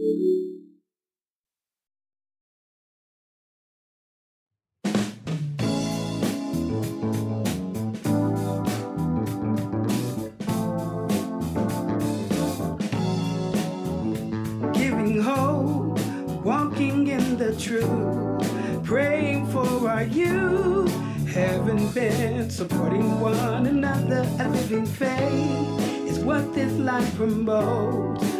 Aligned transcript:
Giving 0.00 0.16
hope, 15.20 16.00
walking 16.42 17.08
in 17.08 17.36
the 17.36 17.54
truth, 17.58 18.84
praying 18.84 19.48
for 19.48 19.86
our 19.86 20.04
youth, 20.04 20.90
having 21.28 21.92
been 21.92 22.48
supporting 22.48 23.20
one 23.20 23.66
another, 23.66 24.26
a 24.38 24.48
living 24.48 24.86
faith 24.86 26.08
is 26.08 26.20
what 26.20 26.54
this 26.54 26.72
life 26.78 27.14
promotes 27.16 28.39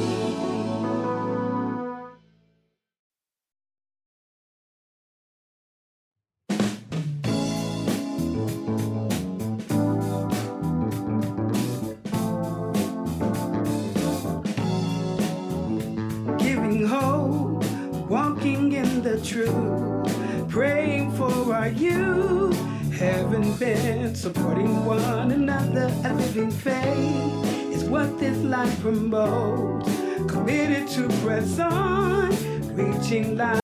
committed 30.27 30.87
to 30.87 31.07
present, 31.21 32.33
reaching 32.77 33.35
life. 33.35 33.60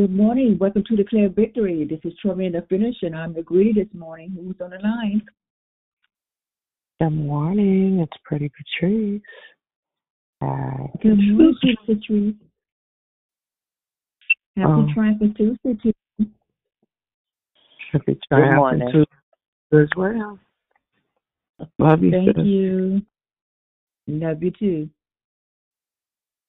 Good 0.00 0.16
morning. 0.16 0.56
Welcome 0.58 0.82
to 0.88 0.96
Declare 0.96 1.28
Victory. 1.28 1.84
This 1.84 1.98
is 2.04 2.18
Tremaine 2.22 2.52
the 2.52 2.64
Finish, 2.70 2.96
and 3.02 3.14
I'm 3.14 3.34
the 3.34 3.42
greedy 3.42 3.82
this 3.82 3.92
morning. 3.92 4.34
Who's 4.34 4.56
on 4.62 4.70
the 4.70 4.78
line? 4.78 5.20
Good 6.98 7.10
morning. 7.10 8.00
It's 8.00 8.16
Pretty 8.24 8.48
Patrice. 8.48 9.20
Uh, 10.40 10.86
Good 11.02 11.18
morning, 11.18 11.76
Patrice. 11.84 12.34
Happy 14.56 14.70
Um, 14.72 14.90
Triumphant 14.94 15.36
Tuesday 15.36 15.74
to 15.82 15.92
you. 16.16 16.26
happy 17.92 18.18
triumphant. 18.32 18.92
Tuesday 18.92 19.82
as 19.82 19.88
well. 19.98 20.38
Love 21.78 22.02
you, 22.02 22.10
Thank 22.10 22.36
sis. 22.38 22.46
you. 22.46 23.02
Love 24.06 24.42
you 24.42 24.50
too. 24.58 24.88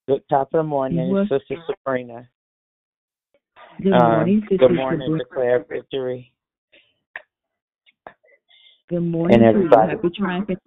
Good 0.08 0.22
top 0.30 0.54
of 0.54 0.60
the 0.60 0.64
morning, 0.64 1.28
Sister 1.30 1.58
Sabrina. 1.68 2.30
Good 3.82 3.94
Um, 3.94 4.12
morning, 4.12 4.42
Sister 4.42 4.58
good 4.68 4.76
morning, 4.76 5.02
Sabrina. 5.02 5.24
declare 5.24 5.66
victory. 5.68 6.34
Good 8.90 9.00
morning 9.02 9.38
and 9.38 9.46
everybody. 9.46 9.92
Happy 9.94 10.10
Triumphant. 10.16 10.60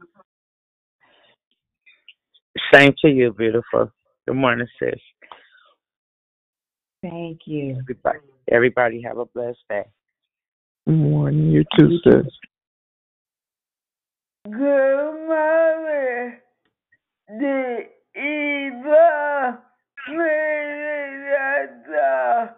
Same 2.72 2.92
to 3.02 3.08
you, 3.08 3.32
beautiful. 3.32 3.92
Good 4.26 4.34
morning, 4.36 4.66
sis. 4.80 4.98
Thank 7.02 7.40
you. 7.46 7.76
Everybody, 7.80 8.18
everybody 8.50 9.02
have 9.02 9.18
a 9.18 9.26
blessed 9.26 9.58
day. 9.68 9.84
Good 10.86 10.96
morning. 10.96 11.50
You 11.50 11.64
too, 11.78 11.90
You 11.90 12.00
sis. 12.02 12.26
Good 14.50 15.26
morning, 15.28 16.38
the 17.28 17.80
evil 18.16 19.58
minister, 21.04 22.54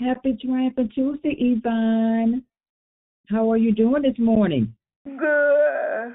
Happy 0.00 0.38
Triumphant 0.42 0.92
Tuesday, 0.94 1.36
Yvonne. 1.38 2.42
How 3.28 3.50
are 3.50 3.56
you 3.56 3.72
doing 3.72 4.02
this 4.02 4.18
morning? 4.18 4.74
Good. 5.04 6.14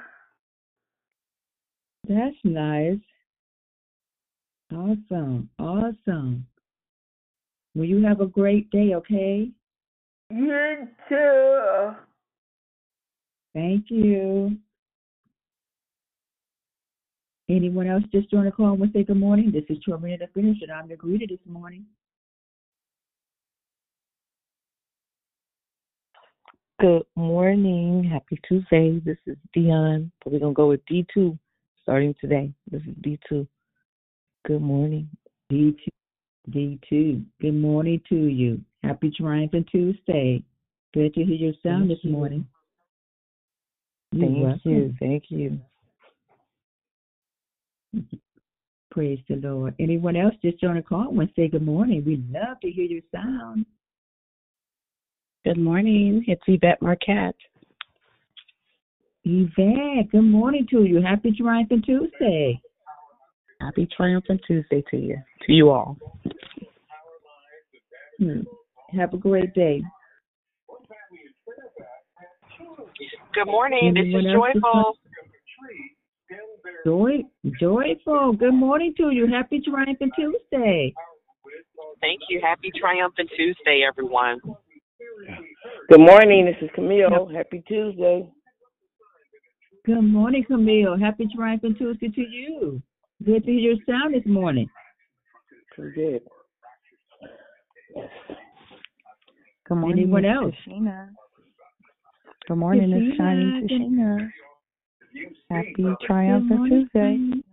That's 2.09 2.35
nice. 2.43 2.97
Awesome. 4.71 5.49
Awesome. 5.59 6.45
Will 7.75 7.85
you 7.85 8.03
have 8.05 8.21
a 8.21 8.27
great 8.27 8.69
day, 8.69 8.93
okay? 8.95 9.49
You 10.29 10.87
too. 11.09 11.91
Thank 13.53 13.85
you. 13.89 14.57
Anyone 17.49 17.87
else 17.87 18.03
just 18.11 18.31
join 18.31 18.45
the 18.45 18.51
call 18.51 18.71
and 18.71 18.79
we'll 18.79 18.91
say 18.93 19.03
good 19.03 19.17
morning? 19.17 19.51
This 19.51 19.63
is 19.69 19.83
Tremaine 19.83 20.19
the 20.19 20.27
Finish, 20.33 20.57
and 20.61 20.71
I'm 20.71 20.87
the 20.87 20.95
greeter 20.95 21.27
this 21.27 21.39
morning. 21.47 21.85
Good 26.79 27.03
morning. 27.15 28.03
Happy 28.03 28.39
Tuesday. 28.47 28.99
This 29.05 29.17
is 29.25 29.37
Dion. 29.53 30.11
But 30.23 30.33
we're 30.33 30.39
going 30.39 30.53
to 30.53 30.55
go 30.55 30.67
with 30.67 30.81
D2 30.91 31.37
starting 31.81 32.15
today. 32.19 32.51
This 32.69 32.81
is 32.81 32.95
D2. 33.05 33.47
Good 34.45 34.61
morning. 34.61 35.09
D2. 35.51 35.92
D2. 36.49 37.23
Good 37.41 37.55
morning 37.55 38.01
to 38.09 38.15
you. 38.15 38.61
Happy 38.83 39.11
Triumphant 39.15 39.67
Tuesday. 39.71 40.43
Good 40.93 41.13
to 41.13 41.23
hear 41.23 41.35
your 41.35 41.53
sound 41.63 41.89
Thank 41.89 42.01
this 42.01 42.03
you. 42.03 42.11
morning. 42.11 42.47
You're 44.11 44.27
Thank 44.27 44.43
welcome. 44.43 44.71
you. 44.71 44.93
Thank 44.99 45.23
you. 45.29 45.59
Praise 48.91 49.19
the 49.27 49.35
Lord. 49.37 49.73
Anyone 49.79 50.15
else 50.15 50.35
just 50.43 50.59
join 50.59 50.75
the 50.75 50.81
call 50.81 51.19
and 51.19 51.29
say 51.35 51.47
good 51.47 51.65
morning? 51.65 52.03
We'd 52.05 52.29
love 52.31 52.59
to 52.61 52.69
hear 52.69 52.85
your 52.85 53.01
sound. 53.11 53.65
Good 55.45 55.57
morning. 55.57 56.23
It's 56.27 56.41
Yvette 56.47 56.81
Marquette. 56.81 57.35
Yvette, 59.25 60.11
good 60.11 60.21
morning 60.21 60.67
to 60.69 60.83
you. 60.83 61.01
Happy 61.01 61.31
Triumphant 61.31 61.85
Tuesday. 61.85 62.61
Happy 63.61 63.87
Triumphant 63.95 64.41
Tuesday 64.45 64.83
to 64.91 64.97
you. 64.97 65.17
To 65.47 65.53
you 65.53 65.69
all. 65.69 65.97
Hmm. 68.19 68.41
Have 68.97 69.13
a 69.13 69.17
great 69.17 69.53
day. 69.53 69.81
Good 73.33 73.45
morning. 73.45 73.93
This 73.93 74.05
is 74.05 74.31
Joyful. 74.31 74.97
Joy, 76.85 77.23
joyful. 77.59 78.33
Good 78.33 78.53
morning 78.53 78.93
to 78.97 79.11
you. 79.11 79.27
Happy 79.27 79.61
Triumphant 79.61 80.11
Tuesday. 80.15 80.93
Thank 82.01 82.21
you. 82.29 82.41
Happy 82.43 82.69
Triumphant 82.79 83.29
Tuesday, 83.35 83.83
everyone. 83.87 84.39
Good 85.89 85.99
morning. 85.99 86.45
This 86.45 86.55
is 86.61 86.69
Camille. 86.75 87.29
Happy 87.33 87.63
Tuesday. 87.67 88.29
Good 89.85 90.01
morning, 90.01 90.43
Camille. 90.45 90.97
Happy 90.99 91.27
Triumphant 91.35 91.77
Tuesday 91.77 92.09
to 92.09 92.21
you. 92.21 92.81
Good 93.25 93.45
to 93.45 93.51
hear 93.51 93.59
your 93.59 93.75
sound 93.87 94.13
this 94.13 94.25
morning. 94.25 94.67
Pretty 95.75 95.95
good. 95.95 96.21
Good 97.93 99.75
morning. 99.75 100.03
Anyone 100.03 100.25
else? 100.25 100.55
Tashina. 100.67 101.09
Good 102.47 102.57
morning. 102.57 102.91
It's 102.91 103.17
Shining 103.17 103.67
Tashina, 103.69 104.29
Happy 105.49 105.85
Triumphant 106.05 106.69
Tuesday. 106.69 107.43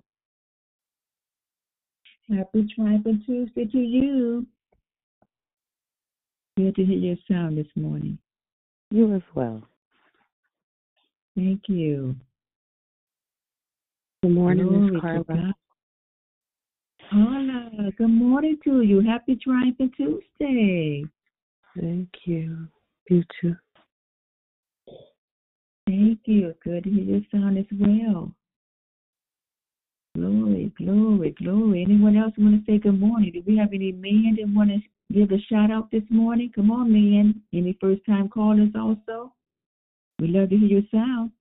Happy 2.36 2.72
Triumphant 2.74 3.24
Tuesday 3.26 3.64
to 3.66 3.78
you. 3.78 4.46
Good 6.56 6.74
to 6.76 6.84
hear 6.84 6.98
your 6.98 7.16
sound 7.28 7.58
this 7.58 7.66
morning. 7.76 8.18
You 8.90 9.14
as 9.14 9.22
well. 9.34 9.62
Thank 11.36 11.62
you. 11.68 12.16
Good 14.22 14.32
morning, 14.32 14.92
Miss 14.92 15.00
Carla. 15.00 15.54
Carla, 17.10 17.90
good 17.98 18.08
morning 18.08 18.56
to 18.62 18.82
you. 18.82 19.00
Happy 19.00 19.36
Triumphant 19.42 19.92
Tuesday. 19.96 21.04
Thank 21.76 22.08
you. 22.24 22.68
You 23.08 23.24
too. 23.40 23.56
Thank 25.88 26.20
you. 26.26 26.54
Good 26.62 26.84
to 26.84 26.90
hear 26.90 27.02
your 27.02 27.20
sound 27.32 27.58
as 27.58 27.64
well. 27.72 28.32
Glory, 30.14 30.72
glory, 30.78 31.34
glory. 31.42 31.82
Anyone 31.82 32.16
else 32.16 32.32
want 32.38 32.64
to 32.64 32.72
say 32.72 32.78
good 32.78 33.00
morning? 33.00 33.32
Do 33.32 33.42
we 33.44 33.56
have 33.56 33.72
any 33.72 33.90
men 33.90 34.36
that 34.38 34.48
want 34.54 34.70
to 34.70 34.78
give 35.12 35.32
a 35.32 35.40
shout 35.50 35.72
out 35.72 35.90
this 35.90 36.04
morning? 36.10 36.52
Come 36.54 36.70
on, 36.70 36.92
men. 36.92 37.42
Any 37.52 37.76
first 37.80 38.02
time 38.06 38.28
callers 38.28 38.70
also? 38.78 39.32
We 40.20 40.28
love 40.28 40.50
to 40.50 40.56
hear 40.56 40.68
your 40.68 40.82
sound. 40.92 41.32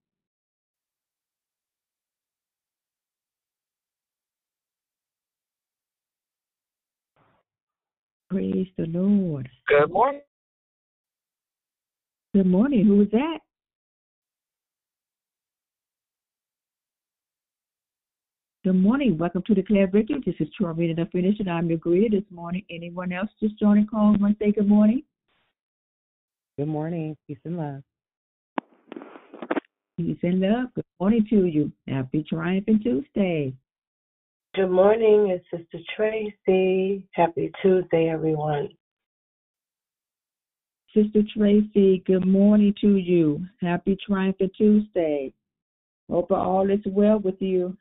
Praise 8.30 8.68
the 8.78 8.86
Lord. 8.86 9.50
Good 9.68 9.92
morning. 9.92 10.22
Good 12.36 12.46
morning. 12.46 12.86
Who 12.86 13.02
is 13.02 13.08
that? 13.12 13.40
Good 18.64 18.74
morning. 18.74 19.18
Welcome 19.18 19.42
to 19.48 19.56
the 19.56 19.62
Declare 19.62 19.88
Victory. 19.88 20.22
This 20.24 20.36
is 20.40 20.48
Troy 20.56 20.74
Reader 20.74 21.04
the 21.04 21.10
Finish, 21.10 21.40
and 21.40 21.50
I'm 21.50 21.70
your 21.70 21.80
greeter 21.80 22.12
this 22.12 22.24
morning. 22.30 22.64
Anyone 22.70 23.12
else 23.12 23.30
just 23.42 23.58
joining 23.58 23.88
call 23.88 24.16
want 24.20 24.38
to 24.38 24.46
say 24.46 24.52
good 24.52 24.68
morning? 24.68 25.02
Good 26.60 26.68
morning. 26.68 27.18
Peace 27.26 27.40
and 27.46 27.58
love. 27.58 27.82
Peace 29.98 30.20
and 30.22 30.40
love. 30.40 30.68
Good 30.76 30.86
morning 31.00 31.26
to 31.32 31.46
you. 31.46 31.72
Happy 31.88 32.24
Triumphant 32.30 32.84
Tuesday. 32.84 33.54
Good 34.60 34.72
morning, 34.72 35.30
it's 35.30 35.46
Sister 35.50 35.82
Tracy. 35.96 37.08
Happy 37.14 37.50
Tuesday, 37.62 38.10
everyone. 38.10 38.68
Sister 40.94 41.22
Tracy, 41.34 42.04
good 42.06 42.28
morning 42.28 42.76
to 42.82 42.98
you. 42.98 43.40
Happy 43.62 43.98
Triumphant 44.06 44.52
Tuesday. 44.58 45.32
Hope 46.12 46.30
all 46.32 46.70
is 46.70 46.82
well 46.86 47.20
with 47.20 47.42
you. 47.42 47.78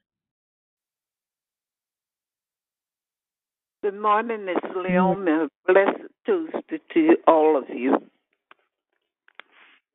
Good 3.83 4.01
morning, 4.01 4.45
Miss 4.45 4.59
Leon. 4.77 5.27
and 5.27 5.51
Blessed 5.67 6.13
Tuesday 6.27 6.79
to 6.95 7.17
all 7.27 7.59
of 7.59 7.65
you. 7.71 7.97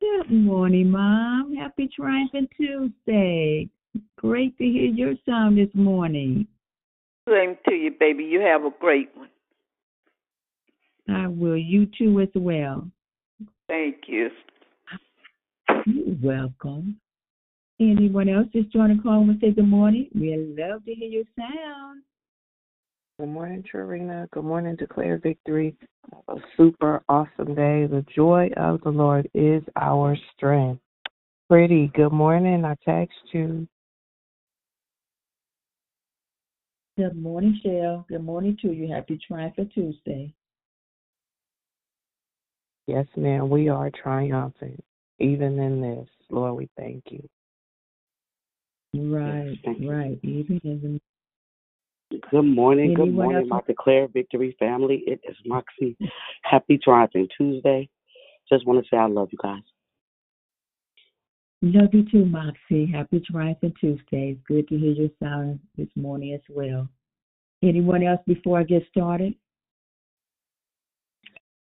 Good 0.02 0.30
morning, 0.30 0.90
Mom. 0.90 1.54
Happy 1.54 1.88
Triumphant 1.96 2.50
Tuesday. 2.54 3.70
Great 4.18 4.58
to 4.58 4.64
hear 4.64 4.90
your 4.90 5.14
sound 5.24 5.56
this 5.56 5.74
morning. 5.74 6.46
Same 7.28 7.56
to 7.68 7.74
you, 7.74 7.90
baby. 7.98 8.24
You 8.24 8.40
have 8.40 8.64
a 8.64 8.70
great 8.80 9.10
one. 9.16 9.28
I 11.08 11.26
will. 11.26 11.56
You 11.56 11.86
too 11.98 12.20
as 12.20 12.28
well. 12.34 12.88
Thank 13.68 13.96
you. 14.06 14.30
You're 15.86 16.16
welcome. 16.22 16.98
Anyone 17.80 18.28
else 18.28 18.46
just 18.52 18.70
join 18.70 18.96
the 18.96 19.02
call 19.02 19.22
and 19.22 19.38
say 19.40 19.50
good 19.50 19.68
morning? 19.68 20.08
We'd 20.14 20.56
love 20.58 20.84
to 20.84 20.94
hear 20.94 21.08
your 21.08 21.24
sound. 21.36 22.02
Good 23.18 23.28
morning, 23.28 23.64
Trina. 23.68 24.28
Good 24.32 24.44
morning, 24.44 24.76
Declare 24.76 25.18
Victory. 25.18 25.74
Have 26.12 26.36
a 26.36 26.40
super 26.56 27.02
awesome 27.08 27.54
day. 27.54 27.86
The 27.86 28.04
joy 28.14 28.50
of 28.56 28.80
the 28.82 28.90
Lord 28.90 29.28
is 29.34 29.62
our 29.76 30.16
strength. 30.36 30.80
Pretty, 31.48 31.90
good 31.94 32.12
morning. 32.12 32.64
I 32.64 32.74
text 32.84 33.18
you. 33.32 33.68
Good 36.96 37.16
morning, 37.20 37.58
Shell. 37.60 38.06
Good 38.08 38.22
morning 38.22 38.56
to 38.62 38.72
you. 38.72 38.92
Happy 38.92 39.18
Triumphant 39.26 39.72
Tuesday. 39.74 40.32
Yes, 42.86 43.06
ma'am. 43.16 43.50
We 43.50 43.68
are 43.68 43.90
triumphant. 43.90 44.82
Even 45.18 45.58
in 45.58 45.80
this, 45.80 46.08
Lord, 46.30 46.54
we 46.54 46.68
thank 46.76 47.02
you. 47.10 47.28
Right, 48.94 49.58
thank 49.64 49.80
you. 49.80 49.90
right. 49.90 50.18
Even 50.22 50.60
in 50.62 51.00
Good 52.30 52.42
morning. 52.42 52.94
Good 52.94 53.02
Anyone 53.02 53.26
morning, 53.26 53.48
my 53.48 53.60
Declare 53.66 54.08
Victory 54.08 54.54
family. 54.60 55.02
It 55.04 55.20
is 55.28 55.36
Moxie. 55.44 55.96
Happy 56.42 56.78
Triumphant 56.78 57.32
Tuesday. 57.36 57.88
Just 58.48 58.66
want 58.66 58.84
to 58.84 58.88
say 58.88 58.98
I 58.98 59.06
love 59.06 59.30
you 59.32 59.38
guys. 59.42 59.62
Love 61.66 61.94
you 61.94 62.04
too, 62.10 62.24
Moxie. 62.26 62.90
Happy 62.92 63.20
Triumphant 63.20 63.74
Tuesday. 63.80 64.36
It's 64.36 64.40
good 64.46 64.68
to 64.68 64.78
hear 64.78 64.92
your 64.92 65.08
sound 65.22 65.60
this 65.76 65.88
morning 65.96 66.34
as 66.34 66.40
well. 66.48 66.88
Anyone 67.62 68.02
else 68.02 68.20
before 68.26 68.58
I 68.60 68.64
get 68.64 68.82
started? 68.90 69.34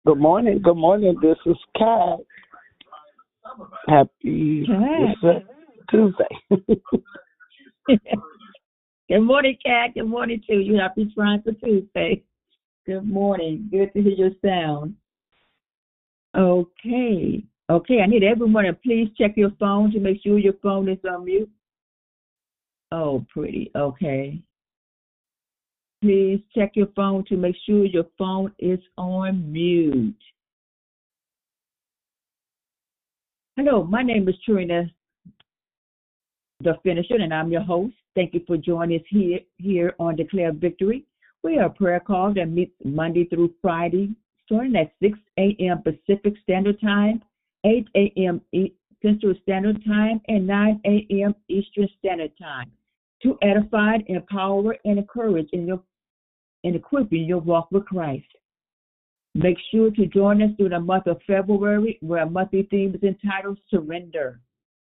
Good 0.05 0.17
morning. 0.17 0.61
Good 0.61 0.75
morning. 0.75 1.15
This 1.21 1.37
is 1.45 1.57
Kat. 1.77 2.19
Happy 3.87 4.67
Kat. 4.67 5.43
Tuesday. 5.89 6.27
Good 9.07 9.21
morning, 9.21 9.57
Kat. 9.63 9.93
Good 9.93 10.07
morning 10.07 10.41
to 10.47 10.55
you. 10.55 10.77
Happy 10.77 11.11
Triumphant 11.13 11.59
Tuesday. 11.63 12.23
Good 12.85 13.07
morning. 13.07 13.69
Good 13.71 13.93
to 13.93 14.01
hear 14.01 14.11
your 14.11 14.31
sound. 14.43 14.95
Okay. 16.35 17.43
Okay, 17.69 18.01
I 18.01 18.05
need 18.05 18.23
everyone 18.23 18.65
to 18.65 18.73
please 18.73 19.09
check 19.17 19.33
your 19.35 19.51
phone 19.59 19.91
to 19.91 19.99
make 19.99 20.21
sure 20.21 20.37
your 20.37 20.53
phone 20.61 20.87
is 20.87 20.99
on 21.09 21.25
mute. 21.25 21.49
Oh, 22.91 23.25
pretty. 23.33 23.71
Okay. 23.75 24.39
Please 26.01 26.39
check 26.55 26.73
your 26.75 26.87
phone 26.95 27.25
to 27.25 27.35
make 27.35 27.55
sure 27.65 27.85
your 27.85 28.05
phone 28.17 28.51
is 28.59 28.79
on 28.97 29.51
mute. 29.51 30.15
Hello, 33.57 33.83
my 33.83 34.03
name 34.03 34.27
is 34.29 34.35
Trina 34.45 34.91
the 36.61 36.75
finisher, 36.83 37.15
and 37.15 37.33
I'm 37.33 37.51
your 37.51 37.61
host. 37.61 37.95
Thank 38.15 38.33
you 38.33 38.41
for 38.47 38.57
joining 38.57 38.99
us 38.99 39.05
here 39.09 39.39
here 39.57 39.93
on 39.99 40.15
Declare 40.15 40.53
Victory. 40.53 41.05
We 41.43 41.57
are 41.57 41.65
a 41.65 41.69
prayer 41.69 41.99
call 41.99 42.33
that 42.33 42.49
meets 42.49 42.73
Monday 42.83 43.25
through 43.25 43.53
Friday, 43.61 44.15
starting 44.45 44.75
at 44.75 44.93
6 45.01 45.17
a.m. 45.37 45.83
Pacific 45.83 46.33
Standard 46.43 46.79
Time, 46.81 47.21
8 47.65 47.87
a.m. 47.95 48.41
Central 49.01 49.33
Standard 49.43 49.83
Time, 49.85 50.21
and 50.27 50.47
9 50.47 50.81
a.m. 50.85 51.35
Eastern 51.49 51.89
Standard 51.99 52.31
Time, 52.41 52.71
to 53.23 53.37
edify, 53.41 53.97
empower, 54.07 54.77
and 54.85 54.99
encourage 54.99 55.49
in 55.51 55.67
your 55.67 55.81
and 56.63 56.75
equip 56.75 57.11
in 57.11 57.25
your 57.25 57.39
walk 57.39 57.71
with 57.71 57.85
Christ. 57.85 58.25
Make 59.35 59.57
sure 59.69 59.91
to 59.91 60.05
join 60.07 60.41
us 60.41 60.51
during 60.57 60.71
the 60.71 60.79
month 60.79 61.07
of 61.07 61.19
February, 61.27 61.97
where 62.01 62.21
our 62.21 62.29
monthly 62.29 62.63
theme 62.71 62.95
is 62.95 63.03
entitled 63.03 63.59
Surrender. 63.69 64.39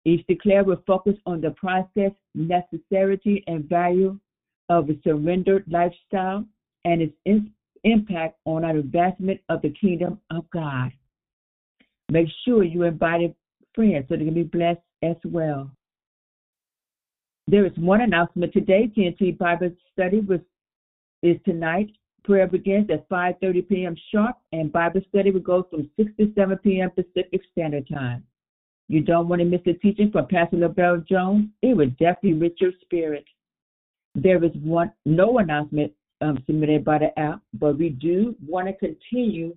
Each 0.04 0.26
declare 0.26 0.64
will 0.64 0.82
focus 0.86 1.16
on 1.26 1.40
the 1.40 1.50
process, 1.50 2.12
necessity, 2.34 3.44
and 3.46 3.68
value 3.68 4.18
of 4.68 4.88
a 4.88 4.94
surrendered 5.02 5.64
lifestyle 5.68 6.44
and 6.84 7.02
its 7.02 7.44
impact 7.84 8.38
on 8.44 8.64
our 8.64 8.76
advancement 8.76 9.40
of 9.48 9.60
the 9.62 9.70
kingdom 9.70 10.20
of 10.30 10.48
God. 10.50 10.92
Make 12.10 12.28
sure 12.44 12.64
you 12.64 12.84
invite 12.84 13.34
friends 13.74 14.06
so 14.08 14.16
they 14.16 14.24
can 14.24 14.34
be 14.34 14.42
blessed 14.42 14.80
as 15.02 15.16
well. 15.24 15.70
There 17.46 17.64
is 17.64 17.72
one 17.76 18.02
announcement 18.02 18.52
today. 18.52 18.90
TNT 18.96 19.36
Bible 19.38 19.70
Study 19.92 20.20
was, 20.20 20.40
is 21.22 21.36
tonight. 21.44 21.90
Prayer 22.24 22.46
begins 22.46 22.90
at 22.90 23.08
5.30 23.08 23.68
p.m. 23.68 23.96
sharp, 24.12 24.36
and 24.52 24.70
Bible 24.70 25.00
study 25.08 25.30
will 25.30 25.40
go 25.40 25.66
from 25.70 25.88
6 25.98 26.10
to 26.18 26.30
7 26.34 26.58
p.m. 26.58 26.90
Pacific 26.90 27.40
Standard 27.52 27.88
Time. 27.88 28.22
You 28.88 29.00
don't 29.00 29.28
want 29.28 29.40
to 29.40 29.46
miss 29.46 29.60
the 29.64 29.74
teaching 29.74 30.10
from 30.10 30.26
Pastor 30.26 30.56
LaBelle 30.58 31.04
Jones. 31.08 31.48
It 31.62 31.76
will 31.76 31.90
definitely 31.90 32.30
enrich 32.30 32.58
your 32.60 32.72
spirit. 32.82 33.24
There 34.14 34.42
is 34.44 34.52
one 34.62 34.92
no 35.06 35.38
announcement 35.38 35.92
um, 36.20 36.42
submitted 36.46 36.84
by 36.84 36.98
the 36.98 37.18
app, 37.18 37.40
but 37.54 37.78
we 37.78 37.90
do 37.90 38.34
want 38.46 38.66
to 38.66 38.74
continue 38.74 39.56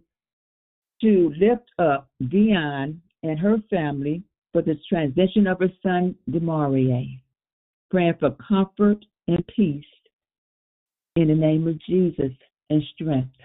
to 1.01 1.33
lift 1.37 1.69
up 1.79 2.09
Dion 2.29 3.01
and 3.23 3.39
her 3.39 3.57
family 3.69 4.23
for 4.53 4.61
the 4.61 4.75
transition 4.87 5.47
of 5.47 5.59
her 5.59 5.71
son, 5.81 6.15
Demarie. 6.29 7.19
Praying 7.89 8.15
for 8.19 8.31
comfort 8.47 9.03
and 9.27 9.45
peace 9.55 9.83
in 11.15 11.27
the 11.27 11.35
name 11.35 11.67
of 11.67 11.79
Jesus 11.81 12.31
and 12.69 12.83
strength. 12.93 13.35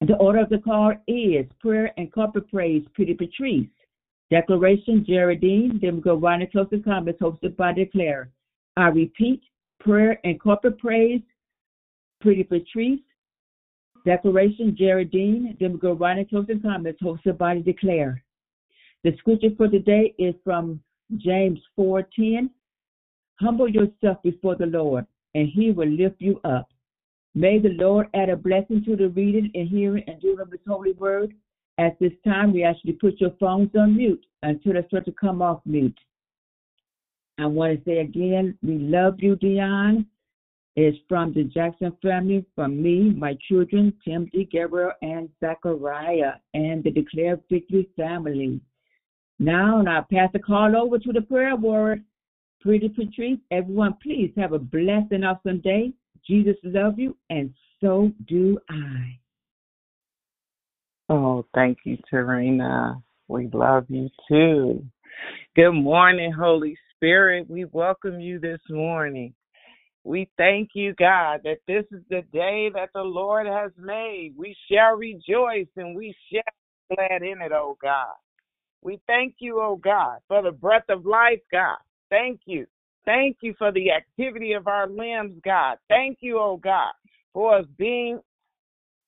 The 0.00 0.16
order 0.16 0.40
of 0.40 0.48
the 0.48 0.58
call 0.58 0.92
is 1.08 1.46
prayer 1.60 1.92
and 1.96 2.12
corporate 2.12 2.48
praise, 2.50 2.84
Pretty 2.94 3.14
Patrice. 3.14 3.68
Declaration, 4.30 5.04
Geraldine. 5.06 5.78
Then 5.80 5.96
we 5.96 6.02
go 6.02 6.14
right 6.14 6.40
and 6.40 6.50
close 6.50 6.68
the 6.70 6.78
comments 6.78 7.20
hosted 7.20 7.56
by 7.56 7.72
Declare. 7.72 8.30
I 8.76 8.88
repeat, 8.88 9.40
prayer 9.80 10.20
and 10.24 10.40
corporate 10.40 10.78
praise, 10.78 11.22
Pretty 12.20 12.44
Patrice. 12.44 13.00
Declaration, 14.04 14.76
Geraldine. 14.76 15.56
Then 15.60 15.72
we 15.72 15.78
go 15.78 15.92
right 15.92 16.18
and 16.18 16.28
close 16.28 16.46
comments 16.62 17.02
hosted 17.02 17.38
by 17.38 17.54
the 17.54 17.60
Declare. 17.60 18.22
The 19.04 19.14
scripture 19.18 19.50
for 19.56 19.68
today 19.68 20.14
is 20.18 20.34
from 20.44 20.80
James 21.16 21.60
4:10. 21.76 22.50
Humble 23.40 23.68
yourself 23.68 24.22
before 24.22 24.56
the 24.56 24.66
Lord, 24.66 25.06
and 25.34 25.48
he 25.48 25.70
will 25.70 25.88
lift 25.88 26.20
you 26.20 26.40
up. 26.44 26.68
May 27.34 27.58
the 27.58 27.74
Lord 27.74 28.08
add 28.14 28.30
a 28.30 28.36
blessing 28.36 28.82
to 28.84 28.96
the 28.96 29.10
reading 29.10 29.50
and 29.54 29.68
hearing 29.68 30.02
and 30.08 30.20
doing 30.20 30.40
of 30.40 30.50
his 30.50 30.60
holy 30.66 30.92
word. 30.92 31.34
At 31.78 31.98
this 32.00 32.12
time, 32.24 32.52
we 32.52 32.64
ask 32.64 32.78
you 32.82 32.92
to 32.92 32.98
put 32.98 33.20
your 33.20 33.30
phones 33.38 33.70
on 33.76 33.96
mute 33.96 34.24
until 34.42 34.72
they 34.72 34.82
start 34.88 35.04
to 35.04 35.12
come 35.12 35.40
off 35.40 35.60
mute. 35.64 35.98
I 37.38 37.46
want 37.46 37.78
to 37.78 37.84
say 37.84 37.98
again, 37.98 38.58
we 38.62 38.78
love 38.78 39.20
you, 39.20 39.36
Dion. 39.36 40.06
It's 40.80 40.96
from 41.08 41.32
the 41.32 41.42
Jackson 41.42 41.92
family, 42.00 42.44
from 42.54 42.80
me, 42.80 43.10
my 43.10 43.36
children, 43.48 43.92
Timothy, 44.04 44.48
Gabriel, 44.48 44.92
and 45.02 45.28
Zachariah, 45.40 46.34
and 46.54 46.84
the 46.84 46.92
Declared 46.92 47.40
Victory 47.50 47.88
family. 47.96 48.60
Now, 49.40 49.82
I'll 49.84 50.06
pass 50.08 50.30
the 50.32 50.38
call 50.38 50.76
over 50.76 51.00
to 51.00 51.12
the 51.12 51.22
prayer 51.22 51.56
warrior, 51.56 52.00
Pretty 52.60 52.88
Patrice. 52.90 53.40
Everyone, 53.50 53.96
please 54.00 54.30
have 54.36 54.52
a 54.52 54.58
blessed 54.60 55.10
and 55.10 55.24
awesome 55.24 55.60
day. 55.62 55.94
Jesus 56.24 56.54
loves 56.62 56.96
you, 56.96 57.16
and 57.28 57.52
so 57.80 58.12
do 58.28 58.60
I. 58.70 59.18
Oh, 61.08 61.44
thank 61.56 61.78
you, 61.86 61.98
Tarina. 62.08 63.02
We 63.26 63.48
love 63.52 63.86
you 63.88 64.10
too. 64.28 64.86
Good 65.56 65.72
morning, 65.72 66.32
Holy 66.32 66.78
Spirit. 66.94 67.50
We 67.50 67.64
welcome 67.64 68.20
you 68.20 68.38
this 68.38 68.60
morning. 68.70 69.34
We 70.04 70.30
thank 70.36 70.70
you, 70.74 70.94
God, 70.94 71.40
that 71.44 71.58
this 71.66 71.84
is 71.90 72.02
the 72.08 72.22
day 72.32 72.70
that 72.74 72.90
the 72.94 73.02
Lord 73.02 73.46
has 73.46 73.72
made. 73.78 74.34
We 74.36 74.56
shall 74.70 74.96
rejoice 74.96 75.68
and 75.76 75.96
we 75.96 76.14
shall 76.32 76.42
be 76.88 76.96
glad 76.96 77.22
in 77.22 77.42
it, 77.42 77.52
oh 77.52 77.76
God. 77.82 78.14
We 78.82 79.00
thank 79.06 79.36
you, 79.38 79.60
oh 79.60 79.76
God, 79.76 80.18
for 80.28 80.42
the 80.42 80.52
breath 80.52 80.88
of 80.88 81.04
life, 81.04 81.40
God. 81.52 81.78
Thank 82.10 82.40
you. 82.46 82.66
Thank 83.04 83.38
you 83.42 83.54
for 83.58 83.72
the 83.72 83.90
activity 83.90 84.52
of 84.52 84.66
our 84.66 84.88
limbs, 84.88 85.40
God. 85.44 85.78
Thank 85.88 86.18
you, 86.20 86.38
oh 86.38 86.58
God, 86.58 86.92
for 87.32 87.58
us 87.58 87.66
being 87.76 88.20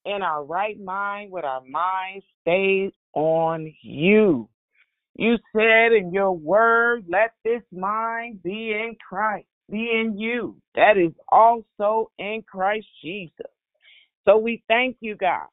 in 0.04 0.22
our 0.22 0.44
right 0.44 0.80
mind 0.80 1.30
with 1.30 1.44
our 1.44 1.62
minds 1.62 2.24
stayed 2.42 2.92
on 3.14 3.72
you. 3.82 4.48
You 5.16 5.36
said 5.54 5.92
in 5.92 6.12
your 6.12 6.32
word, 6.32 7.04
let 7.08 7.32
this 7.44 7.62
mind 7.72 8.42
be 8.42 8.72
in 8.72 8.96
Christ, 9.06 9.46
be 9.70 9.90
in 9.90 10.18
you. 10.18 10.56
That 10.74 10.96
is 10.96 11.12
also 11.30 12.10
in 12.18 12.42
Christ 12.46 12.86
Jesus. 13.02 13.46
So 14.26 14.38
we 14.38 14.62
thank 14.68 14.96
you, 15.00 15.16
God, 15.16 15.46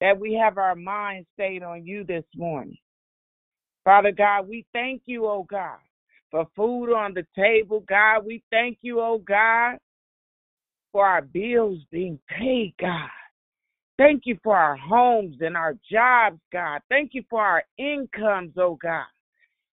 that 0.00 0.18
we 0.18 0.34
have 0.34 0.58
our 0.58 0.74
minds 0.74 1.28
stayed 1.34 1.62
on 1.62 1.86
you 1.86 2.04
this 2.04 2.24
morning. 2.36 2.78
Father 3.84 4.12
God, 4.12 4.48
we 4.48 4.66
thank 4.72 5.02
you, 5.06 5.26
oh 5.26 5.46
God, 5.48 5.78
for 6.30 6.46
food 6.54 6.92
on 6.94 7.14
the 7.14 7.26
table, 7.36 7.84
God. 7.88 8.24
We 8.26 8.42
thank 8.50 8.78
you, 8.82 9.00
oh 9.00 9.18
God, 9.18 9.78
for 10.92 11.06
our 11.06 11.22
bills 11.22 11.78
being 11.90 12.18
paid, 12.28 12.74
God. 12.80 13.08
Thank 13.98 14.22
you 14.24 14.38
for 14.42 14.56
our 14.56 14.76
homes 14.76 15.36
and 15.40 15.56
our 15.56 15.74
jobs, 15.90 16.40
God. 16.52 16.80
Thank 16.88 17.10
you 17.12 17.22
for 17.28 17.42
our 17.42 17.62
incomes, 17.78 18.52
oh 18.56 18.78
God. 18.80 19.04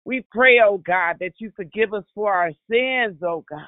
We 0.06 0.26
pray, 0.32 0.60
oh 0.64 0.78
God, 0.78 1.18
that 1.20 1.34
you 1.38 1.52
forgive 1.56 1.94
us 1.94 2.04
for 2.14 2.34
our 2.34 2.52
sins, 2.70 3.18
oh 3.24 3.44
God. 3.50 3.66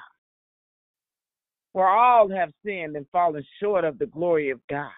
For 1.74 1.88
all 1.88 2.30
have 2.30 2.52
sinned 2.66 2.96
and 2.96 3.06
fallen 3.12 3.44
short 3.62 3.84
of 3.84 4.00
the 4.00 4.06
glory 4.06 4.50
of 4.50 4.60
God. 4.70 4.92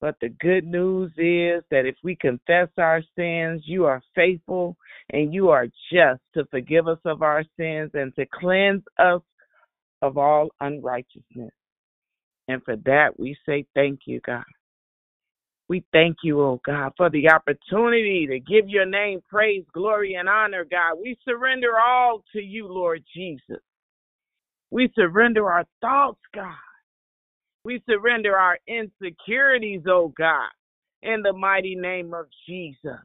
But 0.00 0.16
the 0.20 0.28
good 0.28 0.64
news 0.64 1.10
is 1.16 1.64
that 1.70 1.86
if 1.86 1.96
we 2.04 2.14
confess 2.14 2.68
our 2.78 3.02
sins, 3.16 3.62
you 3.66 3.84
are 3.84 4.02
faithful 4.14 4.76
and 5.10 5.34
you 5.34 5.48
are 5.48 5.66
just 5.92 6.20
to 6.34 6.44
forgive 6.50 6.86
us 6.86 7.00
of 7.04 7.22
our 7.22 7.42
sins 7.56 7.90
and 7.94 8.14
to 8.14 8.26
cleanse 8.32 8.82
us 8.98 9.22
of 10.02 10.16
all 10.16 10.50
unrighteousness. 10.60 11.50
And 12.46 12.62
for 12.64 12.76
that, 12.76 13.18
we 13.18 13.36
say 13.44 13.66
thank 13.74 14.00
you, 14.06 14.20
God. 14.24 14.44
We 15.68 15.84
thank 15.92 16.18
you, 16.22 16.42
oh 16.42 16.60
God, 16.66 16.92
for 16.96 17.10
the 17.10 17.30
opportunity 17.30 18.26
to 18.28 18.40
give 18.40 18.68
your 18.68 18.86
name 18.86 19.20
praise, 19.28 19.64
glory, 19.74 20.14
and 20.14 20.28
honor, 20.28 20.64
God. 20.70 20.98
We 21.02 21.18
surrender 21.24 21.78
all 21.78 22.24
to 22.34 22.40
you, 22.42 22.68
Lord 22.68 23.04
Jesus. 23.14 23.62
We 24.70 24.90
surrender 24.94 25.50
our 25.50 25.64
thoughts, 25.80 26.20
God. 26.34 26.54
We 27.64 27.82
surrender 27.88 28.36
our 28.36 28.58
insecurities, 28.68 29.82
oh 29.88 30.12
God, 30.16 30.50
in 31.02 31.22
the 31.22 31.32
mighty 31.34 31.76
name 31.76 32.14
of 32.14 32.26
Jesus. 32.48 33.00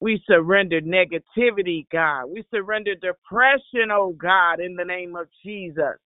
We 0.00 0.22
surrender 0.26 0.80
negativity, 0.82 1.86
God. 1.92 2.26
We 2.26 2.44
surrender 2.54 2.94
depression, 2.94 3.90
oh 3.92 4.14
God, 4.18 4.60
in 4.60 4.76
the 4.76 4.84
name 4.84 5.16
of 5.16 5.28
Jesus. 5.44 5.96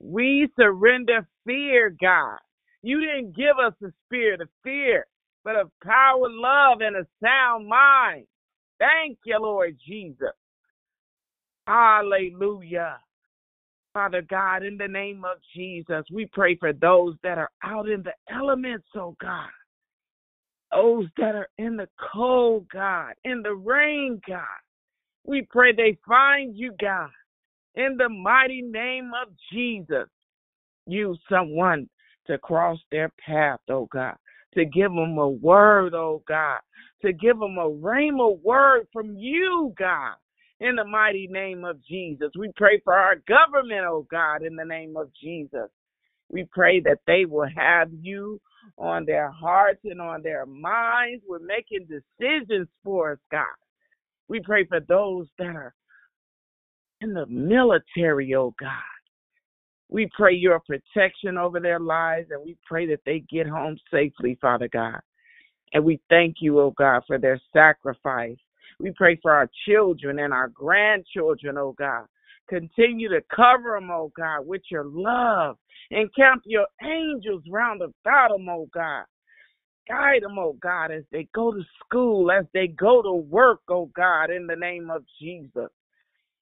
We 0.00 0.48
surrender 0.58 1.26
fear, 1.46 1.90
God. 2.00 2.38
You 2.82 3.00
didn't 3.00 3.36
give 3.36 3.58
us 3.58 3.74
a 3.82 3.92
spirit 4.04 4.40
of 4.40 4.48
fear, 4.62 5.06
but 5.44 5.56
of 5.56 5.70
power, 5.82 6.28
love, 6.28 6.80
and 6.80 6.96
a 6.96 7.06
sound 7.22 7.68
mind. 7.68 8.26
Thank 8.78 9.18
you, 9.24 9.38
Lord 9.40 9.76
Jesus. 9.86 10.34
Hallelujah. 11.66 12.98
Father 13.92 14.22
God, 14.22 14.62
in 14.62 14.76
the 14.76 14.86
name 14.86 15.24
of 15.24 15.38
Jesus, 15.54 16.04
we 16.12 16.26
pray 16.26 16.56
for 16.56 16.72
those 16.72 17.14
that 17.22 17.38
are 17.38 17.50
out 17.64 17.88
in 17.88 18.02
the 18.02 18.12
elements, 18.30 18.86
oh 18.94 19.16
God. 19.20 19.48
Those 20.70 21.06
that 21.16 21.34
are 21.34 21.48
in 21.56 21.76
the 21.76 21.88
cold, 22.12 22.66
God, 22.70 23.14
in 23.24 23.40
the 23.42 23.54
rain, 23.54 24.20
God. 24.28 24.44
We 25.24 25.48
pray 25.50 25.72
they 25.72 25.96
find 26.06 26.54
you, 26.56 26.74
God, 26.78 27.08
in 27.74 27.96
the 27.96 28.08
mighty 28.08 28.60
name 28.60 29.12
of 29.20 29.32
Jesus. 29.50 30.08
Use 30.86 31.18
someone 31.30 31.88
to 32.26 32.38
cross 32.38 32.78
their 32.90 33.10
path, 33.24 33.60
oh 33.68 33.88
God, 33.92 34.16
to 34.54 34.64
give 34.64 34.90
them 34.90 35.18
a 35.18 35.28
word, 35.28 35.94
oh 35.94 36.22
God, 36.26 36.60
to 37.02 37.12
give 37.12 37.38
them 37.38 37.58
a 37.58 37.70
rhema 37.70 38.40
word 38.42 38.86
from 38.92 39.16
you, 39.16 39.74
God 39.78 40.14
in 40.60 40.76
the 40.76 40.84
mighty 40.84 41.28
name 41.30 41.64
of 41.64 41.84
Jesus. 41.84 42.30
We 42.38 42.50
pray 42.56 42.80
for 42.82 42.94
our 42.94 43.16
government, 43.28 43.84
oh 43.86 44.06
God, 44.10 44.42
in 44.42 44.56
the 44.56 44.64
name 44.64 44.96
of 44.96 45.10
Jesus. 45.22 45.68
We 46.30 46.46
pray 46.50 46.80
that 46.80 46.98
they 47.06 47.24
will 47.24 47.48
have 47.56 47.90
you 47.92 48.40
on 48.78 49.04
their 49.04 49.30
hearts 49.30 49.80
and 49.84 50.00
on 50.00 50.22
their 50.22 50.46
minds. 50.46 51.22
We're 51.28 51.38
making 51.38 51.86
decisions 51.86 52.68
for 52.82 53.12
us, 53.12 53.18
God. 53.30 53.44
We 54.28 54.40
pray 54.40 54.66
for 54.66 54.80
those 54.80 55.28
that 55.38 55.54
are 55.54 55.74
in 57.00 57.12
the 57.12 57.26
military, 57.26 58.34
oh 58.34 58.54
God. 58.58 58.95
We 59.88 60.08
pray 60.16 60.34
your 60.34 60.60
protection 60.60 61.38
over 61.38 61.60
their 61.60 61.80
lives 61.80 62.28
and 62.30 62.42
we 62.44 62.56
pray 62.66 62.86
that 62.86 63.00
they 63.06 63.20
get 63.20 63.46
home 63.46 63.78
safely, 63.90 64.36
Father 64.40 64.68
God. 64.68 65.00
And 65.72 65.84
we 65.84 66.00
thank 66.08 66.36
you, 66.40 66.60
oh 66.60 66.72
God, 66.76 67.02
for 67.06 67.18
their 67.18 67.40
sacrifice 67.52 68.36
we 68.78 68.90
pray 68.92 69.18
for 69.22 69.32
our 69.32 69.48
children 69.66 70.18
and 70.18 70.32
our 70.32 70.48
grandchildren, 70.48 71.56
oh 71.58 71.74
God. 71.78 72.06
Continue 72.48 73.08
to 73.08 73.22
cover 73.34 73.76
them, 73.78 73.90
oh 73.90 74.12
God, 74.16 74.46
with 74.46 74.62
your 74.70 74.84
love. 74.84 75.56
And 75.90 76.14
camp 76.14 76.42
your 76.44 76.66
angels 76.82 77.42
round 77.50 77.82
about 77.82 78.30
them, 78.30 78.48
oh 78.48 78.68
God. 78.72 79.04
Guide 79.88 80.22
them, 80.22 80.38
oh 80.38 80.56
God, 80.60 80.90
as 80.90 81.04
they 81.10 81.28
go 81.34 81.52
to 81.52 81.62
school, 81.84 82.30
as 82.30 82.44
they 82.52 82.66
go 82.66 83.02
to 83.02 83.12
work, 83.12 83.60
oh 83.68 83.90
God, 83.96 84.30
in 84.30 84.46
the 84.46 84.56
name 84.56 84.90
of 84.90 85.04
Jesus. 85.20 85.70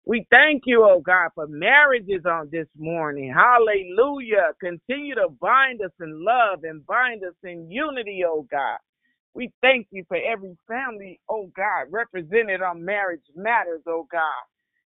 We 0.06 0.26
thank 0.30 0.64
you, 0.66 0.84
oh 0.84 1.00
God, 1.00 1.30
for 1.34 1.46
marriages 1.46 2.26
on 2.26 2.50
this 2.52 2.66
morning. 2.76 3.32
Hallelujah. 3.34 4.50
Continue 4.60 5.14
to 5.14 5.28
bind 5.40 5.80
us 5.80 5.92
in 6.00 6.24
love 6.24 6.64
and 6.64 6.84
bind 6.86 7.24
us 7.24 7.34
in 7.42 7.70
unity, 7.70 8.22
oh 8.26 8.46
God. 8.50 8.78
We 9.34 9.50
thank 9.62 9.88
you 9.90 10.04
for 10.06 10.18
every 10.18 10.56
family, 10.68 11.20
oh 11.30 11.50
God, 11.56 11.86
represented 11.90 12.60
on 12.60 12.84
Marriage 12.84 13.22
Matters, 13.34 13.82
oh 13.86 14.06
God. 14.12 14.20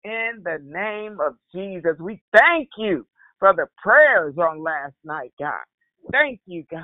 In 0.03 0.43
the 0.43 0.59
name 0.63 1.17
of 1.19 1.35
Jesus, 1.53 1.97
we 1.99 2.21
thank 2.31 2.69
you 2.77 3.05
for 3.39 3.53
the 3.53 3.65
prayers 3.81 4.35
on 4.37 4.63
last 4.63 4.95
night, 5.03 5.33
God. 5.39 5.63
Thank 6.11 6.39
you, 6.45 6.65
God. 6.69 6.83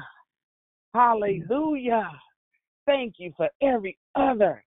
Hallelujah. 0.96 2.10
Thank 2.88 3.16
you 3.20 3.34
for 3.38 3.50
every 3.62 3.98
other 4.16 4.64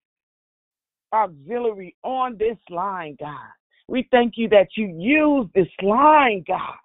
auxiliary 1.12 1.94
on 2.02 2.36
this 2.38 2.58
line, 2.70 3.16
God. 3.18 3.50
We 3.88 4.08
thank 4.10 4.34
you 4.36 4.48
that 4.48 4.68
you 4.76 4.86
use 4.98 5.46
this 5.54 5.68
line, 5.82 6.44
God, 6.46 6.76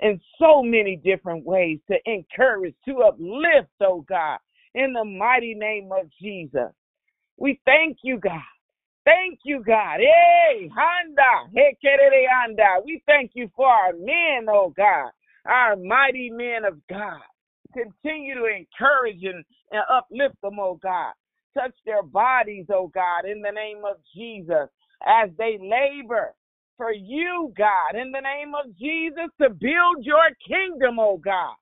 in 0.00 0.20
so 0.38 0.62
many 0.62 0.96
different 0.96 1.44
ways 1.44 1.78
to 1.90 1.96
encourage, 2.04 2.74
to 2.86 3.02
uplift, 3.02 3.70
oh 3.80 4.04
God, 4.08 4.38
in 4.74 4.92
the 4.92 5.04
mighty 5.04 5.54
name 5.54 5.90
of 5.92 6.10
Jesus. 6.20 6.72
We 7.38 7.60
thank 7.64 7.98
you, 8.02 8.18
God. 8.18 8.40
Thank 9.04 9.40
you, 9.44 9.62
God. 9.62 10.00
Hey, 10.00 10.70
Handa, 10.70 11.50
hey, 11.54 11.76
Anda. 12.44 12.80
We 12.84 13.02
thank 13.06 13.32
you 13.34 13.50
for 13.54 13.68
our 13.68 13.92
men, 13.92 14.46
oh 14.48 14.72
God, 14.74 15.10
our 15.46 15.76
mighty 15.76 16.30
men 16.30 16.64
of 16.64 16.80
God. 16.88 17.20
Continue 17.74 18.34
to 18.34 18.46
encourage 18.46 19.22
and, 19.24 19.44
and 19.72 19.82
uplift 19.90 20.40
them, 20.42 20.58
oh 20.58 20.78
God. 20.82 21.12
Touch 21.54 21.74
their 21.86 22.02
bodies, 22.02 22.66
oh 22.72 22.90
God, 22.94 23.24
in 23.30 23.42
the 23.42 23.52
name 23.52 23.82
of 23.88 23.96
Jesus, 24.14 24.68
as 25.06 25.30
they 25.38 25.58
labor 25.60 26.34
for 26.76 26.92
you, 26.92 27.52
God, 27.56 27.96
in 27.96 28.10
the 28.10 28.20
name 28.20 28.54
of 28.54 28.76
Jesus, 28.76 29.30
to 29.40 29.50
build 29.50 30.04
your 30.04 30.28
kingdom, 30.46 30.98
oh 30.98 31.18
God. 31.18 31.54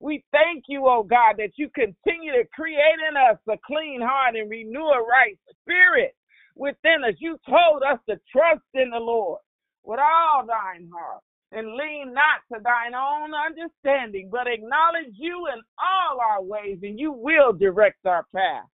We 0.00 0.24
thank 0.32 0.64
you, 0.68 0.86
oh 0.86 1.02
God, 1.02 1.36
that 1.38 1.52
you 1.56 1.70
continue 1.74 2.32
to 2.32 2.48
create 2.54 3.00
in 3.08 3.16
us 3.16 3.38
a 3.48 3.56
clean 3.66 4.00
heart 4.02 4.36
and 4.36 4.50
renew 4.50 4.86
a 4.86 5.00
right 5.00 5.38
spirit 5.62 6.14
within 6.56 7.04
us. 7.06 7.14
You 7.18 7.38
told 7.48 7.82
us 7.82 7.98
to 8.08 8.20
trust 8.32 8.64
in 8.74 8.90
the 8.90 8.98
Lord 8.98 9.40
with 9.84 10.00
all 10.00 10.46
thine 10.46 10.90
heart 10.92 11.22
and 11.52 11.76
lean 11.76 12.12
not 12.14 12.42
to 12.52 12.62
thine 12.62 12.94
own 12.94 13.32
understanding, 13.34 14.28
but 14.30 14.46
acknowledge 14.48 15.14
you 15.14 15.46
in 15.54 15.60
all 15.78 16.20
our 16.20 16.42
ways, 16.42 16.78
and 16.82 16.98
you 16.98 17.12
will 17.12 17.52
direct 17.52 18.04
our 18.06 18.26
path. 18.34 18.64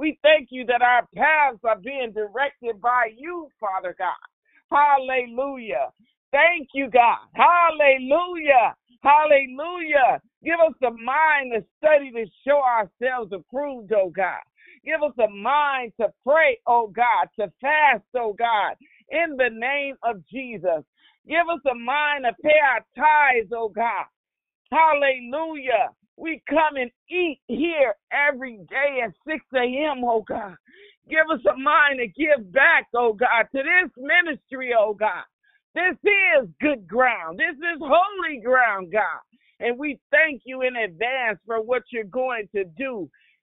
We 0.00 0.18
thank 0.22 0.48
you 0.50 0.64
that 0.64 0.80
our 0.80 1.06
paths 1.14 1.60
are 1.62 1.78
being 1.78 2.12
directed 2.14 2.80
by 2.80 3.10
you, 3.14 3.48
Father 3.60 3.94
God. 3.98 4.16
Hallelujah. 4.72 5.90
Thank 6.32 6.68
you, 6.72 6.88
God. 6.88 7.28
Hallelujah. 7.34 8.74
Hallelujah. 9.02 10.22
Give 10.42 10.58
us 10.66 10.72
the 10.80 10.92
mind 10.92 11.52
to 11.54 11.62
study 11.76 12.12
to 12.12 12.24
show 12.48 12.62
ourselves 12.62 13.30
approved, 13.34 13.92
oh 13.92 14.08
God. 14.08 14.40
Give 14.86 15.02
us 15.02 15.12
a 15.22 15.28
mind 15.30 15.92
to 16.00 16.08
pray, 16.26 16.58
oh 16.66 16.86
God, 16.88 17.28
to 17.38 17.52
fast, 17.60 18.04
oh 18.16 18.32
God, 18.32 18.76
in 19.10 19.36
the 19.36 19.50
name 19.52 19.96
of 20.02 20.26
Jesus. 20.32 20.82
Give 21.28 21.44
us 21.52 21.60
a 21.70 21.74
mind 21.74 22.24
to 22.24 22.32
pay 22.42 22.56
our 22.72 22.86
tithes, 22.96 23.52
oh 23.54 23.68
God. 23.68 24.06
Hallelujah. 24.72 25.90
We 26.20 26.42
come 26.50 26.76
and 26.76 26.90
eat 27.10 27.40
here 27.48 27.94
every 28.12 28.58
day 28.68 29.00
at 29.04 29.14
6 29.26 29.44
a.m., 29.56 30.04
oh 30.04 30.22
God. 30.28 30.56
Give 31.08 31.26
us 31.32 31.40
a 31.50 31.56
mind 31.58 32.00
to 32.00 32.08
give 32.08 32.52
back, 32.52 32.88
oh 32.94 33.14
God, 33.14 33.46
to 33.56 33.62
this 33.64 33.90
ministry, 33.96 34.72
oh 34.78 34.94
God. 34.94 35.24
This 35.74 35.96
is 36.04 36.48
good 36.60 36.86
ground. 36.86 37.40
This 37.40 37.56
is 37.56 37.80
holy 37.80 38.42
ground, 38.44 38.92
God. 38.92 39.20
And 39.60 39.78
we 39.78 39.98
thank 40.10 40.42
you 40.44 40.62
in 40.62 40.76
advance 40.76 41.38
for 41.46 41.62
what 41.62 41.84
you're 41.90 42.04
going 42.04 42.48
to 42.54 42.64
do 42.76 43.08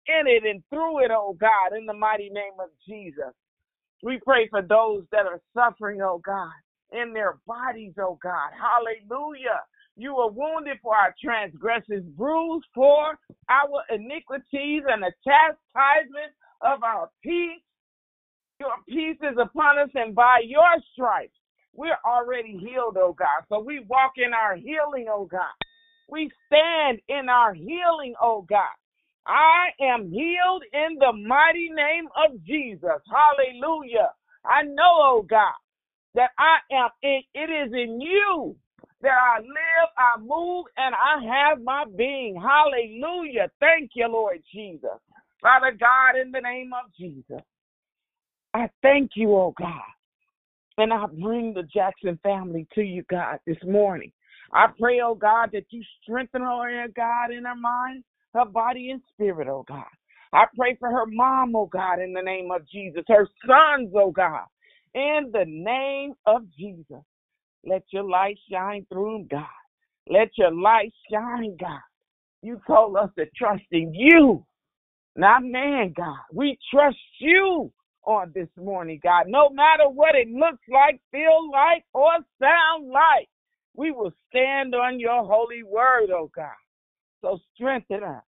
in 0.07 0.27
it 0.27 0.45
and 0.45 0.63
through 0.69 1.03
it, 1.05 1.11
oh 1.11 1.35
God, 1.39 1.77
in 1.77 1.85
the 1.85 1.93
mighty 1.93 2.29
name 2.29 2.59
of 2.61 2.69
Jesus. 2.87 3.33
We 4.03 4.19
pray 4.25 4.47
for 4.49 4.61
those 4.61 5.03
that 5.11 5.25
are 5.25 5.41
suffering, 5.53 6.01
oh 6.01 6.21
God, 6.25 6.53
in 6.93 7.13
their 7.13 7.39
bodies, 7.47 7.93
oh 7.99 8.19
God. 8.23 8.51
Hallelujah. 8.55 9.61
You 9.95 10.15
were 10.15 10.31
wounded 10.31 10.77
for 10.81 10.95
our 10.95 11.13
transgressions, 11.23 12.05
bruised 12.17 12.65
for 12.73 13.17
our 13.49 13.83
iniquities, 13.89 14.83
and 14.87 15.03
the 15.03 15.11
chastisement 15.23 16.33
of 16.61 16.83
our 16.83 17.09
peace. 17.21 17.61
Your 18.59 18.75
peace 18.87 19.19
is 19.21 19.37
upon 19.39 19.79
us, 19.79 19.89
and 19.95 20.15
by 20.15 20.41
your 20.45 20.81
stripes 20.93 21.37
we're 21.75 21.97
already 22.05 22.57
healed, 22.57 22.97
oh 22.99 23.13
God. 23.17 23.43
So 23.49 23.59
we 23.59 23.85
walk 23.87 24.13
in 24.17 24.33
our 24.33 24.55
healing, 24.55 25.07
oh 25.09 25.25
God. 25.25 25.53
We 26.09 26.29
stand 26.47 26.99
in 27.09 27.29
our 27.29 27.53
healing, 27.53 28.13
oh 28.21 28.45
God. 28.47 28.75
I 29.25 29.69
am 29.81 30.11
healed 30.11 30.63
in 30.73 30.97
the 30.99 31.13
mighty 31.13 31.69
name 31.69 32.07
of 32.15 32.43
Jesus. 32.43 33.01
Hallelujah. 33.09 34.11
I 34.45 34.63
know, 34.63 34.99
oh 35.01 35.25
God, 35.27 35.53
that 36.15 36.31
I 36.37 36.57
am 36.75 36.89
in, 37.01 37.21
it 37.33 37.49
is 37.49 37.73
in 37.73 38.01
you 38.01 38.55
that 39.03 39.11
I 39.11 39.39
live, 39.39 39.89
I 39.97 40.19
move, 40.19 40.65
and 40.77 40.95
I 40.95 41.49
have 41.49 41.61
my 41.61 41.85
being. 41.95 42.35
Hallelujah. 42.41 43.51
Thank 43.59 43.91
you, 43.95 44.07
Lord 44.07 44.41
Jesus. 44.51 44.89
Father 45.41 45.75
God, 45.77 46.19
in 46.19 46.31
the 46.31 46.39
name 46.39 46.71
of 46.73 46.89
Jesus, 46.97 47.43
I 48.53 48.69
thank 48.81 49.11
you, 49.15 49.35
oh 49.35 49.53
God. 49.57 49.81
And 50.77 50.91
I 50.91 51.05
bring 51.05 51.53
the 51.53 51.63
Jackson 51.63 52.17
family 52.23 52.65
to 52.73 52.81
you, 52.81 53.03
God, 53.09 53.39
this 53.45 53.57
morning. 53.63 54.11
I 54.53 54.67
pray, 54.79 55.01
oh 55.03 55.15
God, 55.15 55.49
that 55.53 55.65
you 55.69 55.83
strengthen 56.01 56.41
her, 56.41 56.83
oh 56.85 56.87
God, 56.95 57.31
in 57.31 57.43
her 57.43 57.55
mind, 57.55 58.03
her 58.33 58.45
body, 58.45 58.91
and 58.91 59.01
spirit, 59.13 59.47
oh 59.47 59.65
God. 59.67 59.83
I 60.31 60.45
pray 60.55 60.75
for 60.79 60.89
her 60.89 61.05
mom, 61.05 61.55
oh 61.55 61.67
God, 61.67 61.99
in 61.99 62.13
the 62.13 62.21
name 62.21 62.51
of 62.51 62.67
Jesus, 62.67 63.03
her 63.07 63.27
sons, 63.45 63.91
oh 63.95 64.11
God, 64.11 64.45
in 64.95 65.29
the 65.31 65.45
name 65.45 66.13
of 66.25 66.43
Jesus. 66.57 67.03
Let 67.65 67.83
your 67.91 68.03
light 68.03 68.37
shine 68.51 68.85
through 68.91 69.27
God. 69.31 69.45
Let 70.09 70.29
your 70.37 70.53
light 70.53 70.93
shine, 71.11 71.57
God. 71.59 71.81
You 72.41 72.61
told 72.67 72.97
us 72.97 73.09
to 73.17 73.25
trust 73.37 73.63
in 73.71 73.93
you, 73.93 74.45
not 75.15 75.43
man, 75.43 75.93
God. 75.95 76.17
We 76.33 76.57
trust 76.73 76.97
you 77.19 77.71
on 78.05 78.31
this 78.35 78.49
morning, 78.57 78.99
God. 79.03 79.25
No 79.27 79.49
matter 79.49 79.89
what 79.89 80.15
it 80.15 80.29
looks 80.29 80.63
like, 80.69 81.01
feel 81.11 81.51
like, 81.51 81.85
or 81.93 82.11
sound 82.41 82.89
like, 82.89 83.29
we 83.75 83.91
will 83.91 84.13
stand 84.29 84.75
on 84.75 84.99
your 84.99 85.23
holy 85.25 85.63
word, 85.63 86.09
oh 86.13 86.31
God. 86.35 86.51
So 87.21 87.39
strengthen 87.55 88.03
us. 88.03 88.23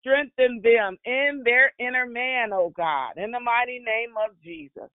Strengthen 0.00 0.60
them 0.62 0.96
in 1.04 1.42
their 1.44 1.72
inner 1.80 2.06
man, 2.06 2.50
oh 2.52 2.72
God, 2.76 3.12
in 3.16 3.32
the 3.32 3.40
mighty 3.40 3.80
name 3.80 4.14
of 4.24 4.40
Jesus. 4.42 4.90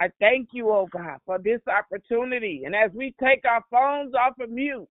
I 0.00 0.08
thank 0.20 0.50
you, 0.52 0.70
oh 0.70 0.88
God, 0.92 1.18
for 1.24 1.38
this 1.38 1.60
opportunity. 1.68 2.62
And 2.66 2.74
as 2.74 2.90
we 2.94 3.14
take 3.22 3.44
our 3.44 3.62
phones 3.70 4.14
off 4.14 4.38
of 4.40 4.50
mute 4.50 4.88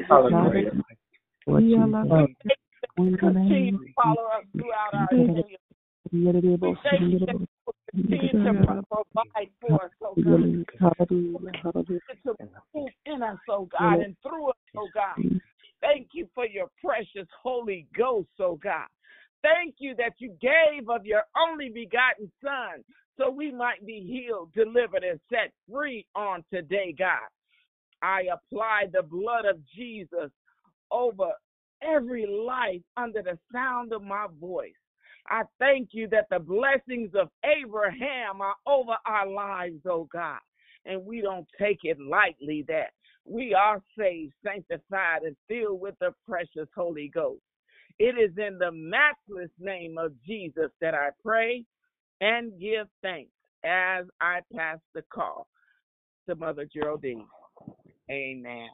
Hallelujah. 0.08 0.72
What 1.44 1.62
you 1.62 1.86
love. 1.86 2.28
Continue 2.96 3.72
to 3.72 3.78
follow 3.94 4.24
us 4.36 4.44
throughout 4.56 4.94
our 4.94 5.08
day. 5.14 5.56
We 6.60 6.76
thank 6.84 7.12
you 7.12 7.18
that 7.26 7.40
you 7.40 7.46
continue 7.92 8.32
to 8.32 8.38
pro- 8.88 9.04
provide 9.14 9.50
for 9.60 9.84
us, 9.84 9.90
oh 10.02 10.14
God. 10.16 10.24
Continue 12.08 12.26
to 12.26 12.34
move 12.74 12.88
in 13.06 13.22
us, 13.22 13.38
oh 13.48 13.68
God, 13.78 14.00
and 14.00 14.16
through 14.22 14.48
us, 14.48 14.56
oh 14.76 14.88
God. 14.94 15.16
Thank 15.88 16.08
you 16.12 16.28
for 16.34 16.46
your 16.46 16.68
precious 16.84 17.28
Holy 17.42 17.86
Ghost, 17.96 18.28
oh 18.40 18.56
God. 18.62 18.88
Thank 19.42 19.76
you 19.78 19.94
that 19.96 20.14
you 20.18 20.36
gave 20.40 20.88
of 20.90 21.06
your 21.06 21.22
only 21.36 21.70
begotten 21.70 22.30
Son 22.44 22.84
so 23.16 23.30
we 23.30 23.50
might 23.50 23.84
be 23.86 24.00
healed, 24.00 24.52
delivered, 24.52 25.02
and 25.02 25.18
set 25.30 25.52
free 25.70 26.06
on 26.14 26.44
today, 26.52 26.94
God. 26.96 27.28
I 28.02 28.24
apply 28.32 28.86
the 28.92 29.02
blood 29.02 29.44
of 29.44 29.58
Jesus 29.74 30.30
over 30.90 31.30
every 31.82 32.26
life 32.26 32.82
under 32.96 33.22
the 33.22 33.38
sound 33.52 33.92
of 33.92 34.02
my 34.02 34.26
voice. 34.40 34.72
I 35.26 35.42
thank 35.58 35.90
you 35.92 36.06
that 36.08 36.26
the 36.30 36.38
blessings 36.38 37.10
of 37.14 37.28
Abraham 37.44 38.40
are 38.40 38.56
over 38.66 38.96
our 39.06 39.28
lives, 39.28 39.80
oh 39.86 40.08
God. 40.12 40.40
And 40.84 41.04
we 41.04 41.20
don't 41.20 41.46
take 41.58 41.80
it 41.82 41.98
lightly 42.00 42.64
that 42.68 42.92
we 43.28 43.54
are 43.54 43.82
saved, 43.98 44.34
sanctified, 44.44 45.22
and 45.24 45.36
filled 45.48 45.80
with 45.80 45.94
the 46.00 46.12
precious 46.26 46.68
Holy 46.74 47.10
Ghost. 47.12 47.42
It 47.98 48.16
is 48.18 48.36
in 48.38 48.58
the 48.58 48.72
matchless 48.72 49.50
name 49.58 49.98
of 49.98 50.12
Jesus 50.26 50.70
that 50.80 50.94
I 50.94 51.10
pray 51.24 51.64
and 52.20 52.52
give 52.60 52.86
thanks 53.02 53.30
as 53.64 54.06
I 54.20 54.40
pass 54.54 54.78
the 54.94 55.02
call 55.12 55.48
to 56.28 56.36
Mother 56.36 56.68
Geraldine. 56.72 57.26
Amen. 58.10 58.68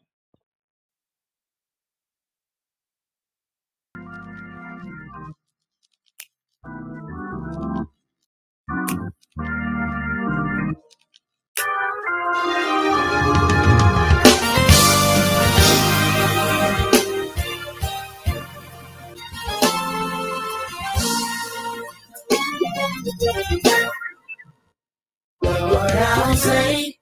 Lord, 25.42 25.90
I'll 25.92 26.36
say 26.36 26.96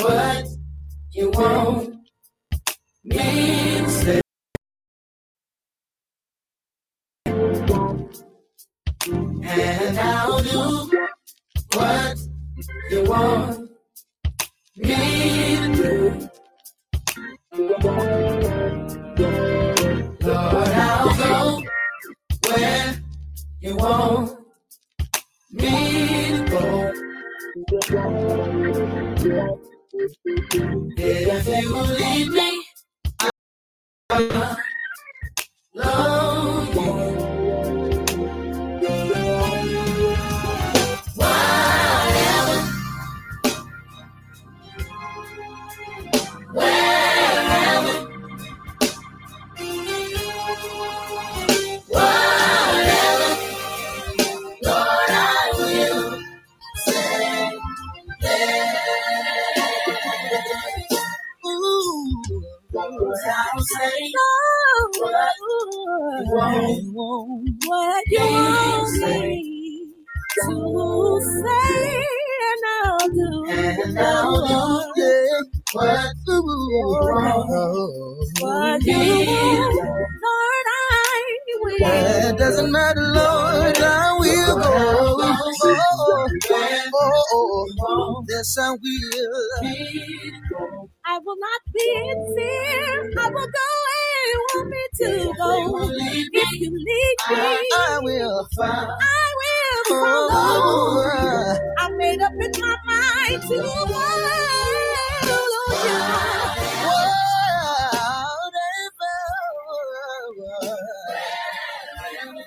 what 0.00 0.46
you 1.12 1.30
want 1.30 1.96
me 3.04 3.78
to 3.80 3.90
say. 3.90 4.20
And 9.44 9.98
I'll 9.98 10.42
do 10.42 10.90
what 11.74 12.18
you 12.90 13.04
want 13.04 13.70
me 14.76 15.56
to 15.56 15.76
do. 15.76 16.30
Lord, 20.22 20.68
I'll 20.68 21.16
go 21.18 21.62
where 22.48 22.96
you 23.60 23.76
want 23.76 24.43
If 27.76 27.90
you 31.48 31.76
lead 31.76 32.28
me, 32.28 32.64
follow 35.74 36.23
I'll 63.26 63.60
say 63.62 64.12
what 64.98 65.34
you 65.40 66.24
want, 66.94 67.58
what 67.66 68.04
you 68.10 68.20
want 68.20 68.92
me 69.00 69.94
to 70.46 71.20
say, 71.42 72.06
and 72.50 72.64
I'll 72.84 73.08
do, 73.10 73.46
and 73.50 73.98
I'll 74.00 74.46
do 74.46 75.44
what 75.74 76.14
you 76.26 76.82
want, 76.86 78.30
what 78.40 78.82
you 78.84 78.98
want, 78.98 79.76
Lord, 80.24 80.68
I 80.68 81.24
will. 81.62 82.30
It 82.30 82.38
doesn't 82.38 82.72
matter, 82.72 83.00
Lord, 83.02 83.78
I 83.78 84.16
will 84.20 84.56
go. 84.58 84.64
Oh, 84.66 85.56
oh, 85.64 86.28
oh, 86.94 87.66
oh, 87.88 88.24
yes, 88.28 88.56
I 88.58 88.72
will. 88.72 89.48
I 91.06 91.18
will 91.24 91.36
not 91.38 91.60
be 91.74 91.94
in 92.10 92.34
fear. 92.36 93.12
I 93.18 93.28
will 93.28 93.46
go 93.46 93.68
where 93.84 94.26
you 94.30 94.38
want 94.54 94.68
me 94.70 94.84
to 94.98 95.34
go. 95.36 95.90
If 96.32 96.60
you 96.60 96.70
lead 96.70 97.16
me, 97.30 97.68
I 97.76 98.00
will 98.02 98.48
follow. 98.56 98.96
I 99.02 99.34
will 99.40 99.84
follow. 100.00 101.58
I 101.78 101.90
made 101.96 102.22
up 102.22 102.32
in 102.32 102.52
my 102.60 102.76
mind 102.86 103.42
to 103.42 103.62
follow 103.62 104.28
you. 105.22 105.34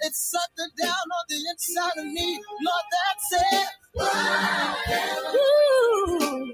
It's 0.04 0.32
something 0.32 0.72
down 0.82 0.92
on 0.94 1.26
the 1.30 1.36
inside 1.52 1.98
of 2.00 2.06
me, 2.06 2.40
Lord, 2.64 2.86
that's 2.94 3.32
it. 3.54 3.70
Ooh, 5.36 6.54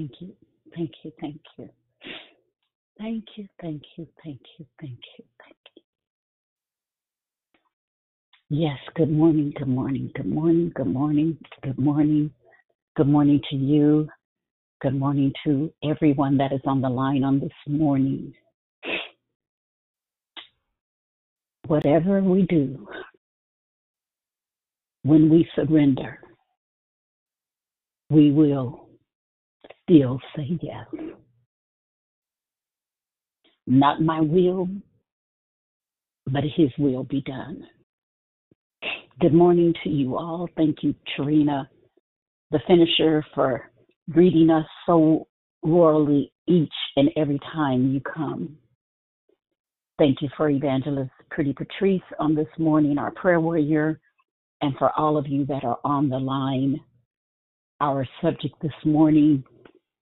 Thank 0.06 0.22
you, 0.22 0.34
thank 0.76 0.92
you, 1.04 1.12
thank 1.20 1.42
you, 1.58 1.68
thank 1.68 1.76
you. 3.36 3.48
Thank 3.60 3.82
you, 3.98 4.08
thank 4.24 4.40
you, 4.60 4.66
thank 4.80 5.00
you, 5.18 5.26
thank 5.44 5.58
you. 5.76 5.84
Yes, 8.50 8.78
good 8.96 9.12
morning, 9.12 9.54
good 9.58 9.68
morning, 9.68 10.12
good 10.16 10.28
morning, 10.28 10.72
good 10.76 10.88
morning, 10.88 11.38
good 11.64 11.80
morning, 11.80 12.32
good 12.96 13.08
morning 13.08 13.42
to 13.50 13.56
you. 13.56 14.08
Good 14.82 15.00
morning 15.00 15.34
to 15.46 15.74
everyone 15.84 16.38
that 16.38 16.54
is 16.54 16.62
on 16.66 16.82
the 16.82 16.90
line 16.90 17.24
on 17.24 17.40
this 17.40 17.50
morning. 17.68 18.34
Whatever 21.68 22.22
we 22.22 22.44
do, 22.44 22.88
when 25.04 25.30
we 25.30 25.50
surrender, 25.56 26.20
we 28.10 28.32
will 28.32 28.85
still 29.86 30.20
say 30.36 30.58
yes. 30.62 30.86
Not 33.68 34.02
my 34.02 34.22
will, 34.22 34.68
but 36.28 36.44
His 36.44 36.70
will 36.78 37.04
be 37.04 37.22
done. 37.22 37.64
Good 39.20 39.34
morning 39.34 39.74
to 39.84 39.90
you 39.90 40.18
all. 40.18 40.50
Thank 40.58 40.78
you, 40.82 40.94
Trina, 41.16 41.70
the 42.52 42.60
finisher, 42.68 43.26
for 43.34 43.72
greeting 44.12 44.50
us 44.50 44.66
so 44.86 45.28
royally 45.64 46.32
each 46.48 46.74
and 46.96 47.10
every 47.16 47.40
time 47.54 47.92
you 47.92 48.02
come. 48.02 48.58
Thank 49.98 50.22
you 50.22 50.30
for 50.36 50.50
Evangelist 50.50 51.12
Pretty 51.32 51.54
Patrice 51.54 52.02
on 52.20 52.36
this 52.36 52.48
morning, 52.60 52.98
our 52.98 53.12
prayer 53.12 53.40
warrior, 53.40 54.00
and 54.62 54.76
for 54.78 54.92
all 55.00 55.18
of 55.18 55.28
you 55.28 55.46
that 55.46 55.64
are 55.64 55.80
on 55.84 56.10
the 56.10 56.20
line. 56.20 56.80
Our 57.82 58.08
subject 58.22 58.56
this 58.62 58.72
morning 58.84 59.44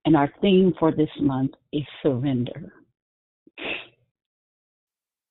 and 0.04 0.16
our 0.16 0.32
theme 0.40 0.72
for 0.78 0.92
this 0.92 1.10
month 1.20 1.52
is 1.72 1.84
surrender. 2.02 2.72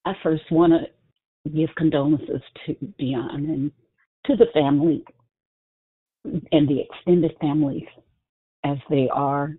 I 0.06 0.14
first 0.22 0.44
want 0.52 0.74
to 0.74 1.50
give 1.50 1.70
condolences 1.78 2.42
to 2.66 2.76
Dion 2.98 3.46
and 3.50 3.72
to 4.26 4.36
the 4.36 4.52
family 4.54 5.04
and 6.24 6.68
the 6.68 6.82
extended 6.82 7.36
families 7.40 7.88
as 8.64 8.78
they 8.90 9.10
are 9.14 9.56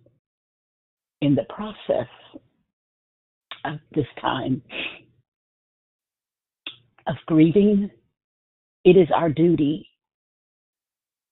in 1.21 1.35
the 1.35 1.45
process 1.45 2.09
of 3.65 3.79
this 3.95 4.07
time 4.21 4.63
of 7.07 7.17
grieving. 7.27 7.91
It 8.85 8.97
is 8.97 9.09
our 9.15 9.31
duty, 9.31 9.89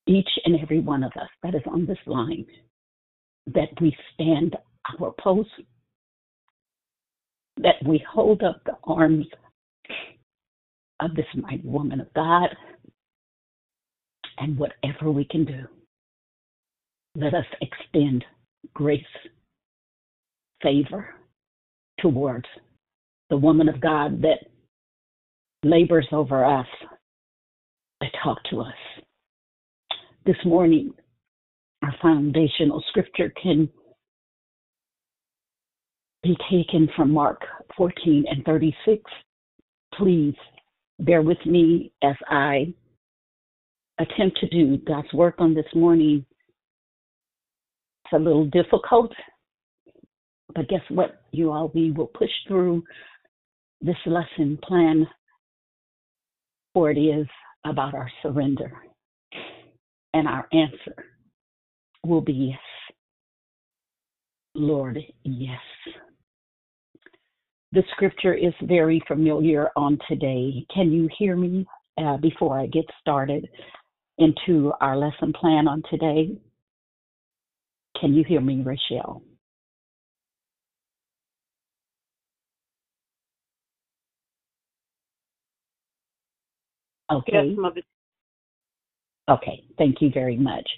each 0.06 0.28
and 0.44 0.58
every 0.60 0.80
one 0.80 1.02
of 1.02 1.12
us 1.20 1.28
that 1.42 1.54
is 1.54 1.62
on 1.66 1.86
this 1.86 1.98
line, 2.06 2.46
that 3.46 3.68
we 3.80 3.96
stand 4.14 4.56
our 5.00 5.12
post, 5.20 5.50
that 7.58 7.76
we 7.86 8.04
hold 8.10 8.42
up 8.42 8.62
the 8.64 8.76
arms 8.84 9.26
of 11.00 11.14
this 11.14 11.26
mighty 11.34 11.66
woman 11.66 12.00
of 12.00 12.12
God, 12.14 12.48
and 14.38 14.58
whatever 14.58 15.10
we 15.10 15.24
can 15.24 15.44
do, 15.44 15.64
let 17.16 17.34
us 17.34 17.44
extend 17.60 18.24
grace, 18.74 19.02
favor 20.62 21.14
towards 22.00 22.46
the 23.30 23.36
woman 23.36 23.68
of 23.68 23.80
God 23.80 24.22
that 24.22 24.46
labors 25.64 26.06
over 26.12 26.44
us 26.44 26.66
to 28.02 28.08
talk 28.22 28.38
to 28.50 28.60
us. 28.60 28.74
This 30.24 30.36
morning, 30.44 30.92
our 31.82 31.94
foundational 32.00 32.82
scripture 32.88 33.32
can 33.42 33.68
be 36.22 36.36
taken 36.50 36.88
from 36.94 37.10
Mark 37.12 37.42
14 37.76 38.24
and 38.28 38.44
36. 38.44 39.02
Please 39.94 40.34
bear 41.00 41.22
with 41.22 41.44
me 41.44 41.92
as 42.02 42.14
I 42.28 42.72
attempt 43.98 44.38
to 44.38 44.48
do 44.48 44.78
God's 44.78 45.12
work 45.12 45.34
on 45.38 45.54
this 45.54 45.66
morning. 45.74 46.24
It's 48.04 48.12
a 48.14 48.18
little 48.18 48.46
difficult, 48.46 49.12
but 50.54 50.68
guess 50.68 50.82
what, 50.88 51.22
you 51.32 51.50
all? 51.50 51.72
We 51.74 51.90
will 51.90 52.06
push 52.06 52.30
through 52.46 52.84
this 53.80 53.96
lesson 54.06 54.58
plan, 54.62 55.08
for 56.74 56.90
it 56.90 56.98
is 56.98 57.26
about 57.64 57.94
our 57.94 58.10
surrender. 58.22 58.72
And 60.14 60.28
our 60.28 60.46
answer 60.52 61.11
will 62.04 62.20
be 62.20 62.32
yes. 62.32 62.58
Lord, 64.54 64.98
yes. 65.24 65.58
The 67.72 67.82
scripture 67.92 68.34
is 68.34 68.52
very 68.62 69.02
familiar 69.08 69.70
on 69.76 69.98
today. 70.08 70.66
Can 70.74 70.92
you 70.92 71.08
hear 71.18 71.36
me 71.36 71.66
uh, 71.98 72.18
before 72.18 72.58
I 72.58 72.66
get 72.66 72.84
started 73.00 73.48
into 74.18 74.72
our 74.80 74.96
lesson 74.96 75.32
plan 75.32 75.66
on 75.66 75.82
today? 75.90 76.36
Can 77.98 78.12
you 78.12 78.24
hear 78.24 78.40
me, 78.40 78.62
Rachel? 78.62 79.22
Okay. 87.10 87.54
Yes, 87.56 87.84
Okay, 89.28 89.64
thank 89.78 90.02
you 90.02 90.10
very 90.12 90.36
much. 90.36 90.68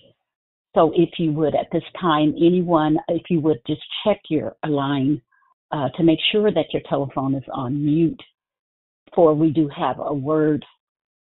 So, 0.75 0.93
if 0.95 1.11
you 1.18 1.33
would, 1.33 1.55
at 1.55 1.68
this 1.72 1.85
time, 2.01 2.35
anyone, 2.37 2.99
if 3.09 3.22
you 3.31 3.41
would 3.41 3.59
just 3.66 3.83
check 4.05 4.20
your 4.29 4.57
line 4.66 5.22
uh, 5.70 5.89
to 5.97 6.03
make 6.03 6.18
sure 6.33 6.51
that 6.53 6.72
your 6.72 6.83
telephone 6.89 7.35
is 7.35 7.45
on 7.53 7.85
mute, 7.85 8.20
for 9.14 9.35
we 9.35 9.51
do 9.51 9.68
have 9.77 9.99
a 10.01 10.12
word 10.12 10.64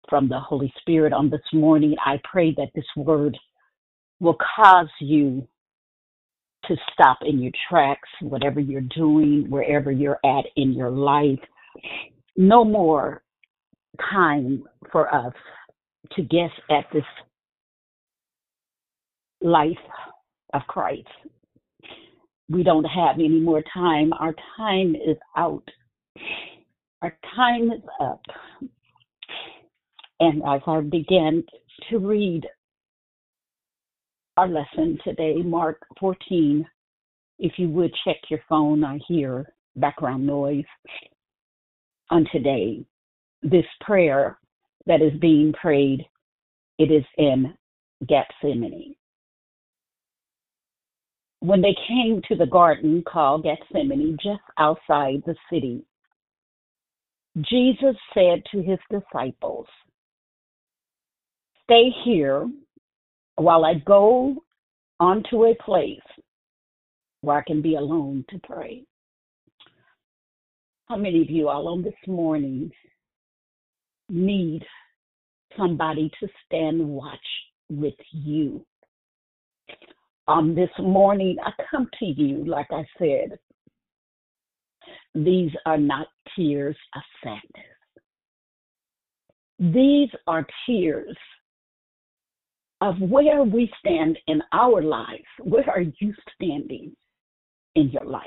from 0.08 0.28
the 0.28 0.38
Holy 0.38 0.72
Spirit 0.80 1.12
on 1.12 1.30
this 1.30 1.40
morning. 1.52 1.94
I 2.04 2.20
pray 2.30 2.54
that 2.56 2.68
this 2.74 2.84
word 2.96 3.36
will 4.20 4.36
cause 4.56 4.88
you 5.00 5.46
to 6.66 6.76
stop 6.92 7.18
in 7.22 7.40
your 7.40 7.52
tracks, 7.68 8.08
whatever 8.22 8.60
you're 8.60 8.82
doing, 8.96 9.46
wherever 9.50 9.90
you're 9.90 10.20
at 10.24 10.44
in 10.56 10.72
your 10.72 10.90
life. 10.90 11.38
No 12.36 12.64
more 12.64 13.22
time 14.10 14.64
for 14.90 15.14
us 15.14 15.34
to 16.12 16.22
guess 16.22 16.50
at 16.70 16.86
this 16.92 17.04
life 19.44 19.68
of 20.54 20.62
Christ. 20.66 21.06
We 22.48 22.62
don't 22.62 22.84
have 22.84 23.16
any 23.16 23.40
more 23.40 23.62
time. 23.72 24.12
Our 24.14 24.34
time 24.56 24.96
is 24.96 25.16
out. 25.36 25.68
Our 27.02 27.16
time 27.36 27.70
is 27.70 27.82
up. 28.00 28.22
And 30.20 30.42
as 30.42 30.60
I 30.66 30.80
begin 30.80 31.44
to 31.90 31.98
read 31.98 32.46
our 34.36 34.48
lesson 34.48 34.98
today, 35.04 35.36
Mark 35.42 35.78
14, 36.00 36.66
if 37.38 37.52
you 37.58 37.68
would 37.68 37.94
check 38.04 38.16
your 38.30 38.40
phone, 38.48 38.82
I 38.82 38.98
hear 39.06 39.52
background 39.76 40.26
noise 40.26 40.64
on 42.10 42.26
today. 42.32 42.84
This 43.42 43.66
prayer 43.82 44.38
that 44.86 45.02
is 45.02 45.18
being 45.20 45.52
prayed, 45.52 46.06
it 46.78 46.90
is 46.90 47.04
in 47.18 47.54
Gethsemane. 48.08 48.94
When 51.44 51.60
they 51.60 51.76
came 51.86 52.22
to 52.28 52.36
the 52.36 52.46
garden 52.46 53.04
called 53.06 53.44
Gethsemane, 53.44 54.16
just 54.16 54.40
outside 54.56 55.22
the 55.26 55.36
city, 55.52 55.84
Jesus 57.36 57.94
said 58.14 58.42
to 58.50 58.62
his 58.62 58.78
disciples, 58.90 59.66
Stay 61.64 61.90
here 62.02 62.48
while 63.34 63.66
I 63.66 63.74
go 63.74 64.36
onto 64.98 65.44
a 65.44 65.54
place 65.56 66.00
where 67.20 67.36
I 67.36 67.42
can 67.46 67.60
be 67.60 67.74
alone 67.74 68.24
to 68.30 68.40
pray. 68.42 68.82
How 70.88 70.96
many 70.96 71.20
of 71.20 71.28
you 71.28 71.50
all 71.50 71.68
on 71.68 71.82
this 71.82 71.92
morning 72.06 72.70
need 74.08 74.62
somebody 75.58 76.10
to 76.20 76.28
stand 76.46 76.88
watch 76.88 77.18
with 77.68 78.00
you? 78.12 78.64
On 80.26 80.54
this 80.54 80.70
morning, 80.78 81.36
I 81.44 81.50
come 81.70 81.88
to 81.98 82.06
you, 82.06 82.44
like 82.46 82.68
I 82.70 82.84
said, 82.98 83.38
these 85.14 85.50
are 85.66 85.78
not 85.78 86.06
tears 86.34 86.76
of 86.96 87.02
sadness. 87.22 87.74
These 89.58 90.08
are 90.26 90.46
tears 90.66 91.16
of 92.80 92.98
where 93.00 93.44
we 93.44 93.70
stand 93.78 94.18
in 94.26 94.42
our 94.52 94.82
life. 94.82 95.24
Where 95.40 95.68
are 95.70 95.84
you 96.00 96.14
standing 96.34 96.94
in 97.74 97.90
your 97.90 98.04
life? 98.04 98.24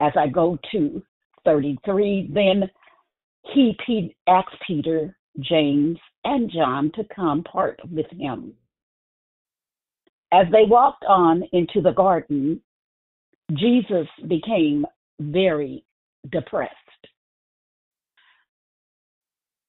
As 0.00 0.12
I 0.16 0.28
go 0.28 0.58
to 0.72 1.02
33, 1.44 2.30
then 2.32 2.70
he 3.52 3.76
asked 4.28 4.56
Peter, 4.66 5.16
James, 5.40 5.98
and 6.24 6.50
John 6.50 6.90
to 6.94 7.04
come 7.14 7.42
part 7.42 7.80
with 7.90 8.06
him. 8.10 8.54
As 10.32 10.46
they 10.50 10.64
walked 10.64 11.04
on 11.04 11.42
into 11.52 11.82
the 11.82 11.92
garden, 11.92 12.60
Jesus 13.52 14.08
became 14.28 14.86
very 15.20 15.84
depressed. 16.30 16.72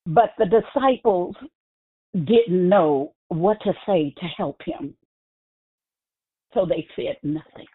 But 0.05 0.31
the 0.37 0.45
disciples 0.45 1.35
didn't 2.13 2.69
know 2.69 3.13
what 3.27 3.57
to 3.63 3.73
say 3.85 4.13
to 4.17 4.25
help 4.37 4.61
him. 4.63 4.95
So 6.53 6.65
they 6.65 6.87
said 6.95 7.17
nothing. 7.23 7.67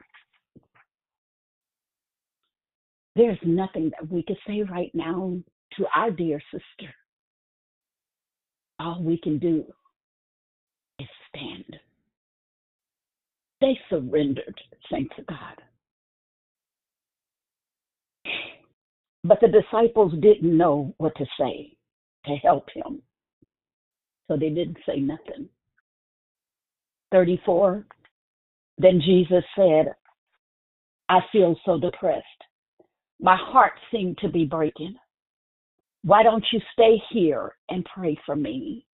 There's 3.16 3.38
nothing 3.44 3.90
that 3.90 4.10
we 4.10 4.22
could 4.22 4.38
say 4.46 4.62
right 4.62 4.92
now 4.94 5.36
to 5.76 5.86
our 5.94 6.10
dear 6.10 6.40
sister. 6.52 6.94
All 8.78 9.02
we 9.02 9.18
can 9.18 9.38
do 9.38 9.64
is 11.00 11.08
stand. 11.28 11.80
They 13.60 13.78
surrendered, 13.90 14.60
thanks 14.90 15.14
to 15.16 15.22
God. 15.22 15.62
But 19.24 19.40
the 19.40 19.48
disciples 19.48 20.12
didn't 20.20 20.56
know 20.56 20.94
what 20.98 21.14
to 21.16 21.26
say 21.38 21.76
to 22.26 22.36
help 22.36 22.68
him. 22.72 23.02
So 24.28 24.36
they 24.36 24.50
didn't 24.50 24.78
say 24.86 25.00
nothing. 25.00 25.48
34. 27.10 27.84
Then 28.78 29.00
Jesus 29.04 29.42
said, 29.56 29.92
I 31.08 31.20
feel 31.32 31.56
so 31.64 31.78
depressed. 31.80 32.24
My 33.20 33.36
heart 33.36 33.72
seemed 33.90 34.18
to 34.18 34.28
be 34.28 34.44
breaking. 34.44 34.94
Why 36.04 36.22
don't 36.22 36.44
you 36.52 36.60
stay 36.72 37.02
here 37.10 37.56
and 37.68 37.84
pray 37.92 38.16
for 38.24 38.36
me? 38.36 38.86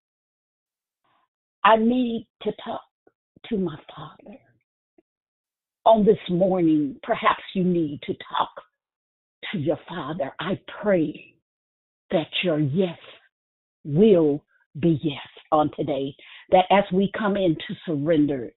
I 1.66 1.76
need 1.76 2.28
to 2.44 2.52
talk 2.64 2.82
to 3.50 3.58
my 3.58 3.78
father. 3.94 4.38
On 5.86 6.06
this 6.06 6.18
morning, 6.30 6.96
perhaps 7.04 7.44
you 7.54 7.64
need 7.64 8.00
to 8.04 8.14
talk 8.14 8.50
to 9.52 9.58
your 9.58 9.80
father. 9.88 10.32
I 10.40 10.60
pray 10.82 11.34
that 12.12 12.28
your 12.42 12.60
yes 12.60 12.98
will 13.84 14.46
be 14.80 15.00
yes 15.04 15.28
on 15.52 15.72
today. 15.76 16.16
That 16.52 16.66
as 16.72 16.86
we 16.94 17.12
come 17.18 17.36
into 17.36 17.76
surrender 17.86 18.52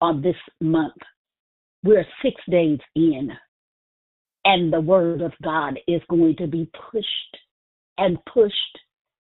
on 0.00 0.20
this 0.20 0.36
month, 0.60 0.96
we're 1.84 2.04
six 2.22 2.34
days 2.50 2.80
in, 2.96 3.30
and 4.44 4.72
the 4.72 4.80
word 4.80 5.22
of 5.22 5.32
God 5.44 5.78
is 5.86 6.02
going 6.10 6.36
to 6.38 6.48
be 6.48 6.68
pushed 6.90 7.36
and 7.98 8.18
pushed 8.32 8.78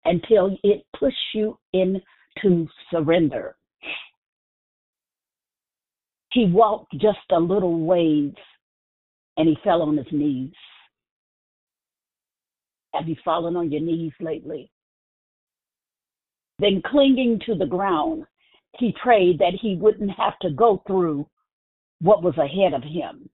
until 0.07 0.57
it 0.63 0.87
pushes 0.99 1.19
you 1.35 1.59
into 1.75 2.67
surrender. 2.91 3.57
He 6.37 6.45
walked 6.45 6.93
just 6.93 7.33
a 7.33 7.41
little 7.41 7.81
ways 7.81 8.35
and 9.39 9.49
he 9.49 9.57
fell 9.65 9.81
on 9.81 9.97
his 9.97 10.07
knees. 10.13 10.53
Have 12.93 13.09
you 13.09 13.17
fallen 13.25 13.57
on 13.57 13.73
your 13.73 13.81
knees 13.81 14.13
lately? 14.21 14.71
Then, 16.59 16.83
clinging 16.85 17.41
to 17.47 17.55
the 17.55 17.65
ground, 17.65 18.25
he 18.79 18.95
prayed 19.03 19.39
that 19.39 19.55
he 19.59 19.77
wouldn't 19.77 20.11
have 20.11 20.39
to 20.41 20.51
go 20.51 20.83
through 20.87 21.27
what 22.03 22.23
was 22.23 22.37
ahead 22.37 22.75
of 22.75 22.83
him. 22.83 23.31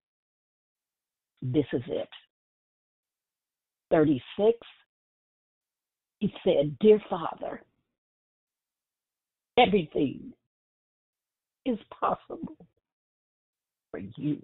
This 1.42 1.66
is 1.72 1.82
it. 1.88 2.08
36. 3.90 4.56
He 6.20 6.32
said, 6.44 6.78
Dear 6.78 7.00
Father, 7.10 7.64
everything 9.58 10.32
is 11.66 11.78
possible 12.00 12.56
for 13.92 14.00
you. 14.16 14.40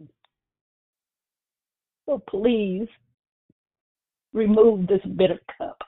So 2.06 2.22
please 2.30 2.86
remove 4.32 4.86
this 4.86 5.00
bitter 5.16 5.40
cup 5.58 5.78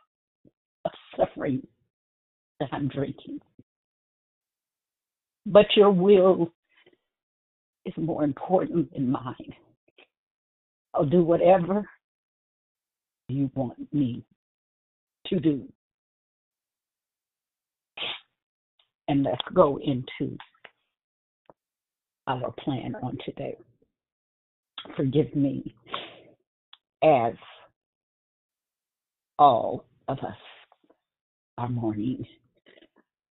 of 0.85 0.91
suffering 1.17 1.65
that 2.59 2.71
I'm 2.73 2.89
drinking. 2.89 3.39
But 5.47 5.67
your 5.77 5.91
will 5.93 6.53
is 7.87 7.95
more 7.97 8.25
important 8.25 8.93
than 8.93 9.11
mine. 9.11 9.55
I'll 10.93 11.07
do 11.07 11.23
whatever 11.23 11.89
you 13.29 13.51
want 13.55 13.93
me 13.93 14.25
to 15.27 15.39
do. 15.39 15.67
And 19.09 19.23
let's 19.23 19.41
go 19.55 19.79
into 19.79 20.37
our 22.27 22.53
plan 22.59 22.95
on 23.03 23.19
today. 23.25 23.57
Forgive 24.97 25.35
me 25.35 25.75
as 27.03 27.35
all 29.39 29.85
of 30.09 30.19
us 30.19 30.37
are 31.59 31.69
mourning. 31.69 32.25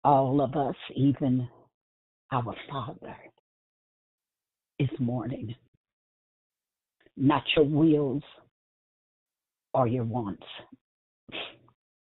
All 0.03 0.41
of 0.41 0.55
us, 0.55 0.75
even 0.95 1.47
our 2.31 2.55
Father, 2.69 3.15
is 4.79 4.89
mourning. 4.99 5.55
Not 7.17 7.43
your 7.55 7.65
wills 7.65 8.23
or 9.73 9.87
your 9.87 10.03
wants, 10.03 10.45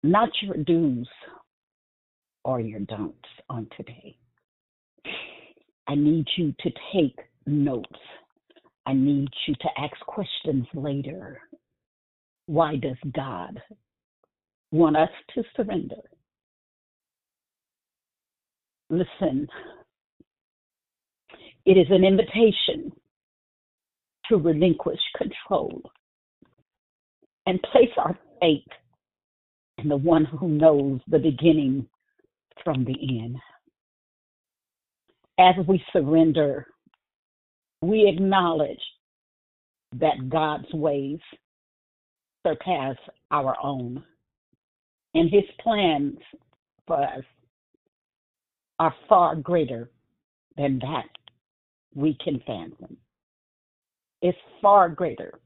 not 0.02 0.30
your 0.42 0.58
do's 0.58 1.08
or 2.44 2.60
your 2.60 2.82
don'ts 2.82 3.30
on 3.50 3.68
today. 3.78 4.18
I 5.88 5.96
need 5.96 6.26
you 6.38 6.54
to 6.62 6.70
take 6.94 7.18
notes. 7.46 8.00
I 8.86 8.94
need 8.94 9.30
you 9.48 9.56
to 9.56 9.70
ask 9.78 9.98
questions 10.06 10.66
later. 10.74 11.40
Why 12.46 12.76
does 12.76 12.98
God 13.14 13.62
want 14.72 14.98
us 14.98 15.10
to 15.36 15.44
surrender? 15.56 16.02
Listen, 18.90 19.48
it 21.66 21.78
is 21.78 21.88
an 21.90 22.04
invitation 22.04 22.92
to 24.30 24.38
relinquish 24.38 25.00
control 25.18 25.82
and 27.46 27.62
place 27.72 27.90
our 27.98 28.18
faith 28.42 28.68
in 29.78 29.90
the 29.90 29.98
one 29.98 30.26
who 30.26 30.48
knows 30.48 31.00
the 31.08 31.20
beginning 31.20 31.88
from 32.64 32.86
the 32.86 32.96
end. 33.22 33.38
As 35.40 35.56
we 35.68 35.84
surrender, 35.92 36.68
we 37.82 38.08
acknowledge 38.08 38.82
that 40.00 40.30
God's 40.30 40.72
ways 40.74 41.20
surpass 42.46 42.96
our 43.32 43.56
own, 43.62 44.04
and 45.14 45.30
his 45.30 45.44
plans 45.60 46.18
for 46.86 47.04
us 47.04 47.24
are 48.80 48.94
far 49.08 49.36
greater 49.36 49.90
than 50.58 50.80
that 50.80 51.10
we 51.96 52.18
can 52.24 52.40
fathom. 52.46 52.98
It's 54.22 54.38
far 54.62 54.90
greater 54.90 55.40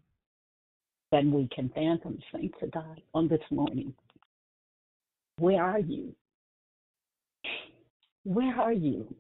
than 1.12 1.32
we 1.32 1.48
can 1.54 1.70
fathom, 1.70 2.20
saints 2.34 2.58
of 2.62 2.72
God, 2.72 3.02
on 3.14 3.28
this 3.28 3.42
morning. 3.52 3.94
Where 5.40 5.64
are 5.64 5.80
you? 5.80 6.14
Where 8.24 8.60
are 8.60 8.74
you? 8.74 9.14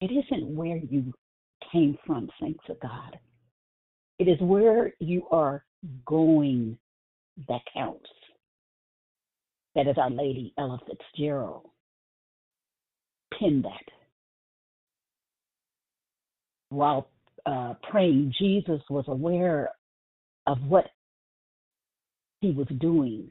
It 0.00 0.10
isn't 0.12 0.54
where 0.54 0.76
you 0.76 1.12
came 1.72 1.98
from, 2.06 2.28
saints 2.40 2.64
of 2.68 2.78
God. 2.80 3.18
It 4.18 4.28
is 4.28 4.38
where 4.40 4.92
you 5.00 5.26
are 5.30 5.64
going 6.06 6.78
that 7.48 7.60
counts. 7.72 8.10
That 9.74 9.86
is 9.86 9.96
Our 9.96 10.10
Lady 10.10 10.52
Ella 10.58 10.80
Fitzgerald 10.86 11.70
pin 13.38 13.62
that. 13.62 13.92
While 16.70 17.08
uh, 17.46 17.74
praying, 17.90 18.34
Jesus 18.38 18.80
was 18.90 19.04
aware 19.08 19.70
of 20.46 20.58
what 20.62 20.86
he 22.40 22.50
was 22.50 22.66
doing. 22.80 23.30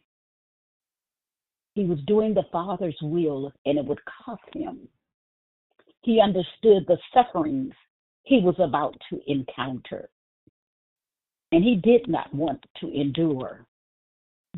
He 1.75 1.85
was 1.85 1.99
doing 2.07 2.33
the 2.33 2.45
Father's 2.51 2.97
will, 3.01 3.51
and 3.65 3.77
it 3.77 3.85
would 3.85 3.99
cost 4.25 4.41
him. 4.53 4.87
He 6.07 6.21
understood 6.21 6.85
the 6.87 6.97
sufferings 7.13 7.73
he 8.23 8.39
was 8.39 8.55
about 8.59 8.95
to 9.09 9.19
encounter. 9.27 10.09
And 11.51 11.61
he 11.61 11.75
did 11.75 12.07
not 12.07 12.33
want 12.33 12.65
to 12.79 12.89
endure 12.89 13.65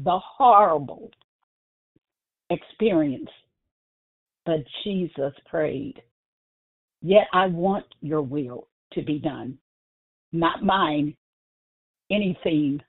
the 0.03 0.19
horrible 0.19 1.09
experience 2.51 3.29
but 4.49 4.65
Jesus 4.83 5.33
prayed, 5.45 6.01
Yet 7.03 7.27
I 7.33 7.45
want 7.45 7.85
your 8.01 8.23
will 8.23 8.67
to 8.93 9.03
be 9.03 9.19
done, 9.19 9.59
not 10.31 10.63
mine. 10.63 11.15
Anything 12.09 12.81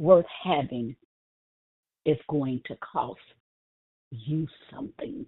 worth 0.00 0.26
having 0.44 0.94
is 2.04 2.18
going 2.28 2.62
to 2.66 2.76
cost 2.76 3.18
you 4.12 4.46
something. 4.72 5.26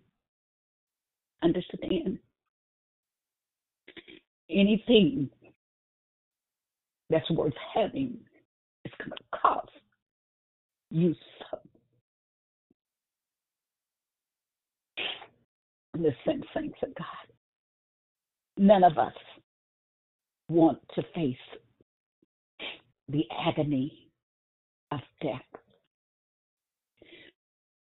Understand? 1.43 2.18
Anything 4.51 5.28
that's 7.11 7.30
worth 7.30 7.53
having 7.74 8.18
is 8.84 8.93
going 8.99 9.11
to 9.11 9.39
cost 9.39 9.70
you 10.91 11.14
something. 11.51 11.68
Listen, 15.97 16.43
saints 16.55 16.78
of 16.82 16.95
God. 16.95 17.07
None 18.57 18.84
of 18.84 18.99
us 18.99 19.12
want 20.49 20.78
to 20.95 21.03
face 21.14 21.36
the 23.09 23.24
agony 23.47 24.11
of 24.93 25.01
death. 25.22 25.41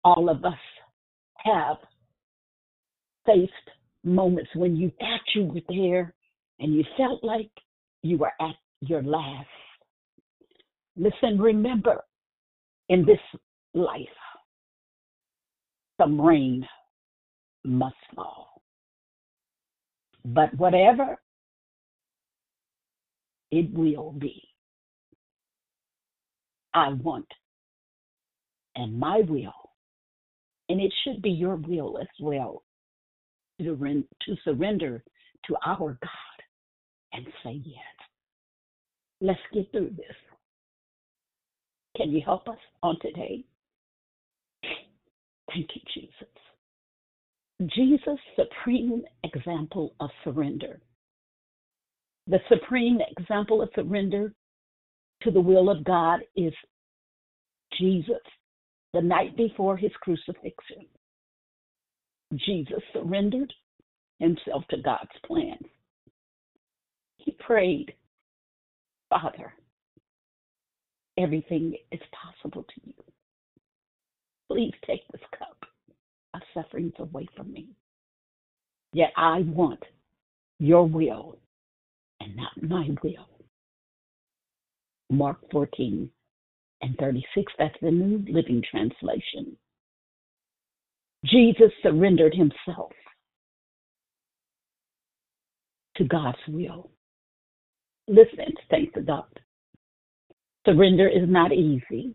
All 0.05 0.29
of 0.29 0.45
us 0.45 0.55
have 1.39 1.77
faced 3.27 3.53
moments 4.05 4.51
when 4.55 4.77
you 4.77 4.91
thought 5.01 5.21
you 5.35 5.45
were 5.45 5.61
there 5.69 6.15
and 6.61 6.75
you 6.75 6.85
felt 6.97 7.23
like 7.25 7.51
you 8.03 8.19
were 8.19 8.33
at 8.41 8.55
your 8.81 9.03
last. 9.03 9.47
Listen, 10.97 11.41
remember 11.41 12.03
in 12.89 13.05
this 13.05 13.19
life, 13.73 13.99
some 16.01 16.21
rain 16.21 16.67
must 17.65 17.97
fall. 18.15 18.63
But 20.25 20.55
whatever 20.57 21.19
it 23.51 23.73
will 23.73 24.13
be, 24.13 24.43
I 26.73 26.91
want 26.91 27.27
and 28.77 28.99
my 28.99 29.23
will, 29.29 29.53
and 30.69 30.81
it 30.81 30.93
should 31.05 31.23
be 31.23 31.31
your 31.31 31.57
will 31.57 31.99
as 32.01 32.09
well, 32.21 32.63
to, 33.61 33.75
ren- 33.75 34.09
to 34.27 34.37
surrender 34.45 35.05
to 35.47 35.57
our 35.67 35.99
God 36.01 36.45
and 37.13 37.27
say 37.43 37.61
yes. 37.65 37.79
Let's 39.21 39.41
get 39.53 39.71
through 39.73 39.91
this. 39.97 40.17
Can 41.97 42.11
you 42.11 42.21
help 42.25 42.49
us 42.49 42.59
on 42.83 42.99
today? 43.01 43.45
Thank 45.53 45.69
you, 45.75 45.83
Jesus. 45.95 46.29
Jesus' 47.75 48.19
supreme 48.37 49.03
example 49.23 49.95
of 50.01 50.11
surrender. 50.25 50.81
The 52.27 52.41
supreme 52.49 52.99
example 53.17 53.63
of 53.63 53.69
surrender 53.75 54.33
to 55.23 55.31
the 55.31 55.41
will 55.41 55.71
of 55.71 55.85
God 55.85 56.21
is 56.37 56.53
Jesus, 57.79 58.21
the 58.93 59.03
night 59.03 59.37
before 59.37 59.77
his 59.77 59.93
crucifixion. 60.01 60.87
Jesus 62.37 62.83
surrendered 62.93 63.53
himself 64.19 64.65
to 64.71 64.77
God's 64.83 65.11
plan. 65.27 65.59
He 67.19 67.37
prayed, 67.41 67.93
Father, 69.11 69.53
everything 71.19 71.77
is 71.91 72.01
possible 72.13 72.65
to 72.65 72.81
you. 72.85 72.95
Please 74.51 74.75
take 74.87 75.07
this 75.11 75.23
cup 75.39 75.57
of 76.35 76.41
sufferings 76.53 76.93
away 76.99 77.27
from 77.37 77.53
me. 77.53 77.69
Yet 78.93 79.13
I 79.17 79.41
want 79.41 79.83
your 80.59 80.87
will 80.87 81.39
and 82.21 82.37
not 82.37 82.63
my 82.63 82.89
will. 83.03 83.29
Mark 85.11 85.39
14 85.51 86.11
and 86.83 86.97
36, 86.99 87.53
that's 87.59 87.75
the 87.81 87.91
New 87.91 88.25
Living 88.33 88.63
Translation. 88.71 89.57
Jesus 91.25 91.73
surrendered 91.83 92.35
himself 92.35 92.93
to 95.97 96.05
God's 96.05 96.39
will. 96.49 96.91
Listen, 98.09 98.53
thank 98.71 98.93
to 98.95 99.01
God. 99.01 99.25
Surrender 100.67 101.09
is 101.09 101.29
not 101.29 101.53
easy. 101.53 102.15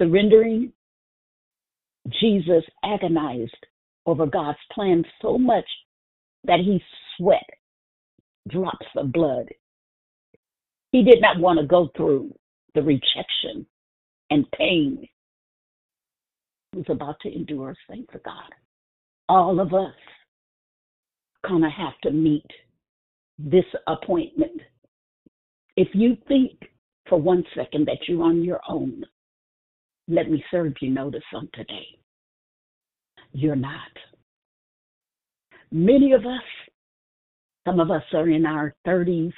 Surrendering, 0.00 0.72
Jesus 2.20 2.64
agonized 2.84 3.66
over 4.06 4.26
God's 4.26 4.58
plan 4.72 5.04
so 5.20 5.36
much 5.36 5.66
that 6.44 6.60
he 6.60 6.82
sweat 7.16 7.48
drops 8.48 8.86
of 8.96 9.12
blood. 9.12 9.48
He 10.92 11.02
did 11.02 11.20
not 11.20 11.38
want 11.38 11.60
to 11.60 11.66
go 11.66 11.90
through 11.96 12.34
the 12.74 12.82
rejection 12.82 13.66
and 14.30 14.50
pain 14.52 15.06
was 16.78 16.86
about 16.88 17.20
to 17.20 17.34
endure, 17.34 17.74
thanks 17.88 18.12
to 18.12 18.20
God. 18.24 18.54
All 19.28 19.60
of 19.60 19.74
us 19.74 19.94
gonna 21.46 21.70
have 21.70 21.98
to 22.02 22.10
meet 22.10 22.46
this 23.38 23.64
appointment. 23.86 24.60
If 25.76 25.88
you 25.94 26.16
think 26.26 26.52
for 27.08 27.20
one 27.20 27.44
second 27.54 27.86
that 27.86 28.08
you're 28.08 28.22
on 28.22 28.42
your 28.42 28.60
own, 28.68 29.04
let 30.08 30.30
me 30.30 30.42
serve 30.50 30.74
you 30.80 30.90
notice 30.90 31.22
on 31.34 31.48
today. 31.52 31.86
You're 33.32 33.56
not. 33.56 33.92
Many 35.70 36.12
of 36.12 36.24
us, 36.24 36.42
some 37.66 37.78
of 37.78 37.90
us 37.90 38.02
are 38.14 38.28
in 38.28 38.46
our 38.46 38.74
30s, 38.86 39.34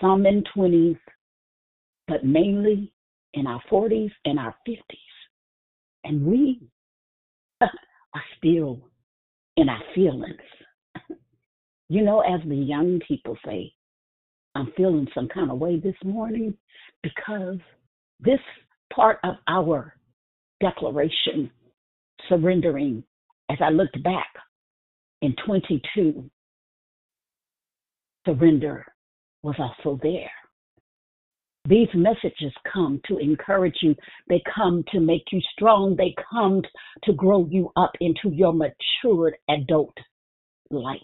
some 0.00 0.24
in 0.24 0.44
20s, 0.56 0.98
but 2.06 2.24
mainly 2.24 2.92
in 3.34 3.46
our 3.46 3.60
40s 3.70 4.12
and 4.24 4.38
our 4.38 4.54
50s. 4.66 4.80
And 6.04 6.24
we 6.24 6.60
are 7.60 8.22
still 8.38 8.80
in 9.56 9.68
our 9.68 9.82
feelings. 9.94 10.40
You 11.88 12.02
know, 12.02 12.20
as 12.20 12.40
the 12.48 12.56
young 12.56 13.00
people 13.06 13.36
say, 13.44 13.72
I'm 14.54 14.72
feeling 14.76 15.06
some 15.14 15.28
kind 15.28 15.50
of 15.50 15.58
way 15.58 15.78
this 15.78 15.96
morning 16.04 16.56
because 17.02 17.58
this 18.20 18.40
part 18.92 19.18
of 19.24 19.34
our 19.48 19.94
declaration, 20.60 21.50
surrendering, 22.28 23.04
as 23.50 23.58
I 23.60 23.70
looked 23.70 24.02
back 24.02 24.28
in 25.20 25.34
22, 25.44 26.30
surrender 28.26 28.86
was 29.42 29.56
also 29.58 29.98
there. 30.02 30.30
These 31.66 31.88
messages 31.94 32.52
come 32.70 33.00
to 33.06 33.16
encourage 33.16 33.76
you. 33.80 33.94
They 34.28 34.42
come 34.54 34.84
to 34.92 35.00
make 35.00 35.24
you 35.32 35.40
strong. 35.52 35.96
They 35.96 36.14
come 36.30 36.62
to 37.04 37.12
grow 37.14 37.46
you 37.46 37.72
up 37.76 37.92
into 38.00 38.28
your 38.30 38.52
matured 38.52 39.36
adult 39.48 39.96
life. 40.70 41.00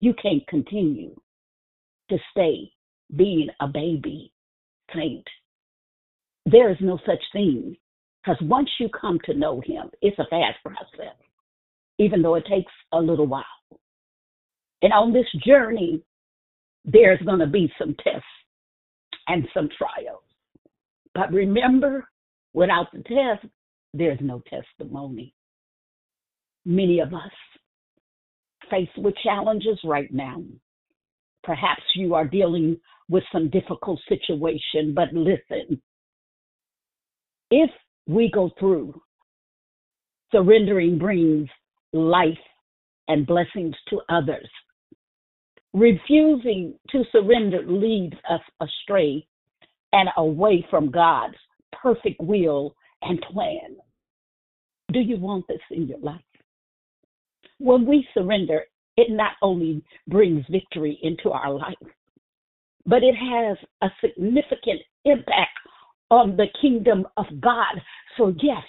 You 0.00 0.14
can't 0.14 0.46
continue 0.48 1.14
to 2.08 2.18
stay 2.30 2.70
being 3.14 3.48
a 3.60 3.68
baby 3.68 4.32
saint. 4.94 5.26
There 6.46 6.70
is 6.70 6.78
no 6.80 6.98
such 7.04 7.22
thing 7.32 7.76
because 8.24 8.40
once 8.42 8.70
you 8.80 8.88
come 8.88 9.18
to 9.24 9.34
know 9.34 9.60
Him, 9.60 9.90
it's 10.00 10.18
a 10.18 10.26
fast 10.30 10.56
process, 10.64 11.16
even 11.98 12.22
though 12.22 12.36
it 12.36 12.46
takes 12.46 12.72
a 12.92 13.00
little 13.00 13.26
while. 13.26 13.44
And 14.80 14.92
on 14.92 15.12
this 15.12 15.26
journey, 15.44 16.02
there's 16.84 17.20
going 17.22 17.40
to 17.40 17.46
be 17.46 17.70
some 17.78 17.94
tests 18.02 18.24
and 19.28 19.46
some 19.54 19.68
trials. 19.76 20.22
But 21.14 21.32
remember, 21.32 22.06
without 22.52 22.86
the 22.92 23.02
test, 23.02 23.50
there's 23.94 24.18
no 24.20 24.42
testimony. 24.48 25.34
Many 26.64 27.00
of 27.00 27.14
us 27.14 27.32
face 28.70 28.88
with 28.96 29.14
challenges 29.22 29.78
right 29.84 30.12
now. 30.12 30.42
Perhaps 31.44 31.82
you 31.94 32.14
are 32.14 32.26
dealing 32.26 32.76
with 33.08 33.22
some 33.32 33.48
difficult 33.50 34.00
situation, 34.08 34.92
but 34.94 35.12
listen, 35.12 35.80
if 37.50 37.70
we 38.08 38.30
go 38.32 38.50
through, 38.58 39.00
surrendering 40.32 40.98
brings 40.98 41.48
life 41.92 42.36
and 43.08 43.26
blessings 43.26 43.74
to 43.90 44.00
others. 44.08 44.48
Refusing 45.76 46.72
to 46.88 47.04
surrender 47.12 47.60
leads 47.66 48.16
us 48.30 48.40
astray 48.62 49.26
and 49.92 50.08
away 50.16 50.66
from 50.70 50.90
God's 50.90 51.34
perfect 51.70 52.18
will 52.18 52.74
and 53.02 53.20
plan. 53.30 53.76
Do 54.90 55.00
you 55.00 55.18
want 55.18 55.44
this 55.48 55.60
in 55.70 55.86
your 55.86 55.98
life? 55.98 56.22
When 57.58 57.84
we 57.84 58.08
surrender, 58.14 58.62
it 58.96 59.08
not 59.10 59.32
only 59.42 59.84
brings 60.08 60.46
victory 60.50 60.98
into 61.02 61.30
our 61.30 61.52
life, 61.52 61.74
but 62.86 63.02
it 63.02 63.14
has 63.14 63.58
a 63.82 63.90
significant 64.00 64.80
impact 65.04 65.58
on 66.10 66.38
the 66.38 66.46
kingdom 66.58 67.06
of 67.18 67.26
God. 67.42 67.82
So, 68.16 68.32
yes, 68.42 68.62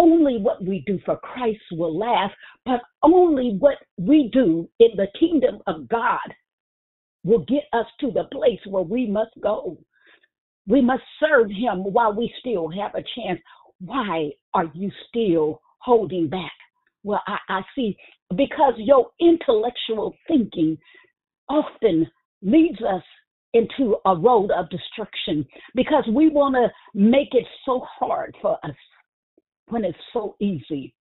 only 0.00 0.38
what 0.38 0.64
we 0.64 0.82
do 0.86 0.98
for 1.04 1.18
Christ 1.18 1.60
will 1.72 1.96
last, 1.96 2.34
but 2.64 2.80
only 3.02 3.56
what 3.58 3.76
we 3.98 4.30
do 4.32 4.68
in 4.78 4.88
the 4.96 5.08
kingdom 5.18 5.60
of 5.66 5.88
God 5.88 6.18
will 7.22 7.44
get 7.44 7.64
us 7.74 7.84
to 8.00 8.10
the 8.10 8.24
place 8.32 8.60
where 8.66 8.82
we 8.82 9.06
must 9.06 9.32
go. 9.42 9.76
We 10.66 10.80
must 10.80 11.02
serve 11.20 11.50
Him 11.50 11.84
while 11.92 12.14
we 12.14 12.32
still 12.40 12.68
have 12.70 12.94
a 12.94 13.04
chance. 13.14 13.40
Why 13.84 14.30
are 14.54 14.70
you 14.72 14.90
still 15.08 15.60
holding 15.78 16.28
back? 16.28 16.52
Well, 17.02 17.22
I, 17.26 17.36
I 17.48 17.60
see 17.74 17.96
because 18.36 18.74
your 18.78 19.10
intellectual 19.20 20.14
thinking 20.26 20.78
often 21.48 22.10
leads 22.40 22.80
us 22.80 23.02
into 23.52 23.96
a 24.06 24.16
road 24.16 24.50
of 24.50 24.70
destruction 24.70 25.44
because 25.74 26.04
we 26.14 26.28
want 26.28 26.54
to 26.54 26.68
make 26.98 27.34
it 27.34 27.46
so 27.66 27.84
hard 27.98 28.34
for 28.40 28.58
us 28.64 28.76
when 29.70 29.84
it's 29.84 29.98
so 30.12 30.36
easy. 30.40 30.94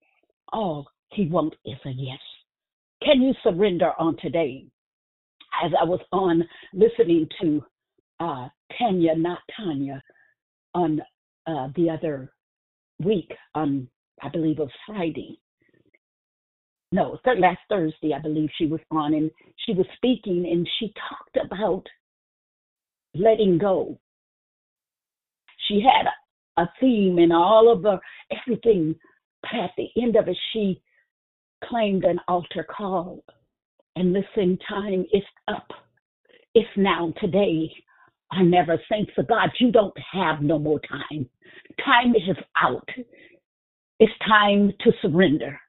All 0.53 0.87
he 1.11 1.27
wants 1.27 1.57
is 1.65 1.77
a 1.85 1.89
yes. 1.89 2.19
Can 3.03 3.21
you 3.21 3.33
surrender 3.43 3.91
on 3.99 4.17
today? 4.21 4.65
As 5.63 5.71
I 5.79 5.85
was 5.85 6.01
on 6.11 6.43
listening 6.73 7.27
to 7.41 7.63
uh, 8.19 8.47
Tanya, 8.77 9.15
not 9.15 9.39
Tanya, 9.55 10.03
on 10.75 11.01
uh, 11.47 11.69
the 11.75 11.89
other 11.89 12.31
week, 13.03 13.31
on 13.55 13.87
I 14.21 14.29
believe 14.29 14.59
it 14.59 14.63
was 14.63 14.71
Friday. 14.85 15.39
No, 16.91 17.19
last 17.37 17.59
Thursday, 17.69 18.13
I 18.13 18.19
believe 18.19 18.49
she 18.57 18.65
was 18.65 18.79
on, 18.91 19.13
and 19.13 19.29
she 19.65 19.73
was 19.73 19.85
speaking, 19.97 20.47
and 20.49 20.67
she 20.79 20.93
talked 21.09 21.45
about 21.45 21.83
letting 23.13 23.57
go. 23.57 23.99
She 25.67 25.81
had 25.81 26.07
a, 26.57 26.69
theme 26.79 27.17
and 27.17 27.33
all 27.33 27.71
of 27.71 27.83
her 27.83 27.99
everything. 28.31 28.95
But 29.41 29.59
at 29.59 29.71
the 29.77 29.89
end 30.01 30.15
of 30.15 30.27
it, 30.27 30.37
she 30.53 30.81
claimed 31.63 32.03
an 32.03 32.19
altar 32.27 32.65
call 32.65 33.23
And 33.95 34.13
listen, 34.13 34.57
time 34.67 35.05
is 35.13 35.23
up. 35.47 35.67
It's 36.53 36.67
now, 36.75 37.13
today. 37.21 37.71
I 38.31 38.43
never 38.43 38.79
think 38.89 39.09
for 39.15 39.23
God, 39.23 39.49
you 39.59 39.71
don't 39.71 39.95
have 40.11 40.41
no 40.41 40.59
more 40.59 40.79
time. 40.81 41.29
Time 41.83 42.13
is 42.15 42.35
out. 42.61 42.87
It's 43.99 44.11
time 44.27 44.73
to 44.81 44.91
surrender. 45.01 45.59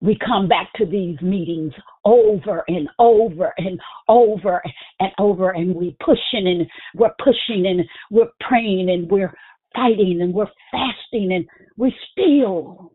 We 0.00 0.18
come 0.24 0.48
back 0.48 0.72
to 0.76 0.86
these 0.86 1.20
meetings 1.20 1.72
over 2.04 2.64
and 2.68 2.88
over 2.98 3.52
and 3.58 3.80
over 4.08 4.62
and 5.00 5.10
over, 5.18 5.50
and 5.50 5.74
we're 5.74 5.92
pushing 6.04 6.46
and 6.46 6.66
we're 6.94 7.14
pushing 7.22 7.66
and 7.66 7.82
we're 8.10 8.30
praying 8.40 8.90
and 8.90 9.10
we're 9.10 9.34
fighting 9.74 10.20
and 10.22 10.32
we're 10.32 10.46
fasting 10.70 11.32
and 11.32 11.46
we 11.76 11.94
still 12.12 12.92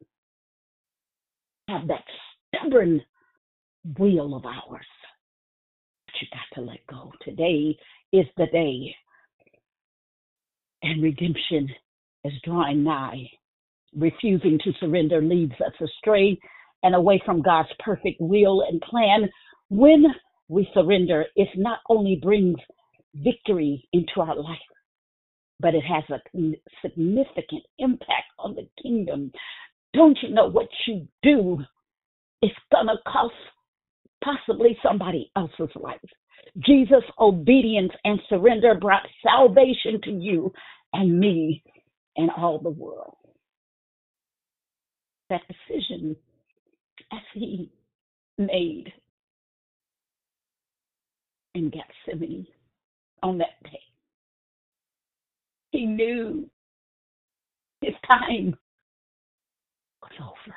have 1.67 1.87
that 1.87 2.03
stubborn 2.47 3.01
will 3.97 4.35
of 4.35 4.45
ours. 4.45 4.85
But 6.05 6.15
you 6.21 6.27
got 6.31 6.55
to 6.55 6.67
let 6.67 6.85
go. 6.87 7.11
Today 7.23 7.77
is 8.11 8.25
the 8.37 8.47
day, 8.47 8.93
and 10.83 11.01
redemption 11.01 11.69
is 12.23 12.33
drawing 12.43 12.83
nigh. 12.83 13.29
Refusing 13.95 14.59
to 14.63 14.71
surrender 14.79 15.21
leads 15.21 15.53
us 15.53 15.73
astray 15.81 16.37
and 16.83 16.95
away 16.95 17.21
from 17.25 17.41
God's 17.41 17.69
perfect 17.79 18.19
will 18.19 18.63
and 18.67 18.81
plan. 18.81 19.29
When 19.69 20.05
we 20.47 20.69
surrender, 20.73 21.25
it 21.35 21.49
not 21.55 21.79
only 21.89 22.19
brings 22.21 22.57
victory 23.15 23.87
into 23.93 24.21
our 24.21 24.35
life, 24.35 24.59
but 25.61 25.75
it 25.75 25.83
has 25.83 26.03
a 26.09 26.19
significant 26.81 27.63
impact 27.79 28.31
on 28.39 28.55
the 28.55 28.67
kingdom. 28.81 29.31
Don't 29.93 30.17
you 30.21 30.33
know 30.33 30.49
what 30.49 30.67
you 30.87 31.07
do 31.21 31.59
is 32.41 32.51
going 32.71 32.87
to 32.87 32.95
cost 33.07 33.33
possibly 34.23 34.77
somebody 34.83 35.31
else's 35.35 35.75
life? 35.75 35.99
Jesus' 36.59 37.03
obedience 37.19 37.91
and 38.03 38.19
surrender 38.27 38.75
brought 38.75 39.03
salvation 39.23 40.01
to 40.03 40.11
you 40.11 40.51
and 40.93 41.19
me 41.19 41.63
and 42.17 42.29
all 42.35 42.59
the 42.59 42.69
world. 42.69 43.15
That 45.29 45.41
decision, 45.47 46.15
as 47.13 47.19
he 47.33 47.71
made 48.37 48.91
in 51.53 51.69
Gethsemane 51.69 52.47
on 53.23 53.37
that 53.37 53.61
day, 53.63 53.80
he 55.81 55.87
knew 55.87 56.47
his 57.81 57.95
time 58.07 58.55
was 60.03 60.11
over. 60.21 60.55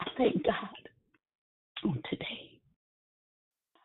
I 0.00 0.06
thank 0.16 0.42
God 0.42 1.84
on 1.84 2.02
today. 2.08 2.58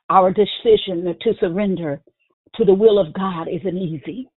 Our 0.10 0.32
decision 0.32 1.14
to 1.20 1.34
surrender 1.42 2.02
to 2.56 2.64
the 2.64 2.74
will 2.74 2.98
of 2.98 3.14
God 3.14 3.50
isn't 3.50 3.78
easy. 3.78 4.30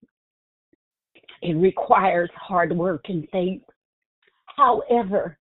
It 1.42 1.54
requires 1.54 2.30
hard 2.34 2.76
work 2.76 3.04
and 3.04 3.28
faith. 3.30 3.62
However, 4.56 5.38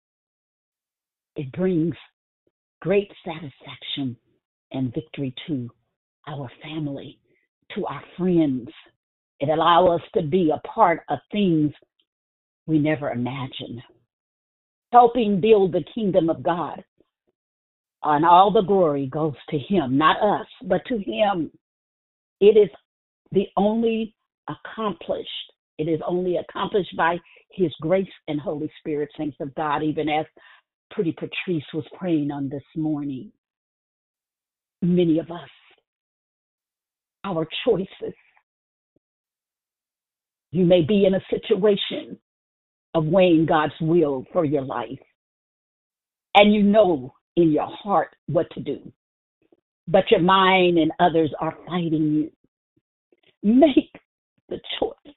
it 1.38 1.50
brings 1.54 1.96
great 2.82 3.10
satisfaction 3.24 4.18
and 4.74 4.94
victory 4.94 5.34
to 5.48 5.70
our 6.28 6.52
family, 6.62 7.20
to 7.74 7.86
our 7.86 8.04
friends, 8.18 8.68
it 9.40 9.50
allows 9.50 10.00
us 10.00 10.08
to 10.16 10.24
be 10.24 10.52
a 10.52 10.68
part 10.68 11.02
of 11.10 11.20
things 11.32 11.72
we 12.66 12.80
never 12.80 13.12
imagined. 13.12 13.82
Helping 14.92 15.40
build 15.40 15.74
the 15.74 15.84
kingdom 15.94 16.30
of 16.30 16.42
God. 16.42 16.84
And 18.04 18.26
all 18.26 18.52
the 18.52 18.62
glory 18.62 19.08
goes 19.08 19.34
to 19.50 19.58
Him, 19.58 19.98
not 19.98 20.22
us, 20.22 20.48
but 20.64 20.82
to 20.88 20.98
Him. 20.98 21.52
It 22.40 22.58
is 22.58 22.70
the 23.32 23.48
only 23.58 24.16
accomplished. 24.48 25.30
It 25.78 25.88
is 25.88 26.00
only 26.08 26.38
accomplished 26.38 26.96
by 26.96 27.18
His 27.52 27.72
grace 27.82 28.08
and 28.28 28.40
Holy 28.40 28.72
Spirit, 28.80 29.10
saints 29.18 29.38
of 29.40 29.54
God, 29.56 29.84
even 29.84 30.10
as 30.10 30.26
Pretty 30.92 31.12
Patrice 31.12 31.66
was 31.74 31.86
praying 31.98 32.32
on 32.32 32.50
this 32.50 32.64
morning. 32.76 33.32
Many 34.82 35.20
of 35.20 35.30
us, 35.32 35.50
our 37.24 37.48
choices 37.66 38.14
you 40.52 40.66
may 40.66 40.82
be 40.82 41.06
in 41.06 41.16
a 41.16 41.22
situation 41.30 42.18
of 42.94 43.06
weighing 43.06 43.46
God's 43.46 43.74
will 43.82 44.26
for 44.32 44.46
your 44.46 44.64
life, 44.64 45.00
and 46.36 46.54
you 46.54 46.64
know 46.64 47.14
in 47.36 47.52
your 47.52 47.68
heart 47.68 48.16
what 48.28 48.50
to 48.52 48.62
do, 48.62 48.92
but 49.88 50.10
your 50.10 50.22
mind 50.22 50.78
and 50.78 50.92
others 51.00 51.32
are 51.40 51.58
fighting 51.68 52.14
you. 52.14 52.32
Make 53.44 53.94
the 54.50 54.60
choice. 54.80 55.16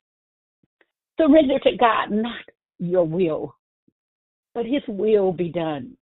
Surrender 1.19 1.59
to 1.61 1.77
God, 1.77 2.11
not 2.11 2.45
your 2.79 3.05
will, 3.05 3.57
but 4.55 4.67
His 4.67 4.83
will 4.89 5.33
be 5.33 5.51
done. 5.51 5.97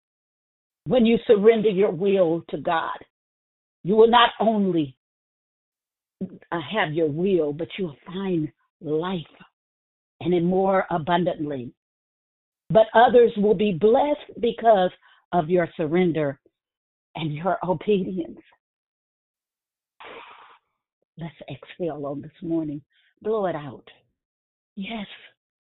When 0.86 1.06
you 1.06 1.18
surrender 1.26 1.70
your 1.70 1.92
will 1.92 2.44
to 2.50 2.58
God, 2.58 2.98
you 3.84 3.96
will 3.96 4.10
not 4.10 4.32
only 4.40 4.96
uh, 6.22 6.60
have 6.72 6.94
your 6.94 7.10
will, 7.10 7.54
but 7.54 7.68
you'll 7.78 7.98
find 8.06 8.52
life 8.82 9.20
and 10.22 10.34
in 10.34 10.46
more 10.46 10.86
abundantly. 10.90 11.72
But 12.70 12.88
others 12.94 13.32
will 13.38 13.54
be 13.54 13.74
blessed 13.74 14.40
because 14.40 14.92
of 15.32 15.50
your 15.50 15.70
surrender 15.78 16.40
and 17.16 17.34
your 17.34 17.58
obedience. 17.64 18.40
Let's 21.18 21.36
exhale 21.50 22.06
on 22.06 22.22
this 22.22 22.32
morning. 22.42 22.82
Blow 23.22 23.46
it 23.46 23.56
out. 23.56 23.88
Yes, 24.76 25.08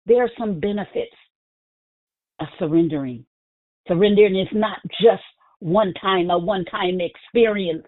there 0.06 0.22
are 0.22 0.30
some 0.38 0.60
benefits 0.60 1.16
of 2.40 2.46
surrendering. 2.58 3.24
Surrendering 3.88 4.38
is 4.38 4.48
not 4.52 4.78
just 5.00 5.22
one 5.58 5.92
time, 6.00 6.30
a 6.30 6.38
one 6.38 6.64
time 6.66 7.00
experience. 7.00 7.86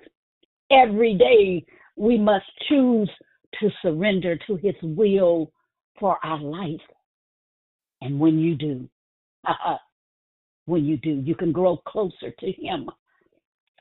Every 0.70 1.14
day 1.14 1.64
we 1.96 2.18
must 2.18 2.46
choose 2.68 3.10
to 3.60 3.70
surrender 3.82 4.38
to 4.46 4.56
His 4.56 4.74
will 4.82 5.52
for 5.98 6.18
our 6.24 6.40
life. 6.40 6.80
And 8.00 8.18
when 8.18 8.38
you 8.38 8.54
do, 8.54 8.88
uh, 9.46 9.76
when 10.66 10.84
you 10.84 10.96
do, 10.98 11.22
you 11.24 11.34
can 11.34 11.52
grow 11.52 11.76
closer 11.78 12.30
to 12.38 12.52
Him. 12.52 12.90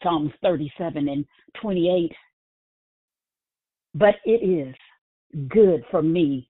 Psalms 0.01 0.31
37 0.41 1.07
and 1.07 1.25
28. 1.61 2.11
But 3.95 4.15
it 4.25 4.43
is 4.43 4.75
good 5.49 5.83
for 5.89 6.01
me 6.01 6.49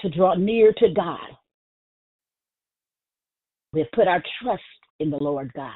to 0.00 0.08
draw 0.08 0.34
near 0.34 0.72
to 0.78 0.88
God. 0.94 1.18
We 3.72 3.80
have 3.80 3.92
put 3.92 4.08
our 4.08 4.22
trust 4.42 4.62
in 4.98 5.10
the 5.10 5.18
Lord 5.18 5.52
God 5.54 5.72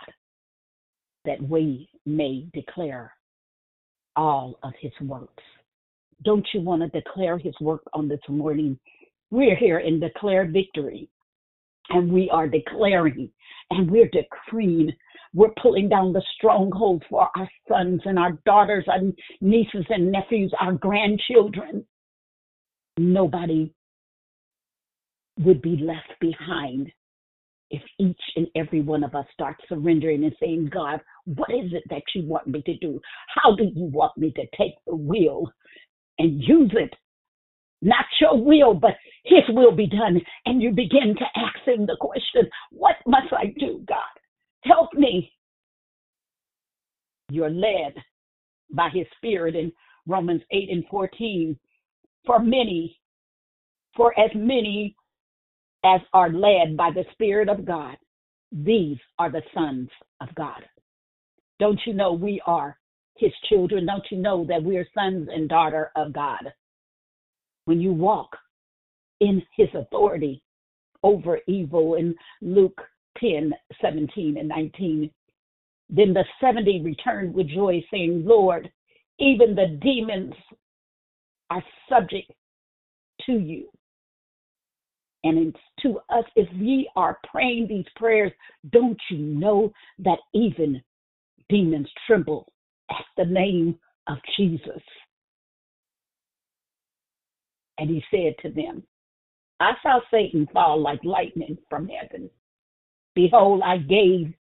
that 1.24 1.40
we 1.40 1.88
may 2.04 2.46
declare 2.52 3.12
all 4.16 4.58
of 4.62 4.72
his 4.80 4.92
works. 5.00 5.42
Don't 6.24 6.46
you 6.52 6.60
want 6.60 6.82
to 6.82 7.00
declare 7.00 7.38
his 7.38 7.54
work 7.60 7.82
on 7.94 8.08
this 8.08 8.20
morning? 8.28 8.78
We're 9.30 9.56
here 9.56 9.78
and 9.78 10.00
declare 10.00 10.46
victory. 10.46 11.08
And 11.88 12.12
we 12.12 12.30
are 12.30 12.48
declaring 12.48 13.30
and 13.70 13.90
we're 13.90 14.08
decreeing. 14.08 14.92
We're 15.34 15.54
pulling 15.60 15.88
down 15.88 16.12
the 16.12 16.22
strongholds 16.36 17.04
for 17.08 17.28
our 17.36 17.48
sons 17.68 18.02
and 18.04 18.18
our 18.18 18.32
daughters, 18.44 18.84
our 18.88 19.00
nieces 19.40 19.86
and 19.88 20.12
nephews, 20.12 20.52
our 20.60 20.72
grandchildren. 20.72 21.84
Nobody 22.98 23.72
would 25.38 25.62
be 25.62 25.76
left 25.76 26.20
behind 26.20 26.92
if 27.70 27.82
each 27.98 28.20
and 28.36 28.46
every 28.54 28.82
one 28.82 29.02
of 29.02 29.14
us 29.14 29.24
starts 29.32 29.64
surrendering 29.66 30.24
and 30.24 30.34
saying, 30.38 30.68
God, 30.72 31.00
what 31.24 31.48
is 31.50 31.72
it 31.72 31.84
that 31.88 32.02
you 32.14 32.28
want 32.28 32.46
me 32.46 32.60
to 32.66 32.76
do? 32.76 33.00
How 33.34 33.56
do 33.56 33.64
you 33.64 33.84
want 33.84 34.16
me 34.18 34.30
to 34.32 34.42
take 34.58 34.74
the 34.86 34.94
wheel 34.94 35.50
and 36.22 36.40
use 36.40 36.72
it. 36.74 36.94
Not 37.82 38.04
your 38.20 38.40
will, 38.40 38.74
but 38.74 38.92
his 39.24 39.42
will 39.48 39.74
be 39.74 39.88
done. 39.88 40.20
And 40.46 40.62
you 40.62 40.70
begin 40.70 41.16
to 41.18 41.24
ask 41.36 41.66
him 41.66 41.84
the 41.84 41.96
question, 42.00 42.48
What 42.70 42.96
must 43.06 43.32
I 43.32 43.46
do, 43.58 43.84
God? 43.86 43.98
Help 44.62 44.94
me. 44.94 45.32
You're 47.28 47.50
led 47.50 47.94
by 48.72 48.88
his 48.92 49.06
spirit 49.16 49.56
in 49.56 49.72
Romans 50.06 50.42
8 50.52 50.68
and 50.70 50.84
14. 50.90 51.58
For 52.24 52.38
many, 52.38 53.00
for 53.96 54.18
as 54.18 54.30
many 54.34 54.94
as 55.84 56.00
are 56.12 56.30
led 56.30 56.76
by 56.76 56.90
the 56.94 57.04
Spirit 57.12 57.48
of 57.48 57.64
God, 57.64 57.96
these 58.52 58.98
are 59.18 59.30
the 59.30 59.42
sons 59.52 59.88
of 60.20 60.32
God. 60.36 60.62
Don't 61.58 61.80
you 61.84 61.94
know 61.94 62.12
we 62.12 62.40
are 62.46 62.76
his 63.16 63.32
children, 63.48 63.86
don't 63.86 64.04
you 64.10 64.18
know 64.18 64.44
that 64.46 64.62
we 64.62 64.76
are 64.76 64.86
sons 64.94 65.28
and 65.32 65.48
daughter 65.48 65.90
of 65.96 66.12
God? 66.12 66.52
When 67.66 67.80
you 67.80 67.92
walk 67.92 68.36
in 69.20 69.42
his 69.56 69.68
authority 69.74 70.42
over 71.02 71.38
evil 71.46 71.94
in 71.94 72.14
Luke 72.40 72.80
10, 73.20 73.52
17 73.80 74.36
and 74.38 74.48
19, 74.48 75.10
Then 75.88 76.14
the 76.14 76.24
70 76.40 76.82
returned 76.82 77.34
with 77.34 77.48
joy, 77.48 77.84
saying, 77.90 78.24
Lord, 78.24 78.70
even 79.18 79.54
the 79.54 79.78
demons 79.82 80.34
are 81.50 81.62
subject 81.88 82.32
to 83.26 83.32
you. 83.32 83.68
And 85.24 85.38
it's 85.38 85.60
to 85.82 86.00
us, 86.08 86.24
if 86.34 86.48
we 86.58 86.90
are 86.96 87.18
praying 87.30 87.68
these 87.68 87.84
prayers, 87.94 88.32
don't 88.70 89.00
you 89.10 89.18
know 89.18 89.72
that 90.00 90.18
even 90.34 90.82
demons 91.48 91.88
tremble 92.06 92.51
the 93.16 93.24
name 93.24 93.78
of 94.08 94.18
Jesus? 94.36 94.82
And 97.78 97.90
he 97.90 98.02
said 98.10 98.34
to 98.42 98.50
them, 98.50 98.82
I 99.60 99.72
saw 99.82 100.00
Satan 100.10 100.48
fall 100.52 100.80
like 100.80 101.04
lightning 101.04 101.56
from 101.70 101.88
heaven. 101.88 102.30
Behold, 103.14 103.62
I 103.64 103.78
gave 103.78 104.32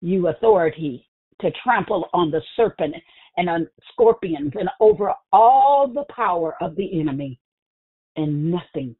you 0.00 0.28
authority 0.28 1.08
to 1.40 1.50
trample 1.62 2.08
on 2.12 2.30
the 2.30 2.42
serpent 2.56 2.94
and 3.36 3.48
on 3.48 3.68
scorpions 3.92 4.52
and 4.58 4.68
over 4.80 5.12
all 5.32 5.88
the 5.88 6.04
power 6.14 6.56
of 6.60 6.74
the 6.76 7.00
enemy, 7.00 7.38
and 8.16 8.50
nothing 8.50 8.96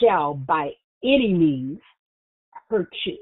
shall 0.00 0.34
by 0.34 0.70
any 1.02 1.32
means 1.32 1.80
hurt 2.70 2.94
you. 3.04 3.18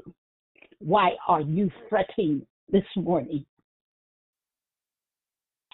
Why 0.78 1.10
are 1.26 1.40
you 1.40 1.70
fretting 1.88 2.46
this 2.70 2.84
morning? 2.96 3.44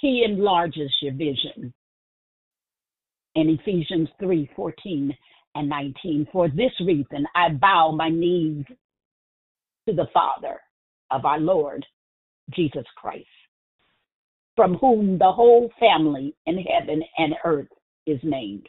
He 0.01 0.25
enlarges 0.25 0.93
your 1.01 1.13
vision. 1.13 1.73
In 3.35 3.59
Ephesians 3.61 4.09
3 4.21 4.51
14 4.55 5.17
and 5.55 5.69
19, 5.69 6.29
for 6.33 6.49
this 6.49 6.73
reason 6.81 7.27
I 7.35 7.51
bow 7.51 7.93
my 7.93 8.09
knees 8.09 8.65
to 9.89 9.95
the 9.95 10.07
Father 10.13 10.61
of 11.11 11.25
our 11.25 11.39
Lord 11.39 11.85
Jesus 12.55 12.85
Christ, 12.97 13.27
from 14.55 14.75
whom 14.75 15.19
the 15.19 15.33
whole 15.33 15.71
family 15.81 16.35
in 16.47 16.59
heaven 16.59 17.03
and 17.19 17.35
earth 17.45 17.69
is 18.07 18.21
named, 18.23 18.69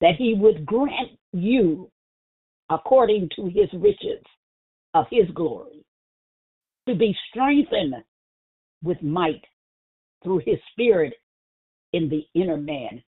that 0.00 0.16
he 0.16 0.34
would 0.34 0.64
grant 0.64 1.10
you, 1.32 1.90
according 2.70 3.28
to 3.36 3.46
his 3.46 3.68
riches 3.74 4.22
of 4.94 5.06
his 5.10 5.28
glory, 5.34 5.84
to 6.88 6.94
be 6.94 7.14
strengthened 7.30 7.94
with 8.82 9.02
might 9.02 9.44
through 10.22 10.42
his 10.44 10.58
spirit 10.72 11.14
in 11.92 12.08
the 12.08 12.24
inner 12.34 12.56
man. 12.56 13.02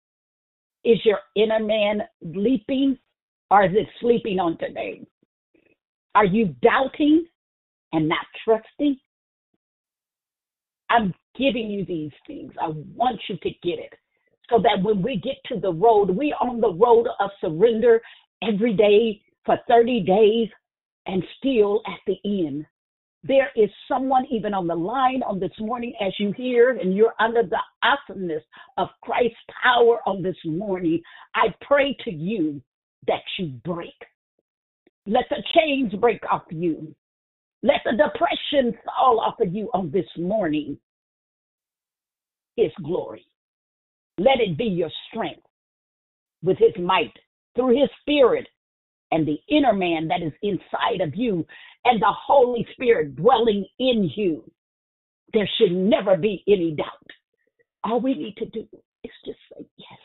Is 0.84 1.00
your 1.04 1.20
inner 1.36 1.60
man 1.60 2.02
leaping 2.22 2.98
or 3.52 3.66
is 3.66 3.72
it 3.74 3.88
sleeping 4.00 4.40
on 4.40 4.58
today? 4.58 5.06
Are 6.16 6.26
you 6.26 6.56
doubting 6.62 7.26
and 7.92 8.08
not 8.08 8.26
trusting? 8.44 8.98
I'm 10.90 11.14
giving 11.38 11.70
you 11.70 11.86
these 11.86 12.12
things. 12.26 12.52
I 12.62 12.70
want 12.96 13.20
you 13.28 13.38
to 13.38 13.50
get 13.62 13.80
it 13.80 13.94
so 14.50 14.60
that 14.60 14.84
when 14.84 15.02
we 15.02 15.18
get 15.18 15.36
to 15.46 15.60
the 15.60 15.72
road, 15.72 16.10
we 16.10 16.34
on 16.40 16.60
the 16.60 16.74
road 16.74 17.08
of 17.20 17.30
surrender 17.40 18.02
every 18.42 18.74
day 18.74 19.22
for 19.46 19.58
30 19.68 20.02
days 20.02 20.50
and 21.06 21.24
still 21.38 21.82
at 21.88 22.00
the 22.08 22.18
end. 22.26 22.66
There 23.24 23.50
is 23.56 23.70
someone 23.88 24.26
even 24.32 24.54
on 24.54 24.68
the 24.68 24.76
line 24.76 25.22
on 25.24 25.40
this 25.40 25.52
morning 25.60 25.94
as 26.00 26.14
you 26.20 26.32
hear 26.32 26.78
and 26.78 26.96
you're 26.96 27.14
under 27.20 27.44
the 27.44 27.60
awesomeness 27.84 28.44
of 28.78 28.88
Christ's 29.02 29.36
power 29.62 30.00
on 30.06 30.24
this 30.24 30.38
morning. 30.46 31.02
I 31.36 31.54
pray 31.62 31.98
to 32.06 32.12
you 32.12 32.62
that 33.08 33.22
you 33.38 33.48
break. 33.66 33.94
Let 35.06 35.26
the 35.30 35.44
chains 35.54 35.94
break 35.96 36.22
off 36.32 36.44
you. 36.50 36.96
Let 37.62 37.82
the 37.84 37.92
depression 37.92 38.78
fall 38.86 39.20
off 39.20 39.40
of 39.42 39.54
you 39.54 39.70
on 39.74 39.92
this 39.92 40.08
morning. 40.18 40.78
His 42.56 42.72
glory. 42.84 43.26
Let 44.18 44.40
it 44.40 44.58
be 44.58 44.66
your 44.66 44.92
strength 45.10 45.46
with 46.42 46.58
his 46.58 46.74
might 46.82 47.14
through 47.56 47.80
his 47.80 47.90
spirit 48.02 48.48
and 49.12 49.28
the 49.28 49.40
inner 49.50 49.74
man 49.74 50.08
that 50.08 50.22
is 50.22 50.34
inside 50.42 51.02
of 51.02 51.16
you 51.16 51.46
and 51.86 52.02
the 52.02 52.14
Holy 52.28 52.66
Spirit 52.74 53.16
dwelling 53.16 53.66
in 53.80 54.12
you. 54.16 54.44
There 55.34 55.50
should 55.58 55.72
never 55.72 56.18
be 56.18 56.44
any 56.48 56.72
doubt. 56.72 56.88
All 57.84 58.02
we 58.02 58.14
need 58.14 58.36
to 58.38 58.46
do 58.46 58.68
is 59.04 59.12
just 59.26 59.40
say 59.54 59.66
yes. 59.78 60.00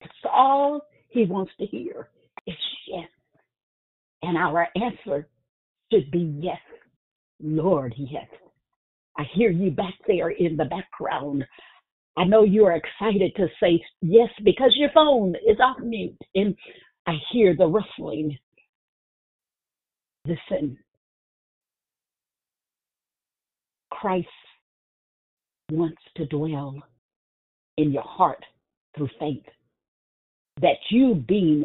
That's 0.00 0.12
all 0.32 0.82
he 1.08 1.24
wants 1.24 1.52
to 1.58 1.66
hear 1.66 2.08
is 2.46 2.54
yes. 2.86 3.08
And 4.22 4.36
our 4.36 4.68
answer 4.76 5.28
should 5.92 6.10
be 6.10 6.36
yes. 6.40 6.58
Lord, 7.42 7.94
yes. 7.96 8.26
I 9.18 9.24
hear 9.34 9.50
you 9.50 9.70
back 9.70 9.94
there 10.06 10.30
in 10.30 10.56
the 10.56 10.66
background. 10.66 11.44
I 12.16 12.24
know 12.24 12.44
you 12.44 12.64
are 12.66 12.76
excited 12.76 13.34
to 13.36 13.46
say 13.60 13.82
yes 14.02 14.28
because 14.44 14.72
your 14.76 14.90
phone 14.94 15.34
is 15.46 15.58
off 15.60 15.78
mute 15.80 16.16
and 16.34 16.54
I 17.06 17.14
hear 17.32 17.56
the 17.56 17.66
rustling. 17.66 18.38
Listen, 20.26 20.78
Christ 23.90 24.28
wants 25.70 26.02
to 26.16 26.26
dwell 26.26 26.74
in 27.76 27.92
your 27.92 28.02
heart 28.02 28.44
through 28.96 29.08
faith. 29.18 29.44
That 30.60 30.76
you 30.90 31.14
being 31.14 31.64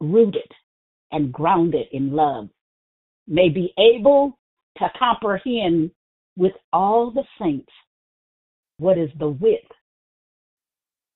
rooted 0.00 0.50
and 1.12 1.32
grounded 1.32 1.86
in 1.92 2.12
love 2.12 2.48
may 3.26 3.48
be 3.48 3.72
able 3.78 4.38
to 4.78 4.88
comprehend 4.98 5.90
with 6.36 6.52
all 6.72 7.10
the 7.10 7.24
saints 7.40 7.70
what 8.78 8.98
is 8.98 9.10
the 9.18 9.28
width 9.28 9.70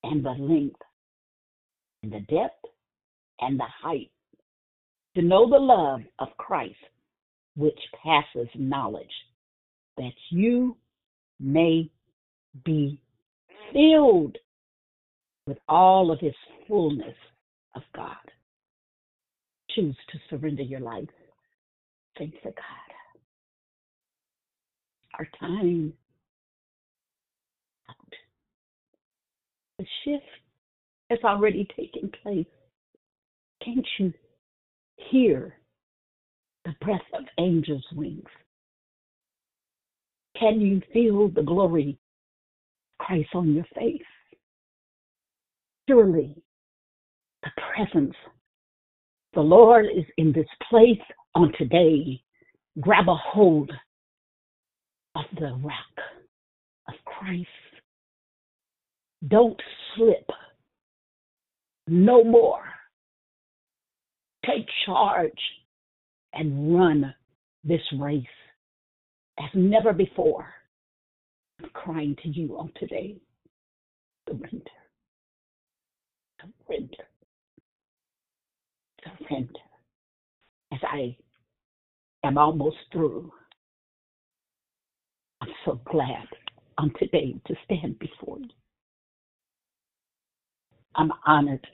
and 0.04 0.24
the 0.24 0.30
length 0.30 0.80
and 2.02 2.12
the 2.12 2.20
depth 2.20 2.64
and 3.40 3.58
the 3.58 3.66
height, 3.82 4.10
to 5.14 5.22
know 5.22 5.48
the 5.48 5.58
love 5.58 6.00
of 6.18 6.28
Christ 6.36 6.74
which 7.56 7.78
passes 8.02 8.48
knowledge, 8.54 9.06
that 9.96 10.12
you 10.30 10.76
may 11.40 11.90
be 12.64 13.00
filled 13.72 14.36
with 15.46 15.58
all 15.68 16.10
of 16.10 16.20
his 16.20 16.34
fullness 16.68 17.16
of 17.74 17.82
God. 17.94 18.16
Choose 19.70 19.96
to 20.10 20.18
surrender 20.28 20.62
your 20.62 20.80
life 20.80 21.08
Thanks 22.18 22.36
to 22.42 22.50
God. 22.50 22.92
Our 25.18 25.28
time 25.38 25.92
out. 27.88 28.12
The 29.78 29.86
shift 30.04 30.24
has 31.10 31.18
already 31.24 31.68
taken 31.76 32.10
place. 32.22 32.46
Can't 33.66 33.86
you 33.98 34.12
hear 35.10 35.54
the 36.64 36.72
breath 36.80 37.00
of 37.12 37.24
angels' 37.38 37.84
wings? 37.96 38.22
Can 40.38 40.60
you 40.60 40.80
feel 40.92 41.28
the 41.28 41.42
glory 41.42 41.98
of 43.00 43.06
Christ 43.06 43.30
on 43.34 43.54
your 43.54 43.66
face? 43.74 44.00
Surely 45.88 46.36
the 47.42 47.50
presence, 47.74 48.14
the 49.34 49.40
Lord 49.40 49.86
is 49.86 50.04
in 50.16 50.32
this 50.32 50.46
place 50.70 51.02
on 51.34 51.52
today, 51.58 52.22
grab 52.80 53.08
a 53.08 53.16
hold 53.16 53.72
of 55.16 55.24
the 55.40 55.58
rock 55.64 56.06
of 56.88 56.94
Christ. 57.04 57.48
Don't 59.26 59.60
slip 59.96 60.30
no 61.88 62.22
more. 62.22 62.62
Take 64.46 64.66
charge 64.84 65.32
and 66.32 66.76
run 66.78 67.14
this 67.64 67.80
race 67.98 68.24
as 69.38 69.50
never 69.54 69.92
before. 69.92 70.46
I'm 71.62 71.70
crying 71.70 72.16
to 72.22 72.28
you 72.28 72.56
on 72.58 72.70
today. 72.78 73.16
Surrender. 74.28 74.70
Surrender. 76.40 77.04
Surrender. 79.04 79.60
As 80.72 80.80
I 80.82 81.16
am 82.24 82.38
almost 82.38 82.76
through. 82.92 83.32
I'm 85.40 85.48
so 85.64 85.80
glad 85.90 86.26
on 86.78 86.92
today 86.98 87.34
to 87.46 87.54
stand 87.64 87.98
before 87.98 88.38
you. 88.38 88.48
I'm 90.94 91.12
honored 91.26 91.66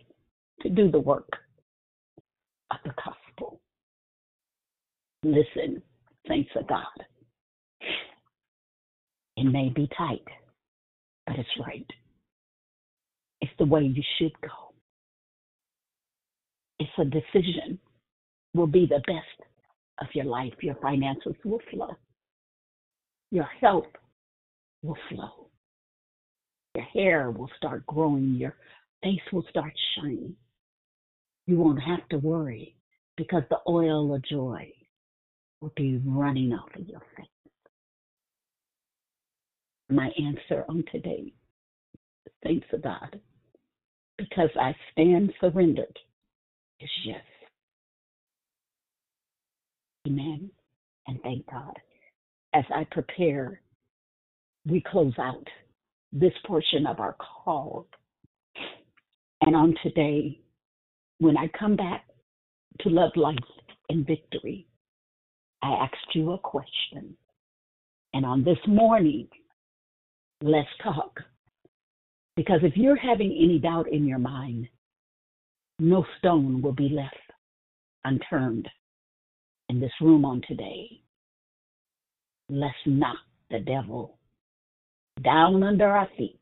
to 0.62 0.68
do 0.68 0.90
the 0.90 0.98
work 0.98 1.28
of 2.72 2.78
the 2.84 2.92
gospel. 2.96 3.60
Listen, 5.22 5.82
thanks 6.26 6.50
to 6.54 6.62
God. 6.68 6.84
It 9.36 9.44
may 9.44 9.70
be 9.74 9.88
tight, 9.96 10.24
but 11.26 11.38
it's 11.38 11.48
right. 11.66 11.86
It's 13.40 13.52
the 13.58 13.66
way 13.66 13.82
you 13.82 14.02
should 14.18 14.32
go. 14.40 14.74
It's 16.78 16.90
a 16.98 17.04
decision 17.04 17.78
will 18.54 18.66
be 18.66 18.86
the 18.86 19.00
best 19.06 19.48
of 20.00 20.08
your 20.14 20.24
life. 20.24 20.52
Your 20.60 20.74
finances 20.76 21.34
will 21.44 21.60
flow. 21.70 21.96
Your 23.30 23.48
health 23.60 23.86
will 24.82 24.98
flow. 25.08 25.48
Your 26.74 26.84
hair 26.84 27.30
will 27.30 27.50
start 27.56 27.86
growing. 27.86 28.34
Your 28.34 28.54
face 29.02 29.20
will 29.32 29.44
start 29.50 29.72
shining. 29.96 30.34
You 31.46 31.58
won't 31.58 31.82
have 31.82 32.08
to 32.10 32.18
worry 32.18 32.76
because 33.16 33.42
the 33.50 33.58
oil 33.68 34.14
of 34.14 34.24
joy 34.24 34.72
will 35.60 35.72
be 35.76 36.00
running 36.04 36.52
off 36.52 36.68
of 36.78 36.88
your 36.88 37.02
face. 37.16 37.26
My 39.90 40.10
answer 40.18 40.64
on 40.68 40.84
today, 40.90 41.32
thanks 42.42 42.66
to 42.70 42.78
God, 42.78 43.20
because 44.16 44.50
I 44.58 44.74
stand 44.92 45.32
surrendered, 45.40 45.98
is 46.80 46.90
yes. 47.04 47.22
Amen. 50.06 50.50
And 51.06 51.20
thank 51.22 51.46
God. 51.50 51.76
As 52.54 52.64
I 52.74 52.86
prepare, 52.90 53.60
we 54.66 54.82
close 54.90 55.14
out 55.18 55.46
this 56.12 56.32
portion 56.46 56.86
of 56.86 57.00
our 57.00 57.16
call. 57.44 57.86
And 59.40 59.56
on 59.56 59.74
today, 59.82 60.41
when 61.22 61.36
I 61.36 61.46
come 61.56 61.76
back 61.76 62.04
to 62.80 62.88
love 62.88 63.12
life 63.14 63.36
and 63.88 64.04
victory, 64.04 64.66
I 65.62 65.70
asked 65.84 66.14
you 66.14 66.32
a 66.32 66.38
question. 66.38 67.16
And 68.12 68.26
on 68.26 68.42
this 68.42 68.58
morning, 68.66 69.28
let's 70.42 70.68
talk. 70.82 71.20
Because 72.34 72.60
if 72.64 72.76
you're 72.76 72.96
having 72.96 73.30
any 73.30 73.60
doubt 73.60 73.86
in 73.92 74.04
your 74.04 74.18
mind, 74.18 74.66
no 75.78 76.04
stone 76.18 76.60
will 76.60 76.72
be 76.72 76.88
left 76.88 77.14
unturned 78.04 78.68
in 79.68 79.78
this 79.78 79.92
room 80.00 80.24
on 80.24 80.42
today. 80.48 81.02
Let's 82.48 82.74
knock 82.84 83.18
the 83.48 83.60
devil 83.60 84.18
down 85.22 85.62
under 85.62 85.86
our 85.86 86.08
feet. 86.18 86.40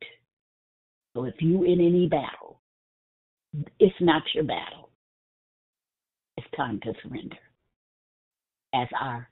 So 1.14 1.24
if 1.24 1.34
you 1.40 1.64
in 1.64 1.80
any 1.80 2.08
battle, 2.08 2.59
it's 3.78 3.96
not 4.00 4.22
your 4.34 4.44
battle. 4.44 4.90
It's 6.36 6.46
time 6.56 6.80
to 6.84 6.92
surrender. 7.02 7.36
As 8.74 8.88
our 8.98 9.28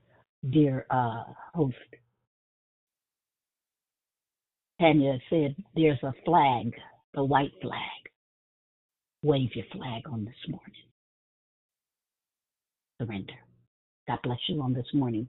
dear 0.51 0.87
uh, 0.91 1.25
host 1.55 1.77
Tanya 4.81 5.19
said, 5.29 5.57
there's 5.75 6.03
a 6.03 6.13
flag, 6.25 6.73
the 7.15 7.25
white 7.25 7.53
flag. 7.61 7.81
Wave 9.23 9.51
your 9.55 9.67
flag 9.73 10.03
on 10.11 10.25
this 10.25 10.35
morning. 10.49 10.75
Surrender. 13.01 13.35
God 14.07 14.19
bless 14.23 14.39
you 14.49 14.63
on 14.63 14.73
this 14.73 14.87
morning. 14.95 15.27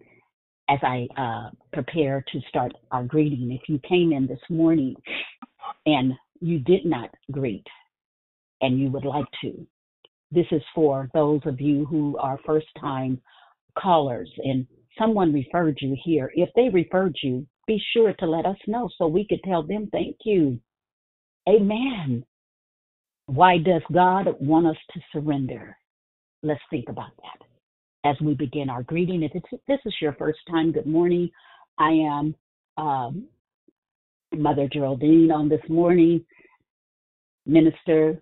As 0.69 0.79
I 0.83 1.07
uh, 1.17 1.49
prepare 1.73 2.23
to 2.31 2.39
start 2.47 2.73
our 2.91 3.03
greeting, 3.03 3.51
if 3.51 3.67
you 3.67 3.79
came 3.87 4.11
in 4.11 4.27
this 4.27 4.39
morning 4.49 4.95
and 5.87 6.13
you 6.39 6.59
did 6.59 6.85
not 6.85 7.09
greet 7.31 7.65
and 8.61 8.79
you 8.79 8.89
would 8.89 9.05
like 9.05 9.25
to, 9.41 9.65
this 10.31 10.45
is 10.51 10.61
for 10.75 11.09
those 11.13 11.41
of 11.45 11.59
you 11.59 11.85
who 11.85 12.17
are 12.17 12.39
first 12.45 12.67
time 12.79 13.21
callers 13.77 14.31
and 14.43 14.67
someone 14.97 15.33
referred 15.33 15.77
you 15.81 15.95
here. 16.03 16.31
If 16.35 16.49
they 16.55 16.69
referred 16.69 17.15
you, 17.23 17.45
be 17.67 17.81
sure 17.93 18.13
to 18.13 18.25
let 18.25 18.45
us 18.45 18.57
know 18.67 18.89
so 18.97 19.07
we 19.07 19.25
could 19.27 19.41
tell 19.43 19.63
them 19.63 19.89
thank 19.91 20.17
you. 20.25 20.59
Amen. 21.47 22.25
Why 23.27 23.57
does 23.57 23.81
God 23.93 24.27
want 24.39 24.67
us 24.67 24.77
to 24.93 24.99
surrender? 25.11 25.77
Let's 26.41 26.61
think 26.69 26.89
about 26.89 27.11
that 27.17 28.09
as 28.09 28.15
we 28.21 28.33
begin 28.33 28.69
our 28.69 28.83
greeting. 28.83 29.23
If 29.23 29.33
this 29.67 29.79
is 29.85 29.93
your 30.01 30.13
first 30.13 30.39
time, 30.49 30.71
good 30.71 30.87
morning. 30.87 31.29
I 31.77 31.91
am 31.91 32.35
um, 32.77 33.27
Mother 34.33 34.67
Geraldine 34.71 35.31
on 35.31 35.49
this 35.49 35.61
morning, 35.69 36.23
minister, 37.45 38.21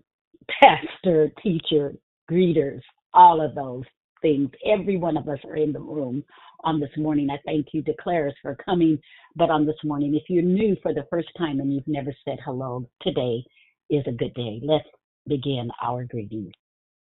pastor, 0.62 1.32
teacher, 1.42 1.94
greeters, 2.30 2.82
all 3.14 3.42
of 3.42 3.56
those 3.56 3.84
things. 4.22 4.50
Every 4.66 4.98
one 4.98 5.18
of 5.18 5.28
us 5.28 5.40
are 5.46 5.58
in 5.58 5.74
the 5.74 5.80
room 5.80 6.24
on 6.64 6.80
this 6.80 6.90
morning. 6.98 7.30
I 7.30 7.38
thank 7.46 7.68
you, 7.74 7.82
declares, 7.82 8.34
for 8.42 8.56
coming. 8.56 9.00
But 9.36 9.50
on 9.50 9.66
this 9.66 9.76
morning, 9.84 10.16
if 10.16 10.24
you're 10.30 10.44
new 10.44 10.76
for 10.82 10.94
the 10.94 11.06
first 11.10 11.30
time 11.38 11.60
and 11.60 11.74
you've 11.74 11.88
never 11.88 12.14
said 12.26 12.40
hello, 12.44 12.90
today 13.02 13.44
is 13.90 14.04
a 14.08 14.12
good 14.12 14.34
day. 14.34 14.60
Let's 14.64 14.88
begin 15.28 15.70
our 15.82 16.04
greeting. 16.06 16.52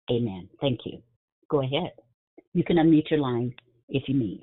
Amen. 0.10 0.50
Thank 0.60 0.82
you. 0.86 1.00
Go 1.50 1.62
ahead. 1.62 1.92
You 2.54 2.64
can 2.64 2.78
unmute 2.78 3.10
your 3.10 3.20
line 3.20 3.54
if 3.90 4.04
you 4.08 4.18
need. 4.18 4.42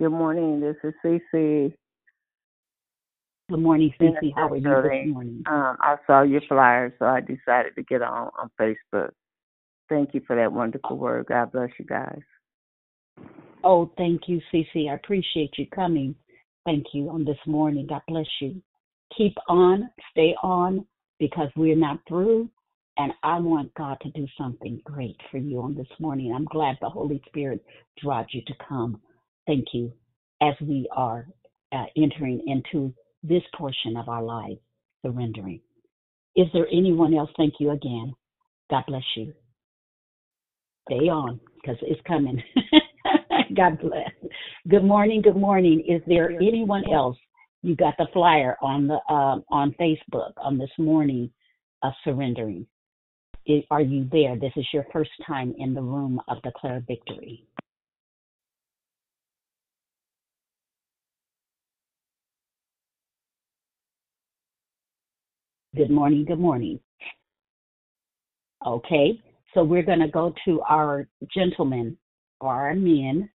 Good 0.00 0.10
morning. 0.10 0.60
This 0.60 0.76
is 0.82 0.94
Cece. 1.04 1.72
Good 3.52 3.60
morning, 3.60 3.92
Cece. 4.00 4.32
How 4.34 4.48
are 4.48 4.56
you 4.56 4.62
this 4.62 5.12
morning? 5.12 5.44
Um, 5.44 5.76
I 5.78 5.96
saw 6.06 6.22
your 6.22 6.40
flyer, 6.48 6.94
so 6.98 7.04
I 7.04 7.20
decided 7.20 7.74
to 7.74 7.82
get 7.82 8.00
on 8.00 8.30
on 8.40 8.50
Facebook. 8.58 9.10
Thank 9.90 10.14
you 10.14 10.22
for 10.26 10.34
that 10.36 10.50
wonderful 10.50 10.96
word. 10.96 11.26
God 11.26 11.52
bless 11.52 11.68
you 11.78 11.84
guys. 11.84 12.22
Oh, 13.62 13.92
thank 13.98 14.22
you, 14.26 14.40
Cece. 14.50 14.90
I 14.90 14.94
appreciate 14.94 15.50
you 15.58 15.66
coming. 15.66 16.14
Thank 16.64 16.86
you 16.94 17.10
on 17.10 17.26
this 17.26 17.36
morning. 17.46 17.86
God 17.86 18.00
bless 18.08 18.24
you. 18.40 18.62
Keep 19.18 19.34
on, 19.48 19.90
stay 20.12 20.34
on, 20.42 20.86
because 21.18 21.50
we're 21.54 21.76
not 21.76 21.98
through. 22.08 22.48
And 22.96 23.12
I 23.22 23.38
want 23.38 23.74
God 23.74 23.98
to 24.00 24.10
do 24.12 24.26
something 24.38 24.80
great 24.84 25.18
for 25.30 25.36
you 25.36 25.60
on 25.60 25.74
this 25.74 25.92
morning. 26.00 26.32
I'm 26.34 26.46
glad 26.46 26.78
the 26.80 26.88
Holy 26.88 27.20
Spirit 27.26 27.62
drives 28.02 28.32
you 28.32 28.40
to 28.46 28.54
come. 28.66 29.02
Thank 29.46 29.66
you. 29.74 29.92
As 30.40 30.54
we 30.62 30.88
are 30.96 31.26
uh, 31.70 31.84
entering 31.98 32.42
into 32.46 32.94
this 33.22 33.42
portion 33.56 33.96
of 33.96 34.08
our 34.08 34.22
life, 34.22 34.58
surrendering. 35.04 35.60
Is 36.36 36.46
there 36.52 36.66
anyone 36.72 37.14
else? 37.14 37.30
Thank 37.36 37.54
you 37.60 37.70
again. 37.70 38.14
God 38.70 38.84
bless 38.86 39.02
you. 39.16 39.32
Stay 40.88 41.08
on 41.08 41.40
because 41.54 41.76
it's 41.82 42.00
coming. 42.06 42.42
God 43.56 43.78
bless. 43.80 44.10
Good 44.68 44.84
morning. 44.84 45.22
Good 45.22 45.36
morning. 45.36 45.84
Is 45.86 46.00
there 46.06 46.30
anyone 46.30 46.84
else? 46.90 47.16
You 47.62 47.76
got 47.76 47.94
the 47.98 48.06
flyer 48.12 48.56
on 48.60 48.88
the 48.88 48.98
uh, 49.08 49.38
on 49.50 49.74
Facebook 49.80 50.32
on 50.38 50.58
this 50.58 50.70
morning 50.78 51.30
of 51.82 51.92
surrendering. 52.02 52.66
Are 53.70 53.80
you 53.80 54.08
there? 54.10 54.36
This 54.38 54.52
is 54.56 54.66
your 54.72 54.86
first 54.92 55.10
time 55.26 55.54
in 55.58 55.74
the 55.74 55.82
room 55.82 56.20
of 56.28 56.42
Declare 56.42 56.84
Victory. 56.86 57.44
Good 65.74 65.90
morning. 65.90 66.26
Good 66.26 66.38
morning. 66.38 66.78
Okay, 68.66 69.18
so 69.54 69.64
we're 69.64 69.82
going 69.82 70.00
to 70.00 70.08
go 70.08 70.34
to 70.44 70.60
our 70.68 71.08
gentlemen 71.34 71.96
or 72.42 72.50
our 72.50 72.74
men. 72.74 73.30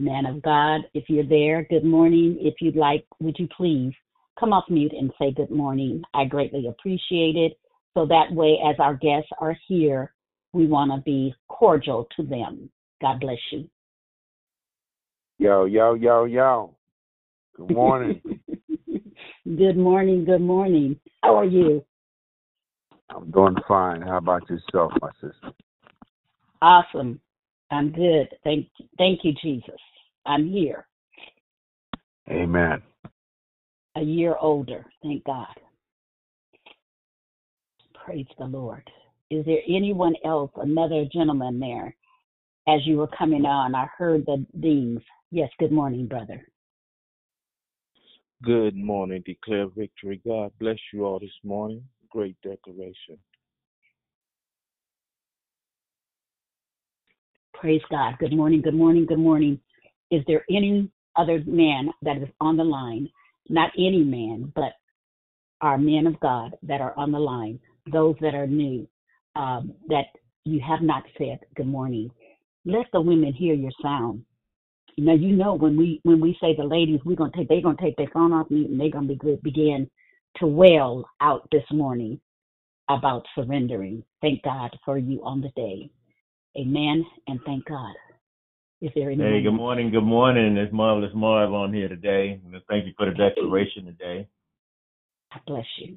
Man 0.00 0.26
of 0.26 0.42
God, 0.42 0.80
if 0.92 1.04
you're 1.08 1.26
there, 1.26 1.64
good 1.70 1.84
morning. 1.84 2.36
If 2.40 2.54
you'd 2.60 2.74
like, 2.74 3.06
would 3.20 3.36
you 3.38 3.46
please 3.56 3.92
come 4.40 4.52
off 4.52 4.64
mute 4.68 4.92
and 4.92 5.12
say 5.20 5.30
good 5.30 5.52
morning? 5.52 6.02
I 6.14 6.24
greatly 6.24 6.66
appreciate 6.66 7.36
it. 7.36 7.52
So 7.94 8.06
that 8.06 8.32
way, 8.32 8.58
as 8.68 8.74
our 8.80 8.94
guests 8.94 9.30
are 9.38 9.56
here, 9.68 10.12
we 10.52 10.66
want 10.66 10.90
to 10.90 11.00
be 11.04 11.32
cordial 11.48 12.08
to 12.16 12.24
them. 12.24 12.70
God 13.00 13.20
bless 13.20 13.38
you. 13.52 13.70
Yo, 15.38 15.66
yo, 15.66 15.94
yo, 15.94 16.24
yo. 16.24 16.74
Good 17.56 17.70
morning. 17.70 18.20
good 19.56 19.76
morning. 19.76 20.24
Good 20.24 20.40
morning. 20.40 20.98
How 21.22 21.36
are 21.36 21.44
you? 21.44 21.84
I'm 23.10 23.30
doing 23.30 23.56
fine. 23.66 24.02
How 24.02 24.18
about 24.18 24.48
yourself, 24.48 24.92
my 25.00 25.10
sister? 25.20 25.52
Awesome. 26.62 27.20
I'm 27.70 27.90
good. 27.92 28.28
Thank, 28.44 28.68
thank 28.98 29.20
you, 29.24 29.32
Jesus. 29.42 29.80
I'm 30.26 30.48
here. 30.48 30.86
Amen. 32.30 32.82
A 33.96 34.02
year 34.02 34.36
older. 34.40 34.84
Thank 35.02 35.24
God. 35.24 35.46
Praise 38.04 38.26
the 38.38 38.44
Lord. 38.44 38.88
Is 39.30 39.44
there 39.46 39.60
anyone 39.68 40.14
else, 40.24 40.50
another 40.56 41.04
gentleman 41.12 41.60
there? 41.60 41.94
As 42.68 42.80
you 42.84 42.98
were 42.98 43.08
coming 43.08 43.46
on, 43.46 43.74
I 43.74 43.86
heard 43.96 44.26
the 44.26 44.44
dings. 44.60 45.00
Yes, 45.30 45.48
good 45.58 45.72
morning, 45.72 46.06
brother. 46.06 46.46
Good 48.42 48.74
morning. 48.74 49.22
Declare 49.26 49.68
victory. 49.76 50.20
God 50.26 50.50
bless 50.58 50.78
you 50.92 51.04
all 51.04 51.18
this 51.18 51.30
morning. 51.44 51.84
Great 52.10 52.36
declaration. 52.42 53.18
Praise 57.52 57.82
God. 57.90 58.14
Good 58.18 58.32
morning, 58.32 58.62
good 58.62 58.74
morning, 58.74 59.04
good 59.04 59.18
morning. 59.18 59.60
Is 60.10 60.22
there 60.26 60.44
any 60.48 60.90
other 61.16 61.42
man 61.46 61.90
that 62.00 62.16
is 62.16 62.28
on 62.40 62.56
the 62.56 62.64
line? 62.64 63.10
Not 63.50 63.72
any 63.76 64.02
man, 64.02 64.50
but 64.54 64.72
our 65.60 65.76
men 65.76 66.06
of 66.06 66.18
God 66.20 66.56
that 66.62 66.80
are 66.80 66.96
on 66.96 67.12
the 67.12 67.18
line, 67.18 67.60
those 67.92 68.16
that 68.22 68.34
are 68.34 68.46
new, 68.46 68.88
um, 69.36 69.74
that 69.88 70.06
you 70.44 70.60
have 70.66 70.80
not 70.80 71.02
said 71.18 71.40
good 71.56 71.66
morning. 71.66 72.10
let 72.64 72.86
the 72.92 73.00
women 73.00 73.34
hear 73.34 73.54
your 73.54 73.72
sound. 73.82 74.24
Know, 75.00 75.14
you 75.14 75.34
know 75.34 75.54
when 75.54 75.78
we 75.78 75.98
when 76.02 76.20
we 76.20 76.36
say 76.42 76.54
the 76.54 76.64
ladies, 76.64 77.00
we're 77.06 77.16
gonna 77.16 77.32
take 77.34 77.48
they're 77.48 77.62
gonna 77.62 77.76
take 77.80 77.96
their 77.96 78.10
phone 78.12 78.34
off 78.34 78.50
mute 78.50 78.68
and 78.68 78.78
they're 78.78 78.90
gonna 78.90 79.08
be 79.08 79.14
good, 79.14 79.42
begin 79.42 79.88
to 80.36 80.46
wail 80.46 81.06
out 81.22 81.48
this 81.50 81.64
morning 81.72 82.20
about 82.90 83.24
surrendering. 83.34 84.04
Thank 84.20 84.42
God 84.42 84.76
for 84.84 84.98
you 84.98 85.24
on 85.24 85.40
the 85.40 85.48
day. 85.56 85.90
Amen 86.58 87.06
and 87.28 87.40
thank 87.46 87.64
God. 87.64 87.94
Is 88.82 88.90
there 88.94 89.10
anyone? 89.10 89.32
Hey, 89.32 89.42
good 89.42 89.52
morning. 89.52 89.90
Good 89.90 90.02
morning. 90.02 90.58
It's 90.58 90.72
Marvelous 90.72 91.12
Marv 91.14 91.54
on 91.54 91.72
here 91.72 91.88
today. 91.88 92.38
Thank 92.68 92.84
you 92.86 92.92
for 92.98 93.06
the 93.06 93.12
declaration 93.12 93.86
today. 93.86 94.28
God 95.32 95.42
bless 95.46 95.66
you. 95.78 95.96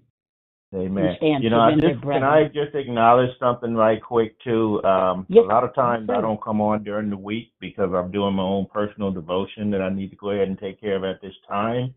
Amen. 0.74 1.16
You 1.42 1.50
know, 1.50 1.70
just 1.80 2.02
can 2.02 2.24
I 2.24 2.46
just 2.46 2.74
acknowledge 2.74 3.30
something 3.40 3.76
right 3.76 4.02
quick 4.02 4.36
too. 4.44 4.84
Um, 4.84 5.26
Yes, 5.30 5.44
a 5.44 5.48
lot 5.48 5.64
of 5.64 5.76
times 5.76 6.10
I 6.10 6.22
don't 6.22 6.42
come 6.42 6.62
on 6.62 6.84
during 6.84 7.10
the 7.10 7.18
week 7.18 7.52
because 7.60 7.92
I'm 7.94 8.12
doing 8.12 8.34
my 8.34 8.44
own 8.44 8.68
personal 8.74 9.12
devotion 9.12 9.70
that 9.72 9.82
I 9.82 9.90
need 9.90 10.10
to 10.10 10.16
go 10.16 10.32
ahead 10.32 10.48
and 10.48 10.58
take 10.58 10.82
care 10.82 10.96
of 10.96 11.04
at 11.04 11.22
this 11.22 11.34
time. 11.48 11.94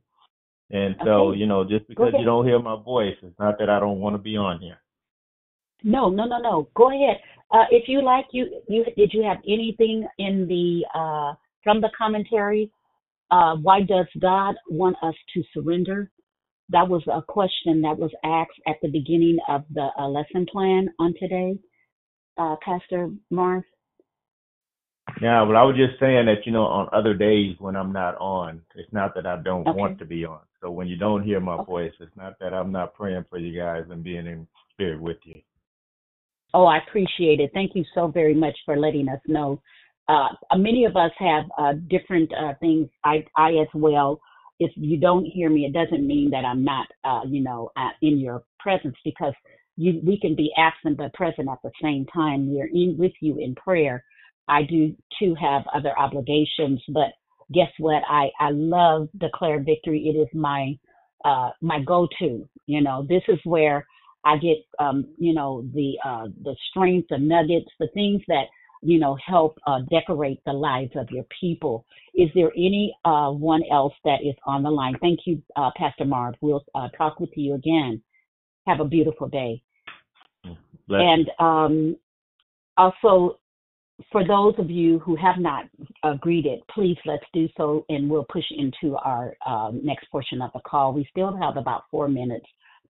And 0.71 0.97
so, 1.05 1.29
Okay. 1.29 1.39
you 1.39 1.47
know, 1.47 1.65
just 1.65 1.87
because 1.89 2.13
you 2.19 2.25
don't 2.25 2.45
hear 2.45 2.59
my 2.59 2.77
voice, 2.77 3.17
it's 3.23 3.39
not 3.39 3.59
that 3.59 3.71
I 3.71 3.79
don't 3.79 4.01
want 4.01 4.15
to 4.15 4.19
be 4.19 4.37
on 4.37 4.59
here. 4.59 4.81
No, 5.83 6.11
no, 6.11 6.25
no, 6.27 6.39
no. 6.39 6.69
Go 6.75 6.91
ahead. 6.91 7.21
Uh, 7.53 7.65
if 7.71 7.89
you 7.89 8.03
like, 8.03 8.27
you 8.33 8.63
you 8.69 8.85
did 8.97 9.15
you 9.15 9.23
have 9.23 9.39
anything 9.47 10.07
in 10.19 10.49
the 10.49 10.85
uh, 10.95 11.35
from 11.63 11.81
the 11.81 11.91
commentary? 11.97 12.71
Uh, 13.31 13.57
why 13.57 13.83
does 13.83 14.07
God 14.21 14.57
want 14.69 14.97
us 15.03 15.15
to 15.35 15.43
surrender? 15.55 16.11
That 16.71 16.89
was 16.89 17.03
a 17.07 17.23
question 17.23 17.83
that 17.83 17.99
was 17.99 18.11
asked 18.25 18.61
at 18.67 18.77
the 18.83 18.89
beginning 18.89 19.39
of 19.49 19.65
the 19.73 19.89
uh, 19.99 20.09
lesson 20.09 20.47
plan 20.51 20.89
on 20.99 21.15
today, 21.19 21.59
uh, 22.39 22.57
Pastor 22.65 23.11
Marv. 23.31 23.63
Yeah, 25.23 25.43
well, 25.43 25.57
I 25.57 25.63
was 25.63 25.77
just 25.77 25.99
saying 26.01 26.27
that, 26.27 26.45
you 26.45 26.53
know, 26.53 26.65
on 26.65 26.89
other 26.93 27.15
days 27.15 27.57
when 27.59 27.77
I'm 27.77 27.93
not 27.93 28.17
on, 28.19 28.61
it's 28.75 28.93
not 28.93 29.15
that 29.15 29.27
I 29.27 29.37
don't 29.37 29.67
Okay. 29.67 29.79
want 29.79 29.99
to 30.01 30.05
be 30.05 30.25
on. 30.25 30.41
So 30.61 30.71
when 30.71 30.89
you 30.89 30.97
don't 30.97 31.23
hear 31.23 31.41
my 31.41 31.55
Okay. 31.55 31.65
voice, 31.65 31.93
it's 32.01 32.17
not 32.17 32.39
that 32.41 32.53
I'm 32.53 32.73
not 32.73 32.95
praying 32.95 33.25
for 33.31 33.39
you 33.39 33.57
guys 33.57 33.85
and 33.89 34.03
being 34.03 34.27
in 34.27 34.47
spirit 34.73 35.01
with 35.01 35.19
you. 35.25 35.41
Oh, 36.53 36.65
I 36.67 36.79
appreciate 36.79 37.41
it. 37.41 37.51
Thank 37.55 37.75
you 37.75 37.85
so 37.95 38.09
very 38.09 38.35
much 38.35 38.57
for 38.65 38.77
letting 38.77 39.09
us 39.09 39.21
know. 39.27 39.61
Uh, 40.09 40.29
many 40.57 40.85
of 40.85 40.97
us 40.97 41.13
have 41.19 41.45
uh, 41.59 41.75
different 41.89 42.33
uh, 42.35 42.55
things. 42.61 42.89
I, 43.05 43.25
I 43.37 43.51
as 43.53 43.69
well. 43.75 44.21
If 44.61 44.73
you 44.77 44.99
don't 44.99 45.25
hear 45.27 45.51
me, 45.51 45.67
it 45.67 45.73
doesn't 45.75 46.07
mean 46.07 46.31
that 46.31 46.45
I'm 46.45 46.65
not, 46.65 46.87
uh, 47.05 47.23
you 47.27 47.43
know, 47.43 47.71
uh, 47.77 47.91
in 48.03 48.19
your 48.21 48.45
presence 48.61 48.97
because 49.05 49.35
you, 49.77 50.01
we 50.05 50.19
can 50.21 50.35
be 50.37 50.53
absent 50.59 50.99
but 50.99 51.15
present 51.15 51.49
at 51.51 51.59
the 51.65 51.73
same 51.83 52.07
time. 52.07 52.53
We're 52.53 52.69
in 52.69 52.97
with 52.99 53.13
you 53.21 53.39
in 53.39 53.55
prayer. 53.55 54.05
I 54.49 54.63
do 54.63 54.95
too 55.19 55.35
have 55.41 55.63
other 55.75 55.99
obligations, 55.99 56.83
but 56.89 57.09
guess 57.53 57.71
what? 57.79 58.03
I 58.09 58.31
I 58.41 58.51
love 58.53 59.09
declare 59.19 59.61
victory. 59.63 60.09
It 60.09 60.19
is 60.19 60.29
my 60.35 60.79
uh 61.25 61.51
my 61.61 61.81
go-to. 61.81 62.49
You 62.67 62.83
know, 62.83 63.07
this 63.09 63.23
is 63.29 63.39
where 63.45 63.87
I 64.25 64.39
get 64.39 64.59
um, 64.79 65.07
you 65.19 65.35
know, 65.35 65.65
the 65.75 65.95
uh 66.05 66.27
the 66.43 66.57
strength, 66.71 67.09
the 67.11 67.19
nuggets, 67.19 67.71
the 67.81 67.89
things 67.95 68.23
that, 68.29 68.45
you 68.83 68.99
know, 68.99 69.17
help 69.27 69.59
uh 69.67 69.81
decorate 69.91 70.41
the 70.45 70.53
lives 70.53 70.93
of 70.97 71.11
your 71.11 71.25
people. 71.41 71.85
Is 72.15 72.29
there 72.35 72.53
any 72.57 72.95
uh 73.05 73.31
one 73.31 73.63
else 73.71 73.95
that 74.05 74.21
is 74.23 74.35
on 74.47 74.63
the 74.63 74.71
line? 74.71 74.97
Thank 75.01 75.21
you, 75.27 75.43
uh 75.57 75.71
Pastor 75.77 76.05
Marv. 76.05 76.35
We'll 76.41 76.65
uh, 76.75 76.89
talk 76.97 77.21
with 77.21 77.31
you 77.37 77.55
again. 77.55 78.03
Have 78.67 78.81
a 78.81 78.85
beautiful 78.85 79.29
day. 79.29 79.63
Bless 80.89 81.01
And 81.01 81.31
um 81.39 81.97
also 82.77 83.39
for 84.13 84.27
those 84.27 84.55
of 84.59 84.71
you 84.71 84.99
who 84.99 85.17
have 85.17 85.39
not 85.39 85.65
uh, 86.03 86.15
greeted, 86.15 86.61
please 86.75 86.99
let's 87.07 87.25
do 87.33 87.49
so, 87.57 87.85
and 87.89 88.11
we'll 88.11 88.27
push 88.31 88.45
into 88.51 88.95
our 88.97 89.35
uh, 89.47 89.71
next 89.83 90.11
portion 90.11 90.43
of 90.43 90.51
the 90.53 90.61
call. 90.61 90.93
We 90.93 91.09
still 91.11 91.35
have 91.37 91.57
about 91.57 91.85
four 91.91 92.07
minutes 92.09 92.45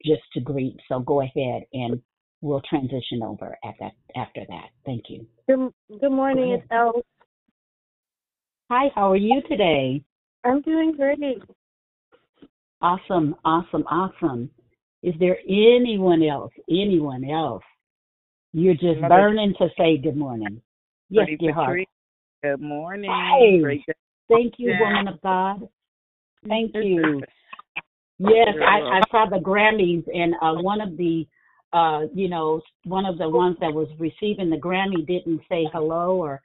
just 0.04 0.22
to 0.34 0.40
greet, 0.40 0.76
so 0.88 1.00
go 1.00 1.22
ahead 1.22 1.64
and 1.72 2.00
we'll 2.42 2.60
transition 2.62 3.22
over 3.22 3.56
at 3.64 3.74
that 3.80 3.92
after 4.16 4.42
that. 4.48 4.66
Thank 4.84 5.04
you. 5.08 5.26
Good, 5.48 5.72
good 6.00 6.12
morning, 6.12 6.48
Go 6.48 6.54
it's 6.54 6.64
Elle. 6.70 7.02
Hi, 8.70 8.88
how 8.94 9.10
are 9.12 9.16
you 9.16 9.40
today? 9.48 10.02
I'm 10.44 10.60
doing 10.62 10.92
great. 10.96 11.18
Awesome, 12.80 13.36
awesome, 13.44 13.84
awesome. 13.88 14.50
Is 15.02 15.14
there 15.20 15.38
anyone 15.48 16.22
else? 16.22 16.52
Anyone 16.68 17.24
else? 17.24 17.62
You're 18.52 18.74
just 18.74 19.00
Mother- 19.00 19.14
burning 19.14 19.54
to 19.58 19.68
say 19.78 19.96
good 19.96 20.16
morning. 20.16 20.60
Yes, 21.08 21.24
Pretty 21.26 21.36
dear 21.36 21.54
heart. 21.54 21.80
Good 22.42 22.60
morning. 22.60 23.10
Hey, 23.38 23.60
Great 23.60 23.84
thank 24.28 24.54
you, 24.58 24.70
Yeah. 24.70 24.80
woman 24.80 25.08
of 25.08 25.20
God. 25.22 25.68
Thank 26.48 26.74
you. 26.74 27.22
Yes, 28.18 28.48
I, 28.66 28.80
I 28.80 29.00
saw 29.10 29.26
the 29.28 29.38
Grammys, 29.38 30.04
and 30.12 30.34
uh, 30.42 30.60
one 30.62 30.80
of 30.80 30.96
the, 30.96 31.26
uh, 31.72 32.02
you 32.14 32.28
know, 32.28 32.60
one 32.84 33.06
of 33.06 33.18
the 33.18 33.28
ones 33.28 33.56
that 33.60 33.72
was 33.72 33.88
receiving 33.98 34.50
the 34.50 34.56
Grammy 34.56 35.06
didn't 35.06 35.40
say 35.48 35.66
hello 35.72 36.16
or 36.16 36.40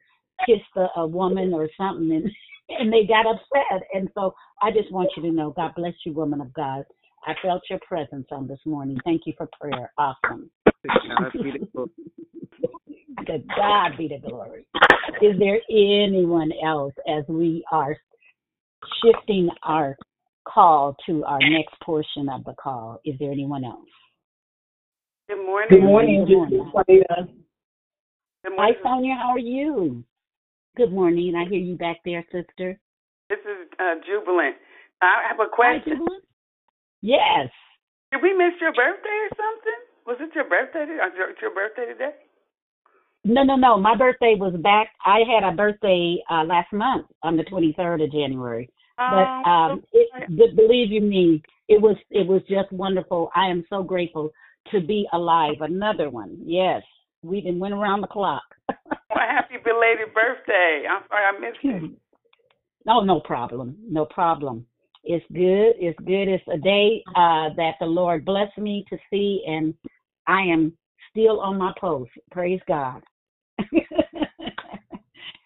kiss 0.46 0.62
the, 0.76 0.88
a 0.96 1.06
woman 1.06 1.54
or 1.54 1.70
something, 1.78 2.12
and 2.12 2.32
and 2.70 2.92
they 2.92 3.06
got 3.06 3.26
upset. 3.26 3.88
And 3.94 4.10
so 4.14 4.34
I 4.62 4.72
just 4.72 4.92
want 4.92 5.10
you 5.16 5.24
to 5.24 5.32
know, 5.32 5.52
God 5.52 5.74
bless 5.76 5.94
you, 6.06 6.14
woman 6.14 6.42
of 6.42 6.54
God. 6.54 6.84
I 7.26 7.34
felt 7.42 7.64
your 7.70 7.80
presence 7.80 8.28
on 8.32 8.48
this 8.48 8.60
morning. 8.66 8.98
Thank 9.04 9.24
you 9.26 9.34
for 9.38 9.50
prayer. 9.60 9.92
Awesome. 9.98 10.50
To 13.26 13.40
God 13.58 13.98
be 13.98 14.08
the 14.08 14.20
glory. 14.26 14.68
Is 15.22 15.38
there 15.40 15.60
anyone 15.70 16.52
else 16.64 16.94
as 17.10 17.24
we 17.28 17.66
are 17.72 17.98
shifting 19.04 19.50
our 19.64 19.98
call 20.48 20.96
to 21.08 21.26
our 21.26 21.40
next 21.40 21.74
portion 21.84 22.30
of 22.30 22.44
the 22.46 22.54
call? 22.54 23.02
Is 23.06 23.16
there 23.20 23.32
anyone 23.32 23.66
else? 23.66 23.90
Good 25.30 25.46
morning. 25.46 25.68
Good 25.70 25.84
morning. 25.84 26.26
Good 26.26 26.36
morning. 26.38 27.04
Good 28.44 28.54
Hi. 28.58 28.72
Sonia. 28.82 29.16
How 29.22 29.32
are 29.32 29.40
you? 29.40 30.04
Good 30.78 30.94
morning. 30.94 31.36
I 31.36 31.50
hear 31.50 31.60
you 31.60 31.76
back 31.76 31.98
there, 32.06 32.24
sister. 32.32 32.80
This 33.30 33.40
is 33.40 33.68
uh, 33.78 33.96
Jubilant. 34.08 34.56
I 35.02 35.24
have 35.28 35.40
a 35.46 35.50
question. 35.54 35.98
Jubilant. 35.98 36.24
Yes. 37.02 37.50
Did 38.14 38.22
we 38.24 38.32
miss 38.34 38.54
your 38.62 38.72
birthday 38.72 39.18
or 39.28 39.36
something? 39.36 39.80
Was 40.06 40.18
it 40.22 40.34
your 40.34 40.48
birthday? 40.48 40.86
today? 40.86 41.00
Or 41.04 41.12
your- 41.18 41.36
your 41.42 41.54
birthday 41.54 41.86
today? 41.92 42.12
No, 43.26 43.44
no, 43.44 43.58
no. 43.58 43.78
My 43.78 43.98
birthday 43.98 44.36
was 44.40 44.56
back. 44.64 44.92
I 45.06 45.20
had 45.28 45.44
a 45.44 45.54
birthday 45.54 46.24
uh, 46.32 46.46
last 46.46 46.72
month 46.72 47.08
on 47.22 47.36
the 47.36 47.44
23rd 47.44 48.06
of 48.06 48.12
January. 48.14 48.70
But 48.98 49.28
Oh, 49.28 49.50
um, 49.50 49.84
it, 49.92 50.10
but 50.30 50.56
believe 50.56 50.90
you 50.90 51.02
me, 51.02 51.44
it 51.68 51.82
was 51.82 51.98
it 52.10 52.26
was 52.26 52.42
just 52.50 52.72
wonderful. 52.72 53.30
I 53.36 53.48
am 53.48 53.66
so 53.70 53.84
grateful 53.84 54.32
to 54.72 54.82
be 54.82 55.08
alive. 55.14 55.56
Another 55.62 56.10
one. 56.10 56.38
Yes, 56.44 56.82
we 57.22 57.42
didn't 57.42 57.60
went 57.60 57.74
around 57.74 58.02
the 58.02 58.08
clock. 58.08 58.44
well, 58.70 58.78
happy 59.16 59.56
belated 59.64 60.14
birthday. 60.14 60.86
I'm 60.90 61.04
sorry 61.10 61.26
I 61.26 61.40
missed 61.40 61.60
it. 61.64 61.92
No, 62.86 63.00
no 63.04 63.20
problem. 63.20 63.78
No 63.90 64.06
problem. 64.06 64.66
It's 65.04 65.26
good. 65.32 65.74
It's 65.80 66.00
good. 66.00 66.28
It's 66.28 66.44
a 66.54 66.58
day 66.58 67.04
uh, 67.16 67.50
that 67.56 67.76
the 67.80 67.86
Lord 67.86 68.26
blessed 68.26 68.58
me 68.58 68.84
to 68.90 68.98
see, 69.10 69.44
and 69.48 69.74
I 70.28 70.42
am 70.42 70.74
still 71.10 71.40
on 71.40 71.58
my 71.58 71.74
post. 71.80 72.12
Praise 72.32 72.62
God. 72.68 73.02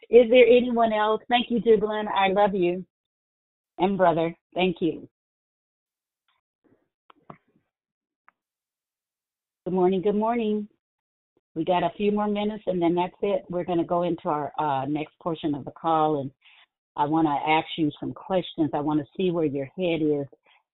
Is 0.10 0.30
there 0.30 0.45
anyone 0.45 0.91
else? 0.91 1.22
Thank 1.30 1.48
you, 1.49 1.61
Jubilant. 1.61 2.10
I 2.10 2.30
love 2.30 2.53
you. 2.53 2.85
And 3.77 3.98
brother, 3.98 4.35
thank 4.53 4.77
you. 4.81 5.07
Good 9.65 9.75
morning. 9.75 10.01
Good 10.01 10.15
morning. 10.15 10.67
We 11.53 11.63
got 11.63 11.83
a 11.83 11.91
few 11.95 12.11
more 12.11 12.27
minutes, 12.27 12.63
and 12.65 12.81
then 12.81 12.95
that's 12.95 13.13
it. 13.21 13.43
We're 13.47 13.63
going 13.63 13.77
to 13.77 13.83
go 13.83 14.01
into 14.01 14.27
our 14.27 14.51
uh, 14.57 14.88
next 14.88 15.13
portion 15.21 15.53
of 15.53 15.65
the 15.65 15.71
call, 15.71 16.21
and 16.21 16.31
I 16.97 17.05
want 17.05 17.27
to 17.27 17.51
ask 17.51 17.67
you 17.77 17.91
some 17.99 18.11
questions. 18.11 18.71
I 18.73 18.79
want 18.79 19.01
to 19.01 19.05
see 19.15 19.29
where 19.29 19.45
your 19.45 19.67
head 19.77 20.01
is 20.01 20.25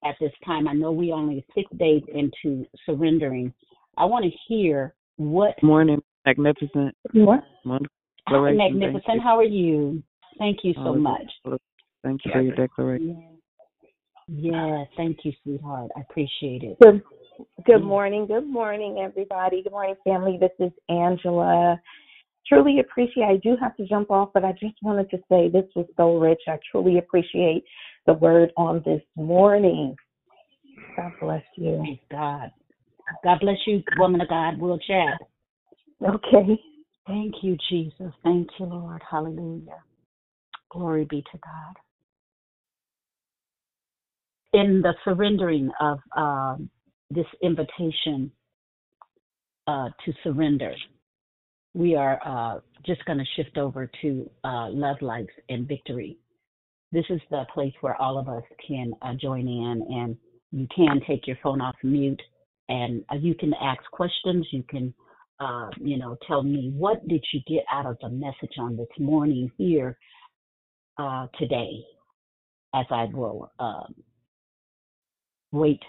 at 0.05 0.15
this 0.22 0.31
time. 0.45 0.69
I 0.69 0.73
know 0.73 0.93
we 0.93 1.11
only 1.11 1.45
six 1.53 1.69
days 1.77 2.01
into 2.14 2.65
surrendering. 2.85 3.53
I 3.97 4.05
want 4.05 4.23
to 4.23 4.31
hear 4.47 4.93
what 5.18 5.61
Morning, 5.61 6.01
magnificent. 6.26 6.95
What? 7.11 7.43
Wonderful 7.65 7.89
Hi, 8.27 8.35
declaration. 8.35 8.57
Thank 8.57 8.73
magnificent. 8.73 9.22
How 9.22 9.38
are 9.38 9.43
you? 9.43 10.01
Thank 10.38 10.59
you 10.64 10.73
so 10.76 10.93
much. 10.93 11.30
Thank 12.03 12.22
you 12.23 12.31
for 12.31 12.41
your 12.41 12.55
declaration. 12.55 13.38
Yeah, 14.30 14.85
thank 14.95 15.18
you, 15.23 15.34
sweetheart. 15.43 15.91
I 15.97 16.01
appreciate 16.09 16.64
it. 16.64 16.77
Good, 16.81 17.01
good 17.65 17.84
morning. 17.84 18.26
Good 18.27 18.47
morning, 18.47 18.99
everybody. 18.99 19.64
Good 19.64 19.72
morning, 19.72 19.95
family. 20.03 20.38
This 20.39 20.51
is 20.59 20.72
Angela. 20.89 21.80
Truly 22.47 22.80
appreciate. 22.80 23.26
I 23.26 23.38
do 23.38 23.57
have 23.59 23.76
to 23.77 23.85
jump 23.88 24.09
off, 24.09 24.30
but 24.34 24.45
I 24.45 24.53
just 24.53 24.76
wanted 24.81 25.09
to 25.09 25.18
say 25.30 25.49
this 25.49 25.65
was 25.76 25.85
so 25.97 26.18
rich. 26.18 26.39
I 26.47 26.57
truly 26.72 26.97
appreciate 26.97 27.64
the 28.05 28.14
word 28.14 28.51
on 28.55 28.81
this 28.85 29.01
morning. 29.15 29.95
God 30.95 31.11
bless 31.19 31.43
you. 31.55 31.77
Praise 31.80 31.99
God. 32.09 32.51
God 33.23 33.39
bless 33.41 33.57
you, 33.65 33.84
woman 33.97 34.22
of 34.22 34.30
God. 34.30 34.59
We'll 34.59 34.80
chat. 34.80 35.18
Okay. 36.03 36.59
Thank 37.05 37.35
you, 37.41 37.57
Jesus. 37.69 38.11
Thank 38.23 38.47
you, 38.59 38.65
Lord. 38.65 39.01
Hallelujah. 39.09 39.84
Glory 40.69 41.05
be 41.09 41.22
to 41.31 41.38
God. 41.43 41.76
In 44.53 44.81
the 44.81 44.93
surrendering 45.03 45.72
of 45.80 45.99
um, 46.15 46.69
this 47.11 47.25
invitation 47.41 48.31
uh, 49.67 49.89
to 50.05 50.13
surrender, 50.23 50.73
we 51.73 51.95
are 51.95 52.19
uh, 52.25 52.59
just 52.85 53.03
going 53.05 53.17
to 53.17 53.25
shift 53.35 53.57
over 53.57 53.89
to 54.01 54.29
uh, 54.43 54.69
Love 54.69 54.97
Life 55.01 55.27
and 55.49 55.67
Victory. 55.67 56.17
This 56.91 57.05
is 57.09 57.21
the 57.29 57.45
place 57.53 57.73
where 57.81 57.95
all 58.01 58.17
of 58.17 58.29
us 58.29 58.43
can 58.65 58.93
uh, 59.01 59.13
join 59.21 59.47
in, 59.47 59.85
and 59.89 60.17
you 60.51 60.67
can 60.75 61.01
take 61.07 61.27
your 61.27 61.38
phone 61.43 61.61
off 61.61 61.75
mute, 61.84 62.21
and 62.69 63.03
uh, 63.11 63.15
you 63.15 63.35
can 63.35 63.53
ask 63.61 63.81
questions. 63.91 64.47
You 64.51 64.63
can, 64.69 64.93
uh, 65.39 65.69
you 65.79 65.97
know, 65.97 66.17
tell 66.27 66.43
me 66.43 66.71
what 66.75 67.05
did 67.07 67.23
you 67.34 67.41
get 67.47 67.63
out 67.71 67.85
of 67.85 67.97
the 68.01 68.09
message 68.09 68.57
on 68.57 68.77
this 68.77 68.88
morning 68.99 69.51
here 69.57 69.97
today, 71.38 71.84
as 72.73 72.85
I 72.89 73.05
will 73.13 73.51
wait 75.51 75.81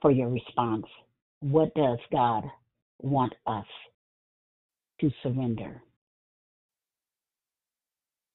for 0.00 0.10
your 0.10 0.28
response. 0.28 0.86
What 1.40 1.74
does 1.74 1.98
God 2.12 2.44
want 3.00 3.34
us 3.46 3.66
to 5.00 5.10
surrender? 5.22 5.82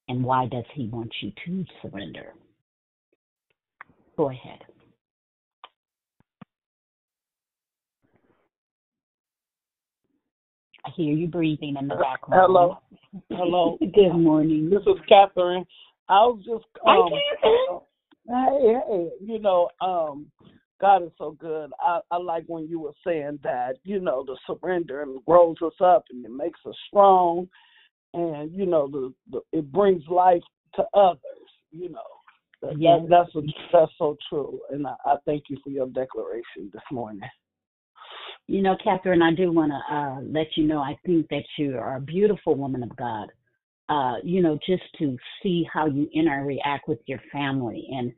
And 0.08 0.24
why 0.24 0.48
does 0.48 0.66
He 0.74 0.88
want 0.88 1.14
you 1.22 1.32
to 1.46 1.66
surrender? 1.82 2.34
Go 4.18 4.30
ahead. 4.30 4.60
I 10.86 10.90
hear 10.96 11.14
you 11.14 11.28
breathing 11.28 11.76
in 11.80 11.88
the 11.88 11.96
background. 11.96 12.44
Hello. 12.46 12.78
Hello. 13.30 13.78
Good 13.94 14.14
morning. 14.14 14.70
This 14.70 14.82
is 14.82 15.02
Catherine. 15.08 15.66
I 16.10 16.26
was 16.26 16.44
just 16.46 16.66
Hi, 16.84 16.98
um 16.98 17.10
Catherine. 17.42 17.80
hey, 18.28 18.80
hey, 18.90 19.10
you 19.26 19.40
know, 19.40 19.70
um 19.80 20.28
God 20.84 21.04
is 21.04 21.12
so 21.18 21.32
good. 21.40 21.72
I, 21.80 22.02
I 22.12 22.18
like 22.18 22.44
when 22.48 22.68
you 22.68 22.80
were 22.80 22.94
saying 23.08 23.40
that, 23.44 23.78
you 23.86 24.00
know, 24.02 24.26
the 24.26 24.38
surrender 24.46 25.02
and 25.04 25.24
grows 25.26 25.56
us 25.66 25.74
up 25.80 26.04
and 26.12 26.26
it 26.26 26.32
makes 26.32 26.60
us 26.68 26.76
strong 26.90 27.48
and 28.14 28.52
you 28.54 28.66
know 28.66 28.88
the, 28.88 29.14
the 29.32 29.42
it 29.58 29.72
brings 29.72 30.04
life 30.10 30.42
to 30.76 30.84
others, 30.94 31.20
you 31.72 31.90
know. 31.90 32.00
That, 32.62 32.80
Yes. 32.80 33.02
that, 33.02 33.10
that's 33.10 33.36
what, 33.36 33.46
that's 33.74 33.92
so 33.98 34.16
true, 34.30 34.60
and 34.70 34.88
I, 34.88 34.96
I 35.06 35.16
thank 35.26 35.44
you 35.50 35.58
for 35.64 35.70
your 35.70 35.88
declaration 35.88 36.70
this 36.72 36.84
morning. 36.92 37.28
You 38.48 38.62
know, 38.62 38.76
Catherine, 38.84 39.22
I 39.22 39.34
do 39.34 39.52
want 39.52 39.72
to 39.72 39.96
uh, 39.96 40.22
let 40.22 40.48
you 40.56 40.66
know 40.66 40.80
I 40.80 40.98
think 41.06 41.28
that 41.30 41.44
you 41.58 41.78
are 41.78 41.98
a 41.98 42.02
beautiful 42.02 42.56
woman 42.56 42.84
of 42.84 42.96
God. 42.96 43.28
Uh, 43.90 44.16
you 44.24 44.42
know, 44.42 44.58
just 44.66 44.84
to 45.00 45.18
see 45.42 45.66
how 45.72 45.88
you 45.88 46.10
interact 46.14 46.88
with 46.88 47.00
your 47.06 47.20
family, 47.32 47.88
and 47.92 48.14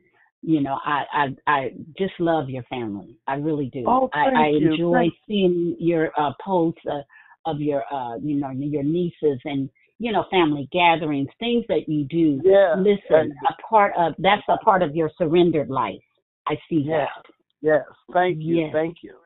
you 0.46 0.60
know, 0.62 0.78
I 0.86 1.04
I, 1.12 1.26
I 1.56 1.70
just 1.98 2.14
love 2.20 2.48
your 2.48 2.62
family. 2.64 3.18
I 3.26 3.34
really 3.34 3.66
do. 3.72 3.84
Oh, 3.86 4.08
I, 4.14 4.20
I 4.20 4.30
thank 4.32 4.60
you. 4.60 4.70
enjoy 4.72 4.92
Thank- 4.92 5.14
seeing 5.26 5.76
your 5.78 6.12
uh, 6.18 6.32
posts 6.42 6.80
uh, 6.90 7.02
of 7.50 7.60
your 7.60 7.82
uh, 7.92 8.16
you 8.18 8.36
know 8.36 8.50
your 8.50 8.84
nieces 8.84 9.40
and 9.44 9.68
you 9.98 10.12
know 10.12 10.24
family 10.30 10.68
gatherings, 10.72 11.28
things 11.40 11.64
that 11.68 11.88
you 11.88 12.04
do. 12.04 12.40
Yeah, 12.44 12.74
Listen, 12.78 13.34
a 13.50 13.54
part 13.68 13.92
of 13.98 14.14
that's 14.18 14.42
a 14.48 14.56
part 14.58 14.82
of 14.82 14.94
your 14.94 15.10
surrendered 15.18 15.68
life. 15.68 16.00
I 16.46 16.54
see 16.68 16.84
Yes, 16.86 17.08
that. 17.16 17.32
yes, 17.60 17.82
thank 18.12 18.38
you, 18.40 18.56
Yes. 18.62 18.70
thank 18.72 18.96
you. 19.02 19.16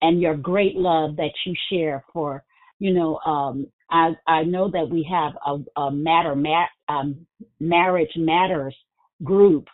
and 0.00 0.20
your 0.20 0.36
great 0.36 0.76
love 0.76 1.16
that 1.16 1.30
you 1.44 1.54
share 1.70 2.02
for 2.12 2.42
you 2.78 2.92
know 2.92 3.18
um 3.26 3.66
i 3.90 4.10
i 4.26 4.42
know 4.42 4.70
that 4.70 4.88
we 4.88 5.06
have 5.08 5.32
a, 5.46 5.80
a 5.80 5.90
matter 5.92 6.34
ma- 6.34 6.74
um 6.88 7.08
marriage 7.60 8.14
matters 8.16 8.74
group 9.22 9.68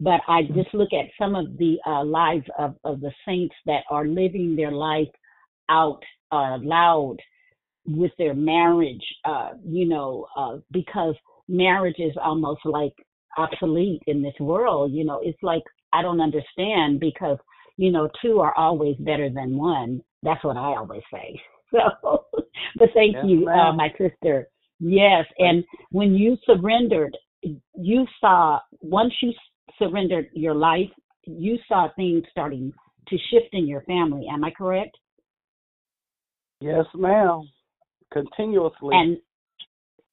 but 0.00 0.20
i 0.28 0.42
just 0.54 0.72
look 0.74 0.90
at 0.92 1.06
some 1.18 1.34
of 1.34 1.46
the 1.58 1.76
uh 1.86 2.04
lives 2.04 2.46
of 2.58 2.74
of 2.84 3.00
the 3.00 3.12
saints 3.26 3.54
that 3.66 3.82
are 3.90 4.06
living 4.06 4.54
their 4.56 4.72
life 4.72 5.08
out 5.68 6.02
uh 6.32 6.56
loud 6.62 7.16
with 7.86 8.12
their 8.18 8.34
marriage 8.34 9.04
uh 9.24 9.50
you 9.64 9.86
know 9.86 10.26
uh 10.36 10.56
because 10.72 11.14
marriage 11.48 11.98
is 11.98 12.12
almost 12.22 12.60
like 12.64 12.92
obsolete 13.38 14.02
in 14.06 14.22
this 14.22 14.34
world 14.40 14.92
you 14.92 15.04
know? 15.04 15.20
It's 15.22 15.42
like 15.42 15.62
i 15.92 16.02
don't 16.02 16.20
understand 16.20 17.00
because 17.00 17.38
you 17.76 17.90
know 17.90 18.08
two 18.22 18.40
are 18.40 18.54
always 18.56 18.96
better 18.98 19.30
than 19.30 19.56
one. 19.56 20.02
That's 20.22 20.42
what 20.44 20.56
i 20.56 20.76
always 20.76 21.02
say. 21.12 21.40
So 21.70 22.24
but 22.76 22.88
thank 22.94 23.14
Yes, 23.14 23.24
you 23.26 23.48
uh 23.48 23.72
my 23.72 23.90
sister. 23.98 24.48
Yes 24.80 25.26
and 25.38 25.64
when 25.90 26.14
you 26.14 26.36
surrendered 26.46 27.16
you 27.42 28.06
saw 28.20 28.58
once 28.80 29.12
you 29.22 29.32
surrendered 29.78 30.28
your 30.32 30.54
life 30.54 30.90
you 31.28 31.58
saw 31.68 31.88
things 31.94 32.24
starting 32.30 32.72
to 33.08 33.16
shift 33.30 33.52
in 33.52 33.66
your 33.66 33.82
family. 33.82 34.26
Am 34.32 34.44
i 34.44 34.50
correct? 34.50 34.96
Yes, 36.60 36.86
ma'am. 36.94 37.48
Continuously. 38.12 38.94
and 38.96 39.18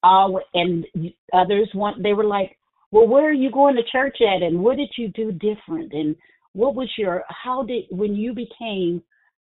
all 0.04 0.40
and 0.54 0.86
others 1.34 1.70
want 1.74 2.04
they 2.04 2.14
were 2.14 2.26
like 2.26 2.58
well 2.92 3.08
where 3.08 3.28
are 3.28 3.34
you 3.34 3.50
going 3.50 3.76
to 3.76 3.82
church 3.92 4.18
at? 4.22 4.44
And 4.44 4.60
what 4.60 4.78
did 4.78 4.90
you 4.98 5.08
do 5.10 5.32
different? 5.32 5.94
And 5.94 6.16
what 6.54 6.76
was 6.76 6.90
your 6.98 7.24
how 7.30 7.64
did 7.64 7.86
when 7.90 8.16
you 8.16 8.34
became 8.34 9.02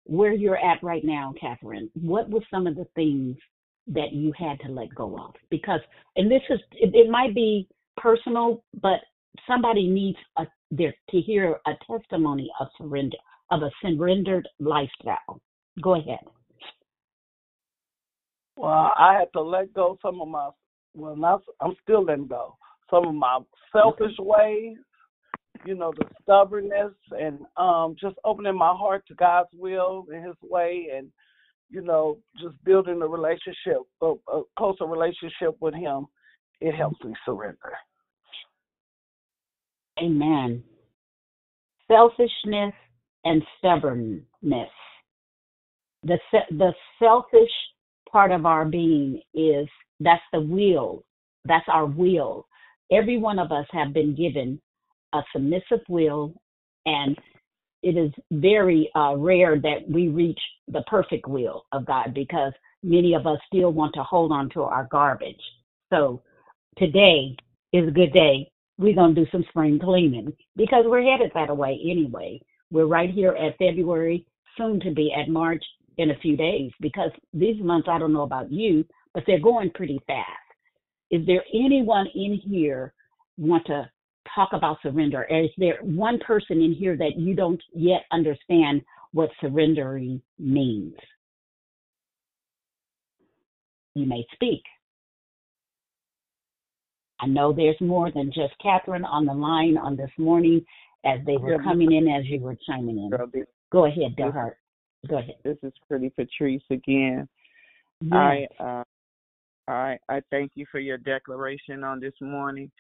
where 0.05 0.33
you're 0.33 0.57
at 0.57 0.83
right 0.83 1.05
now 1.05 1.35
catherine 1.39 1.91
what 2.01 2.31
were 2.31 2.41
some 2.51 2.67
of 2.67 2.77
the 2.77 2.87
things 2.95 3.37
that 3.89 4.13
you 4.13 4.33
had 4.39 4.59
to 4.61 4.73
let 4.73 4.95
go 4.95 5.19
of? 5.19 5.35
Because 5.51 5.81
and 6.15 6.31
this 6.31 6.43
is 6.49 6.61
it, 6.73 6.95
it 6.95 7.11
might 7.11 7.35
be 7.35 7.69
personal 7.97 8.63
but 8.81 9.01
somebody 9.49 9.89
needs 9.89 10.19
a 10.39 10.47
there 10.71 10.95
to 11.11 11.21
hear 11.21 11.57
a 11.67 11.73
testimony 11.91 12.51
of 12.61 12.69
surrender 12.79 13.17
of 13.51 13.63
a 13.63 13.71
surrendered 13.83 14.49
lifestyle 14.59 15.41
go 15.83 15.95
ahead 15.95 16.19
Well, 18.57 18.93
I 18.99 19.15
had 19.19 19.33
to 19.35 19.43
let 19.43 19.73
go 19.75 19.99
some 20.03 20.21
of 20.21 20.29
my 20.29 20.51
well, 20.95 21.17
not 21.17 21.43
I'm 21.61 21.77
still 21.83 22.05
letting 22.05 22.27
go 22.27 22.57
some 22.91 23.07
of 23.07 23.15
my 23.15 23.41
selfish 23.73 24.17
ways, 24.19 24.77
you 25.67 25.75
know, 25.75 25.93
the 25.97 26.07
stubbornness, 26.23 26.93
and 27.11 27.41
um, 27.57 27.97
just 28.01 28.17
opening 28.25 28.57
my 28.57 28.73
heart 28.73 29.05
to 29.09 29.15
God's 29.15 29.51
will 29.53 30.07
and 30.13 30.25
His 30.25 30.37
way, 30.43 30.89
and 30.95 31.09
you 31.69 31.83
know, 31.83 32.19
just 32.41 32.55
building 32.65 33.03
a 33.03 33.07
relationship, 33.07 33.83
a, 34.01 34.15
a 34.33 34.43
closer 34.57 34.87
relationship 34.87 35.57
with 35.61 35.75
Him. 35.75 36.07
It 36.61 36.75
helps 36.75 37.03
me 37.05 37.13
surrender. 37.27 37.73
Amen. 40.03 40.63
Selfishness 41.89 42.75
and 43.25 43.43
stubbornness. 43.59 44.71
The 46.03 46.19
the 46.51 46.73
selfish 46.99 47.51
part 48.11 48.31
of 48.31 48.47
our 48.47 48.65
being 48.65 49.21
is 49.35 49.69
that's 50.01 50.23
the 50.33 50.41
will. 50.41 51.05
That's 51.45 51.65
our 51.69 51.87
will. 51.87 52.47
Every 52.93 53.19
one 53.19 53.39
of 53.39 53.51
us 53.53 53.67
have 53.73 53.93
been 53.93 54.15
given 54.15 54.61
a 55.13 55.23
submissive 55.33 55.81
will, 55.89 56.35
and 56.85 57.17
it 57.83 57.97
is 57.97 58.11
very 58.31 58.91
uh, 58.95 59.15
rare 59.17 59.59
that 59.61 59.89
we 59.89 60.09
reach 60.09 60.41
the 60.69 60.83
perfect 60.83 61.29
will 61.29 61.67
of 61.73 61.87
God 61.87 62.15
because 62.15 62.53
many 62.83 63.15
of 63.15 63.27
us 63.27 63.39
still 63.47 63.73
want 63.73 63.95
to 63.95 64.03
hold 64.03 64.33
on 64.33 64.51
to 64.51 64.63
our 64.63 64.89
garbage. 64.91 65.41
So 65.91 66.23
today 66.79 67.37
is 67.73 67.89
a 67.89 67.93
good 67.93 68.13
day. 68.13 68.51
We're 68.79 68.95
going 68.95 69.15
to 69.15 69.25
do 69.25 69.31
some 69.31 69.45
spring 69.49 69.79
cleaning 69.83 70.33
because 70.57 70.85
we're 70.87 71.03
headed 71.03 71.33
that 71.35 71.57
way 71.57 71.81
anyway. 71.83 72.41
We're 72.71 72.87
right 72.87 73.11
here 73.11 73.35
at 73.35 73.57
February, 73.59 74.27
soon 74.57 74.81
to 74.81 74.91
be 74.93 75.13
at 75.13 75.31
March 75.31 75.65
in 75.99 76.11
a 76.11 76.19
few 76.19 76.37
days 76.37 76.71
because 76.81 77.11
these 77.33 77.63
months, 77.63 77.89
I 77.91 77.99
don't 77.99 78.13
know 78.13 78.23
about 78.23 78.53
you, 78.53 78.85
but 79.15 79.23
they're 79.27 79.41
going 79.41 79.71
pretty 79.71 79.99
fast. 80.07 80.27
Is 81.11 81.25
there 81.27 81.43
anyone 81.55 82.07
in 82.15 82.41
here 82.45 82.93
want 83.39 83.65
to 83.67 83.89
talk 84.35 84.51
about 84.53 84.79
surrender? 84.83 85.25
Is 85.25 85.51
there 85.57 85.79
one 85.83 86.19
person 86.19 86.61
in 86.61 86.75
here 86.75 86.97
that 86.97 87.17
you 87.17 87.35
don't 87.35 87.63
yet 87.73 88.03
understand 88.13 88.83
what 89.13 89.31
surrendering 89.41 90.21
means? 90.39 90.95
You 93.95 94.05
may 94.07 94.27
speak. 94.35 94.63
I 97.21 97.27
know 97.27 97.53
there's 97.53 97.81
more 97.81 98.11
than 98.11 98.27
just 98.27 98.55
Catherine 98.63 99.05
on 99.05 99.25
the 99.25 99.33
line 99.33 99.79
on 99.79 99.97
this 99.97 100.11
morning 100.19 100.65
as 101.05 101.21
they 101.25 101.37
were 101.37 101.59
coming 101.63 101.93
in 101.93 102.09
as 102.09 102.27
you 102.27 102.41
were 102.41 102.57
chiming 102.67 102.99
in. 102.99 103.11
Girl, 103.11 103.27
this, 103.33 103.47
Go 103.73 103.87
ahead, 103.87 104.15
this, 104.17 104.27
Delhart. 104.27 104.55
Go 105.09 105.19
ahead. 105.19 105.37
this 105.45 105.57
is 105.63 105.73
Pretty 105.89 106.11
Patrice 106.11 106.63
again. 106.71 107.29
Yes. 108.01 108.13
I 108.13 108.47
uh, 108.61 108.85
I 109.69 109.99
I 110.09 110.21
thank 110.31 110.53
you 110.55 110.67
for 110.71 110.79
your 110.79 110.99
declaration 110.99 111.83
on 111.85 112.01
this 112.01 112.15
morning. 112.21 112.71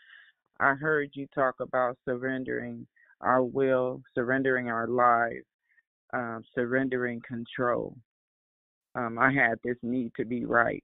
I 0.61 0.75
heard 0.75 1.11
you 1.15 1.27
talk 1.35 1.57
about 1.61 1.97
surrendering 2.05 2.87
our 3.21 3.43
will, 3.43 4.03
surrendering 4.15 4.69
our 4.69 4.87
lives, 4.87 5.45
um, 6.13 6.45
surrendering 6.55 7.21
control. 7.27 7.97
um, 8.95 9.19
I 9.19 9.33
had 9.33 9.59
this 9.65 9.77
need 9.83 10.13
to 10.17 10.25
be 10.25 10.45
right, 10.45 10.83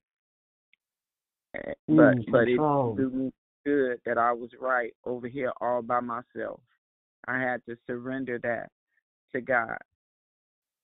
Eh, 1.55 1.73
but 1.87 1.93
Mm, 1.93 2.31
but 2.31 2.47
it 2.47 3.13
me 3.13 3.31
good 3.65 3.99
that 4.05 4.17
I 4.17 4.33
was 4.33 4.51
right 4.59 4.93
over 5.05 5.27
here 5.27 5.51
all 5.61 5.81
by 5.81 5.99
myself. 6.01 6.61
I 7.27 7.39
had 7.39 7.65
to 7.67 7.77
surrender 7.87 8.39
that 8.39 8.69
to 9.33 9.41
God. 9.41 9.77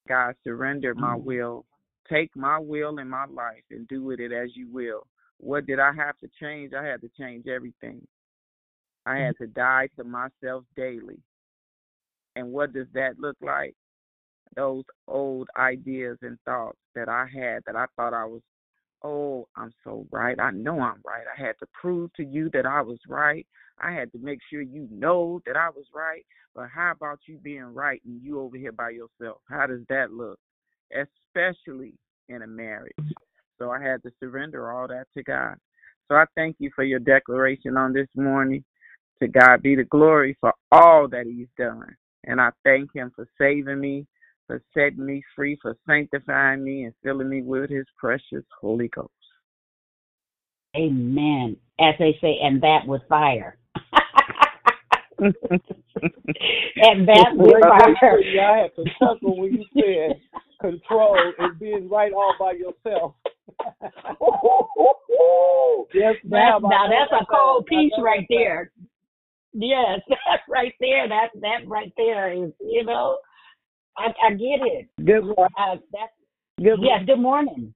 God, 0.07 0.35
surrender 0.43 0.95
my 0.95 1.15
Mm. 1.15 1.23
will. 1.23 1.65
Take 2.09 2.35
my 2.35 2.59
will 2.59 2.99
in 2.99 3.09
my 3.09 3.25
life 3.25 3.63
and 3.71 3.87
do 3.87 4.03
with 4.03 4.19
it 4.19 4.31
as 4.31 4.55
you 4.55 4.67
will. 4.69 5.07
What 5.37 5.65
did 5.67 5.79
I 5.79 5.93
have 5.93 6.17
to 6.19 6.29
change? 6.39 6.73
I 6.73 6.83
had 6.83 7.01
to 7.01 7.09
change 7.09 7.47
everything. 7.47 8.05
I 9.05 9.17
had 9.17 9.37
to 9.37 9.47
die 9.47 9.89
to 9.97 10.03
myself 10.03 10.65
daily. 10.75 11.21
And 12.35 12.51
what 12.51 12.73
does 12.73 12.87
that 12.93 13.19
look 13.19 13.37
like? 13.41 13.75
Those 14.55 14.85
old 15.07 15.49
ideas 15.57 16.17
and 16.21 16.39
thoughts 16.45 16.79
that 16.95 17.09
I 17.09 17.25
had 17.27 17.63
that 17.65 17.75
I 17.75 17.85
thought 17.95 18.13
I 18.13 18.25
was, 18.25 18.41
oh, 19.03 19.47
I'm 19.55 19.71
so 19.83 20.05
right. 20.11 20.39
I 20.39 20.51
know 20.51 20.79
I'm 20.79 21.01
right. 21.05 21.25
I 21.33 21.41
had 21.41 21.55
to 21.59 21.67
prove 21.79 22.13
to 22.13 22.23
you 22.23 22.49
that 22.53 22.65
I 22.65 22.81
was 22.81 22.99
right. 23.07 23.45
I 23.81 23.91
had 23.91 24.11
to 24.11 24.19
make 24.19 24.39
sure 24.49 24.61
you 24.61 24.87
know 24.91 25.41
that 25.45 25.55
I 25.55 25.69
was 25.69 25.85
right. 25.93 26.25
But 26.55 26.67
how 26.73 26.91
about 26.91 27.19
you 27.25 27.37
being 27.37 27.73
right 27.73 28.01
and 28.05 28.21
you 28.21 28.39
over 28.41 28.57
here 28.57 28.71
by 28.71 28.89
yourself? 28.89 29.41
How 29.49 29.67
does 29.67 29.81
that 29.89 30.11
look? 30.11 30.39
Especially 30.91 31.93
in 32.27 32.41
a 32.41 32.47
marriage. 32.47 32.93
So 33.57 33.71
I 33.71 33.81
had 33.81 34.03
to 34.03 34.11
surrender 34.19 34.71
all 34.71 34.87
that 34.87 35.05
to 35.15 35.23
God. 35.23 35.55
So 36.07 36.15
I 36.15 36.25
thank 36.35 36.55
you 36.59 36.71
for 36.75 36.83
your 36.83 36.99
declaration 36.99 37.77
on 37.77 37.93
this 37.93 38.07
morning. 38.15 38.63
To 39.21 39.27
God 39.27 39.61
be 39.61 39.75
the 39.75 39.83
glory 39.83 40.37
for 40.39 40.53
all 40.71 41.07
that 41.09 41.25
He's 41.25 41.49
done. 41.57 41.93
And 42.25 42.39
I 42.39 42.51
thank 42.63 42.95
Him 42.95 43.11
for 43.15 43.27
saving 43.37 43.79
me, 43.79 44.07
for 44.49 44.61
setting 44.73 45.05
me 45.05 45.21
free, 45.35 45.59
for 45.61 45.77
sanctifying 45.87 46.63
me, 46.63 46.85
and 46.85 46.93
filling 47.03 47.29
me 47.29 47.43
with 47.43 47.69
His 47.69 47.85
precious 47.97 48.43
Holy 48.59 48.87
Ghost. 48.87 49.11
Amen. 50.75 51.55
As 51.79 51.93
they 51.99 52.17
say, 52.19 52.39
and 52.41 52.59
that 52.63 52.79
with 52.87 53.03
fire. 53.07 53.59
and 55.19 55.35
that 57.07 57.29
with 57.35 57.51
Well, 57.61 57.77
that's 57.77 57.99
fire. 57.99 58.19
I 58.41 58.57
had 58.63 58.75
to 58.75 58.85
chuckle 58.97 59.37
when 59.37 59.53
you 59.53 59.65
said 59.75 60.19
control 60.59 61.15
and 61.37 61.59
being 61.59 61.87
right 61.87 62.11
all 62.11 62.33
by 62.39 62.53
yourself. 62.53 63.13
yes, 65.93 66.15
That's, 66.23 66.31
ma'am. 66.31 66.65
I 66.65 66.69
now 66.69 66.87
that's 66.89 67.21
a 67.21 67.25
cold 67.29 67.65
fast. 67.65 67.69
Piece 67.69 67.91
know 67.97 68.03
right 68.03 68.25
that 68.27 68.35
there. 68.35 68.71
Yes, 69.53 69.99
that 70.09 70.41
right 70.49 70.73
there. 70.79 71.07
That 71.07 71.29
that 71.41 71.67
right 71.67 71.93
there 71.97 72.31
is, 72.33 72.51
you 72.59 72.83
know, 72.83 73.19
I 73.99 74.07
I 74.25 74.31
get 74.31 74.61
it. 74.63 74.87
Good 75.05 75.23
morning. 75.23 75.55
Uh, 75.57 75.75
that's 75.91 76.13
Good 76.57 76.79
yes. 76.81 77.01
Good 77.05 77.19
morning. 77.19 77.73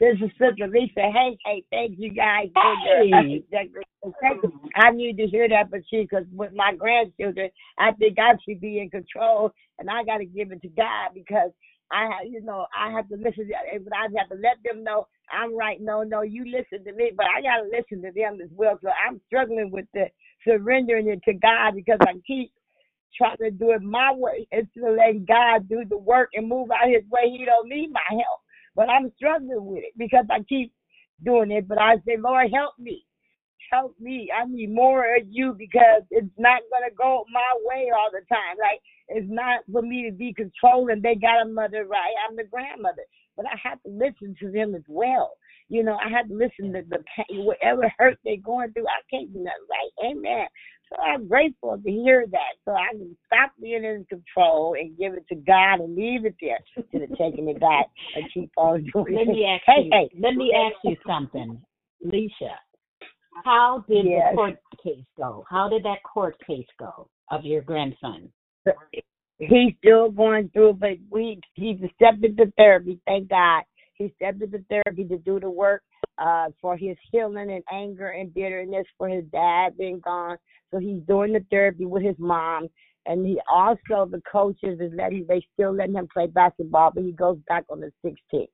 This 0.00 0.16
is 0.16 0.30
Sister 0.32 0.66
Lisa. 0.66 1.00
Hey, 1.12 1.36
hey, 1.44 1.62
thank 1.70 1.98
you 1.98 2.12
guys 2.12 2.48
for 2.52 2.74
Hey. 2.84 3.44
I 4.74 4.90
need 4.90 5.16
to 5.18 5.26
hear 5.26 5.48
that, 5.48 5.70
but 5.70 5.80
see, 5.88 6.02
because 6.02 6.24
with 6.32 6.52
my 6.52 6.74
grandchildren, 6.74 7.48
I 7.78 7.92
think 7.92 8.18
I 8.18 8.32
should 8.46 8.60
be 8.60 8.80
in 8.80 8.90
control, 8.90 9.52
and 9.78 9.88
I 9.88 10.04
got 10.04 10.18
to 10.18 10.24
give 10.24 10.50
it 10.50 10.60
to 10.62 10.68
God 10.68 11.14
because 11.14 11.50
I 11.92 12.02
have, 12.02 12.26
you 12.28 12.40
know, 12.40 12.66
I 12.76 12.90
have 12.90 13.08
to 13.08 13.16
listen. 13.16 13.48
To, 13.48 13.80
but 13.80 13.92
I 13.92 14.02
have 14.18 14.28
to 14.30 14.34
let 14.34 14.56
them 14.64 14.82
know 14.82 15.06
I'm 15.30 15.56
right. 15.56 15.80
No, 15.80 16.02
no, 16.02 16.22
you 16.22 16.44
listen 16.44 16.84
to 16.84 16.92
me, 16.92 17.12
but 17.16 17.26
I 17.26 17.40
got 17.40 17.62
to 17.62 17.70
listen 17.70 18.02
to 18.02 18.12
them 18.12 18.40
as 18.42 18.50
well. 18.52 18.78
So 18.82 18.88
I'm 18.90 19.20
struggling 19.26 19.70
with 19.70 19.86
the 19.94 20.06
surrendering 20.46 21.08
it 21.08 21.22
to 21.24 21.34
God 21.34 21.74
because 21.74 21.98
I 22.02 22.14
keep 22.26 22.52
trying 23.16 23.38
to 23.38 23.50
do 23.50 23.72
it 23.72 23.82
my 23.82 24.12
way 24.14 24.46
instead 24.52 24.84
of 24.84 24.96
letting 24.96 25.26
God 25.26 25.68
do 25.68 25.84
the 25.88 25.98
work 25.98 26.30
and 26.34 26.48
move 26.48 26.70
out 26.70 26.88
His 26.90 27.04
way. 27.10 27.30
He 27.30 27.44
don't 27.44 27.68
need 27.68 27.90
my 27.92 28.00
help, 28.10 28.40
but 28.76 28.90
I'm 28.90 29.12
struggling 29.16 29.66
with 29.66 29.84
it 29.84 29.94
because 29.98 30.26
I 30.30 30.40
keep 30.48 30.72
doing 31.24 31.50
it. 31.52 31.68
But 31.68 31.78
I 31.78 31.96
say, 32.06 32.16
Lord, 32.18 32.50
help 32.54 32.74
me, 32.78 33.06
help 33.72 33.96
me. 34.00 34.30
I 34.34 34.46
need 34.46 34.72
more 34.74 35.04
of 35.16 35.24
You 35.28 35.54
because 35.58 36.02
it's 36.10 36.28
not 36.38 36.62
gonna 36.72 36.92
go 36.96 37.24
my 37.32 37.52
way 37.64 37.90
all 37.96 38.10
the 38.12 38.22
time. 38.34 38.56
Like 38.60 38.80
it's 39.08 39.28
not 39.30 39.60
for 39.72 39.82
me 39.82 40.08
to 40.10 40.16
be 40.16 40.34
controlling. 40.34 41.02
They 41.02 41.16
got 41.16 41.42
a 41.42 41.48
mother 41.48 41.86
right. 41.86 42.14
I'm 42.28 42.36
the 42.36 42.44
grandmother, 42.44 43.04
but 43.36 43.46
I 43.46 43.56
have 43.62 43.82
to 43.84 43.90
listen 43.90 44.36
to 44.40 44.50
them 44.52 44.74
as 44.74 44.84
well. 44.88 45.32
You 45.68 45.82
know, 45.82 45.96
I 45.96 46.10
have 46.10 46.28
to 46.28 46.34
listen 46.34 46.72
to 46.74 46.82
the 46.88 47.02
pain, 47.16 47.44
whatever 47.46 47.92
hurt 47.98 48.18
they're 48.24 48.36
going 48.38 48.72
through. 48.72 48.86
I 48.86 49.00
can't 49.10 49.32
do 49.32 49.40
nothing 49.40 49.68
right. 49.70 50.10
Amen. 50.12 50.46
So 50.90 51.00
I'm 51.00 51.26
grateful 51.28 51.78
to 51.82 51.90
hear 51.90 52.26
that. 52.30 52.54
So 52.64 52.72
I 52.72 52.92
can 52.92 53.16
stop 53.26 53.52
being 53.60 53.84
in 53.84 54.06
control 54.08 54.74
and 54.78 54.96
give 54.98 55.14
it 55.14 55.26
to 55.28 55.34
God 55.34 55.80
and 55.80 55.96
leave 55.96 56.24
it 56.24 56.36
there 56.40 56.58
instead 56.76 57.02
of 57.02 57.18
taking 57.18 57.48
it 57.48 57.60
back 57.60 57.86
and 58.14 58.24
keep 58.32 58.50
on 58.56 58.84
doing 58.92 59.14
Let 59.14 59.28
it. 59.28 59.28
me 59.28 59.44
ask 59.46 59.62
hey, 59.66 59.84
you. 59.84 59.90
hey. 59.92 60.10
Let 60.18 60.34
me 60.36 60.52
ask 60.54 60.76
you 60.84 60.96
something, 61.06 61.60
Leisha. 62.04 62.54
How 63.44 63.84
did 63.88 64.06
Yes. 64.06 64.32
the 64.32 64.36
court 64.36 64.58
case 64.82 65.04
go? 65.16 65.44
How 65.48 65.68
did 65.68 65.84
that 65.84 66.02
court 66.02 66.36
case 66.46 66.66
go 66.78 67.08
of 67.30 67.44
your 67.44 67.62
grandson? 67.62 68.30
He's 69.38 69.74
still 69.78 70.10
going 70.10 70.48
through, 70.50 70.74
but 70.74 70.96
we 71.10 71.40
he's 71.54 71.78
accepted 71.82 72.36
the 72.36 72.52
therapy. 72.56 73.00
Thank 73.06 73.28
God. 73.28 73.64
He 73.94 74.06
accepted 74.06 74.52
the 74.52 74.64
therapy 74.68 75.04
to 75.04 75.18
do 75.18 75.40
the 75.40 75.50
work 75.50 75.82
uh 76.18 76.46
for 76.60 76.76
his 76.76 76.96
healing 77.10 77.50
and 77.50 77.64
anger 77.72 78.08
and 78.08 78.32
bitterness 78.32 78.86
for 78.96 79.08
his 79.08 79.24
dad 79.32 79.76
being 79.76 80.00
gone. 80.00 80.36
So 80.70 80.78
he's 80.78 81.02
doing 81.08 81.32
the 81.32 81.44
therapy 81.50 81.86
with 81.86 82.02
his 82.02 82.16
mom. 82.18 82.68
And 83.06 83.26
he 83.26 83.40
also 83.52 84.08
the 84.10 84.22
coaches 84.30 84.80
is 84.80 84.92
letting 84.96 85.26
they 85.28 85.44
still 85.54 85.74
letting 85.74 85.94
him 85.94 86.08
play 86.12 86.26
basketball, 86.26 86.92
but 86.94 87.04
he 87.04 87.12
goes 87.12 87.38
back 87.48 87.64
on 87.68 87.80
the 87.80 87.92
sixteenth. 88.04 88.50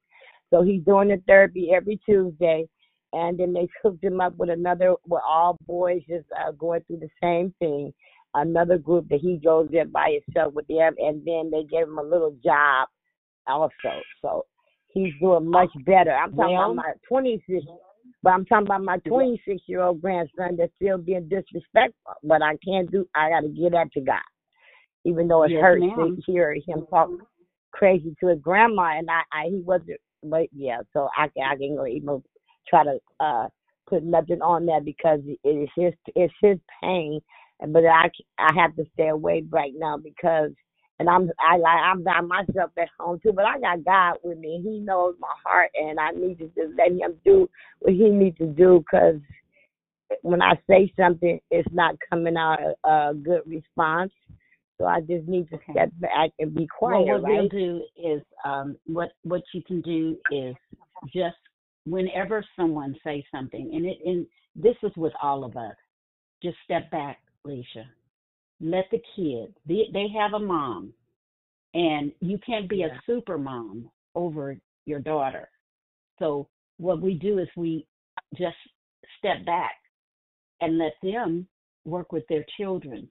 So 0.51 0.63
he's 0.63 0.83
doing 0.85 1.09
the 1.09 1.23
therapy 1.27 1.71
every 1.75 2.01
Tuesday 2.05 2.69
and 3.13 3.39
then 3.39 3.53
they 3.53 3.69
hooked 3.83 4.03
him 4.03 4.21
up 4.21 4.37
with 4.37 4.51
another 4.51 4.95
with 5.07 5.23
all 5.27 5.57
boys 5.67 6.03
just 6.09 6.27
uh, 6.39 6.53
going 6.53 6.83
through 6.83 7.01
the 7.01 7.11
same 7.23 7.55
thing 7.59 7.93
another 8.35 8.79
group 8.79 9.09
that 9.09 9.21
he 9.21 9.37
goes 9.37 9.69
there 9.71 9.87
by 9.87 10.19
himself 10.27 10.55
with 10.55 10.67
them, 10.69 10.95
and 10.99 11.23
then 11.25 11.51
they 11.51 11.65
gave 11.65 11.87
him 11.87 11.99
a 11.99 12.03
little 12.03 12.35
job 12.45 12.89
also. 13.47 13.71
So 14.23 14.47
he's 14.93 15.13
doing 15.21 15.49
much 15.51 15.71
better. 15.85 16.13
I'm 16.13 16.35
talking 16.35 16.57
Well- 16.57 16.73
about 16.73 16.77
my 16.77 16.93
26, 17.09 17.65
but 18.23 18.31
I'm 18.31 18.45
talking 18.45 18.67
about 18.67 18.83
my 18.83 18.99
26 18.99 19.63
year 19.67 19.83
old 19.83 20.01
grandson 20.01 20.57
that's 20.57 20.75
still 20.77 20.99
being 20.99 21.29
disrespectful. 21.29 22.15
But 22.23 22.43
I 22.43 22.57
can't 22.59 22.91
do. 22.91 23.07
I 23.15 23.31
got 23.31 23.41
to 23.41 23.49
give 23.49 23.73
that 23.73 23.93
to 23.93 24.01
God, 24.01 24.23
even 25.05 25.29
though 25.29 25.45
it 25.45 25.53
Yes, 25.53 25.63
hurts 25.63 25.83
ma'am. 25.83 26.17
to 26.17 26.33
hear 26.33 26.55
him 26.55 26.87
talk 26.91 27.11
crazy 27.73 28.15
to 28.21 28.29
his 28.29 28.41
grandma, 28.41 28.99
and 28.99 29.09
I, 29.11 29.23
I 29.33 29.47
he 29.49 29.63
wasn't. 29.63 30.01
But 30.23 30.49
yeah, 30.53 30.81
so 30.93 31.09
I 31.17 31.29
can 31.29 31.45
I 31.45 31.57
can 31.57 31.79
even 31.89 32.23
try 32.69 32.85
to 32.85 32.99
uh 33.21 33.49
put 33.89 34.05
nothing 34.05 34.43
on 34.43 34.67
that 34.67 34.85
because 34.85 35.21
it 35.27 35.39
is 35.49 35.69
his 35.75 35.95
it's 36.15 36.35
his 36.41 36.59
pain 36.83 37.21
but 37.69 37.85
I 37.85 38.11
I 38.39 38.53
have 38.55 38.75
to 38.77 38.85
stay 38.95 39.09
away 39.09 39.45
right 39.51 39.73
now 39.77 39.97
because 39.99 40.51
and 41.01 41.09
I'm 41.09 41.31
I 41.41 41.57
like 41.57 41.79
I'm 41.83 42.05
by 42.05 42.21
myself 42.21 42.71
at 42.79 42.89
home 42.99 43.19
too, 43.23 43.33
but 43.33 43.47
I 43.47 43.59
got 43.59 43.85
God 43.85 44.19
with 44.23 44.39
me. 44.39 44.61
He 44.63 44.79
knows 44.79 45.15
my 45.19 45.33
heart, 45.45 45.71
and 45.75 45.99
I 45.99 46.11
need 46.11 46.39
to 46.39 46.45
just 46.49 46.77
let 46.79 46.93
Him 46.93 47.15
do 47.25 47.49
what 47.79 47.95
He 47.95 48.11
needs 48.11 48.37
to 48.37 48.47
do. 48.47 48.85
Because 48.85 49.19
when 50.21 50.43
I 50.43 50.61
say 50.69 50.93
something, 51.01 51.41
it's 51.51 51.69
not 51.73 51.97
coming 52.11 52.37
out 52.37 52.59
a, 52.85 52.89
a 52.89 53.15
good 53.15 53.41
response. 53.47 54.13
So 54.77 54.85
I 54.85 55.01
just 55.01 55.27
need 55.27 55.49
to 55.51 55.59
step 55.71 55.91
back 55.97 56.31
and 56.39 56.55
be 56.55 56.67
quiet, 56.67 57.07
well, 57.07 57.21
what 57.21 57.23
right? 57.23 57.39
we'll 57.39 57.49
do 57.49 57.83
is 57.97 58.23
um, 58.45 58.77
what 58.85 59.13
what 59.23 59.43
you 59.55 59.63
can 59.63 59.81
do 59.81 60.19
is 60.31 60.55
just 61.07 61.37
whenever 61.87 62.45
someone 62.57 62.95
says 63.03 63.23
something, 63.35 63.71
and 63.75 63.87
it 63.87 63.99
and 64.05 64.27
this 64.55 64.77
is 64.83 64.93
with 64.97 65.15
all 65.23 65.45
of 65.45 65.57
us, 65.57 65.77
just 66.43 66.59
step 66.63 66.91
back, 66.91 67.21
Leisha. 67.47 67.87
Let 68.61 68.87
the 68.91 69.01
kids. 69.17 69.55
They, 69.67 69.89
they 69.93 70.07
have 70.19 70.35
a 70.35 70.45
mom, 70.45 70.93
and 71.75 72.13
you 72.21 72.39
can't 72.45 72.69
be 72.69 72.83
a 72.83 73.01
super 73.07 73.39
mom 73.39 73.91
over 74.15 74.57
your 74.87 75.01
daughter. 75.01 75.49
So 76.19 76.49
what 76.77 77.01
we 77.01 77.15
do 77.15 77.39
is 77.39 77.49
we 77.57 77.87
just 78.37 78.57
step 79.19 79.45
back 79.47 79.73
and 80.61 80.79
let 80.79 80.93
them 81.03 81.47
work 81.85 82.13
with 82.13 82.25
their 82.29 82.45
children. 82.59 83.09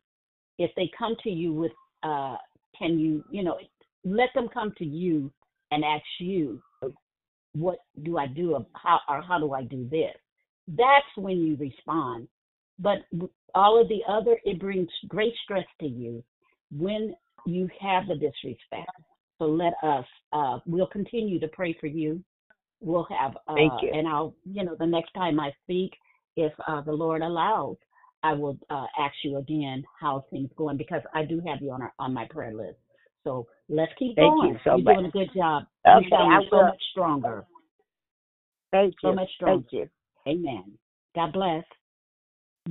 If 0.57 0.71
they 0.75 0.91
come 0.97 1.15
to 1.23 1.29
you 1.29 1.53
with, 1.53 1.71
uh, 2.03 2.35
can 2.77 2.99
you, 2.99 3.23
you 3.31 3.43
know, 3.43 3.57
let 4.03 4.29
them 4.35 4.49
come 4.53 4.73
to 4.77 4.85
you 4.85 5.31
and 5.71 5.83
ask 5.83 6.03
you, 6.19 6.61
what 7.53 7.79
do 8.03 8.17
I 8.17 8.27
do? 8.27 8.63
How 8.73 8.99
or 9.07 9.21
how 9.21 9.39
do 9.39 9.53
I 9.53 9.63
do 9.63 9.87
this? 9.89 10.15
That's 10.67 11.07
when 11.15 11.37
you 11.37 11.55
respond. 11.55 12.27
But 12.79 12.99
all 13.55 13.79
of 13.79 13.87
the 13.89 14.01
other, 14.07 14.37
it 14.45 14.59
brings 14.59 14.89
great 15.07 15.33
stress 15.43 15.65
to 15.81 15.87
you 15.87 16.23
when 16.71 17.15
you 17.45 17.69
have 17.79 18.07
the 18.07 18.15
disrespect. 18.15 18.89
So 19.37 19.45
let 19.45 19.73
us. 19.83 20.05
Uh, 20.33 20.59
we'll 20.65 20.87
continue 20.87 21.39
to 21.39 21.47
pray 21.49 21.75
for 21.79 21.87
you. 21.87 22.23
We'll 22.81 23.07
have. 23.09 23.35
Uh, 23.47 23.55
Thank 23.55 23.73
you. 23.81 23.91
And 23.93 24.07
I'll, 24.07 24.35
you 24.45 24.63
know, 24.63 24.75
the 24.79 24.85
next 24.85 25.11
time 25.13 25.39
I 25.39 25.51
speak, 25.63 25.91
if 26.35 26.53
uh, 26.67 26.81
the 26.81 26.91
Lord 26.91 27.21
allows, 27.21 27.77
I 28.23 28.33
will 28.33 28.57
uh, 28.69 28.85
ask 28.97 29.13
you 29.23 29.37
again 29.37 29.83
how 29.99 30.25
things 30.29 30.49
going 30.57 30.77
because 30.77 31.01
I 31.13 31.23
do 31.23 31.41
have 31.47 31.61
you 31.61 31.71
on 31.71 31.81
our, 31.81 31.93
on 31.99 32.13
my 32.13 32.27
prayer 32.29 32.53
list. 32.53 32.77
So 33.23 33.47
let's 33.67 33.91
keep 33.97 34.15
Thank 34.15 34.35
going. 34.39 34.53
you 34.53 34.59
so 34.63 34.77
You're 34.77 34.83
much. 34.83 34.95
doing 34.95 35.05
a 35.05 35.11
good 35.11 35.29
job. 35.35 35.63
Okay, 35.87 36.05
you 36.05 36.09
sound 36.09 36.33
I 36.33 36.49
so 36.49 36.61
much 36.63 36.81
stronger. 36.91 37.45
Thank 38.71 38.95
you. 39.03 39.09
So 39.09 39.15
much 39.15 39.29
stronger. 39.35 39.65
Thank 39.71 39.73
you. 39.73 39.89
Amen. 40.27 40.77
God 41.15 41.33
bless. 41.33 41.63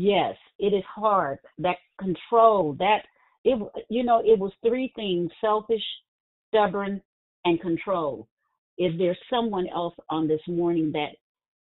Yes, 0.00 0.36
it 0.60 0.72
is 0.72 0.84
hard. 0.94 1.40
That 1.58 1.74
control, 1.98 2.76
that 2.78 2.98
it 3.42 3.60
you 3.88 4.04
know, 4.04 4.20
it 4.24 4.38
was 4.38 4.52
three 4.64 4.92
things, 4.94 5.28
selfish, 5.40 5.82
stubborn, 6.48 7.02
and 7.44 7.60
control. 7.60 8.28
Is 8.78 8.96
there 8.96 9.18
someone 9.28 9.66
else 9.74 9.94
on 10.08 10.28
this 10.28 10.40
morning 10.46 10.92
that 10.92 11.16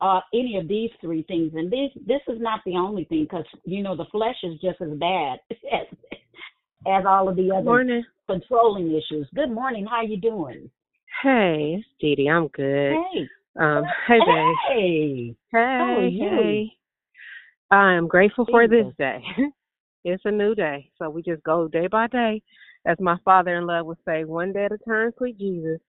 uh 0.00 0.20
any 0.32 0.56
of 0.56 0.66
these 0.66 0.88
three 1.02 1.24
things 1.24 1.52
and 1.54 1.70
this 1.70 1.90
this 2.06 2.22
is 2.26 2.40
not 2.40 2.60
the 2.64 2.74
only 2.74 3.04
thing 3.04 3.24
because 3.24 3.44
you 3.64 3.82
know 3.82 3.94
the 3.94 4.06
flesh 4.10 4.36
is 4.44 4.59
just 4.62 4.80
as 4.80 4.98
bad 4.98 5.38
as 5.70 5.86
as 6.86 7.04
all 7.06 7.28
of 7.28 7.36
the 7.36 7.52
other 7.52 7.64
Morning. 7.64 8.02
controlling 8.26 8.92
issues. 8.92 9.28
Good 9.34 9.50
morning. 9.50 9.84
How 9.84 10.00
you 10.00 10.16
doing? 10.16 10.70
Hey, 11.22 11.76
it's 11.78 11.86
Dee. 12.00 12.30
I'm 12.30 12.48
good. 12.48 12.96
Hey. 13.12 13.28
Um, 13.60 13.84
hey, 14.09 14.20
babe. 14.26 14.54
Hey. 14.68 15.36
Hey, 15.50 15.78
How 15.78 15.98
are 15.98 16.06
you? 16.06 16.30
hey. 16.30 16.72
I 17.72 17.94
am 17.94 18.06
grateful 18.06 18.44
for 18.44 18.68
this 18.68 18.92
day. 18.98 19.24
it's 20.04 20.22
a 20.26 20.30
new 20.30 20.54
day. 20.54 20.90
So 20.98 21.08
we 21.08 21.22
just 21.22 21.42
go 21.42 21.68
day 21.68 21.86
by 21.86 22.06
day, 22.06 22.42
as 22.84 22.98
my 23.00 23.16
father 23.24 23.56
in 23.56 23.66
love 23.66 23.86
would 23.86 23.96
say, 24.06 24.24
one 24.24 24.52
day 24.52 24.66
at 24.66 24.72
a 24.72 24.78
time, 24.86 25.10
sweet 25.16 25.38
Jesus. 25.38 25.80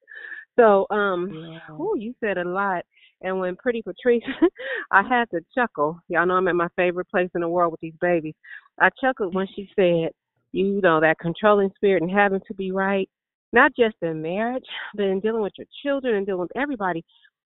So, 0.55 0.88
um, 0.91 1.30
Yeah. 1.30 1.76
ooh, 1.76 1.95
you 1.97 2.15
said 2.22 2.38
a 2.38 2.45
lot. 2.45 2.85
And 3.22 3.38
when 3.38 3.57
Pretty 3.57 3.81
Patrice, 3.81 4.23
I 4.91 5.01
had 5.03 5.30
to 5.31 5.41
chuckle. 5.53 5.99
Y'all 6.07 6.26
know 6.26 6.35
I'm 6.35 6.47
at 6.47 6.55
my 6.55 6.69
favorite 6.77 7.10
place 7.10 7.30
in 7.35 7.41
the 7.41 7.49
world 7.49 7.72
with 7.72 7.81
these 7.81 7.97
babies. 7.99 8.35
I 8.80 8.89
chuckled 9.01 9.35
when 9.35 9.47
she 9.53 9.69
said, 9.76 10.11
you 10.53 10.80
know, 10.81 11.01
that 11.01 11.19
controlling 11.19 11.72
spirit 11.76 12.01
and 12.01 12.11
having 12.11 12.41
to 12.47 12.53
be 12.53 12.72
right, 12.72 13.10
not 13.51 13.76
just 13.76 13.95
in 14.01 14.22
marriage, 14.22 14.65
but 14.95 15.03
in 15.03 15.19
dealing 15.19 15.41
with 15.41 15.53
your 15.57 15.68
children 15.84 16.15
and 16.15 16.26
dealing 16.26 16.41
with 16.41 16.55
everybody. 16.55 17.03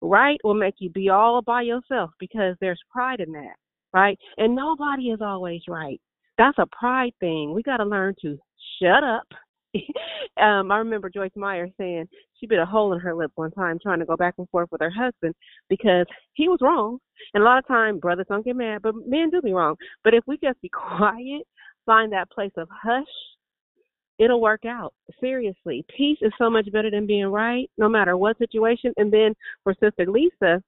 Right 0.01 0.39
will 0.43 0.53
make 0.53 0.75
you 0.77 0.91
be 0.91 1.09
all 1.09 1.41
by 1.41 1.63
yourself 1.63 2.11
because 2.19 2.55
there's 2.61 2.79
pride 2.91 3.19
in 3.21 3.31
that, 3.33 3.55
right? 3.93 4.17
And 4.37 4.55
nobody 4.55 5.09
is 5.09 5.19
always 5.21 5.61
right. 5.67 5.99
That's 6.37 6.57
a 6.57 6.67
pride 6.67 7.13
thing. 7.19 7.53
We 7.53 7.63
got 7.63 7.77
to 7.77 7.85
learn 7.85 8.15
to 8.21 8.37
shut 8.81 9.03
up. 9.03 9.27
um, 10.41 10.71
I 10.71 10.77
remember 10.77 11.09
Joyce 11.09 11.31
Meyer 11.35 11.67
saying 11.77 12.07
she 12.39 12.47
bit 12.47 12.59
a 12.59 12.65
hole 12.65 12.93
in 12.93 12.99
her 12.99 13.13
lip 13.13 13.31
one 13.35 13.51
time 13.51 13.77
trying 13.81 13.99
to 13.99 14.05
go 14.05 14.15
back 14.15 14.35
and 14.37 14.49
forth 14.49 14.69
with 14.71 14.81
her 14.81 14.89
husband 14.89 15.35
because 15.69 16.05
he 16.33 16.47
was 16.47 16.59
wrong. 16.61 16.99
And 17.33 17.43
a 17.43 17.45
lot 17.45 17.59
of 17.59 17.67
time 17.67 17.99
brothers 17.99 18.27
don't 18.29 18.45
get 18.45 18.55
mad, 18.55 18.81
but 18.81 18.95
men 19.05 19.29
do 19.29 19.41
be 19.41 19.53
wrong. 19.53 19.75
But 20.03 20.13
if 20.13 20.23
we 20.27 20.37
just 20.37 20.61
be 20.61 20.69
quiet, 20.73 21.43
find 21.85 22.11
that 22.13 22.31
place 22.31 22.51
of 22.57 22.67
hush, 22.71 23.03
it'll 24.17 24.41
work 24.41 24.65
out. 24.65 24.93
Seriously. 25.19 25.85
Peace 25.95 26.17
is 26.21 26.31
so 26.37 26.49
much 26.49 26.71
better 26.71 26.91
than 26.91 27.07
being 27.07 27.27
right, 27.27 27.69
no 27.77 27.89
matter 27.89 28.17
what 28.17 28.37
situation. 28.37 28.93
And 28.97 29.11
then 29.11 29.33
for 29.63 29.73
Sister 29.73 30.05
Lisa 30.09 30.61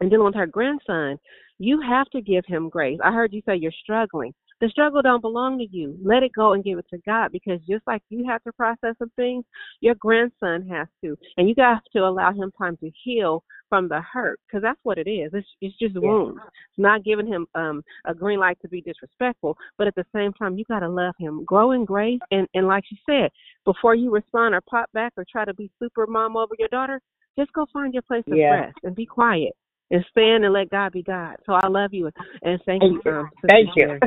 and 0.00 0.10
dealing 0.10 0.26
with 0.26 0.34
her 0.34 0.46
grandson, 0.46 1.18
you 1.58 1.80
have 1.80 2.08
to 2.10 2.20
give 2.20 2.44
him 2.46 2.68
grace. 2.68 2.98
I 3.04 3.12
heard 3.12 3.32
you 3.32 3.42
say 3.46 3.56
you're 3.56 3.72
struggling. 3.82 4.32
The 4.60 4.68
struggle 4.68 5.02
don't 5.02 5.20
belong 5.20 5.58
to 5.58 5.66
you. 5.70 5.96
Let 6.02 6.24
it 6.24 6.32
go 6.32 6.52
and 6.54 6.64
give 6.64 6.78
it 6.78 6.86
to 6.90 6.98
God 7.06 7.30
because 7.30 7.60
just 7.68 7.86
like 7.86 8.02
you 8.08 8.26
have 8.28 8.42
to 8.42 8.52
process 8.52 8.96
some 8.98 9.12
things, 9.14 9.44
your 9.80 9.94
grandson 9.94 10.66
has 10.68 10.88
to. 11.04 11.16
And 11.36 11.48
you 11.48 11.54
got 11.54 11.82
to 11.92 12.00
allow 12.00 12.32
him 12.32 12.50
time 12.58 12.76
to 12.78 12.90
heal 13.04 13.44
from 13.68 13.88
the 13.88 14.00
hurt 14.00 14.40
because 14.46 14.62
that's 14.62 14.80
what 14.82 14.98
it 14.98 15.08
is. 15.08 15.30
It's, 15.32 15.46
it's 15.60 15.78
just 15.78 15.94
wounds. 15.94 16.40
It's 16.44 16.78
not 16.78 17.04
giving 17.04 17.26
him 17.26 17.46
um 17.54 17.82
a 18.06 18.14
green 18.14 18.40
light 18.40 18.58
to 18.62 18.68
be 18.68 18.80
disrespectful, 18.80 19.56
but 19.76 19.86
at 19.86 19.94
the 19.94 20.06
same 20.12 20.32
time, 20.32 20.58
you 20.58 20.64
got 20.64 20.80
to 20.80 20.88
love 20.88 21.14
him. 21.18 21.44
Grow 21.44 21.72
in 21.72 21.84
grace. 21.84 22.20
And, 22.32 22.48
and 22.54 22.66
like 22.66 22.84
she 22.88 22.98
said, 23.06 23.30
before 23.64 23.94
you 23.94 24.10
respond 24.10 24.54
or 24.56 24.60
pop 24.62 24.90
back 24.92 25.12
or 25.16 25.24
try 25.30 25.44
to 25.44 25.54
be 25.54 25.70
super 25.78 26.06
mom 26.06 26.36
over 26.36 26.54
your 26.58 26.68
daughter, 26.68 27.00
just 27.38 27.52
go 27.52 27.66
find 27.72 27.94
your 27.94 28.02
place 28.02 28.24
of 28.26 28.38
Yeah. 28.38 28.50
rest 28.50 28.78
and 28.82 28.96
be 28.96 29.06
quiet 29.06 29.54
and 29.90 30.04
stand 30.10 30.44
and 30.44 30.52
let 30.54 30.70
God 30.70 30.92
be 30.92 31.02
God. 31.02 31.36
So 31.46 31.54
I 31.54 31.68
love 31.68 31.94
you 31.94 32.10
and 32.42 32.60
thank 32.66 32.82
Thank 32.82 32.92
you. 32.92 33.02
you. 33.06 33.12
Um, 33.12 33.30
Thank 33.48 33.70
you. 33.76 34.00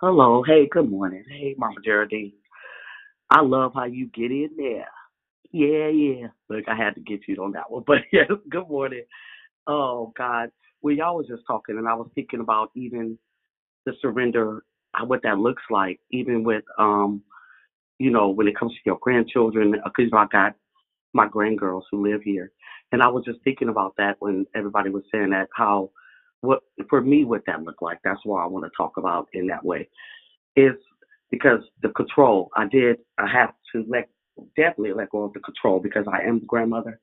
Hello. 0.00 0.42
Hey, 0.46 0.68
good 0.70 0.90
morning. 0.90 1.24
Hey, 1.28 1.54
Mama 1.58 1.76
Geraldine. 1.84 2.32
I 3.30 3.42
love 3.42 3.72
how 3.74 3.84
you 3.84 4.08
get 4.08 4.30
in 4.30 4.50
there. 4.56 4.88
Yeah, 5.52 5.88
yeah. 5.88 6.28
Look, 6.50 6.64
I 6.68 6.76
had 6.76 6.94
to 6.96 7.00
get 7.00 7.22
you 7.28 7.36
on 7.36 7.52
that 7.52 7.70
one. 7.70 7.84
But 7.88 7.98
yeah, 8.12 8.24
good 8.50 8.68
morning. 8.68 9.04
Oh 9.66 10.12
God. 10.16 10.50
Well, 10.84 10.94
y'all 10.94 11.16
was 11.16 11.28
just 11.28 11.44
talking 11.48 11.78
and 11.78 11.88
I 11.88 11.94
was 11.94 12.10
thinking 12.14 12.40
about 12.40 12.70
even 12.76 13.18
the 13.86 13.94
surrender, 14.02 14.64
uh, 14.94 15.06
what 15.06 15.22
that 15.24 15.38
looks 15.38 15.62
like, 15.70 15.98
even 16.12 16.44
with 16.44 16.64
um, 16.78 17.22
you 17.98 18.10
know, 18.10 18.28
when 18.28 18.48
it 18.48 18.58
comes 18.58 18.72
to 18.72 18.78
your 18.84 18.98
grandchildren, 19.00 19.72
because 19.72 20.12
I 20.14 20.26
got 20.30 20.54
my 21.14 21.26
grandgirls 21.26 21.84
who 21.90 22.06
live 22.06 22.22
here. 22.22 22.52
And 22.92 23.02
I 23.02 23.08
was 23.08 23.24
just 23.24 23.40
thinking 23.44 23.70
about 23.70 23.94
that 23.96 24.16
when 24.18 24.46
everybody 24.54 24.90
was 24.90 25.04
saying 25.10 25.30
that, 25.30 25.48
how, 25.56 25.90
what, 26.42 26.60
for 26.90 27.00
me, 27.00 27.24
what 27.24 27.44
that 27.46 27.62
looked 27.62 27.82
like. 27.82 28.00
That's 28.04 28.20
why 28.24 28.44
I 28.44 28.46
want 28.46 28.66
to 28.66 28.70
talk 28.76 28.98
about 28.98 29.28
in 29.32 29.46
that 29.46 29.64
way. 29.64 29.88
Is 30.56 30.74
because 31.30 31.60
the 31.82 31.90
control, 31.90 32.50
I 32.56 32.66
did, 32.68 32.98
I 33.18 33.26
have 33.32 33.54
to 33.74 33.86
let, 33.88 34.10
definitely 34.56 34.92
let 34.92 35.10
go 35.10 35.24
of 35.24 35.32
the 35.32 35.40
control 35.40 35.80
because 35.80 36.04
I 36.12 36.28
am 36.28 36.42
grandmother. 36.46 37.00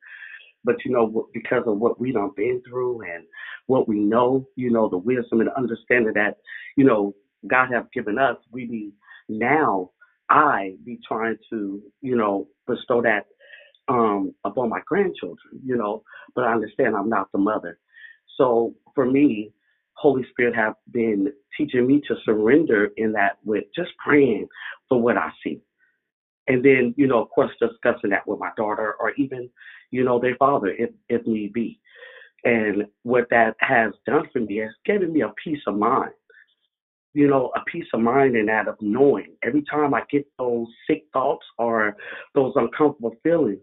But, 0.63 0.75
you 0.85 0.91
know, 0.91 1.27
because 1.33 1.63
of 1.67 1.77
what 1.79 1.99
we 1.99 2.11
done 2.11 2.31
been 2.35 2.61
through 2.67 3.01
and 3.01 3.25
what 3.67 3.87
we 3.87 3.99
know, 3.99 4.47
you 4.55 4.71
know, 4.71 4.89
the 4.89 4.97
wisdom 4.97 5.41
and 5.41 5.49
understanding 5.57 6.13
that, 6.15 6.37
you 6.77 6.85
know, 6.85 7.15
God 7.47 7.69
have 7.73 7.91
given 7.91 8.19
us, 8.19 8.37
we 8.51 8.65
be 8.67 8.91
now, 9.29 9.91
I 10.29 10.75
be 10.85 10.99
trying 11.07 11.37
to, 11.51 11.81
you 12.01 12.15
know, 12.15 12.47
bestow 12.67 13.01
that 13.01 13.25
um 13.89 14.33
upon 14.45 14.69
my 14.69 14.79
grandchildren, 14.87 15.61
you 15.65 15.77
know, 15.77 16.03
but 16.35 16.45
I 16.45 16.53
understand 16.53 16.95
I'm 16.95 17.09
not 17.09 17.31
the 17.31 17.39
mother. 17.39 17.79
So 18.37 18.75
for 18.95 19.05
me, 19.05 19.51
Holy 19.93 20.23
Spirit 20.31 20.55
have 20.55 20.75
been 20.91 21.31
teaching 21.57 21.87
me 21.87 22.01
to 22.07 22.15
surrender 22.25 22.89
in 22.97 23.13
that 23.13 23.37
with 23.45 23.65
just 23.75 23.91
praying 24.03 24.47
for 24.89 25.01
what 25.01 25.17
I 25.17 25.31
see. 25.43 25.61
And 26.51 26.63
then, 26.63 26.93
you 26.97 27.07
know, 27.07 27.21
of 27.21 27.29
course 27.29 27.51
discussing 27.59 28.09
that 28.09 28.27
with 28.27 28.39
my 28.39 28.51
daughter 28.57 28.95
or 28.99 29.11
even, 29.17 29.49
you 29.91 30.03
know, 30.03 30.19
their 30.19 30.35
father 30.35 30.67
if 30.67 30.89
if 31.09 31.25
need 31.25 31.53
be. 31.53 31.79
And 32.43 32.85
what 33.03 33.27
that 33.29 33.55
has 33.59 33.93
done 34.05 34.27
for 34.33 34.39
me 34.39 34.57
has 34.57 34.71
given 34.85 35.13
me 35.13 35.21
a 35.21 35.31
peace 35.43 35.61
of 35.67 35.77
mind 35.77 36.11
you 37.13 37.27
know, 37.27 37.51
a 37.55 37.59
peace 37.65 37.87
of 37.93 37.99
mind 37.99 38.35
in 38.35 38.45
that 38.45 38.67
of 38.67 38.75
knowing 38.81 39.35
every 39.43 39.63
time 39.69 39.93
I 39.93 40.03
get 40.09 40.25
those 40.37 40.67
sick 40.87 41.03
thoughts 41.11 41.45
or 41.57 41.95
those 42.35 42.53
uncomfortable 42.55 43.15
feelings, 43.23 43.59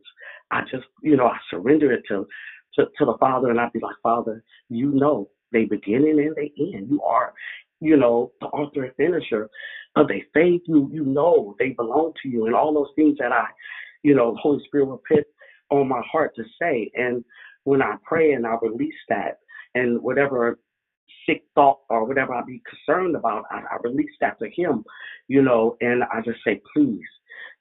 I 0.50 0.62
just, 0.62 0.84
you 1.02 1.16
know, 1.16 1.26
I 1.26 1.38
surrender 1.50 1.92
it 1.92 2.02
to, 2.08 2.26
to, 2.74 2.84
to 2.98 3.04
the 3.04 3.16
Father 3.18 3.50
and 3.50 3.60
I'd 3.60 3.72
be 3.72 3.80
like, 3.80 3.96
Father, 4.02 4.44
you 4.68 4.90
know, 4.90 5.30
they 5.52 5.64
beginning 5.64 6.20
and 6.20 6.36
they 6.36 6.52
end. 6.58 6.88
You 6.90 7.02
are, 7.02 7.32
you 7.80 7.96
know, 7.96 8.32
the 8.40 8.46
author 8.46 8.84
and 8.84 8.94
finisher 8.96 9.48
of 9.96 10.08
their 10.08 10.22
faith. 10.34 10.62
You, 10.66 10.88
you 10.92 11.04
know, 11.04 11.54
they 11.58 11.70
belong 11.70 12.12
to 12.22 12.28
you 12.28 12.46
and 12.46 12.54
all 12.54 12.74
those 12.74 12.94
things 12.96 13.16
that 13.18 13.32
I, 13.32 13.46
you 14.02 14.14
know, 14.14 14.32
the 14.32 14.40
Holy 14.40 14.62
Spirit 14.66 14.86
will 14.86 15.02
put 15.08 15.24
on 15.70 15.88
my 15.88 16.02
heart 16.10 16.34
to 16.36 16.44
say. 16.60 16.90
And 16.94 17.24
when 17.64 17.82
I 17.82 17.96
pray 18.04 18.32
and 18.32 18.46
I 18.46 18.56
release 18.62 18.94
that 19.08 19.38
and 19.74 20.00
whatever 20.02 20.58
sick 21.26 21.44
thought 21.54 21.80
or 21.90 22.04
whatever 22.04 22.34
I 22.34 22.42
be 22.42 22.62
concerned 22.68 23.16
about, 23.16 23.44
I, 23.50 23.58
I 23.58 23.76
release 23.82 24.10
that 24.20 24.38
to 24.38 24.48
him, 24.50 24.84
you 25.28 25.42
know, 25.42 25.76
and 25.80 26.02
I 26.04 26.20
just 26.22 26.38
say, 26.44 26.60
please, 26.74 27.04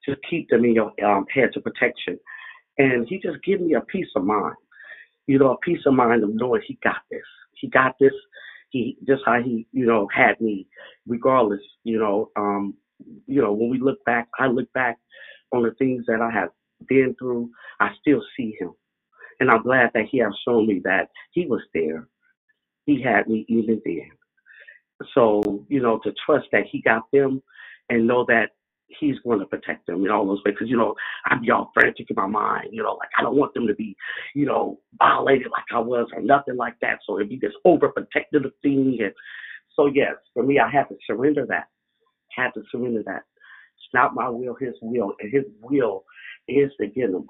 just 0.06 0.20
keep 0.28 0.48
them 0.48 0.64
in 0.64 0.74
your 0.74 0.92
um, 1.04 1.26
heads 1.32 1.56
of 1.56 1.64
protection. 1.64 2.18
And 2.78 3.06
he 3.08 3.18
just 3.18 3.42
give 3.44 3.60
me 3.60 3.74
a 3.74 3.80
peace 3.80 4.08
of 4.16 4.24
mind, 4.24 4.54
you 5.26 5.38
know, 5.38 5.52
a 5.52 5.58
peace 5.58 5.80
of 5.86 5.94
mind 5.94 6.22
of 6.22 6.30
knowing 6.32 6.62
he 6.66 6.78
got 6.82 7.02
this. 7.10 7.20
He 7.60 7.68
got 7.68 7.96
this. 8.00 8.12
He 8.70 8.98
just 9.06 9.22
how 9.26 9.42
he, 9.42 9.66
you 9.72 9.86
know, 9.86 10.08
had 10.14 10.40
me, 10.40 10.66
regardless, 11.06 11.60
you 11.84 11.98
know, 11.98 12.30
um, 12.36 12.74
you 13.26 13.42
know, 13.42 13.52
when 13.52 13.70
we 13.70 13.80
look 13.80 14.04
back, 14.04 14.28
I 14.38 14.46
look 14.48 14.72
back 14.74 14.98
on 15.52 15.62
the 15.62 15.72
things 15.78 16.04
that 16.08 16.20
I 16.20 16.30
have 16.30 16.50
been 16.88 17.14
through, 17.18 17.50
I 17.80 17.90
still 18.00 18.22
see 18.36 18.56
him. 18.60 18.72
And 19.40 19.50
I'm 19.50 19.62
glad 19.62 19.90
that 19.94 20.06
he 20.10 20.18
has 20.18 20.32
shown 20.46 20.66
me 20.66 20.80
that 20.84 21.10
he 21.32 21.46
was 21.46 21.62
there 21.74 22.06
he 22.86 23.02
had 23.02 23.28
me 23.28 23.44
even 23.48 23.80
then. 23.84 24.10
So, 25.14 25.64
you 25.68 25.80
know, 25.80 26.00
to 26.04 26.12
trust 26.26 26.48
that 26.52 26.64
he 26.70 26.82
got 26.82 27.04
them 27.12 27.42
and 27.90 28.06
know 28.06 28.24
that 28.28 28.50
he's 29.00 29.18
going 29.20 29.38
to 29.38 29.46
protect 29.46 29.86
them 29.86 30.04
in 30.04 30.10
all 30.10 30.26
those 30.26 30.40
ways. 30.44 30.54
Because, 30.54 30.68
you 30.68 30.76
know, 30.76 30.94
I'd 31.26 31.42
be 31.42 31.50
all 31.50 31.70
frantic 31.74 32.10
in 32.10 32.16
my 32.16 32.26
mind, 32.26 32.68
you 32.72 32.82
know, 32.82 32.94
like 32.94 33.10
I 33.18 33.22
don't 33.22 33.36
want 33.36 33.54
them 33.54 33.66
to 33.66 33.74
be, 33.74 33.96
you 34.34 34.46
know, 34.46 34.80
violated 34.98 35.48
like 35.50 35.64
I 35.72 35.78
was 35.78 36.08
or 36.14 36.22
nothing 36.22 36.56
like 36.56 36.74
that. 36.80 36.98
So 37.06 37.16
it'd 37.18 37.28
be 37.28 37.38
this 37.40 37.52
overprotective 37.66 38.50
thing. 38.62 38.98
And 39.00 39.12
so, 39.76 39.86
yes, 39.86 40.14
for 40.34 40.42
me, 40.42 40.58
I 40.58 40.70
had 40.70 40.88
to 40.88 40.96
surrender 41.06 41.46
that. 41.48 41.68
Had 42.34 42.50
to 42.54 42.62
surrender 42.70 43.02
that. 43.06 43.22
It's 43.76 43.94
not 43.94 44.14
my 44.14 44.28
will, 44.28 44.56
his 44.58 44.74
will. 44.82 45.14
And 45.20 45.32
his 45.32 45.44
will 45.60 46.04
is 46.48 46.70
to 46.80 46.86
give 46.86 47.12
them 47.12 47.26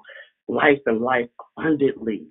life 0.47 0.79
and 0.85 1.01
life 1.01 1.29
abundantly. 1.57 2.27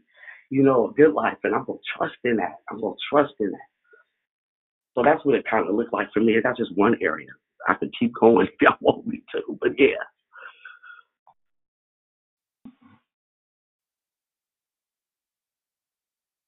You 0.51 0.63
know, 0.63 0.89
a 0.89 0.93
good 0.95 1.13
life, 1.13 1.37
and 1.45 1.55
I'm 1.55 1.65
gonna 1.67 1.79
trust 1.97 2.17
in 2.25 2.37
that. 2.37 2.57
I'm 2.71 2.81
gonna 2.81 2.95
trust 3.11 3.35
in 3.39 3.51
that. 3.51 3.69
So 4.95 5.03
that's 5.05 5.23
what 5.25 5.35
it 5.35 5.45
kind 5.49 5.69
of 5.69 5.75
looked 5.75 5.93
like 5.93 6.09
for 6.15 6.21
me. 6.21 6.37
That's 6.43 6.57
just 6.57 6.75
one 6.75 6.97
area. 7.03 7.29
I 7.67 7.75
could 7.75 7.93
keep 7.99 8.15
going 8.15 8.47
if 8.53 8.55
y'all 8.61 8.77
want 8.81 9.07
me 9.07 9.23
to, 9.35 9.59
but 9.61 9.73
yeah. 9.79 9.97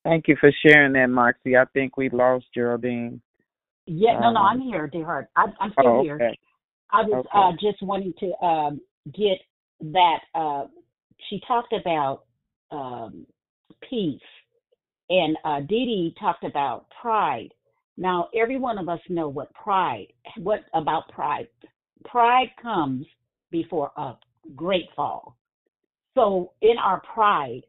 Thank 0.04 0.28
you 0.28 0.36
for 0.40 0.50
sharing 0.64 0.94
that, 0.94 1.08
Moxie. 1.08 1.56
I 1.56 1.64
think 1.74 1.96
we 1.96 2.08
lost 2.08 2.46
Geraldine. 2.54 3.20
Yeah, 3.86 4.14
no, 4.14 4.32
no, 4.32 4.40
Um, 4.40 4.46
I'm 4.46 4.60
here, 4.60 4.86
dear 4.86 5.04
heart. 5.04 5.28
I'm, 5.36 5.52
I'm 5.60 5.72
still 5.72 5.98
oh, 5.98 6.02
here. 6.02 6.18
I 6.92 7.02
was 7.02 7.24
Okay. 7.26 7.28
uh, 7.34 7.52
just 7.60 7.82
wanting 7.82 8.14
to 8.18 8.44
um, 8.44 8.80
get 9.12 9.38
that. 9.92 10.20
Uh, 10.34 10.66
she 11.28 11.40
talked 11.46 11.72
about 11.72 12.24
um, 12.70 13.26
peace, 13.88 14.20
and 15.10 15.36
uh, 15.44 15.60
Dee 15.60 15.84
Dee 15.84 16.14
talked 16.18 16.44
about 16.44 16.86
pride. 17.00 17.52
Now, 18.00 18.30
every 18.34 18.56
one 18.56 18.78
of 18.78 18.88
us 18.88 18.98
know 19.10 19.28
what 19.28 19.52
pride. 19.52 20.06
What 20.38 20.60
about 20.72 21.10
pride? 21.10 21.48
Pride 22.06 22.48
comes 22.60 23.04
before 23.50 23.92
a 23.98 24.14
great 24.56 24.86
fall. 24.96 25.36
So, 26.14 26.52
in 26.62 26.78
our 26.82 27.02
pride, 27.12 27.60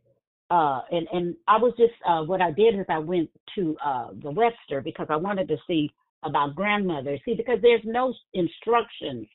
uh, 0.49 0.83
and 0.89 1.05
and 1.11 1.35
I 1.49 1.57
was 1.57 1.73
just 1.77 1.91
uh, 2.07 2.23
what 2.23 2.41
I 2.41 2.51
did 2.51 2.79
is 2.79 2.85
I 2.87 2.99
went 2.99 3.29
to 3.55 3.75
uh, 3.85 4.07
the 4.23 4.31
Webster 4.31 4.79
because 4.79 5.07
I 5.09 5.17
wanted 5.17 5.49
to 5.49 5.57
see 5.67 5.91
about 6.23 6.55
grandmother. 6.55 7.17
See, 7.25 7.33
because 7.35 7.59
there's 7.61 7.83
no 7.83 8.13
instructions 8.33 9.27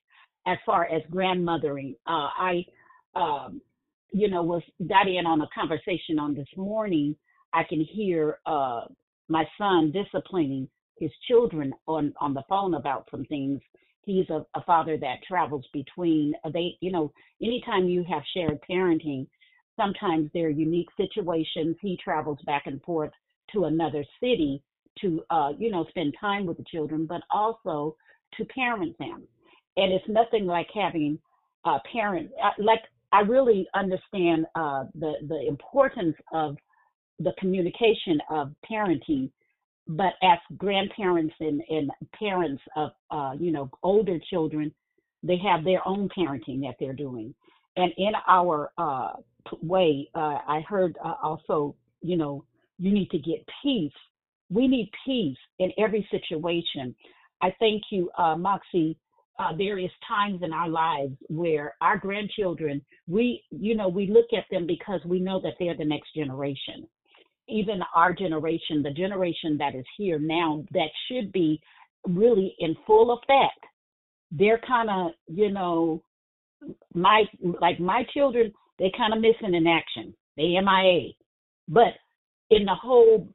as 0.47 0.57
far 0.65 0.87
as 0.87 1.03
grandmothering. 1.11 1.95
Uh, 2.07 2.29
I, 2.39 2.65
um, 3.15 3.61
you 4.13 4.31
know, 4.31 4.43
was 4.43 4.63
got 4.89 5.09
in 5.09 5.27
on 5.27 5.43
a 5.43 5.49
conversation 5.55 6.19
on 6.19 6.35
this 6.35 6.49
morning. 6.57 7.15
I 7.53 7.65
can 7.69 7.81
hear 7.81 8.39
uh, 8.47 8.87
my 9.29 9.45
son 9.59 9.93
disciplining 9.93 10.69
his 10.99 11.11
children 11.29 11.73
on 11.87 12.13
on 12.21 12.35
the 12.35 12.45
phone 12.49 12.75
about 12.75 13.09
some 13.11 13.25
things. 13.27 13.61
He's 14.03 14.29
a, 14.31 14.47
a 14.55 14.63
father 14.65 14.97
that 14.99 15.23
travels 15.27 15.67
between 15.73 16.35
uh, 16.45 16.51
they, 16.51 16.77
you 16.81 16.93
know, 16.93 17.13
anytime 17.43 17.89
you 17.89 18.05
have 18.09 18.23
shared 18.35 18.61
parenting, 18.71 19.27
sometimes 19.77 20.31
there 20.33 20.47
are 20.47 20.51
unique 20.51 20.89
situations. 20.97 21.77
He 21.81 21.99
travels 22.03 22.39
back 22.47 22.65
and 22.67 22.81
forth 22.83 23.11
to 23.53 23.65
another 23.65 24.05
city 24.21 24.63
to, 25.01 25.23
uh, 25.31 25.53
you 25.59 25.71
know, 25.71 25.85
spend 25.91 26.15
time 26.21 26.47
with 26.47 26.57
the 26.57 26.65
children, 26.71 27.07
but 27.07 27.23
also 27.31 27.97
to 28.37 28.45
parent 28.47 28.97
them. 28.99 29.27
And 29.77 29.93
it's 29.93 30.09
nothing 30.09 30.47
like 30.47 30.69
having 30.75 31.19
a 31.65 31.79
parent. 31.93 32.31
uh, 32.43 32.51
Like 32.59 32.83
I 33.13 33.21
really 33.21 33.67
understand 33.75 34.47
uh, 34.55 34.85
the 34.95 35.15
the 35.29 35.47
importance 35.49 36.17
of 36.33 36.57
the 37.19 37.33
communication 37.39 38.21
of 38.31 38.53
parenting, 38.71 39.31
but 39.89 40.15
as 40.23 40.39
grandparents 40.57 41.35
and, 41.41 41.63
and 41.69 41.91
parents 42.19 42.63
of 42.77 42.91
uh, 43.11 43.33
you 43.39 43.53
know 43.53 43.71
older 43.83 44.19
children, 44.31 44.73
they 45.23 45.39
have 45.39 45.65
their 45.65 45.87
own 45.87 46.09
parenting 46.17 46.61
that 46.63 46.75
they're 46.81 46.93
doing. 46.93 47.35
And 47.77 47.93
in 47.99 48.13
our 48.27 48.71
uh, 48.79 49.13
way, 49.63 50.09
uh, 50.15 50.39
I 50.47 50.65
heard 50.67 50.97
uh, 51.05 51.15
also, 51.23 51.77
you 52.01 52.17
know, 52.17 52.45
you 52.79 52.93
need 52.93 53.11
to 53.11 53.19
get 53.19 53.47
peace. 53.63 53.93
We 54.51 54.67
need 54.67 54.91
peace 55.05 55.37
in 55.59 55.71
every 55.79 56.09
situation. 56.11 56.95
I 57.43 57.55
thank 57.59 57.83
you, 57.91 58.11
uh, 58.19 58.37
Moxie. 58.37 58.99
Uh, 59.39 59.55
various 59.55 59.93
times 60.09 60.41
in 60.43 60.51
our 60.51 60.67
lives 60.67 61.13
where 61.29 61.75
our 61.83 61.99
grandchildren, 61.99 62.81
we, 63.07 63.43
you 63.51 63.77
know, 63.77 63.87
we 63.87 64.07
look 64.07 64.25
at 64.35 64.47
them 64.51 64.67
because 64.67 65.03
we 65.05 65.21
know 65.21 65.39
that 65.43 65.53
they're 65.59 65.77
the 65.77 65.85
next 65.85 66.09
generation 66.17 66.89
even 67.49 67.81
our 67.95 68.13
generation, 68.13 68.83
the 68.83 68.91
generation 68.91 69.57
that 69.59 69.75
is 69.75 69.85
here 69.97 70.19
now, 70.19 70.65
that 70.73 70.89
should 71.09 71.33
be 71.33 71.61
really 72.07 72.55
in 72.59 72.75
full 72.87 73.13
effect. 73.13 73.59
They're 74.31 74.61
kind 74.67 74.91
of, 74.91 75.13
you 75.29 75.53
know, 75.53 76.03
my 76.95 77.25
like 77.61 77.79
my 77.79 78.05
children, 78.13 78.53
they 78.79 78.91
kind 78.97 79.13
of 79.13 79.21
missing 79.21 79.55
in 79.55 79.67
action. 79.67 80.15
They 80.37 80.59
MIA, 80.61 81.13
but 81.69 81.95
in 82.51 82.65
the 82.65 82.75
whole 82.75 83.29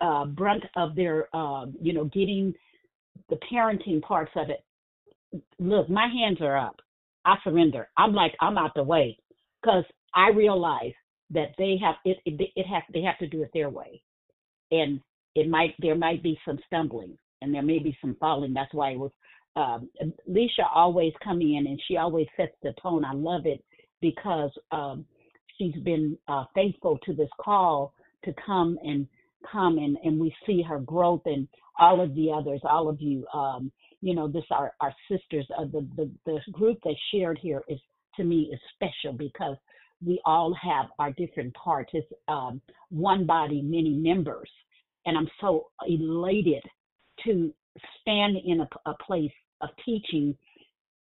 uh, 0.00 0.26
brunt 0.26 0.64
of 0.76 0.94
their, 0.94 1.28
uh, 1.34 1.66
you 1.80 1.92
know, 1.92 2.04
getting 2.04 2.54
the 3.28 3.38
parenting 3.52 4.00
parts 4.02 4.32
of 4.36 4.50
it. 4.50 4.64
Look, 5.58 5.88
my 5.88 6.06
hands 6.08 6.38
are 6.40 6.56
up. 6.56 6.76
I 7.24 7.36
surrender. 7.42 7.88
I'm 7.96 8.14
like 8.14 8.34
I'm 8.40 8.56
out 8.56 8.72
the 8.74 8.84
way 8.84 9.18
because 9.60 9.84
I 10.14 10.30
realize 10.30 10.92
that 11.30 11.54
they 11.58 11.76
have 11.82 11.96
it. 12.04 12.18
It, 12.24 12.52
it 12.56 12.66
they 12.92 13.02
have 13.02 13.18
to 13.18 13.26
do 13.26 13.42
it 13.42 13.50
their 13.52 13.70
way, 13.70 14.02
and 14.70 15.00
it 15.34 15.48
might 15.48 15.74
there 15.80 15.96
might 15.96 16.22
be 16.22 16.38
some 16.44 16.58
stumbling 16.66 17.16
and 17.42 17.54
there 17.54 17.62
may 17.62 17.78
be 17.78 17.96
some 18.00 18.16
falling. 18.18 18.54
That's 18.54 18.72
why 18.72 18.90
it 18.90 18.98
was 18.98 19.12
um, 19.56 19.88
Leisha 20.28 20.66
always 20.74 21.12
come 21.24 21.40
in 21.40 21.64
and 21.66 21.80
she 21.86 21.96
always 21.96 22.26
sets 22.36 22.54
the 22.62 22.74
tone. 22.82 23.04
I 23.04 23.12
love 23.14 23.46
it 23.46 23.64
because 24.00 24.50
um, 24.70 25.04
she's 25.56 25.74
been 25.76 26.16
uh, 26.28 26.44
faithful 26.54 26.98
to 27.04 27.14
this 27.14 27.30
call 27.40 27.94
to 28.24 28.34
come 28.44 28.78
and 28.82 29.06
come 29.50 29.78
and, 29.78 29.96
and 30.04 30.20
we 30.20 30.34
see 30.46 30.62
her 30.62 30.78
growth 30.80 31.22
and 31.24 31.48
all 31.78 32.00
of 32.00 32.14
the 32.14 32.30
others, 32.30 32.60
all 32.64 32.88
of 32.88 33.00
you. 33.00 33.26
Um, 33.32 33.72
you 34.02 34.14
know, 34.14 34.28
this 34.28 34.44
our 34.50 34.72
our 34.80 34.94
sisters. 35.10 35.46
Uh, 35.58 35.64
the 35.64 35.86
the 35.96 36.10
the 36.26 36.38
group 36.52 36.78
that 36.84 36.94
shared 37.12 37.38
here 37.40 37.62
is 37.68 37.78
to 38.16 38.24
me 38.24 38.50
is 38.52 38.60
special 38.74 39.16
because 39.16 39.56
we 40.04 40.20
all 40.24 40.54
have 40.54 40.86
our 40.98 41.12
different 41.12 41.54
parts. 41.54 41.90
It's 41.94 42.06
um, 42.28 42.60
one 42.90 43.26
body, 43.26 43.62
many 43.62 43.94
members, 43.94 44.50
and 45.06 45.16
I'm 45.16 45.28
so 45.40 45.66
elated 45.86 46.62
to 47.24 47.52
stand 48.00 48.36
in 48.44 48.60
a, 48.60 48.90
a 48.90 48.94
place 49.04 49.32
of 49.60 49.70
teaching 49.84 50.36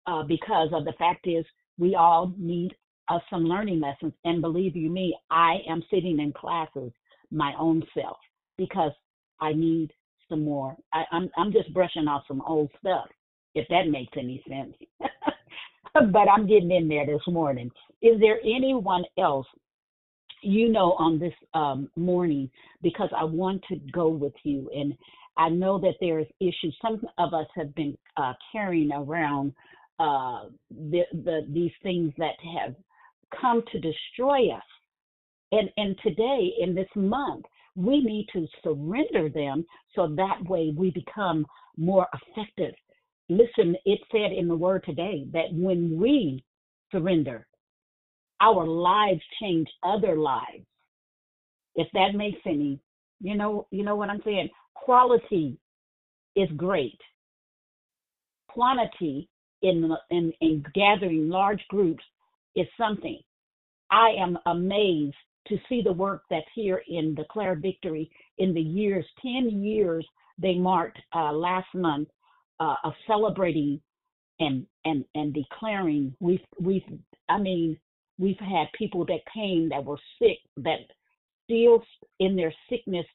uh, 0.07 0.23
because 0.25 0.69
of 0.73 0.85
the 0.85 0.93
fact 0.99 1.27
is 1.27 1.45
we 1.79 1.95
all 1.95 2.33
need 2.39 2.73
uh, 3.09 3.19
some 3.31 3.45
learning 3.45 3.81
lessons. 3.81 4.13
And 4.25 4.41
believe 4.41 4.77
you 4.77 4.91
me, 4.91 5.17
I 5.31 5.59
am 5.69 5.83
sitting 5.91 6.21
in 6.21 6.33
classes 6.33 6.93
my 7.31 7.55
own 7.59 7.83
self 7.95 8.19
because 8.59 8.93
I 9.41 9.53
need 9.53 9.93
some 10.29 10.45
more. 10.45 10.77
I, 10.93 11.05
I'm 11.13 11.31
I'm 11.37 11.53
just 11.53 11.73
brushing 11.75 12.09
off 12.09 12.25
some 12.29 12.43
old 12.47 12.71
stuff, 12.79 13.07
if 13.55 13.67
that 13.69 13.89
makes 13.89 14.13
any 14.17 14.43
sense. 14.49 14.75
but 15.95 16.29
I'm 16.29 16.47
getting 16.47 16.71
in 16.71 16.89
there 16.89 17.07
this 17.07 17.23
morning. 17.27 17.71
Is 18.01 18.19
there 18.21 18.39
anyone 18.45 19.05
else 19.19 19.47
you 20.43 20.69
know 20.69 20.93
on 20.99 21.19
this 21.19 21.35
um, 21.55 21.89
morning 21.97 22.51
because 22.83 23.09
I 23.17 23.25
want 23.25 23.63
to 23.69 23.77
go 23.93 24.09
with 24.09 24.35
you 24.43 24.69
and 24.75 24.95
I 25.37 25.49
know 25.49 25.79
that 25.79 25.95
there's 26.01 26.27
issues. 26.41 26.77
Some 26.83 27.01
of 27.19 27.33
us 27.33 27.47
have 27.55 27.75
been 27.75 27.97
uh, 28.17 28.35
carrying 28.51 28.93
around 28.93 29.53
uh, 29.99 30.45
the, 30.71 31.03
the 31.13 31.47
these 31.49 31.73
things 31.83 32.13
that 32.19 32.35
have 32.55 32.75
come 33.41 33.63
to 33.73 33.81
destroy 33.81 34.51
us. 34.51 34.63
And 35.53 35.71
and 35.77 35.97
today 36.03 36.53
in 36.61 36.75
this 36.75 36.89
month, 36.95 37.45
we 37.77 38.03
need 38.03 38.27
to 38.33 38.47
surrender 38.63 39.31
them 39.31 39.65
so 39.95 40.15
that 40.17 40.45
way 40.49 40.73
we 40.77 40.91
become 40.91 41.47
more 41.77 42.07
effective. 42.13 42.75
Listen, 43.29 43.77
it 43.85 44.01
said 44.11 44.33
in 44.33 44.49
the 44.49 44.57
word 44.57 44.85
today 44.85 45.27
that 45.33 45.53
when 45.53 45.99
we 46.01 46.45
surrender, 46.91 47.47
our 48.41 48.67
lives 48.67 49.23
change 49.41 49.69
other 49.83 50.17
lives. 50.17 50.67
If 51.77 51.89
that 51.95 52.15
makes 52.15 52.41
any, 52.45 52.81
you 53.21 53.37
know, 53.37 53.67
you 53.71 53.85
know 53.85 53.97
what 53.97 54.11
I'm 54.11 54.23
saying. 54.25 54.51
Quality 54.75 55.57
is 56.37 56.49
great. 56.57 56.99
Quantity 58.49 59.29
in 59.63 59.91
in, 60.11 60.33
in 60.41 60.65
gathering 60.75 61.29
large 61.29 61.63
groups 61.69 62.05
is 62.57 62.67
something. 62.79 63.21
I 63.91 64.11
am 64.19 64.39
amazed 64.47 65.17
to 65.49 65.57
see 65.69 65.83
the 65.83 65.93
work 65.93 66.23
that's 66.31 66.47
here 66.55 66.83
in 66.89 67.15
Declare 67.15 67.57
Victory 67.57 68.11
in 68.39 68.55
the 68.55 68.61
years, 68.61 69.05
10 69.23 69.63
years 69.63 70.07
they 70.39 70.55
marked 70.55 70.99
uh, 71.15 71.33
last 71.33 71.69
month 71.75 72.09
uh, 72.63 72.75
of 72.85 72.93
celebrating 73.07 73.81
and, 74.41 74.67
and, 74.85 75.05
and 75.15 75.35
declaring. 75.35 76.15
We've, 76.21 76.41
we've, 76.61 76.83
I 77.29 77.39
mean, 77.39 77.79
we've 78.19 78.39
had 78.39 78.67
people 78.79 79.05
that 79.07 79.21
came 79.33 79.69
that 79.71 79.85
were 79.85 79.99
sick 80.21 80.39
that 80.59 80.81
still 81.45 81.83
in 82.21 82.37
their 82.37 82.55
sickness 82.71 83.07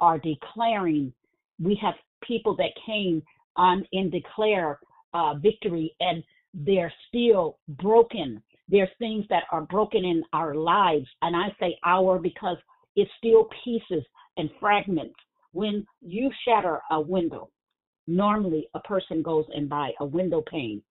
are 0.00 0.18
declaring. 0.18 1.12
We 1.60 1.78
have 1.82 1.94
people 2.26 2.56
that 2.56 2.70
came 2.86 3.22
on 3.56 3.84
and 3.92 4.10
declare 4.10 4.78
uh, 5.14 5.34
victory 5.34 5.94
and 6.00 6.22
they're 6.54 6.92
still 7.08 7.58
broken 7.68 8.42
there's 8.72 8.88
things 8.98 9.26
that 9.28 9.44
are 9.52 9.62
broken 9.62 10.04
in 10.04 10.24
our 10.32 10.54
lives. 10.54 11.06
And 11.20 11.36
I 11.36 11.54
say 11.60 11.76
our 11.84 12.18
because 12.18 12.56
it's 12.96 13.10
still 13.18 13.48
pieces 13.64 14.04
and 14.38 14.48
fragments. 14.58 15.14
When 15.52 15.86
you 16.00 16.30
shatter 16.46 16.80
a 16.90 17.00
window, 17.00 17.50
normally 18.06 18.68
a 18.74 18.80
person 18.80 19.22
goes 19.22 19.44
and 19.54 19.68
buy 19.68 19.90
a 20.00 20.04
window 20.04 20.42
pane. 20.50 20.82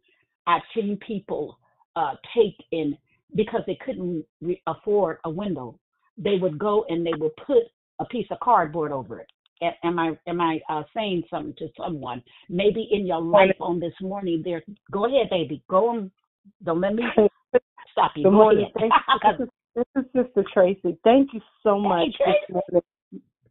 I've 0.48 0.62
seen 0.74 0.98
people 1.06 1.58
uh, 1.96 2.16
take 2.36 2.56
and 2.72 2.98
because 3.36 3.62
they 3.68 3.78
couldn't 3.86 4.26
re- 4.42 4.62
afford 4.68 5.18
a 5.26 5.30
window, 5.30 5.80
they 6.18 6.36
would 6.42 6.58
go 6.58 6.86
and 6.90 7.06
they 7.06 7.14
would 7.18 7.36
put 7.38 7.64
a 8.00 8.06
piece 8.06 8.28
of 8.32 8.40
cardboard 8.40 8.92
over 8.92 9.20
it. 9.20 9.32
A- 9.62 9.86
Am 9.86 10.00
I 10.00 10.18
am 10.28 10.42
I 10.42 10.60
uh, 10.70 10.84
saying 10.94 11.24
something 11.30 11.54
to 11.60 11.68
someone? 11.78 12.24
Maybe 12.50 12.90
in 12.92 13.06
your 13.06 13.22
life 13.22 13.56
on 13.60 13.80
this 13.80 13.94
morning, 14.02 14.42
there. 14.44 14.64
Go 14.92 15.06
ahead, 15.06 15.30
baby. 15.30 15.64
Go 15.70 15.90
on. 15.90 16.12
Don't 16.64 16.82
let 16.82 16.96
me 16.96 17.04
stop 17.92 18.12
you. 18.16 18.24
Good 18.24 18.32
Go 18.32 18.38
morning. 18.38 18.70
ahead. 18.76 18.92
Thank 18.92 19.40
you. 19.40 19.48
This 19.74 19.86
is, 19.96 20.04
Sister 20.14 20.44
Tracy. 20.54 20.98
Thank 21.06 21.34
you 21.34 21.40
so 21.64 21.80
much. 21.80 22.10
Tracy. 22.18 22.60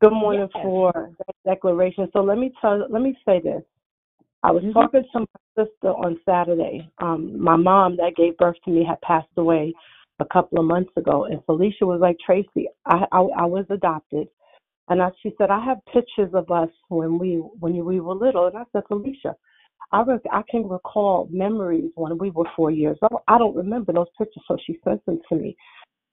Good 0.00 0.12
morning 0.12 0.48
Yes. 0.54 0.62
for 0.62 0.92
that 0.94 1.34
declaration. 1.44 2.08
So 2.14 2.20
let 2.22 2.38
me 2.38 2.52
tell 2.60 2.86
let 2.88 3.02
me 3.02 3.14
say 3.26 3.38
this. 3.40 3.62
I 4.42 4.50
was 4.50 4.62
Mhm. 4.64 4.72
talking 4.72 5.04
to 5.12 5.20
my 5.20 5.64
sister 5.64 5.88
on 5.88 6.18
Saturday. 6.24 6.88
Um, 6.98 7.38
my 7.38 7.56
mom 7.56 7.96
that 7.96 8.16
gave 8.16 8.38
birth 8.38 8.56
to 8.64 8.70
me 8.70 8.82
had 8.82 8.98
passed 9.02 9.36
away 9.36 9.74
a 10.18 10.24
couple 10.24 10.58
of 10.58 10.64
months 10.64 10.96
ago, 10.96 11.24
and 11.24 11.44
Felicia 11.44 11.84
was 11.86 12.00
like, 12.00 12.18
Tracy, 12.18 12.68
I 12.86 13.06
I, 13.12 13.20
I 13.20 13.44
was 13.44 13.66
adopted, 13.68 14.28
and 14.88 15.02
I, 15.02 15.10
she 15.22 15.34
said 15.36 15.50
I 15.50 15.60
have 15.60 15.84
pictures 15.92 16.32
of 16.32 16.50
us 16.50 16.70
when 16.88 17.18
we 17.18 17.34
when 17.36 17.84
we 17.84 18.00
were 18.00 18.14
little, 18.14 18.46
and 18.46 18.56
I 18.56 18.64
said, 18.72 18.84
Felicia, 18.88 19.36
I 19.92 20.02
re- 20.02 20.30
I 20.32 20.42
can 20.50 20.66
recall 20.66 21.28
memories 21.30 21.90
when 21.96 22.16
we 22.16 22.30
were 22.30 22.48
four 22.56 22.70
years 22.70 22.98
old. 23.02 23.20
I 23.28 23.36
don't 23.36 23.54
remember 23.56 23.92
those 23.92 24.08
pictures, 24.16 24.44
so 24.48 24.56
she 24.64 24.78
sent 24.82 25.04
them 25.04 25.20
to 25.28 25.34
me. 25.36 25.56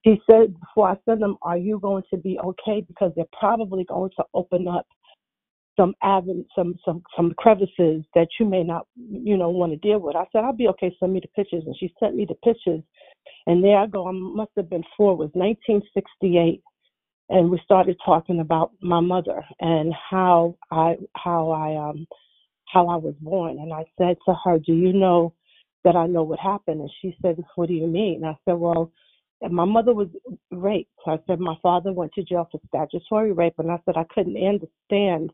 She 0.07 0.21
said 0.29 0.57
before 0.57 0.89
I 0.89 0.97
send 1.03 1.21
them, 1.21 1.35
"Are 1.41 1.57
you 1.57 1.79
going 1.79 2.03
to 2.11 2.17
be 2.17 2.39
okay?" 2.39 2.79
Because 2.79 3.11
they're 3.15 3.25
probably 3.37 3.83
going 3.83 4.11
to 4.15 4.23
open 4.33 4.65
up 4.65 4.87
some 5.75 5.93
aven 6.01 6.45
some 6.55 6.75
some 6.85 7.03
some 7.13 7.33
crevices 7.37 8.05
that 8.15 8.29
you 8.39 8.45
may 8.45 8.63
not 8.63 8.87
you 8.95 9.35
know 9.35 9.49
want 9.49 9.73
to 9.73 9.77
deal 9.77 9.99
with. 9.99 10.15
I 10.15 10.25
said, 10.31 10.45
"I'll 10.45 10.53
be 10.53 10.69
okay. 10.69 10.95
Send 10.97 11.11
me 11.11 11.19
the 11.19 11.27
pictures." 11.35 11.63
And 11.65 11.75
she 11.77 11.93
sent 11.99 12.15
me 12.15 12.25
the 12.25 12.35
pictures, 12.35 12.81
and 13.47 13.61
there 13.61 13.77
I 13.77 13.87
go. 13.87 14.07
I 14.07 14.11
must 14.13 14.51
have 14.55 14.69
been 14.69 14.83
four. 14.95 15.11
It 15.11 15.17
was 15.17 15.31
1968 15.33 16.63
and 17.29 17.49
we 17.49 17.59
started 17.65 17.97
talking 18.05 18.39
about 18.39 18.71
my 18.81 19.01
mother 19.01 19.43
and 19.59 19.93
how 20.09 20.55
I 20.71 20.95
how 21.17 21.49
I 21.51 21.89
um 21.89 22.07
how 22.73 22.87
I 22.87 22.95
was 22.95 23.15
born 23.19 23.59
and 23.59 23.73
I 23.73 23.83
said 23.97 24.15
to 24.25 24.35
her, 24.45 24.59
"Do 24.59 24.73
you 24.73 24.93
know 24.93 25.33
that 25.83 25.97
I 25.97 26.07
know 26.07 26.23
what 26.23 26.39
happened?" 26.39 26.79
And 26.79 26.91
she 27.01 27.17
said, 27.21 27.43
"What 27.55 27.67
do 27.67 27.73
you 27.73 27.87
mean?" 27.87 28.23
And 28.23 28.27
I 28.27 28.37
said, 28.45 28.53
"Well, 28.53 28.91
my 29.49 29.65
mother 29.65 29.93
was 29.93 30.09
raped." 30.51 30.91
I 31.05 31.19
said, 31.27 31.39
"My 31.39 31.55
father 31.61 31.93
went 31.93 32.13
to 32.13 32.23
jail 32.23 32.47
for 32.51 32.59
statutory 32.67 33.31
rape," 33.31 33.59
and 33.59 33.71
I 33.71 33.79
said 33.85 33.97
I 33.97 34.05
couldn't 34.05 34.37
understand 34.37 35.31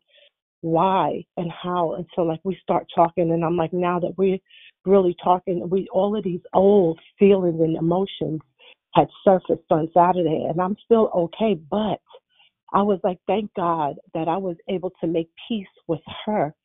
why 0.64 1.24
and 1.36 1.52
how 1.52 1.94
until 1.94 2.26
like 2.26 2.40
we 2.46 2.58
start 2.64 2.88
talking 2.96 3.32
and 3.32 3.44
I'm 3.44 3.58
like 3.58 3.74
now 3.74 4.00
that 4.00 4.18
we're 4.18 4.40
really 4.86 5.14
talking 5.22 5.70
we 5.70 5.90
all 5.92 6.16
of 6.16 6.24
these 6.24 6.40
old 6.54 7.00
feelings 7.20 7.60
and 7.60 7.76
emotions 7.76 8.40
had 8.96 9.10
surfaced 9.26 9.70
on 9.70 9.90
Saturday 9.94 10.48
and 10.50 10.62
I'm 10.62 10.78
still 10.86 11.12
okay 11.14 11.60
but 11.70 12.00
I 12.72 12.82
was 12.82 12.98
like 13.04 13.20
thank 13.28 13.54
God 13.56 13.96
that 14.14 14.30
I 14.30 14.38
was 14.38 14.56
able 14.70 14.94
to 15.02 15.08
make 15.08 15.30
peace 15.50 15.68
with 15.88 16.02
her 16.26 16.56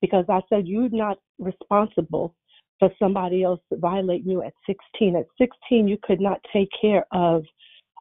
because 0.00 0.26
I 0.28 0.40
said 0.48 0.68
you're 0.68 0.88
not 0.90 1.18
responsible 1.40 2.36
for 2.78 2.90
somebody 2.98 3.42
else 3.42 3.60
violating 3.72 4.30
you 4.30 4.42
at 4.42 4.52
16 4.66 5.16
at 5.16 5.26
16 5.38 5.88
you 5.88 5.98
could 6.02 6.20
not 6.20 6.40
take 6.52 6.68
care 6.80 7.04
of 7.12 7.44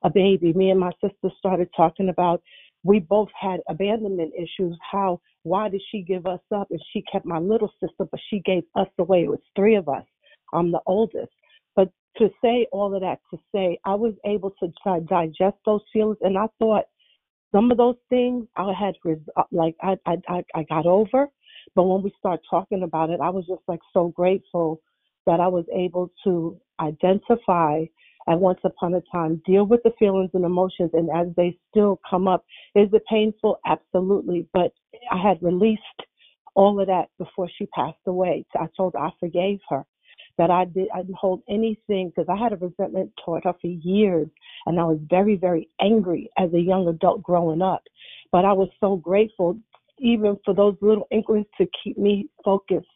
a 0.04 0.10
baby 0.10 0.54
me 0.54 0.70
and 0.70 0.80
my 0.80 0.91
sister 1.02 1.30
started 1.40 1.70
talking 1.76 2.10
about 2.10 2.41
we 2.88 2.99
both 2.99 3.30
had 3.40 3.60
abandonment 3.68 4.34
issues. 4.34 4.78
How, 4.91 5.20
why 5.44 5.68
did 5.68 5.82
she 5.91 6.02
give 6.02 6.26
us 6.26 6.40
up? 6.56 6.68
And 6.72 6.82
she 6.94 7.04
kept 7.12 7.26
my 7.26 7.38
little 7.38 7.72
sister, 7.82 8.06
but 8.10 8.20
she 8.30 8.40
gave 8.40 8.64
us 8.76 8.88
away. 8.98 9.24
It 9.24 9.30
was 9.30 9.40
three 9.56 9.76
of 9.76 9.90
us. 9.90 10.06
I'm 10.54 10.72
the 10.72 10.80
oldest. 10.86 11.32
But 11.76 11.91
to 12.18 12.30
say 12.41 12.66
all 12.72 12.95
of 12.95 13.02
that, 13.02 13.20
to 13.32 13.40
say 13.54 13.78
I 13.86 13.95
was 13.95 14.14
able 14.26 14.54
to 14.62 14.72
digest 15.10 15.58
those 15.66 15.82
feelings, 15.91 16.18
and 16.22 16.38
I 16.38 16.48
thought 16.60 16.86
some 17.52 17.72
of 17.72 17.78
those 17.78 17.98
things 18.10 18.48
I 18.56 18.72
had 18.74 18.95
like 19.52 19.76
I 19.82 19.98
I 20.06 20.44
I 20.56 20.64
got 20.64 20.86
over, 20.86 21.28
but 21.76 21.84
when 21.84 22.02
we 22.02 22.11
start 22.18 22.41
talking 22.49 22.84
about 22.84 23.10
it, 23.10 23.19
I 23.22 23.30
was 23.30 23.45
just 23.48 23.61
like 23.68 23.80
so 23.94 24.10
grateful 24.10 24.81
that 25.26 25.39
I 25.39 25.48
was 25.48 25.65
able 25.73 26.11
to 26.23 26.57
identify 26.80 27.84
and 28.27 28.41
once 28.41 28.60
upon 28.64 28.94
a 28.94 29.02
time 29.11 29.41
deal 29.45 29.65
with 29.65 29.81
the 29.84 29.94
feelings 29.98 30.30
and 30.34 30.45
emotions 30.45 30.91
and 30.94 31.10
as 31.15 31.27
they 31.35 31.57
still 31.69 31.99
come 32.07 32.27
up 32.27 32.45
is 32.76 32.89
it 32.94 33.03
painful? 33.10 33.60
Absolutely. 33.65 34.48
But 34.53 34.73
i 35.11 35.22
had 35.22 35.41
released 35.41 35.81
all 36.56 36.80
of 36.80 36.88
that 36.88 37.10
before 37.18 37.49
she 37.57 37.65
passed 37.68 37.98
away. 38.06 38.45
I 38.56 38.68
told 38.76 38.94
her 38.94 38.99
i 38.99 39.10
forgave 39.19 39.60
her 39.69 39.85
that 40.38 40.52
i 40.52 40.65
did 40.65 40.88
i 40.94 41.02
didn't 41.02 41.15
hold 41.15 41.41
anything 41.49 42.10
because 42.10 42.27
i 42.30 42.38
had 42.38 42.53
a 42.53 42.57
resentment 42.57 43.11
toward 43.23 43.44
her 43.44 43.53
for 43.60 43.68
years 43.68 44.27
and 44.65 44.80
i 44.80 44.84
was 44.84 44.99
very 45.10 45.35
very 45.35 45.69
angry 45.81 46.30
as 46.38 46.53
a 46.53 46.60
young 46.60 46.88
adult 46.88 47.23
growing 47.23 47.61
up. 47.61 47.84
But 48.31 48.45
i 48.45 48.53
was 48.53 48.69
so 48.80 48.98
grateful 48.98 49.57
even 49.99 50.38
for 50.45 50.53
those 50.53 50.76
little 50.82 51.07
inklings 51.11 51.48
to 51.60 51.68
keep 51.84 51.98
me 51.98 52.30
focused 52.44 52.88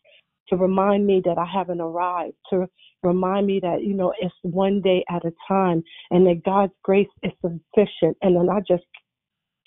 to 0.51 0.57
remind 0.57 1.07
me 1.07 1.21
that 1.25 1.37
I 1.37 1.45
haven't 1.45 1.81
arrived, 1.81 2.35
to 2.49 2.67
remind 3.03 3.47
me 3.47 3.59
that, 3.61 3.83
you 3.83 3.93
know, 3.93 4.13
it's 4.19 4.35
one 4.43 4.81
day 4.81 5.03
at 5.09 5.25
a 5.25 5.31
time 5.47 5.81
and 6.11 6.25
that 6.27 6.43
God's 6.43 6.73
grace 6.83 7.07
is 7.23 7.31
sufficient. 7.41 8.17
And 8.21 8.35
then 8.35 8.49
I 8.49 8.59
just 8.59 8.83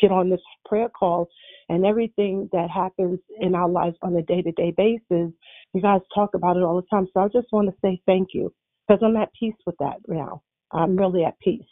get 0.00 0.12
on 0.12 0.28
this 0.28 0.40
prayer 0.66 0.88
call 0.88 1.28
and 1.68 1.86
everything 1.86 2.48
that 2.52 2.68
happens 2.70 3.18
in 3.40 3.54
our 3.54 3.68
lives 3.68 3.96
on 4.02 4.14
a 4.16 4.22
day 4.22 4.42
to 4.42 4.52
day 4.52 4.72
basis, 4.76 5.32
you 5.72 5.80
guys 5.80 6.00
talk 6.14 6.34
about 6.34 6.56
it 6.56 6.62
all 6.62 6.76
the 6.76 6.86
time. 6.88 7.08
So 7.14 7.20
I 7.20 7.28
just 7.28 7.48
want 7.52 7.68
to 7.70 7.76
say 7.82 8.00
thank 8.06 8.28
you 8.34 8.52
because 8.86 9.02
I'm 9.02 9.16
at 9.16 9.30
peace 9.38 9.54
with 9.66 9.76
that 9.80 9.96
now. 10.06 10.42
I'm 10.72 10.96
really 10.96 11.24
at 11.24 11.38
peace. 11.40 11.62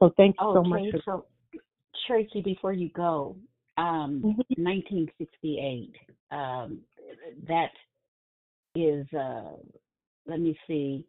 So 0.00 0.12
thank 0.16 0.36
you 0.40 0.46
oh, 0.46 0.54
so 0.54 0.62
much. 0.62 0.82
So 1.04 1.24
Tracy, 2.06 2.40
before 2.42 2.72
you 2.72 2.90
go, 2.90 3.36
um, 3.78 4.22
Mm-hmm. 4.24 4.62
1968. 4.62 5.94
Um, 6.30 6.80
that 7.46 7.70
is. 8.74 9.06
Uh, 9.14 9.56
let 10.26 10.40
me 10.40 10.58
see. 10.66 11.06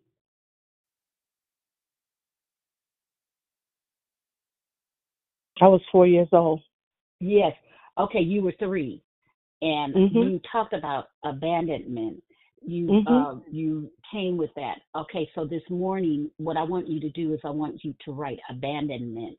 I 5.62 5.68
was 5.68 5.82
four 5.92 6.08
years 6.08 6.30
old. 6.32 6.62
Yes. 7.20 7.54
Okay, 7.98 8.22
you 8.22 8.42
were 8.42 8.54
three, 8.60 9.04
and 9.62 9.94
Mhm. 9.94 10.14
you 10.14 10.42
talked 10.50 10.72
about 10.74 11.10
abandonment. 11.26 12.24
You 12.62 12.88
Mhm. 12.88 13.08
uh, 13.08 13.40
you 13.52 13.92
came 14.10 14.38
with 14.38 14.54
that. 14.56 14.82
Okay, 14.96 15.30
so 15.36 15.46
this 15.46 15.64
morning, 15.70 16.32
what 16.38 16.56
I 16.56 16.64
want 16.64 16.88
you 16.88 17.00
to 17.02 17.10
do 17.10 17.34
is 17.34 17.42
I 17.44 17.50
want 17.50 17.84
you 17.84 17.94
to 18.06 18.14
write 18.14 18.40
abandonment 18.50 19.38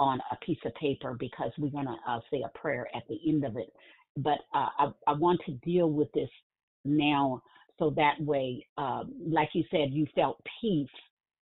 on 0.00 0.20
a 0.32 0.44
piece 0.44 0.58
of 0.66 0.74
paper 0.74 1.14
because 1.20 1.52
we're 1.58 1.70
gonna 1.70 1.96
uh, 2.08 2.18
say 2.32 2.42
a 2.42 2.58
prayer 2.58 2.88
at 2.96 3.04
the 3.08 3.20
end 3.28 3.44
of 3.44 3.56
it. 3.56 3.72
But 4.16 4.38
uh, 4.54 4.68
I 4.78 4.92
I 5.06 5.12
want 5.12 5.40
to 5.46 5.52
deal 5.64 5.90
with 5.90 6.10
this 6.12 6.30
now, 6.84 7.42
so 7.78 7.90
that 7.90 8.14
way, 8.20 8.66
um, 8.78 9.12
like 9.24 9.50
you 9.52 9.64
said, 9.70 9.92
you 9.92 10.06
felt 10.14 10.40
peace 10.60 10.88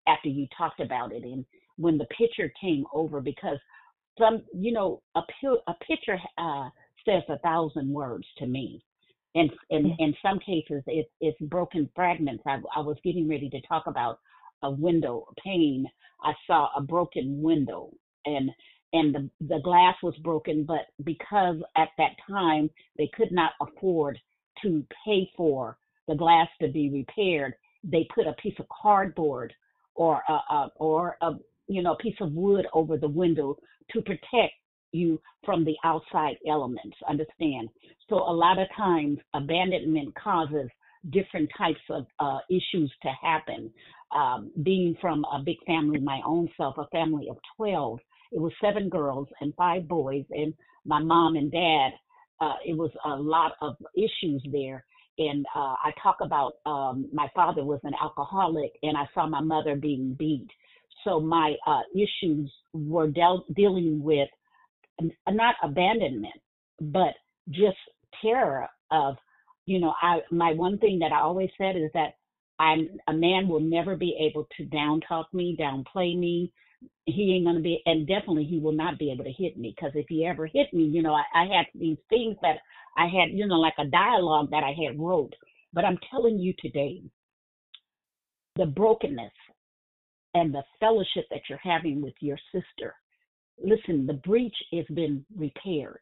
after 0.07 0.29
you 0.29 0.47
talked 0.55 0.81
about 0.81 1.11
it, 1.13 1.23
and 1.23 1.45
when 1.77 1.97
the 1.97 2.05
picture 2.05 2.51
came 2.61 2.85
over 2.93 3.21
because 3.21 3.57
some 4.19 4.43
you 4.53 4.71
know 4.73 5.01
a 5.15 5.21
a 5.67 5.73
picture 5.87 6.19
uh 6.37 6.69
says 7.05 7.23
a 7.29 7.39
thousand 7.39 7.91
words 7.91 8.27
to 8.37 8.45
me. 8.45 8.83
And 9.35 9.49
in 9.69 9.95
in 9.99 10.13
some 10.21 10.39
cases 10.39 10.83
it, 10.87 11.09
it's 11.21 11.39
broken 11.43 11.89
fragments. 11.95 12.43
I, 12.45 12.57
I 12.75 12.81
was 12.81 12.97
getting 13.03 13.29
ready 13.29 13.49
to 13.51 13.61
talk 13.61 13.85
about 13.87 14.19
a 14.63 14.69
window 14.71 15.25
pane. 15.43 15.85
I 16.23 16.33
saw 16.45 16.69
a 16.75 16.81
broken 16.81 17.41
window 17.41 17.91
and 18.25 18.49
and 18.93 19.13
the 19.13 19.29
the 19.47 19.61
glass 19.63 19.95
was 20.01 20.15
broken 20.23 20.63
but 20.63 20.87
because 21.03 21.57
at 21.77 21.89
that 21.97 22.11
time 22.27 22.69
they 22.97 23.09
could 23.15 23.31
not 23.31 23.51
afford 23.61 24.17
to 24.61 24.83
pay 25.05 25.29
for 25.37 25.77
the 26.07 26.15
glass 26.15 26.47
to 26.61 26.67
be 26.67 26.89
repaired 26.89 27.53
they 27.83 28.07
put 28.13 28.27
a 28.27 28.33
piece 28.41 28.55
of 28.59 28.65
cardboard 28.81 29.53
or 29.95 30.21
a, 30.27 30.33
a 30.53 30.71
or 30.75 31.17
a 31.21 31.31
you 31.67 31.81
know 31.81 31.95
piece 32.01 32.15
of 32.21 32.31
wood 32.33 32.65
over 32.73 32.97
the 32.97 33.07
window 33.07 33.55
to 33.91 34.01
protect 34.01 34.53
you 34.91 35.21
from 35.45 35.63
the 35.63 35.75
outside 35.83 36.35
elements. 36.47 36.97
Understand? 37.07 37.69
So 38.09 38.15
a 38.15 38.33
lot 38.33 38.59
of 38.59 38.67
times 38.75 39.19
abandonment 39.33 40.13
causes 40.15 40.69
different 41.11 41.49
types 41.57 41.79
of 41.89 42.05
uh, 42.19 42.39
issues 42.49 42.91
to 43.03 43.09
happen. 43.21 43.71
Um, 44.15 44.51
being 44.63 44.95
from 44.99 45.23
a 45.25 45.41
big 45.43 45.57
family, 45.67 45.99
my 45.99 46.19
own 46.25 46.49
self, 46.57 46.77
a 46.77 46.87
family 46.87 47.27
of 47.29 47.37
12, 47.57 47.99
it 48.31 48.39
was 48.39 48.51
seven 48.61 48.89
girls 48.89 49.27
and 49.41 49.53
five 49.55 49.87
boys, 49.87 50.25
and 50.31 50.53
my 50.85 50.99
mom 51.01 51.35
and 51.35 51.51
dad, 51.51 51.91
uh, 52.41 52.55
it 52.65 52.77
was 52.77 52.91
a 53.05 53.09
lot 53.09 53.53
of 53.61 53.75
issues 53.95 54.43
there. 54.51 54.83
And 55.17 55.45
uh, 55.55 55.75
I 55.83 55.91
talk 56.01 56.17
about 56.21 56.53
um, 56.65 57.09
my 57.11 57.27
father 57.35 57.65
was 57.65 57.81
an 57.83 57.93
alcoholic, 58.01 58.71
and 58.83 58.95
I 58.97 59.03
saw 59.13 59.27
my 59.27 59.41
mother 59.41 59.75
being 59.75 60.15
beat. 60.17 60.47
So 61.03 61.19
my 61.19 61.55
uh, 61.67 61.81
issues 61.93 62.51
were 62.73 63.07
dealing 63.07 64.01
with 64.01 64.29
not 65.27 65.55
abandonment, 65.63 66.33
but 66.79 67.13
just 67.49 67.77
terror 68.21 68.67
of, 68.91 69.15
you 69.65 69.79
know, 69.79 69.93
I 70.01 70.19
my 70.31 70.53
one 70.53 70.77
thing 70.77 70.99
that 70.99 71.11
I 71.11 71.21
always 71.21 71.49
said 71.57 71.75
is 71.75 71.89
that 71.93 72.15
I'm 72.59 72.89
a 73.07 73.13
man 73.13 73.47
will 73.47 73.61
never 73.61 73.95
be 73.95 74.17
able 74.19 74.47
to 74.57 74.65
down 74.65 75.01
talk 75.01 75.33
me, 75.33 75.55
downplay 75.59 76.17
me. 76.17 76.51
He 77.05 77.33
ain't 77.33 77.45
gonna 77.45 77.61
be, 77.61 77.81
and 77.85 78.07
definitely 78.07 78.43
he 78.45 78.59
will 78.59 78.73
not 78.73 78.99
be 78.99 79.11
able 79.11 79.23
to 79.23 79.31
hit 79.31 79.57
me. 79.57 79.73
Because 79.75 79.93
if 79.95 80.05
he 80.09 80.25
ever 80.25 80.45
hit 80.45 80.73
me, 80.73 80.83
you 80.83 81.01
know, 81.01 81.13
I, 81.13 81.23
I 81.33 81.45
had 81.45 81.65
these 81.73 81.97
things 82.09 82.35
that 82.41 82.57
I 82.97 83.05
had, 83.05 83.31
you 83.31 83.47
know, 83.47 83.59
like 83.59 83.73
a 83.79 83.85
dialogue 83.85 84.49
that 84.51 84.63
I 84.63 84.73
had 84.85 84.99
wrote. 84.99 85.33
But 85.73 85.85
I'm 85.85 85.97
telling 86.11 86.39
you 86.39 86.53
today, 86.59 87.01
the 88.55 88.65
brokenness 88.65 89.31
and 90.33 90.53
the 90.53 90.63
fellowship 90.79 91.25
that 91.31 91.41
you're 91.49 91.59
having 91.59 92.01
with 92.01 92.13
your 92.19 92.37
sister. 92.51 92.95
Listen, 93.63 94.05
the 94.05 94.13
breach 94.13 94.55
has 94.73 94.85
been 94.93 95.25
repaired. 95.35 96.01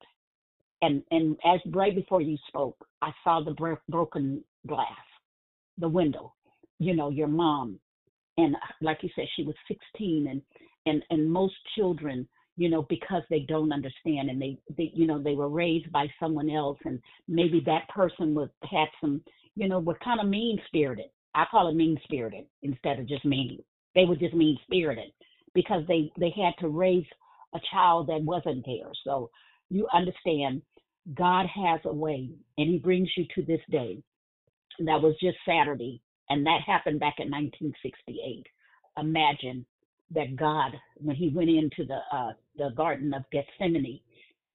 And 0.82 1.04
and 1.12 1.36
as 1.46 1.60
right 1.72 1.96
before 1.96 2.22
you 2.22 2.38
spoke, 2.48 2.78
I 3.02 3.12
saw 3.24 3.42
the 3.44 3.52
bro- 3.52 3.80
broken 3.90 4.44
glass, 4.68 4.88
the 5.78 5.90
window. 5.90 6.34
You 6.80 6.96
know, 6.96 7.10
your 7.10 7.28
mom, 7.28 7.80
and 8.38 8.56
uh, 8.56 8.60
like 8.82 9.00
you 9.02 9.10
said, 9.16 9.26
she 9.36 9.44
was 9.44 9.56
16, 9.68 10.28
and 10.28 10.42
and 10.86 11.04
and 11.10 11.32
most 11.32 11.56
children, 11.76 12.28
you 12.56 12.70
know, 12.70 12.84
because 12.84 13.24
they 13.30 13.42
don't 13.42 13.74
understand, 13.74 14.30
and 14.30 14.42
they, 14.42 14.58
they 14.78 14.92
you 14.94 15.08
know, 15.08 15.22
they 15.22 15.36
were 15.36 15.50
raised 15.50 15.92
by 15.92 16.08
someone 16.20 16.50
else, 16.50 16.78
and 16.86 17.00
maybe 17.28 17.62
that 17.66 17.90
person 17.90 18.34
was 18.36 18.50
had 18.64 18.88
some, 19.02 19.22
you 19.56 19.68
know, 19.68 19.80
were 19.80 19.98
kind 20.04 20.20
of 20.20 20.28
mean 20.28 20.60
spirited. 20.68 21.08
I 21.34 21.46
call 21.50 21.68
it 21.68 21.76
mean 21.76 22.00
spirited 22.04 22.46
instead 22.64 23.00
of 23.00 23.08
just 23.08 23.26
mean 23.26 23.60
they 23.98 24.06
were 24.06 24.16
just 24.16 24.36
mean 24.36 24.58
spirited 24.64 25.12
because 25.54 25.84
they 25.88 26.12
they 26.20 26.32
had 26.36 26.54
to 26.60 26.70
raise 26.70 27.06
a 27.56 27.60
child 27.72 28.08
that 28.08 28.22
wasn't 28.22 28.64
there. 28.66 28.92
So 29.04 29.30
you 29.70 29.88
understand 29.94 30.62
God 31.16 31.48
has 31.48 31.80
a 31.86 31.94
way 31.94 32.30
and 32.58 32.70
he 32.70 32.78
brings 32.78 33.10
you 33.18 33.26
to 33.36 33.42
this 33.42 33.62
day. 33.72 33.98
That 34.80 35.02
was 35.02 35.16
just 35.20 35.38
Saturday 35.48 36.02
and 36.30 36.46
that 36.46 36.62
happened 36.66 37.00
back 37.00 37.16
in 37.20 37.30
1968. 37.30 38.46
Imagine 38.98 39.66
that 40.12 40.36
God 40.36 40.72
when 40.98 41.16
he 41.16 41.30
went 41.30 41.50
into 41.50 41.86
the 41.86 42.00
uh 42.16 42.32
the 42.58 42.70
garden 42.76 43.14
of 43.14 43.24
Gethsemane 43.32 44.00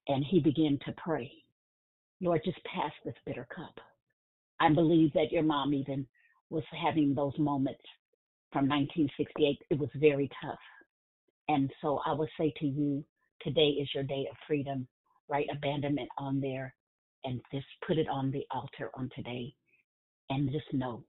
and 0.08 0.24
he 0.24 0.40
began 0.40 0.78
to 0.86 0.94
pray. 0.96 1.30
Lord, 2.20 2.42
just 2.44 2.58
pass 2.64 2.92
this 3.04 3.14
bitter 3.26 3.46
cup. 3.54 3.74
I 4.60 4.72
believe 4.72 5.12
that 5.14 5.32
your 5.32 5.42
mom 5.42 5.74
even 5.74 6.06
was 6.50 6.64
having 6.72 7.14
those 7.14 7.36
moments 7.38 7.82
from 8.52 8.68
1968, 8.68 9.58
it 9.70 9.78
was 9.78 9.88
very 9.96 10.30
tough. 10.42 10.58
And 11.48 11.70
so 11.80 12.00
I 12.06 12.12
would 12.12 12.28
say 12.38 12.52
to 12.58 12.66
you, 12.66 13.04
today 13.40 13.68
is 13.80 13.88
your 13.94 14.04
day 14.04 14.26
of 14.30 14.36
freedom. 14.46 14.86
Write 15.28 15.48
abandonment 15.50 16.08
on 16.18 16.40
there 16.40 16.74
and 17.24 17.40
just 17.52 17.66
put 17.86 17.98
it 17.98 18.08
on 18.08 18.30
the 18.30 18.44
altar 18.50 18.90
on 18.94 19.10
today. 19.16 19.54
And 20.30 20.50
just 20.50 20.72
know 20.72 21.04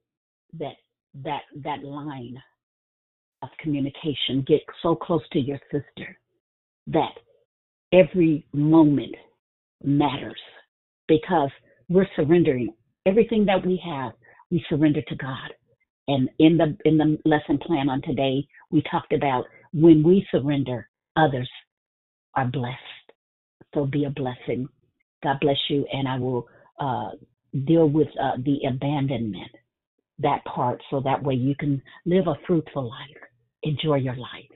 that 0.58 0.76
that 1.24 1.42
that 1.64 1.84
line 1.84 2.42
of 3.42 3.50
communication 3.60 4.44
get 4.48 4.62
so 4.82 4.96
close 4.96 5.22
to 5.32 5.40
your 5.40 5.60
sister 5.72 6.18
that 6.88 7.14
every 7.92 8.46
moment 8.54 9.16
matters 9.84 10.40
because 11.08 11.50
we're 11.90 12.08
surrendering 12.16 12.74
everything 13.06 13.46
that 13.46 13.66
we 13.66 13.82
have 13.84 14.14
we 14.50 14.64
surrender 14.70 15.02
to 15.02 15.16
god 15.16 15.52
and 16.08 16.30
in 16.40 16.58
the 16.58 16.78
in 16.86 16.98
the 16.98 17.18
lesson 17.26 17.58
plan 17.58 17.90
on 17.90 18.02
today, 18.02 18.46
we 18.72 18.84
talked 18.90 19.14
about 19.14 19.46
when 19.72 20.04
we 20.04 20.26
surrender, 20.32 20.90
others 21.16 21.50
are 22.36 22.46
blessed. 22.46 22.78
So 23.74 23.86
be 23.86 24.06
a 24.06 24.10
blessing. 24.10 24.68
God 25.24 25.38
bless 25.40 25.58
you, 25.70 25.86
and 25.92 26.08
I 26.08 26.20
will 26.20 26.48
uh, 26.80 27.12
deal 27.66 27.88
with 27.88 28.10
uh, 28.22 28.34
the 28.44 28.60
abandonment 28.68 29.52
that 30.20 30.44
part, 30.46 30.82
so 30.90 31.02
that 31.02 31.24
way 31.24 31.34
you 31.34 31.56
can 31.56 31.82
live 32.06 32.28
a 32.28 32.36
fruitful 32.46 32.90
life, 32.90 33.18
enjoy 33.64 33.96
your 33.96 34.16
life, 34.16 34.50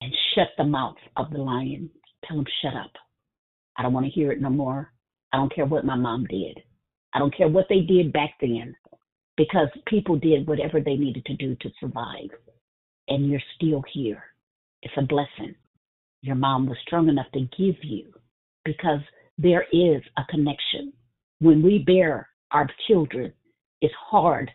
and 0.00 0.12
shut 0.34 0.48
the 0.58 0.64
mouth 0.64 0.96
of 1.16 1.30
the 1.30 1.38
lion. 1.38 1.90
Tell 2.26 2.38
him 2.38 2.46
shut 2.62 2.74
up. 2.74 2.92
I 3.76 3.82
don't 3.82 3.92
want 3.92 4.06
to 4.06 4.12
hear 4.12 4.32
it 4.32 4.40
no 4.40 4.50
more. 4.50 4.92
I 5.32 5.36
don't 5.36 5.54
care 5.54 5.66
what 5.66 5.84
my 5.84 5.96
mom 5.96 6.26
did. 6.26 6.58
I 7.12 7.18
don't 7.18 7.36
care 7.36 7.48
what 7.48 7.66
they 7.68 7.80
did 7.80 8.12
back 8.12 8.34
then 8.40 8.74
because 9.36 9.68
people 9.86 10.16
did 10.16 10.46
whatever 10.46 10.80
they 10.80 10.94
needed 10.94 11.24
to 11.26 11.36
do 11.36 11.56
to 11.60 11.70
survive. 11.80 12.30
And 13.08 13.28
you're 13.28 13.40
still 13.56 13.82
here. 13.92 14.22
It's 14.82 14.94
a 14.96 15.02
blessing. 15.02 15.54
Your 16.22 16.36
mom 16.36 16.66
was 16.66 16.78
strong 16.86 17.08
enough 17.08 17.30
to 17.34 17.40
give 17.40 17.76
you 17.82 18.12
because 18.64 19.00
there 19.38 19.66
is 19.72 20.02
a 20.16 20.22
connection. 20.30 20.92
When 21.40 21.62
we 21.62 21.80
bear 21.80 22.28
our 22.52 22.68
children, 22.86 23.32
it's 23.84 23.94
hard. 24.10 24.50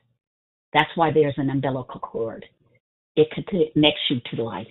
That's 0.74 0.90
why 0.96 1.12
there's 1.12 1.38
an 1.38 1.50
umbilical 1.50 2.00
cord. 2.00 2.46
It 3.16 3.28
connects 3.32 4.02
you 4.10 4.20
to 4.32 4.44
life. 4.44 4.68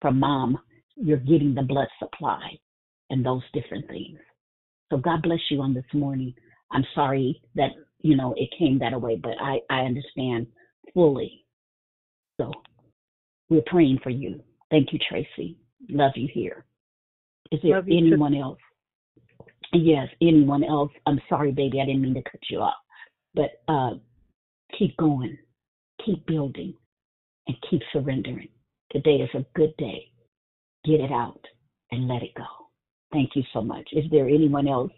From 0.00 0.18
mom, 0.18 0.58
you're 0.96 1.16
getting 1.16 1.54
the 1.54 1.62
blood 1.62 1.88
supply 1.98 2.58
and 3.10 3.24
those 3.24 3.42
different 3.52 3.88
things. 3.88 4.18
So 4.90 4.98
God 4.98 5.22
bless 5.22 5.40
you 5.50 5.60
on 5.60 5.74
this 5.74 5.84
morning. 5.92 6.34
I'm 6.70 6.84
sorry 6.94 7.40
that 7.54 7.70
you 8.02 8.16
know, 8.16 8.34
it 8.36 8.50
came 8.58 8.78
that 8.80 9.00
way, 9.00 9.16
but 9.16 9.34
I, 9.40 9.60
I 9.70 9.80
understand 9.80 10.48
fully. 10.92 11.44
So 12.40 12.50
we're 13.48 13.62
praying 13.66 14.00
for 14.02 14.10
you. 14.10 14.42
Thank 14.70 14.92
you, 14.92 14.98
Tracy. 15.08 15.56
Love 15.88 16.12
you 16.16 16.28
here. 16.32 16.64
Is 17.50 17.60
there 17.62 17.78
anyone 17.78 18.34
else? 18.34 18.58
Yes, 19.72 20.08
anyone 20.20 20.64
else? 20.64 20.90
I'm 21.06 21.20
sorry, 21.28 21.52
baby. 21.52 21.80
I 21.80 21.86
didn't 21.86 22.02
mean 22.02 22.14
to 22.14 22.22
cut 22.22 22.40
you 22.50 22.58
off. 22.58 22.74
But 23.34 23.62
uh, 23.68 23.92
keep 24.78 24.96
going, 24.96 25.36
keep 26.04 26.26
building, 26.26 26.74
and 27.46 27.56
keep 27.70 27.82
surrendering. 27.92 28.48
Today 28.90 29.16
is 29.16 29.30
a 29.34 29.46
good 29.54 29.74
day. 29.78 30.10
Get 30.84 31.00
it 31.00 31.12
out 31.12 31.40
and 31.90 32.08
let 32.08 32.22
it 32.22 32.34
go. 32.36 32.44
Thank 33.12 33.30
you 33.34 33.42
so 33.52 33.62
much. 33.62 33.88
Is 33.92 34.04
there 34.10 34.28
anyone 34.28 34.68
else? 34.68 34.92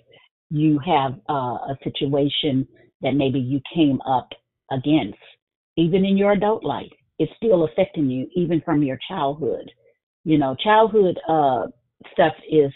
You 0.51 0.79
have 0.85 1.15
uh, 1.29 1.33
a 1.73 1.77
situation 1.83 2.67
that 3.03 3.13
maybe 3.13 3.39
you 3.39 3.61
came 3.75 4.01
up 4.03 4.29
against, 4.71 5.19
even 5.77 6.05
in 6.05 6.17
your 6.17 6.33
adult 6.33 6.65
life. 6.65 6.91
It's 7.19 7.33
still 7.37 7.65
affecting 7.65 8.11
you, 8.11 8.27
even 8.35 8.61
from 8.65 8.83
your 8.83 8.99
childhood. 9.09 9.71
You 10.25 10.39
know, 10.39 10.57
childhood 10.63 11.19
uh, 11.29 11.67
stuff 12.13 12.33
is 12.51 12.73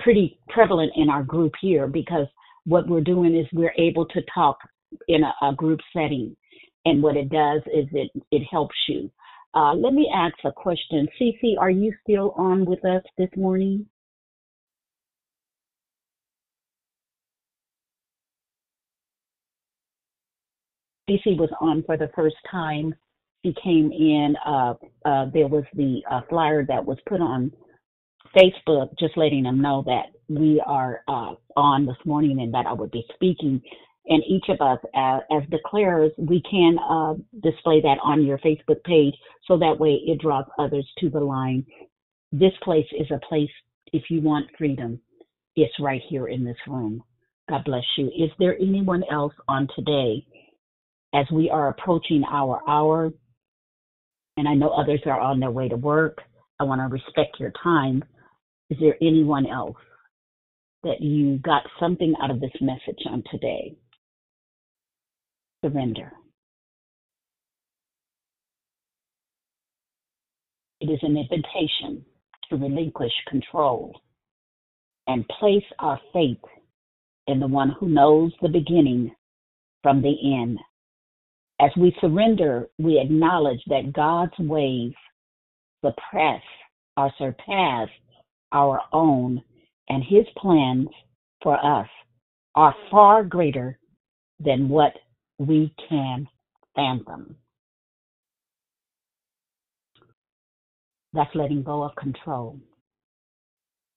pretty 0.00 0.38
prevalent 0.48 0.92
in 0.96 1.08
our 1.08 1.22
group 1.22 1.52
here 1.60 1.86
because 1.86 2.26
what 2.64 2.88
we're 2.88 3.00
doing 3.00 3.36
is 3.36 3.46
we're 3.52 3.74
able 3.78 4.06
to 4.06 4.20
talk 4.34 4.58
in 5.08 5.22
a, 5.24 5.34
a 5.42 5.54
group 5.54 5.80
setting. 5.92 6.36
And 6.84 7.02
what 7.02 7.16
it 7.16 7.28
does 7.28 7.60
is 7.66 7.86
it, 7.92 8.10
it 8.30 8.42
helps 8.50 8.76
you. 8.88 9.10
Uh, 9.54 9.74
let 9.74 9.92
me 9.92 10.10
ask 10.14 10.34
a 10.44 10.52
question. 10.52 11.08
Cece, 11.20 11.58
are 11.58 11.70
you 11.70 11.92
still 12.02 12.32
on 12.36 12.64
with 12.64 12.84
us 12.84 13.02
this 13.18 13.30
morning? 13.36 13.86
Cece 21.08 21.36
was 21.36 21.50
on 21.60 21.82
for 21.82 21.96
the 21.96 22.10
first 22.14 22.36
time. 22.50 22.94
She 23.44 23.54
came 23.64 23.90
in. 23.90 24.36
Uh, 24.46 24.74
uh, 25.04 25.26
there 25.32 25.48
was 25.48 25.64
the 25.74 26.02
uh, 26.10 26.20
flyer 26.28 26.64
that 26.66 26.84
was 26.84 26.98
put 27.08 27.20
on 27.20 27.50
Facebook, 28.36 28.90
just 28.98 29.16
letting 29.16 29.42
them 29.42 29.60
know 29.60 29.82
that 29.86 30.06
we 30.28 30.62
are 30.64 31.00
uh, 31.08 31.34
on 31.56 31.86
this 31.86 31.96
morning 32.04 32.40
and 32.40 32.54
that 32.54 32.66
I 32.66 32.72
would 32.72 32.92
be 32.92 33.04
speaking. 33.14 33.60
And 34.06 34.22
each 34.28 34.46
of 34.48 34.60
us, 34.60 34.78
as, 34.94 35.20
as 35.30 35.42
declarers, 35.50 36.10
we 36.18 36.42
can 36.50 36.78
uh, 36.78 37.14
display 37.42 37.80
that 37.82 37.98
on 38.02 38.24
your 38.24 38.38
Facebook 38.38 38.82
page, 38.84 39.14
so 39.46 39.58
that 39.58 39.78
way 39.78 40.00
it 40.06 40.20
draws 40.20 40.46
others 40.58 40.88
to 40.98 41.10
the 41.10 41.20
line. 41.20 41.64
This 42.32 42.52
place 42.62 42.86
is 42.98 43.06
a 43.10 43.24
place. 43.28 43.50
If 43.92 44.04
you 44.10 44.20
want 44.20 44.46
freedom, 44.56 45.00
it's 45.56 45.72
right 45.80 46.02
here 46.08 46.28
in 46.28 46.44
this 46.44 46.56
room. 46.66 47.02
God 47.48 47.64
bless 47.64 47.84
you. 47.98 48.06
Is 48.06 48.30
there 48.38 48.56
anyone 48.60 49.02
else 49.10 49.34
on 49.48 49.68
today 49.76 50.24
as 51.14 51.26
we 51.32 51.50
are 51.50 51.68
approaching 51.68 52.22
our 52.30 52.60
hour, 52.68 53.12
and 54.36 54.48
I 54.48 54.54
know 54.54 54.70
others 54.70 55.00
are 55.06 55.20
on 55.20 55.40
their 55.40 55.50
way 55.50 55.68
to 55.68 55.76
work, 55.76 56.18
I 56.60 56.64
want 56.64 56.80
to 56.80 56.86
respect 56.86 57.40
your 57.40 57.52
time. 57.62 58.04
Is 58.70 58.78
there 58.80 58.96
anyone 59.02 59.46
else 59.46 59.76
that 60.84 61.00
you 61.00 61.38
got 61.38 61.62
something 61.80 62.14
out 62.22 62.30
of 62.30 62.40
this 62.40 62.52
message 62.60 63.02
on 63.10 63.24
today? 63.30 63.76
Surrender. 65.64 66.12
It 70.80 70.86
is 70.90 70.98
an 71.02 71.18
invitation 71.18 72.04
to 72.48 72.56
relinquish 72.56 73.12
control 73.28 73.94
and 75.06 75.28
place 75.38 75.64
our 75.78 76.00
faith 76.12 76.38
in 77.26 77.40
the 77.40 77.46
one 77.46 77.76
who 77.78 77.88
knows 77.88 78.32
the 78.40 78.48
beginning 78.48 79.14
from 79.82 80.00
the 80.00 80.16
end. 80.40 80.58
As 81.60 81.70
we 81.76 81.94
surrender, 82.00 82.68
we 82.78 82.98
acknowledge 82.98 83.60
that 83.66 83.92
God's 83.92 84.38
ways 84.38 84.92
suppress 85.84 86.42
or 86.96 87.12
surpass 87.18 87.88
our 88.52 88.80
own, 88.92 89.42
and 89.90 90.02
His 90.02 90.24
plans 90.38 90.88
for 91.42 91.62
us 91.64 91.88
are 92.54 92.74
far 92.90 93.24
greater 93.24 93.78
than 94.38 94.68
what 94.68 94.92
we 95.40 95.74
can 95.88 96.28
anthem. 96.76 97.34
That's 101.14 101.34
letting 101.34 101.62
go 101.62 101.82
of 101.82 101.96
control. 101.96 102.60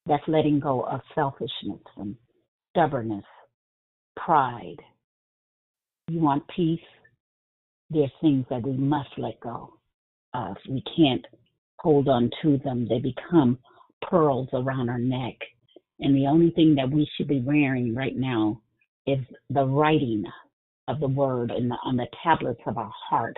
That's 0.05 0.23
letting 0.27 0.61
go 0.61 0.81
of 0.81 1.01
selfishness 1.13 1.81
and 1.97 2.15
stubbornness, 2.71 3.25
pride. 4.15 4.77
You 6.07 6.21
want 6.21 6.43
peace? 6.55 6.79
There's 7.89 8.11
things 8.21 8.45
that 8.49 8.63
we 8.63 8.77
must 8.77 9.09
let 9.17 9.37
go 9.41 9.73
of. 10.33 10.55
We 10.69 10.81
can't 10.95 11.25
hold 11.79 12.07
on 12.07 12.31
to 12.41 12.57
them. 12.63 12.87
They 12.87 12.99
become 12.99 13.59
pearls 14.09 14.47
around 14.53 14.89
our 14.89 14.97
neck. 14.97 15.35
And 15.99 16.15
the 16.15 16.27
only 16.27 16.51
thing 16.51 16.75
that 16.75 16.89
we 16.89 17.07
should 17.15 17.27
be 17.27 17.41
wearing 17.45 17.93
right 17.93 18.15
now 18.15 18.61
is 19.05 19.19
the 19.49 19.65
writing 19.65 20.23
of 20.87 20.99
the 20.99 21.07
word 21.07 21.51
in 21.51 21.69
the, 21.69 21.77
on 21.83 21.95
the 21.97 22.07
tablets 22.23 22.61
of 22.65 22.77
our 22.77 22.91
heart 23.09 23.37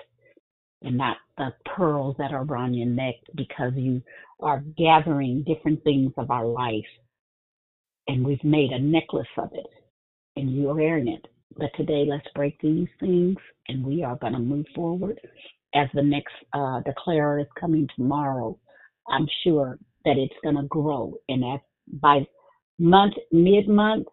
and 0.81 0.97
not 0.97 1.17
the 1.37 1.49
pearls 1.75 2.15
that 2.17 2.31
are 2.31 2.43
around 2.43 2.73
your 2.73 2.87
neck 2.87 3.15
because 3.35 3.73
you 3.75 4.01
are 4.39 4.63
gathering 4.77 5.43
different 5.43 5.83
things 5.83 6.11
of 6.17 6.31
our 6.31 6.45
life 6.45 6.85
and 8.07 8.25
we've 8.25 8.43
made 8.43 8.71
a 8.71 8.79
necklace 8.79 9.27
of 9.37 9.49
it 9.53 9.67
and 10.35 10.55
you're 10.55 10.75
wearing 10.75 11.07
it. 11.07 11.25
But 11.57 11.71
today, 11.77 12.05
let's 12.07 12.27
break 12.35 12.59
these 12.61 12.87
things 12.99 13.37
and 13.67 13.85
we 13.85 14.03
are 14.03 14.17
going 14.17 14.33
to 14.33 14.39
move 14.39 14.65
forward. 14.75 15.19
As 15.73 15.87
the 15.93 16.03
next 16.03 16.33
uh, 16.53 16.81
declarer 16.81 17.39
is 17.39 17.47
coming 17.59 17.87
tomorrow, 17.95 18.57
I'm 19.09 19.27
sure 19.43 19.77
that 20.03 20.17
it's 20.17 20.33
going 20.43 20.55
to 20.55 20.63
grow. 20.63 21.13
And 21.29 21.59
by 22.01 22.25
month, 22.79 23.13
mid 23.31 23.67
month, 23.67 24.07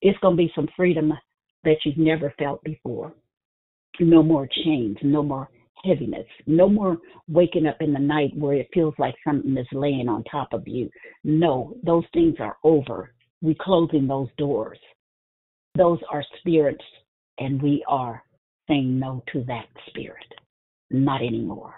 it's 0.00 0.18
going 0.20 0.36
to 0.36 0.42
be 0.42 0.52
some 0.54 0.68
freedom 0.76 1.12
that 1.64 1.76
you've 1.84 1.98
never 1.98 2.32
felt 2.38 2.62
before. 2.64 3.14
No 4.00 4.22
more 4.22 4.48
chains, 4.64 4.96
no 5.02 5.22
more 5.22 5.48
heaviness, 5.84 6.26
no 6.46 6.68
more 6.68 6.98
waking 7.28 7.66
up 7.66 7.76
in 7.80 7.92
the 7.92 7.98
night 7.98 8.30
where 8.36 8.54
it 8.54 8.68
feels 8.72 8.94
like 8.98 9.14
something 9.26 9.56
is 9.56 9.66
laying 9.72 10.08
on 10.08 10.24
top 10.24 10.52
of 10.52 10.66
you. 10.66 10.88
No, 11.24 11.76
those 11.84 12.04
things 12.14 12.36
are 12.38 12.56
over. 12.64 13.12
We're 13.42 13.54
closing 13.60 14.06
those 14.06 14.28
doors. 14.38 14.78
Those 15.76 15.98
are 16.10 16.24
spirits, 16.38 16.84
and 17.38 17.60
we 17.60 17.84
are 17.88 18.22
saying 18.68 18.98
no 18.98 19.22
to 19.32 19.44
that 19.44 19.66
spirit. 19.88 20.26
Not 20.90 21.22
anymore. 21.22 21.74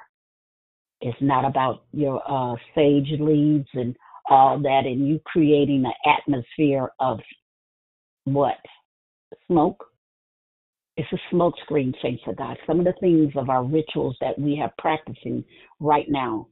It's 1.00 1.16
not 1.20 1.44
about 1.44 1.84
your 1.92 2.22
uh, 2.28 2.56
sage 2.74 3.08
leaves 3.20 3.68
and 3.74 3.96
all 4.28 4.58
that, 4.60 4.82
and 4.84 5.06
you 5.06 5.20
creating 5.24 5.84
an 5.84 6.12
atmosphere 6.18 6.90
of 6.98 7.20
what? 8.24 8.56
Smoke? 9.46 9.84
It's 10.96 11.12
a 11.12 11.18
smoke 11.30 11.54
screen, 11.64 11.92
thanks 12.02 12.22
to 12.24 12.34
God. 12.34 12.56
Some 12.66 12.78
of 12.78 12.84
the 12.84 12.94
things 13.00 13.32
of 13.36 13.50
our 13.50 13.64
rituals 13.64 14.16
that 14.20 14.38
we 14.38 14.56
have 14.56 14.70
practicing 14.78 15.44
right 15.80 16.06
now, 16.08 16.46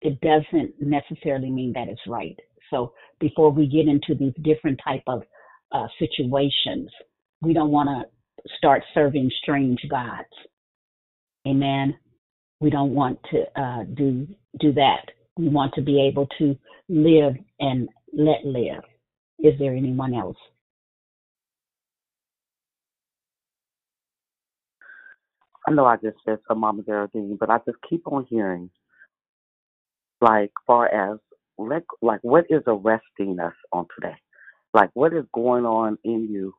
it 0.00 0.20
doesn't 0.20 0.74
necessarily 0.80 1.50
mean 1.50 1.72
that 1.74 1.88
it's 1.88 2.00
right. 2.08 2.36
So 2.70 2.92
before 3.20 3.50
we 3.50 3.66
get 3.66 3.86
into 3.86 4.14
these 4.18 4.34
different 4.42 4.80
type 4.84 5.04
of 5.06 5.22
uh, 5.72 5.86
situations, 5.98 6.90
we 7.40 7.52
don't 7.52 7.70
want 7.70 7.88
to 7.88 8.48
start 8.56 8.82
serving 8.94 9.30
strange 9.42 9.78
gods. 9.88 10.28
Amen. 11.46 11.96
We 12.60 12.70
don't 12.70 12.94
want 12.94 13.18
to 13.30 13.60
uh, 13.60 13.84
do 13.94 14.26
do 14.58 14.72
that. 14.72 15.02
We 15.36 15.48
want 15.48 15.74
to 15.74 15.82
be 15.82 16.02
able 16.02 16.26
to 16.38 16.56
live 16.88 17.34
and 17.60 17.88
let 18.12 18.44
live. 18.44 18.82
Is 19.38 19.54
there 19.60 19.74
anyone 19.74 20.14
else? 20.14 20.36
I 25.68 25.70
know 25.70 25.84
I 25.84 25.96
just 25.96 26.16
said 26.24 26.38
some 26.48 26.60
Mama 26.60 26.82
Geraldine, 26.82 27.36
but 27.38 27.50
I 27.50 27.58
just 27.58 27.76
keep 27.88 28.06
on 28.06 28.24
hearing, 28.30 28.70
like, 30.22 30.50
far 30.66 30.86
as 30.88 31.18
let, 31.58 31.82
like, 32.00 32.20
what 32.22 32.46
is 32.48 32.62
arresting 32.66 33.38
us 33.38 33.52
on 33.70 33.86
today? 33.94 34.16
Like, 34.72 34.88
what 34.94 35.12
is 35.12 35.24
going 35.34 35.66
on 35.66 35.98
in 36.04 36.26
you? 36.30 36.54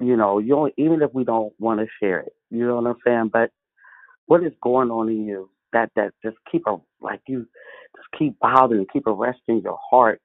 You 0.00 0.16
know, 0.16 0.38
you 0.38 0.48
don't, 0.48 0.72
even 0.78 1.02
if 1.02 1.12
we 1.12 1.24
don't 1.24 1.52
want 1.58 1.80
to 1.80 1.86
share 2.00 2.20
it, 2.20 2.32
you 2.50 2.66
know 2.66 2.76
what 2.76 2.86
I'm 2.88 2.96
saying? 3.06 3.30
But 3.32 3.50
what 4.26 4.42
is 4.42 4.52
going 4.62 4.90
on 4.90 5.10
in 5.10 5.26
you 5.26 5.50
that 5.74 5.90
that 5.96 6.12
just 6.24 6.36
keep 6.50 6.62
a 6.66 6.76
like 7.00 7.20
you 7.28 7.46
just 7.96 8.08
keep 8.18 8.38
bothering, 8.38 8.86
keep 8.92 9.06
arresting 9.06 9.60
your 9.62 9.78
heart? 9.90 10.22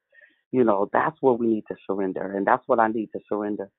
You 0.51 0.63
know, 0.63 0.89
that's 0.93 1.17
what 1.21 1.39
we 1.39 1.47
need 1.47 1.63
to 1.69 1.75
surrender, 1.85 2.35
and 2.37 2.47
that's 2.47 2.63
what 2.67 2.79
I 2.79 2.87
need 2.87 3.09
to 3.13 3.19
surrender 3.27 3.69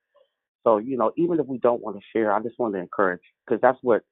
so, 0.65 0.79
you 0.79 0.97
know, 0.97 1.13
even 1.17 1.41
if 1.41 1.47
we 1.47 1.59
don't 1.59 1.83
want 1.83 1.97
to 1.97 2.03
share, 2.13 2.33
I 2.33 2.41
just 2.41 2.59
want 2.59 2.75
to 2.75 2.81
encourage 2.81 3.21
because 3.45 3.61
that's 3.61 3.79
what 3.83 4.03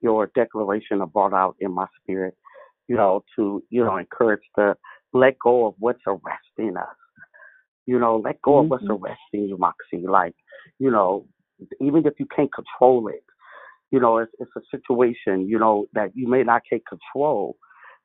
your 0.00 0.30
declaration 0.34 1.04
brought 1.12 1.32
out 1.32 1.56
in 1.60 1.72
my 1.72 1.86
spirit, 2.00 2.34
you 2.88 2.96
know, 2.96 3.24
to, 3.36 3.62
you 3.70 3.84
know, 3.84 3.96
encourage 3.96 4.42
to 4.58 4.76
let 5.12 5.38
go 5.38 5.66
of 5.66 5.74
what's 5.78 6.02
arresting 6.06 6.76
us. 6.76 6.96
You 7.86 7.98
know, 7.98 8.18
let 8.24 8.40
go 8.42 8.58
of 8.58 8.70
what's 8.70 8.84
Mhm. 8.84 9.00
arresting 9.00 9.48
you, 9.48 9.56
Moxie. 9.58 10.06
Like, 10.06 10.34
you 10.78 10.90
know, 10.90 11.26
even 11.80 12.06
if 12.06 12.18
you 12.18 12.26
can't 12.26 12.52
control 12.52 13.08
it, 13.08 13.24
you 13.90 14.00
know, 14.00 14.18
it's, 14.18 14.32
it's 14.38 14.50
a 14.56 14.60
situation, 14.70 15.48
you 15.48 15.58
know, 15.58 15.86
that 15.92 16.16
you 16.16 16.26
may 16.28 16.42
not 16.42 16.62
take 16.68 16.84
control, 16.86 17.56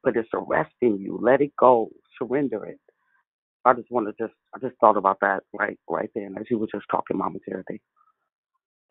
but 0.03 0.15
it's 0.15 0.29
arresting 0.33 0.97
you. 0.97 1.17
Let 1.21 1.41
it 1.41 1.55
go. 1.57 1.89
Surrender 2.17 2.65
it. 2.65 2.79
I 3.65 3.73
just 3.73 3.91
want 3.91 4.07
to 4.07 4.23
just, 4.23 4.35
I 4.55 4.59
just 4.59 4.79
thought 4.79 4.97
about 4.97 5.19
that 5.21 5.43
right, 5.53 5.77
right 5.89 6.09
there, 6.15 6.25
and 6.25 6.37
as 6.37 6.45
you 6.49 6.57
were 6.57 6.67
just 6.73 6.85
talking 6.89 7.17
momentarily, 7.17 7.81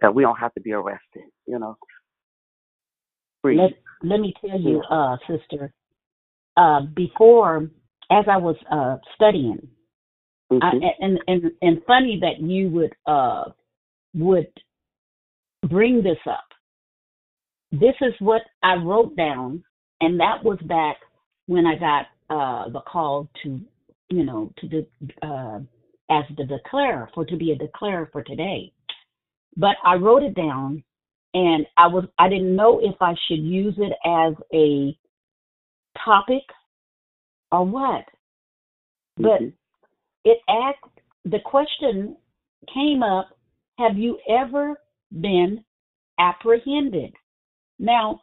that 0.00 0.14
we 0.14 0.22
don't 0.22 0.38
have 0.38 0.54
to 0.54 0.60
be 0.60 0.72
arrested, 0.72 1.24
you 1.46 1.58
know, 1.58 1.76
free. 3.42 3.56
Let 3.58 3.72
let 4.02 4.20
me 4.20 4.32
tell 4.40 4.58
you, 4.58 4.80
uh, 4.90 5.16
sister. 5.28 5.72
Uh, 6.56 6.82
before, 6.94 7.68
as 8.10 8.24
I 8.28 8.36
was 8.36 8.56
uh 8.70 8.96
studying, 9.14 9.68
I, 10.50 10.54
Mhm. 10.54 10.94
and 11.00 11.18
and 11.28 11.52
and 11.62 11.84
funny 11.86 12.18
that 12.20 12.40
you 12.40 12.70
would 12.70 12.94
uh 13.06 13.44
would 14.14 14.52
bring 15.68 16.02
this 16.02 16.18
up. 16.26 16.44
This 17.72 17.94
is 18.00 18.14
what 18.20 18.42
I 18.62 18.74
wrote 18.76 19.16
down, 19.16 19.62
and 20.00 20.18
that 20.18 20.42
was 20.42 20.58
back 20.62 20.96
when 21.46 21.66
I 21.66 21.76
got 21.76 22.06
uh 22.30 22.68
the 22.70 22.80
call 22.80 23.28
to, 23.42 23.60
you 24.10 24.24
know, 24.24 24.52
to 24.58 24.68
the 24.68 24.86
uh 25.26 25.60
as 26.10 26.24
the 26.36 26.44
declarer 26.44 27.08
for 27.14 27.24
to 27.24 27.36
be 27.36 27.52
a 27.52 27.56
declarer 27.56 28.08
for 28.12 28.22
today. 28.22 28.72
But 29.56 29.76
I 29.84 29.94
wrote 29.94 30.22
it 30.22 30.34
down, 30.34 30.82
and 31.34 31.66
I 31.76 31.86
was 31.86 32.04
I 32.18 32.28
didn't 32.28 32.54
know 32.54 32.80
if 32.80 32.96
I 33.00 33.14
should 33.26 33.40
use 33.40 33.74
it 33.78 33.92
as 34.04 34.34
a 34.52 34.96
topic 36.04 36.42
or 37.52 37.64
what. 37.64 38.04
But 39.16 39.40
Mhm. 39.40 39.52
it 40.24 40.40
asked 40.48 41.00
the 41.24 41.40
question 41.40 42.16
came 42.68 43.02
up 43.02 43.28
have 43.78 43.96
you 43.96 44.18
ever 44.28 44.80
been 45.20 45.64
apprehended 46.18 47.14
now 47.78 48.20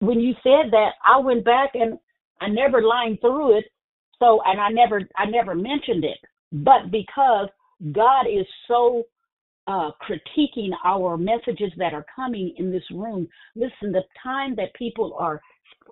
when 0.00 0.20
you 0.20 0.34
said 0.42 0.70
that 0.70 0.92
i 1.04 1.16
went 1.18 1.44
back 1.44 1.74
and 1.74 1.98
i 2.40 2.48
never 2.48 2.82
lined 2.82 3.18
through 3.20 3.56
it 3.56 3.64
so 4.20 4.40
and 4.46 4.60
i 4.60 4.68
never 4.68 5.00
i 5.16 5.24
never 5.24 5.54
mentioned 5.54 6.04
it 6.04 6.18
but 6.52 6.90
because 6.90 7.48
god 7.92 8.26
is 8.26 8.46
so 8.68 9.02
uh 9.66 9.90
critiquing 10.08 10.70
our 10.84 11.16
messages 11.16 11.72
that 11.76 11.92
are 11.92 12.06
coming 12.14 12.54
in 12.58 12.70
this 12.70 12.88
room 12.92 13.26
listen 13.56 13.92
the 13.92 14.02
time 14.22 14.54
that 14.54 14.72
people 14.74 15.16
are 15.18 15.40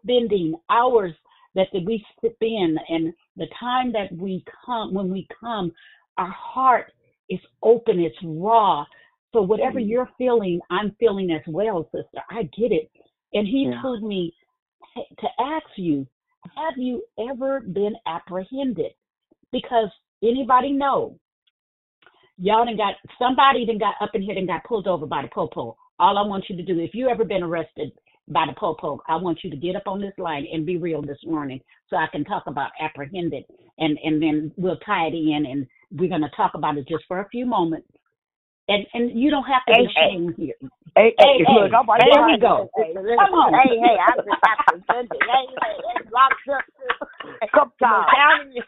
spending 0.02 0.54
hours 0.70 1.12
that 1.54 1.68
we 1.86 2.04
spend 2.18 2.78
and 2.88 3.12
the 3.36 3.46
time 3.58 3.92
that 3.92 4.12
we 4.16 4.44
come 4.64 4.94
when 4.94 5.10
we 5.10 5.26
come 5.40 5.72
our 6.18 6.30
heart 6.30 6.92
is 7.30 7.40
open 7.62 8.00
it's 8.00 8.16
raw. 8.24 8.84
So 9.32 9.42
whatever 9.42 9.78
you're 9.78 10.08
feeling 10.18 10.60
i'm 10.70 10.94
feeling 10.98 11.30
as 11.32 11.42
well 11.46 11.84
sister. 11.92 12.22
I 12.30 12.44
get 12.44 12.72
it. 12.72 12.90
And 13.34 13.46
he 13.46 13.68
Yeah. 13.68 13.80
told 13.82 14.02
me 14.02 14.34
to 14.96 15.28
ask 15.40 15.66
you 15.76 16.06
have 16.56 16.74
you 16.76 17.02
ever 17.30 17.60
been 17.60 17.94
apprehended? 18.06 18.92
Because 19.52 19.88
anybody 20.22 20.72
know 20.72 21.18
y'all 22.38 22.64
done 22.64 22.76
got 22.76 22.94
somebody 23.18 23.66
done 23.66 23.78
got 23.78 23.94
up 24.00 24.10
in 24.14 24.22
here 24.22 24.36
and 24.36 24.46
got 24.46 24.64
pulled 24.64 24.86
over 24.86 25.06
by 25.06 25.22
the 25.22 25.28
popo. 25.28 25.76
All 25.98 26.16
i 26.16 26.26
want 26.26 26.44
you 26.48 26.56
to 26.56 26.62
do 26.62 26.78
if 26.78 26.94
you 26.94 27.08
ever 27.08 27.24
been 27.24 27.42
arrested 27.42 27.90
by 28.28 28.44
the 28.46 28.54
popo 28.54 29.00
i 29.08 29.16
want 29.16 29.38
you 29.42 29.50
to 29.50 29.56
get 29.56 29.74
up 29.74 29.86
on 29.86 30.00
this 30.00 30.12
line 30.18 30.46
and 30.52 30.64
be 30.64 30.76
real 30.76 31.02
this 31.02 31.18
morning 31.24 31.60
so 31.90 31.96
i 31.96 32.06
can 32.12 32.24
talk 32.24 32.44
about 32.46 32.70
apprehended. 32.80 33.44
And 33.78 33.98
and 34.02 34.22
then 34.22 34.52
we'll 34.56 34.78
tie 34.78 35.08
it 35.08 35.14
in 35.14 35.46
and 35.46 35.66
we're 35.90 36.08
to 36.08 36.30
talk 36.36 36.52
about 36.54 36.78
it 36.78 36.86
just 36.88 37.04
for 37.08 37.20
a 37.20 37.28
few 37.28 37.46
moments 37.46 37.88
and 38.68 38.86
and 38.94 39.18
you 39.18 39.30
don't 39.30 39.44
have 39.44 39.66
to 39.68 39.74
Hey, 39.74 39.74
be 39.74 39.86
hey. 39.96 40.10
ashamed 40.10 40.34
here 40.38 40.54
Hey, 40.96 41.14
hey, 41.18 41.42
hey, 41.46 41.62
look, 41.62 41.72
I'm 41.74 41.86
like, 41.86 42.04
there 42.04 42.24
we 42.24 42.38
go 42.38 42.70
Hey, 42.76 42.94
hey, 42.94 43.18
come 43.18 43.34
on 43.34 43.54
hey, 43.54 43.78
hey, 43.80 43.96
I've 44.00 44.24
been 44.24 44.34
apprehended. 44.46 45.22
Hey, 45.22 45.46
hey, 45.50 45.76
hey, 45.82 46.10
locked 46.12 46.48
up 46.52 46.64
a 47.42 47.48
couple 47.54 47.74
times. 47.80 48.06
Counting 48.14 48.52
you, 48.52 48.62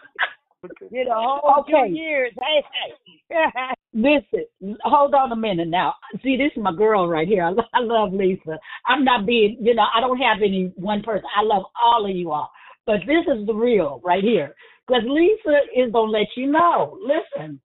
you 0.91 1.05
know, 1.07 1.15
whole 1.17 1.59
Okay. 1.61 1.73
two 1.73 1.89
years. 1.89 2.33
Hey, 2.39 2.63
hey. 2.73 2.95
listen 3.95 4.47
hold 4.85 5.15
on 5.15 5.33
a 5.33 5.37
minute 5.37 5.69
now. 5.69 5.95
See, 6.23 6.37
this 6.37 6.53
is 6.57 6.63
my 6.63 6.75
girl 6.75 7.09
right 7.09 7.29
here. 7.29 7.45
I, 7.45 7.51
I 7.75 7.81
love 7.83 8.13
Lisa. 8.13 8.59
I'm 8.87 9.05
not 9.05 9.27
being, 9.27 9.59
you 9.61 9.75
know, 9.75 9.87
I 9.95 10.01
don't 10.01 10.19
have 10.19 10.39
any 10.45 10.73
one 10.77 11.03
person. 11.03 11.27
I 11.37 11.43
love 11.45 11.65
all 11.83 12.07
of 12.09 12.15
you 12.17 12.33
all. 12.33 12.51
But 12.87 13.01
this 13.07 13.27
is 13.29 13.47
the 13.47 13.55
real 13.55 14.01
right 14.05 14.25
here. 14.25 14.55
Because 14.87 15.03
Lisa 15.07 15.61
is 15.77 15.93
going 15.93 16.13
to 16.13 16.19
let 16.19 16.29
you 16.37 16.49
know. 16.53 16.99
Listen. 17.03 17.61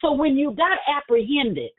So 0.00 0.12
when 0.12 0.36
you 0.36 0.52
got 0.52 0.78
apprehended, 0.88 1.70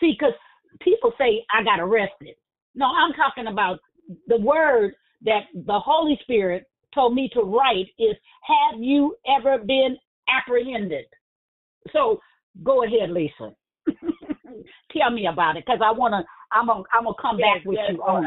see, 0.00 0.16
because 0.18 0.34
people 0.80 1.12
say, 1.18 1.44
I 1.52 1.62
got 1.62 1.80
arrested. 1.80 2.34
No, 2.74 2.86
I'm 2.86 3.12
talking 3.12 3.48
about 3.48 3.78
the 4.28 4.38
word 4.38 4.94
that 5.22 5.42
the 5.54 5.78
Holy 5.78 6.18
Spirit 6.22 6.64
told 6.94 7.14
me 7.14 7.28
to 7.34 7.40
write 7.42 7.86
is, 7.98 8.16
Have 8.44 8.80
you 8.80 9.16
ever 9.38 9.58
been 9.58 9.96
apprehended? 10.28 11.06
So 11.92 12.20
go 12.62 12.84
ahead, 12.84 13.10
Lisa. 13.10 13.54
Tell 14.96 15.10
me 15.10 15.26
about 15.26 15.56
it, 15.56 15.64
because 15.64 15.80
I 15.84 15.92
wanna. 15.92 16.24
I'm 16.52 16.66
gonna. 16.66 16.82
I'm 16.92 17.04
gonna 17.04 17.14
come 17.20 17.38
Yes, 17.38 17.58
back 17.58 17.64
with 17.64 17.78
yes, 17.80 17.92
you 17.92 18.02
on. 18.02 18.26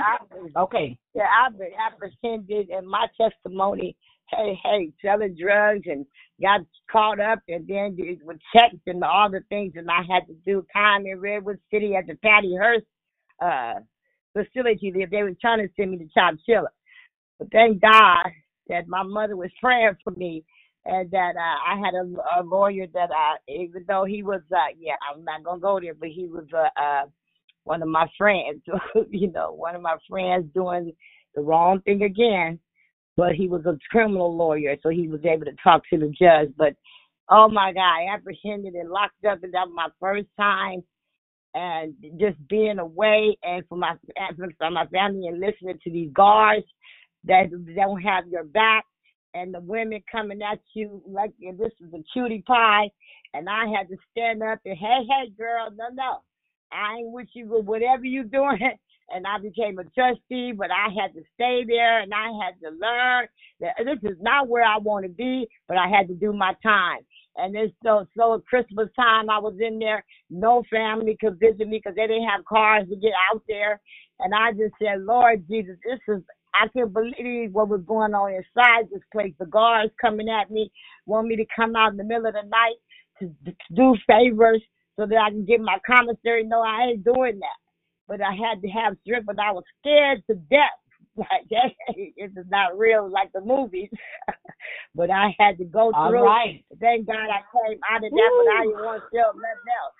Okay. 0.57 0.97
yeah, 1.13 1.27
I've 1.45 1.57
been 1.57 1.71
apprehended 1.77 2.69
in 2.69 2.87
my 2.87 3.07
testimony. 3.19 3.95
Hey, 4.37 4.59
hey, 4.63 4.91
selling 5.03 5.35
drugs 5.39 5.83
and 5.85 6.05
got 6.41 6.61
caught 6.91 7.19
up, 7.19 7.39
and 7.47 7.67
then 7.67 7.95
it 7.99 8.19
was 8.25 8.37
checked 8.55 8.87
and 8.87 9.03
all 9.03 9.29
the 9.29 9.41
things, 9.49 9.73
and 9.75 9.89
I 9.89 10.01
had 10.09 10.27
to 10.27 10.33
do 10.45 10.65
time 10.73 11.05
in 11.05 11.19
Redwood 11.19 11.59
City 11.71 11.95
at 11.95 12.07
the 12.07 12.15
Patty 12.15 12.55
Hearst 12.55 12.85
uh, 13.41 13.81
facility. 14.33 14.91
They, 14.91 15.05
they 15.05 15.23
were 15.23 15.33
trying 15.39 15.59
to 15.59 15.73
send 15.75 15.91
me 15.91 15.97
to 15.97 16.07
Chowchilla, 16.17 16.67
but 17.39 17.51
thank 17.51 17.81
God 17.81 18.25
that 18.69 18.87
my 18.87 19.03
mother 19.03 19.35
was 19.35 19.51
praying 19.61 19.97
for 20.03 20.11
me, 20.11 20.43
and 20.85 21.11
that 21.11 21.35
uh, 21.37 21.71
I 21.71 21.77
had 21.77 21.93
a, 21.93 22.41
a 22.41 22.43
lawyer 22.43 22.87
that 22.93 23.09
I, 23.11 23.35
even 23.47 23.85
though 23.87 24.05
he 24.05 24.23
was, 24.23 24.41
uh, 24.51 24.73
yeah, 24.77 24.95
I'm 25.11 25.23
not 25.23 25.43
gonna 25.43 25.59
go 25.61 25.79
there, 25.79 25.93
but 25.93 26.09
he 26.09 26.27
was 26.27 26.45
uh, 26.53 26.81
uh, 26.81 27.05
one 27.63 27.81
of 27.81 27.87
my 27.89 28.07
friends, 28.17 28.61
you 29.09 29.31
know, 29.31 29.53
one 29.53 29.75
of 29.75 29.81
my 29.81 29.97
friends 30.09 30.47
doing 30.53 30.93
the 31.35 31.41
wrong 31.41 31.81
thing 31.81 32.03
again. 32.03 32.59
But 33.15 33.33
he 33.33 33.47
was 33.47 33.65
a 33.65 33.77
criminal 33.91 34.35
lawyer, 34.35 34.75
so 34.81 34.89
he 34.89 35.07
was 35.07 35.23
able 35.23 35.45
to 35.45 35.55
talk 35.63 35.83
to 35.91 35.99
the 35.99 36.11
judge. 36.19 36.51
But 36.57 36.75
oh 37.29 37.47
my 37.47 37.71
God, 37.71 37.81
I 37.81 38.13
apprehended 38.13 38.73
and 38.73 38.89
locked 38.89 39.23
up, 39.25 39.43
and 39.43 39.53
that 39.53 39.67
was 39.67 39.75
my 39.75 39.89
first 39.99 40.27
time. 40.39 40.83
And 41.55 41.93
just 42.19 42.37
being 42.47 42.79
away, 42.79 43.37
and 43.43 43.63
for 43.69 43.77
my 43.77 43.93
for 44.57 44.71
my 44.71 44.87
family, 44.87 45.27
and 45.27 45.39
listening 45.39 45.77
to 45.83 45.91
these 45.91 46.11
guards 46.11 46.65
that 47.25 47.51
don't 47.75 48.01
have 48.01 48.27
your 48.27 48.43
back, 48.43 48.85
and 49.35 49.53
the 49.53 49.59
women 49.59 50.01
coming 50.11 50.41
at 50.41 50.59
you 50.73 51.03
like 51.07 51.31
this 51.39 51.71
is 51.79 51.93
a 51.93 52.03
cutie 52.11 52.43
pie, 52.47 52.89
and 53.35 53.47
I 53.47 53.65
had 53.67 53.87
to 53.89 53.97
stand 54.11 54.41
up 54.41 54.59
and 54.65 54.75
hey, 54.75 55.05
hey, 55.07 55.29
girl, 55.37 55.69
no, 55.75 55.89
no, 55.93 56.21
I 56.71 56.97
ain't 56.97 57.11
with 57.11 57.27
you 57.33 57.47
with 57.47 57.65
whatever 57.65 58.05
you 58.05 58.23
doing. 58.23 58.57
And 59.09 59.25
I 59.27 59.39
became 59.39 59.79
a 59.79 59.83
trustee, 59.85 60.53
but 60.57 60.69
I 60.71 60.89
had 60.93 61.13
to 61.15 61.23
stay 61.35 61.63
there 61.67 62.01
and 62.01 62.13
I 62.13 62.29
had 62.43 62.59
to 62.61 62.69
learn 62.71 63.27
that 63.61 63.75
this 63.85 64.11
is 64.11 64.17
not 64.21 64.47
where 64.49 64.63
I 64.65 64.77
want 64.79 65.05
to 65.05 65.09
be, 65.11 65.47
but 65.67 65.77
I 65.77 65.87
had 65.87 66.07
to 66.09 66.15
do 66.15 66.33
my 66.33 66.53
time. 66.63 66.99
And 67.37 67.55
it's 67.55 67.73
so 67.83 68.05
so 68.17 68.43
Christmas 68.49 68.89
time 68.95 69.29
I 69.29 69.39
was 69.39 69.55
in 69.59 69.79
there, 69.79 70.03
no 70.29 70.63
family 70.71 71.17
could 71.19 71.39
visit 71.39 71.67
me 71.67 71.79
because 71.83 71.95
they 71.95 72.07
didn't 72.07 72.29
have 72.29 72.45
cars 72.45 72.87
to 72.89 72.95
get 72.95 73.13
out 73.33 73.43
there. 73.47 73.81
And 74.19 74.33
I 74.33 74.51
just 74.51 74.75
said, 74.81 75.01
Lord 75.03 75.45
Jesus, 75.49 75.77
this 75.85 75.99
is 76.15 76.23
I 76.55 76.67
can't 76.69 76.93
believe 76.93 77.53
what 77.53 77.69
was 77.69 77.81
going 77.87 78.13
on 78.13 78.31
inside 78.33 78.89
this 78.91 79.01
place. 79.11 79.33
The 79.39 79.45
guards 79.47 79.93
coming 80.01 80.29
at 80.29 80.51
me, 80.51 80.71
want 81.05 81.27
me 81.27 81.35
to 81.37 81.45
come 81.55 81.75
out 81.75 81.91
in 81.91 81.97
the 81.97 82.03
middle 82.03 82.27
of 82.27 82.33
the 82.33 82.43
night 82.43 82.77
to, 83.19 83.27
to 83.45 83.57
do 83.75 83.95
favors 84.07 84.61
so 84.97 85.05
that 85.07 85.17
I 85.17 85.31
can 85.31 85.45
get 85.45 85.61
my 85.61 85.77
commissary. 85.85 86.43
No, 86.45 86.61
I 86.61 86.89
ain't 86.91 87.03
doing 87.03 87.39
that. 87.39 87.62
But 88.07 88.21
I 88.21 88.33
had 88.33 88.61
to 88.61 88.67
have 88.69 88.97
strength, 89.03 89.25
but 89.27 89.39
I 89.39 89.51
was 89.51 89.63
scared 89.81 90.23
to 90.29 90.35
death. 90.35 90.77
Like 91.15 91.47
that, 91.51 91.69
this 91.95 92.31
is 92.35 92.47
not 92.49 92.77
real 92.77 93.07
like 93.09 93.31
the 93.33 93.41
movies. 93.41 93.89
but 94.95 95.11
I 95.11 95.35
had 95.39 95.59
to 95.59 95.65
go 95.65 95.93
All 95.93 96.11
through. 96.11 96.17
right. 96.17 96.65
Thank 96.79 97.07
God 97.07 97.29
I 97.29 97.41
came 97.53 97.79
out 97.89 98.03
of 98.03 98.13
that, 98.13 98.31
but 98.37 98.47
I 98.47 98.65
didn't 98.65 98.83
want 98.83 99.03
to 99.03 99.17
sell 99.17 99.33
nothing 99.35 99.69
else. 99.69 99.95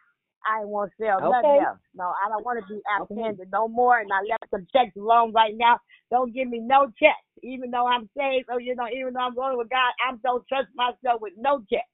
I 0.47 0.59
didn't 0.59 0.69
want 0.71 0.91
to 0.91 1.03
sell 1.05 1.21
Okay. 1.21 1.29
nothing 1.29 1.57
else. 1.61 1.79
No, 1.95 2.05
I 2.25 2.29
don't 2.29 2.45
want 2.45 2.59
to 2.59 2.73
be 2.73 2.81
apprehended 2.99 3.49
no 3.51 3.67
more. 3.67 3.99
And 3.99 4.09
I 4.11 4.21
left 4.29 4.51
some 4.51 4.67
checks 4.73 4.95
alone 4.97 5.33
right 5.33 5.53
now. 5.55 5.79
Don't 6.11 6.33
give 6.33 6.49
me 6.49 6.59
no 6.59 6.87
checks, 6.99 7.29
even 7.43 7.71
though 7.71 7.87
I'm 7.87 8.09
saved. 8.17 8.49
Or 8.49 8.59
you 8.61 8.75
know, 8.75 8.87
even 8.89 9.13
though 9.13 9.21
I'm 9.21 9.35
going 9.35 9.57
with 9.57 9.69
God, 9.69 9.93
I 10.07 10.15
don't 10.23 10.47
trust 10.47 10.69
myself 10.75 11.21
with 11.21 11.33
no 11.37 11.59
checks. 11.71 11.89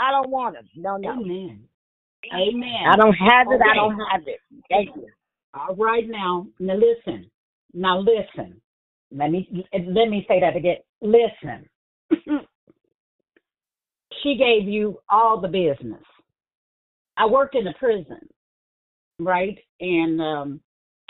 I 0.00 0.10
don't 0.10 0.30
want 0.30 0.56
them. 0.56 0.68
No, 0.76 0.96
no. 0.96 1.14
Amen. 1.14 1.68
Amen. 2.32 2.86
I 2.90 2.96
don't 2.96 3.14
have 3.14 3.46
it. 3.50 3.60
I 3.62 3.74
don't 3.74 4.00
have 4.10 4.22
it. 4.26 4.40
Thank 4.68 4.96
you. 4.96 5.06
All 5.54 5.74
right 5.76 6.08
now. 6.08 6.46
Now 6.58 6.74
listen. 6.74 7.30
Now 7.72 7.98
listen. 7.98 8.60
Let 9.12 9.30
me 9.30 9.48
let 9.72 10.08
me 10.08 10.24
say 10.28 10.40
that 10.40 10.56
again. 10.56 10.78
Listen. 11.00 11.68
she 14.22 14.36
gave 14.36 14.68
you 14.68 14.98
all 15.08 15.40
the 15.40 15.48
business. 15.48 16.02
I 17.16 17.26
worked 17.26 17.54
in 17.54 17.66
a 17.66 17.74
prison, 17.74 18.28
right? 19.18 19.58
And 19.80 20.20
um 20.20 20.60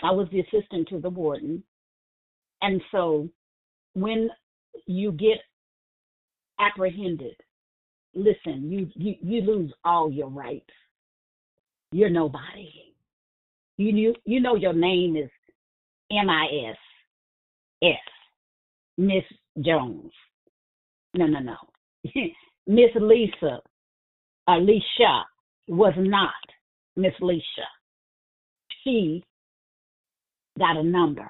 I 0.03 0.11
was 0.11 0.27
the 0.31 0.41
assistant 0.41 0.87
to 0.89 0.99
the 0.99 1.09
warden. 1.09 1.63
And 2.61 2.81
so 2.91 3.29
when 3.93 4.29
you 4.85 5.11
get 5.11 5.39
apprehended, 6.59 7.35
listen, 8.13 8.69
you 8.71 8.89
you, 8.95 9.15
you 9.21 9.41
lose 9.41 9.73
all 9.83 10.11
your 10.11 10.29
rights. 10.29 10.69
You're 11.91 12.09
nobody. 12.09 12.71
You 13.77 13.91
knew, 13.93 14.15
you 14.25 14.39
know 14.39 14.55
your 14.55 14.73
name 14.73 15.15
is 15.15 15.29
M 16.11 16.29
I 16.29 16.45
S 16.69 16.77
S 17.83 18.11
Miss 18.97 19.23
Jones. 19.63 20.11
No, 21.15 21.25
no, 21.25 21.39
no. 21.39 21.55
Miss 22.67 22.89
Lisa 22.95 23.59
Alicia 24.47 25.25
was 25.67 25.93
not 25.97 26.33
Miss 26.95 27.13
Lisa. 27.19 27.43
She 28.83 29.23
got 30.57 30.77
a 30.77 30.83
number. 30.83 31.29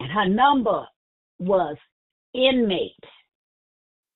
And 0.00 0.10
her 0.10 0.28
number 0.28 0.86
was 1.38 1.76
inmate 2.34 2.92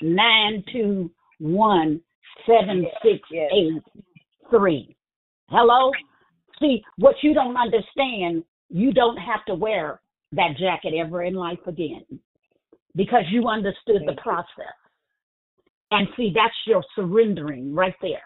nine 0.02 0.62
two 0.72 1.10
one 1.38 2.00
seven 2.46 2.86
six 3.02 3.20
eight 3.32 3.82
three. 4.50 4.94
Hello? 5.48 5.90
See, 6.60 6.82
what 6.96 7.16
you 7.22 7.34
don't 7.34 7.56
understand, 7.56 8.44
you 8.68 8.92
don't 8.92 9.16
have 9.16 9.44
to 9.46 9.54
wear 9.54 10.00
that 10.32 10.56
jacket 10.58 10.92
ever 10.98 11.22
in 11.22 11.34
life 11.34 11.58
again 11.66 12.04
because 12.94 13.24
you 13.30 13.48
understood 13.48 14.02
the 14.06 14.16
process. 14.20 14.76
And 15.90 16.06
see, 16.16 16.32
that's 16.34 16.54
your 16.66 16.82
surrendering 16.94 17.74
right 17.74 17.94
there. 18.02 18.22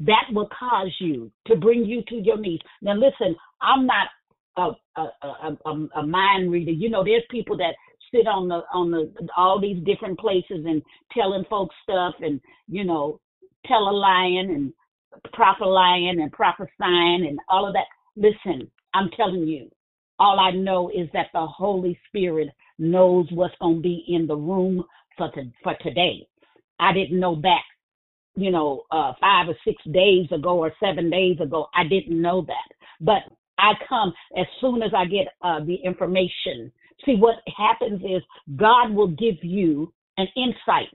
That 0.00 0.24
will 0.32 0.48
cause 0.58 0.94
you 0.98 1.30
to 1.46 1.56
bring 1.56 1.84
you 1.84 2.02
to 2.08 2.14
your 2.16 2.38
knees. 2.38 2.60
Now, 2.80 2.94
listen, 2.94 3.36
I'm 3.60 3.86
not 3.86 4.08
a, 4.56 4.70
a, 4.96 5.08
a, 5.22 5.58
a, 5.66 5.88
a 5.96 6.06
mind 6.06 6.50
reader. 6.50 6.72
You 6.72 6.88
know, 6.88 7.04
there's 7.04 7.22
people 7.30 7.56
that 7.58 7.74
sit 8.12 8.26
on 8.26 8.48
the 8.48 8.62
on 8.72 8.90
the 8.90 9.12
all 9.36 9.60
these 9.60 9.82
different 9.84 10.18
places 10.18 10.64
and 10.66 10.82
telling 11.12 11.44
folks 11.48 11.74
stuff 11.82 12.14
and 12.20 12.40
you 12.68 12.84
know 12.84 13.20
tell 13.66 13.88
a 13.88 13.90
lying 13.90 14.50
and 14.50 14.72
prophet 15.32 15.66
lying 15.66 16.20
and 16.20 16.32
prophesying 16.32 17.26
and 17.28 17.38
all 17.48 17.66
of 17.66 17.74
that. 17.74 17.86
Listen, 18.16 18.70
I'm 18.94 19.10
telling 19.16 19.46
you, 19.46 19.70
all 20.18 20.38
I 20.38 20.50
know 20.50 20.88
is 20.90 21.08
that 21.12 21.28
the 21.32 21.46
Holy 21.46 21.98
Spirit 22.08 22.48
knows 22.78 23.26
what's 23.30 23.54
going 23.60 23.76
to 23.76 23.82
be 23.82 24.04
in 24.08 24.26
the 24.26 24.36
room 24.36 24.84
for 25.16 25.30
to, 25.32 25.44
for 25.62 25.74
today. 25.82 26.26
I 26.78 26.92
didn't 26.92 27.18
know 27.18 27.36
back, 27.36 27.64
you 28.36 28.50
know, 28.50 28.82
uh, 28.90 29.12
five 29.20 29.48
or 29.48 29.56
six 29.64 29.82
days 29.92 30.26
ago 30.32 30.58
or 30.58 30.72
seven 30.80 31.10
days 31.10 31.38
ago. 31.40 31.68
I 31.74 31.84
didn't 31.84 32.20
know 32.20 32.42
that, 32.46 32.76
but 33.00 33.22
I 33.58 33.72
come 33.88 34.12
as 34.36 34.46
soon 34.60 34.82
as 34.82 34.90
I 34.96 35.04
get 35.04 35.28
uh, 35.42 35.60
the 35.64 35.76
information. 35.76 36.72
See, 37.04 37.16
what 37.16 37.36
happens 37.56 38.00
is 38.02 38.22
God 38.56 38.92
will 38.92 39.08
give 39.08 39.36
you 39.42 39.92
an 40.18 40.26
insight 40.36 40.92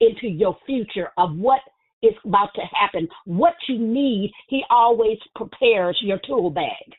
into 0.00 0.28
your 0.28 0.56
future 0.66 1.10
of 1.16 1.36
what 1.36 1.60
is 2.06 2.14
about 2.24 2.50
to 2.54 2.62
happen. 2.72 3.08
What 3.24 3.54
you 3.68 3.78
need, 3.78 4.32
He 4.48 4.62
always 4.70 5.18
prepares 5.34 5.98
your 6.02 6.20
tool 6.26 6.50
bag. 6.50 6.94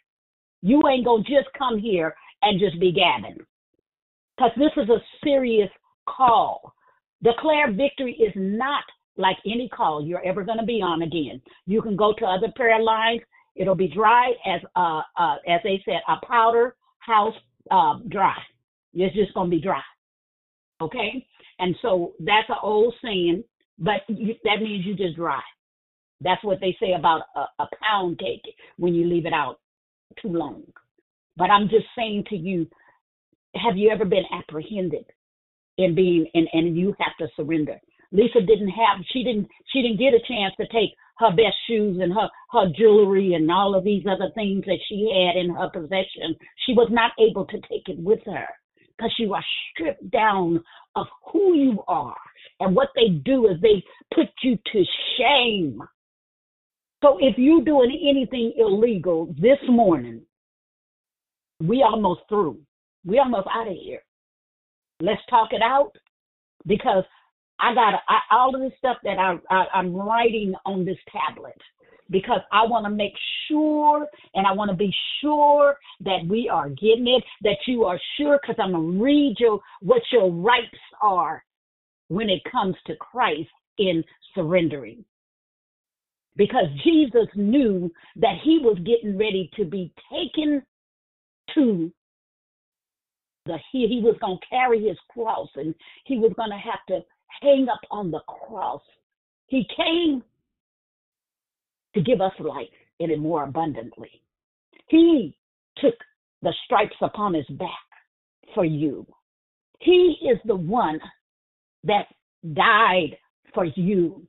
You 0.61 0.81
ain't 0.87 1.05
going 1.05 1.23
to 1.23 1.29
just 1.29 1.47
come 1.57 1.77
here 1.77 2.15
and 2.41 2.59
just 2.59 2.79
be 2.79 2.91
gabbing. 2.91 3.37
Because 4.35 4.51
this 4.57 4.71
is 4.83 4.89
a 4.89 4.97
serious 5.23 5.69
call. 6.07 6.73
Declare 7.23 7.73
victory 7.73 8.13
is 8.13 8.33
not 8.35 8.83
like 9.17 9.37
any 9.45 9.69
call 9.69 10.05
you're 10.05 10.25
ever 10.25 10.43
going 10.43 10.59
to 10.59 10.65
be 10.65 10.81
on 10.81 11.01
again. 11.01 11.41
You 11.65 11.81
can 11.81 11.95
go 11.95 12.13
to 12.17 12.25
other 12.25 12.51
prayer 12.55 12.81
lines. 12.81 13.21
It'll 13.55 13.75
be 13.75 13.87
dry 13.87 14.31
as 14.45 14.61
uh, 14.75 15.01
uh 15.17 15.35
as 15.47 15.61
they 15.63 15.81
said, 15.85 16.01
a 16.07 16.25
powder 16.25 16.75
house 16.99 17.33
uh, 17.71 17.99
dry. 18.09 18.35
It's 18.93 19.15
just 19.15 19.33
going 19.33 19.49
to 19.49 19.55
be 19.55 19.61
dry. 19.61 19.81
Okay, 20.81 21.25
and 21.59 21.75
so 21.81 22.13
that's 22.19 22.49
an 22.49 22.57
old 22.61 22.93
saying, 23.01 23.43
but 23.77 24.01
you, 24.07 24.35
that 24.43 24.61
means 24.61 24.85
you 24.85 24.95
just 24.95 25.15
dry. 25.15 25.41
That's 26.21 26.43
what 26.43 26.59
they 26.61 26.75
say 26.79 26.93
about 26.97 27.23
a, 27.35 27.63
a 27.63 27.67
pound 27.81 28.19
cake 28.19 28.43
when 28.77 28.93
you 28.93 29.07
leave 29.07 29.25
it 29.25 29.33
out 29.33 29.59
too 30.21 30.29
long. 30.29 30.63
But 31.37 31.49
I'm 31.49 31.67
just 31.67 31.85
saying 31.97 32.25
to 32.29 32.37
you, 32.37 32.67
have 33.55 33.77
you 33.77 33.89
ever 33.89 34.05
been 34.05 34.23
apprehended 34.31 35.05
in 35.77 35.95
being 35.95 36.27
and, 36.33 36.47
and 36.53 36.77
you 36.77 36.95
have 36.99 37.15
to 37.19 37.27
surrender? 37.35 37.79
Lisa 38.11 38.39
didn't 38.41 38.69
have 38.69 39.03
she 39.11 39.23
didn't 39.23 39.47
she 39.73 39.81
didn't 39.81 39.99
get 39.99 40.13
a 40.13 40.27
chance 40.27 40.53
to 40.57 40.67
take 40.67 40.91
her 41.17 41.31
best 41.31 41.55
shoes 41.67 41.99
and 42.01 42.13
her 42.13 42.29
her 42.51 42.71
jewelry 42.77 43.33
and 43.33 43.51
all 43.51 43.75
of 43.75 43.83
these 43.83 44.03
other 44.09 44.29
things 44.35 44.63
that 44.65 44.79
she 44.87 45.09
had 45.11 45.39
in 45.39 45.53
her 45.53 45.69
possession. 45.69 46.35
She 46.65 46.73
was 46.73 46.87
not 46.91 47.11
able 47.19 47.45
to 47.45 47.59
take 47.61 47.87
it 47.87 47.99
with 47.99 48.19
her 48.25 48.47
because 48.97 49.13
you 49.17 49.33
are 49.33 49.43
stripped 49.71 50.09
down 50.11 50.63
of 50.95 51.07
who 51.31 51.55
you 51.55 51.83
are. 51.87 52.15
And 52.59 52.75
what 52.75 52.89
they 52.95 53.09
do 53.09 53.47
is 53.47 53.59
they 53.61 53.83
put 54.13 54.27
you 54.41 54.57
to 54.71 54.83
shame. 55.17 55.81
So 57.03 57.17
if 57.19 57.37
you're 57.37 57.63
doing 57.63 57.91
anything 58.09 58.53
illegal 58.57 59.27
this 59.39 59.59
morning, 59.67 60.21
we 61.61 61.83
almost 61.83 62.21
through. 62.29 62.59
We 63.05 63.19
almost 63.19 63.47
out 63.53 63.67
of 63.67 63.75
here. 63.75 64.01
Let's 65.01 65.21
talk 65.29 65.49
it 65.51 65.61
out 65.61 65.91
because 66.65 67.03
I 67.59 67.73
got 67.73 67.93
all 68.31 68.55
of 68.55 68.61
the 68.61 68.71
stuff 68.77 68.97
that 69.03 69.17
I, 69.19 69.37
I 69.49 69.65
I'm 69.73 69.95
writing 69.95 70.53
on 70.65 70.85
this 70.85 70.97
tablet 71.11 71.59
because 72.09 72.41
I 72.51 72.65
want 72.65 72.85
to 72.85 72.91
make 72.91 73.13
sure 73.47 74.07
and 74.33 74.45
I 74.45 74.53
want 74.53 74.71
to 74.71 74.77
be 74.77 74.93
sure 75.21 75.77
that 76.01 76.19
we 76.27 76.49
are 76.49 76.69
getting 76.69 77.07
it, 77.07 77.23
that 77.41 77.57
you 77.67 77.85
are 77.85 77.99
sure, 78.17 78.39
because 78.41 78.55
I'm 78.59 78.71
going 78.71 78.97
to 78.97 79.03
read 79.03 79.35
you 79.39 79.59
what 79.81 80.01
your 80.11 80.31
rights 80.31 80.77
are 81.01 81.43
when 82.07 82.29
it 82.29 82.41
comes 82.51 82.75
to 82.87 82.95
Christ 82.97 83.49
in 83.77 84.03
surrendering. 84.33 85.03
Because 86.35 86.65
Jesus 86.83 87.27
knew 87.35 87.91
that 88.17 88.35
he 88.43 88.59
was 88.61 88.77
getting 88.79 89.17
ready 89.17 89.49
to 89.55 89.65
be 89.65 89.93
taken 90.11 90.61
to 91.55 91.91
the 93.45 93.57
he, 93.71 93.87
he 93.87 94.01
was 94.01 94.15
going 94.19 94.37
to 94.37 94.47
carry 94.49 94.83
his 94.83 94.97
cross 95.09 95.47
and 95.55 95.73
he 96.05 96.17
was 96.17 96.33
going 96.35 96.49
to 96.49 96.57
have 96.57 96.83
to 96.87 96.99
hang 97.41 97.67
up 97.71 97.79
on 97.91 98.11
the 98.11 98.19
cross. 98.27 98.81
He 99.47 99.67
came 99.77 100.23
to 101.95 102.01
give 102.01 102.21
us 102.21 102.33
life 102.39 102.67
in 102.99 103.09
it 103.09 103.19
more 103.19 103.43
abundantly. 103.43 104.21
He 104.87 105.35
took 105.77 105.95
the 106.41 106.53
stripes 106.65 106.95
upon 107.01 107.33
his 107.33 107.47
back 107.57 107.69
for 108.53 108.65
you. 108.65 109.05
He 109.79 110.17
is 110.21 110.37
the 110.45 110.55
one 110.55 110.99
that 111.83 112.05
died 112.53 113.17
for 113.53 113.65
you. 113.65 114.27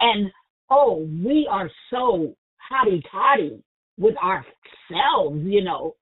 And 0.00 0.30
oh, 0.70 1.08
we 1.24 1.48
are 1.50 1.70
so 1.90 2.34
hotty 2.70 3.02
toddy 3.10 3.62
with 3.98 4.14
ourselves, 4.16 5.42
you 5.44 5.64
know. 5.64 5.96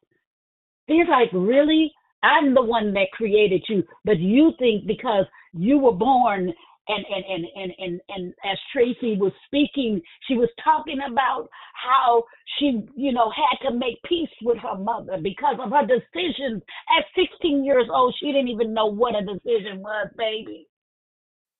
It's 0.88 1.08
like, 1.08 1.30
really? 1.32 1.92
I'm 2.22 2.54
the 2.54 2.62
one 2.62 2.92
that 2.94 3.10
created 3.12 3.62
you, 3.68 3.84
but 4.04 4.18
you 4.18 4.52
think 4.58 4.86
because 4.86 5.26
you 5.52 5.78
were 5.78 5.92
born 5.92 6.52
and 6.88 7.04
and 7.08 7.24
and 7.24 7.44
and 7.56 7.72
and, 7.78 8.00
and 8.08 8.34
as 8.44 8.58
Tracy 8.72 9.16
was 9.16 9.32
speaking, 9.46 10.00
she 10.28 10.34
was 10.36 10.48
talking 10.62 10.98
about 11.10 11.48
how 11.74 12.24
she, 12.58 12.86
you 12.96 13.12
know, 13.12 13.30
had 13.30 13.68
to 13.68 13.76
make 13.76 14.02
peace 14.04 14.28
with 14.42 14.58
her 14.58 14.76
mother 14.76 15.18
because 15.22 15.56
of 15.60 15.70
her 15.70 15.86
decisions. 15.86 16.62
At 16.98 17.04
16 17.16 17.64
years 17.64 17.86
old, 17.92 18.14
she 18.18 18.26
didn't 18.26 18.48
even 18.48 18.74
know 18.74 18.86
what 18.86 19.14
a 19.14 19.22
decision 19.22 19.80
was, 19.80 20.08
baby. 20.16 20.68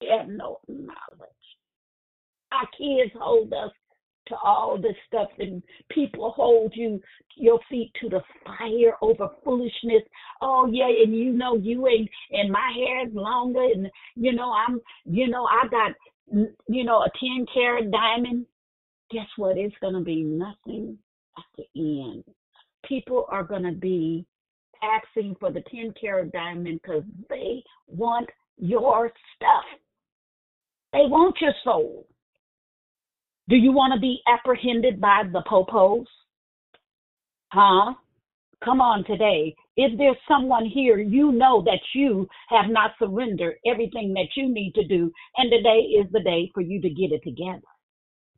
She 0.02 0.08
had 0.08 0.28
no 0.28 0.58
knowledge. 0.68 1.30
Our 2.52 2.68
kids 2.78 3.12
hold 3.18 3.52
us 3.52 3.72
to 4.28 4.34
all 4.42 4.78
this 4.80 4.96
stuff 5.06 5.28
and 5.38 5.62
people 5.90 6.32
hold 6.32 6.72
you 6.74 7.00
your 7.36 7.58
feet 7.68 7.92
to 8.00 8.08
the 8.08 8.20
fire 8.44 8.94
over 9.02 9.28
foolishness. 9.44 10.02
Oh 10.40 10.68
yeah 10.70 10.88
and 11.04 11.16
you 11.16 11.32
know 11.32 11.56
you 11.56 11.86
ain't 11.86 12.08
and 12.30 12.50
my 12.50 12.72
hair 12.74 13.06
is 13.06 13.14
longer 13.14 13.62
and 13.62 13.88
you 14.14 14.32
know 14.32 14.52
i'm 14.52 14.80
you 15.04 15.28
know 15.28 15.44
i 15.44 15.66
got 15.68 15.92
you 16.68 16.84
know 16.84 17.02
a 17.02 17.10
10 17.20 17.46
carat 17.52 17.90
diamond. 17.90 18.46
Guess 19.10 19.26
what? 19.36 19.58
It's 19.58 19.74
going 19.80 19.94
to 19.94 20.00
be 20.00 20.22
nothing 20.22 20.98
at 21.36 21.44
the 21.56 21.64
end. 21.76 22.24
People 22.88 23.26
are 23.28 23.44
going 23.44 23.62
to 23.62 23.72
be 23.72 24.26
asking 24.82 25.36
for 25.38 25.50
the 25.52 25.62
10 25.70 25.94
carat 26.00 26.32
diamond 26.32 26.80
because 26.82 27.02
they 27.28 27.62
want 27.86 28.28
your 28.56 29.10
stuff. 29.36 29.64
They 30.92 31.00
want 31.06 31.36
your 31.40 31.52
soul 31.64 32.06
do 33.48 33.56
you 33.56 33.72
want 33.72 33.92
to 33.94 34.00
be 34.00 34.20
apprehended 34.26 35.00
by 35.00 35.22
the 35.32 35.42
popos? 35.50 36.06
Huh? 37.52 37.94
Come 38.64 38.80
on 38.80 39.04
today. 39.04 39.54
Is 39.76 39.90
there 39.98 40.14
someone 40.26 40.64
here 40.64 40.98
you 40.98 41.32
know 41.32 41.62
that 41.64 41.80
you 41.94 42.26
have 42.48 42.70
not 42.70 42.92
surrendered 42.98 43.56
everything 43.66 44.14
that 44.14 44.28
you 44.36 44.48
need 44.48 44.72
to 44.74 44.86
do, 44.86 45.12
and 45.36 45.50
today 45.50 45.80
is 45.80 46.10
the 46.12 46.20
day 46.20 46.50
for 46.54 46.62
you 46.62 46.80
to 46.80 46.88
get 46.88 47.12
it 47.12 47.22
together? 47.22 47.60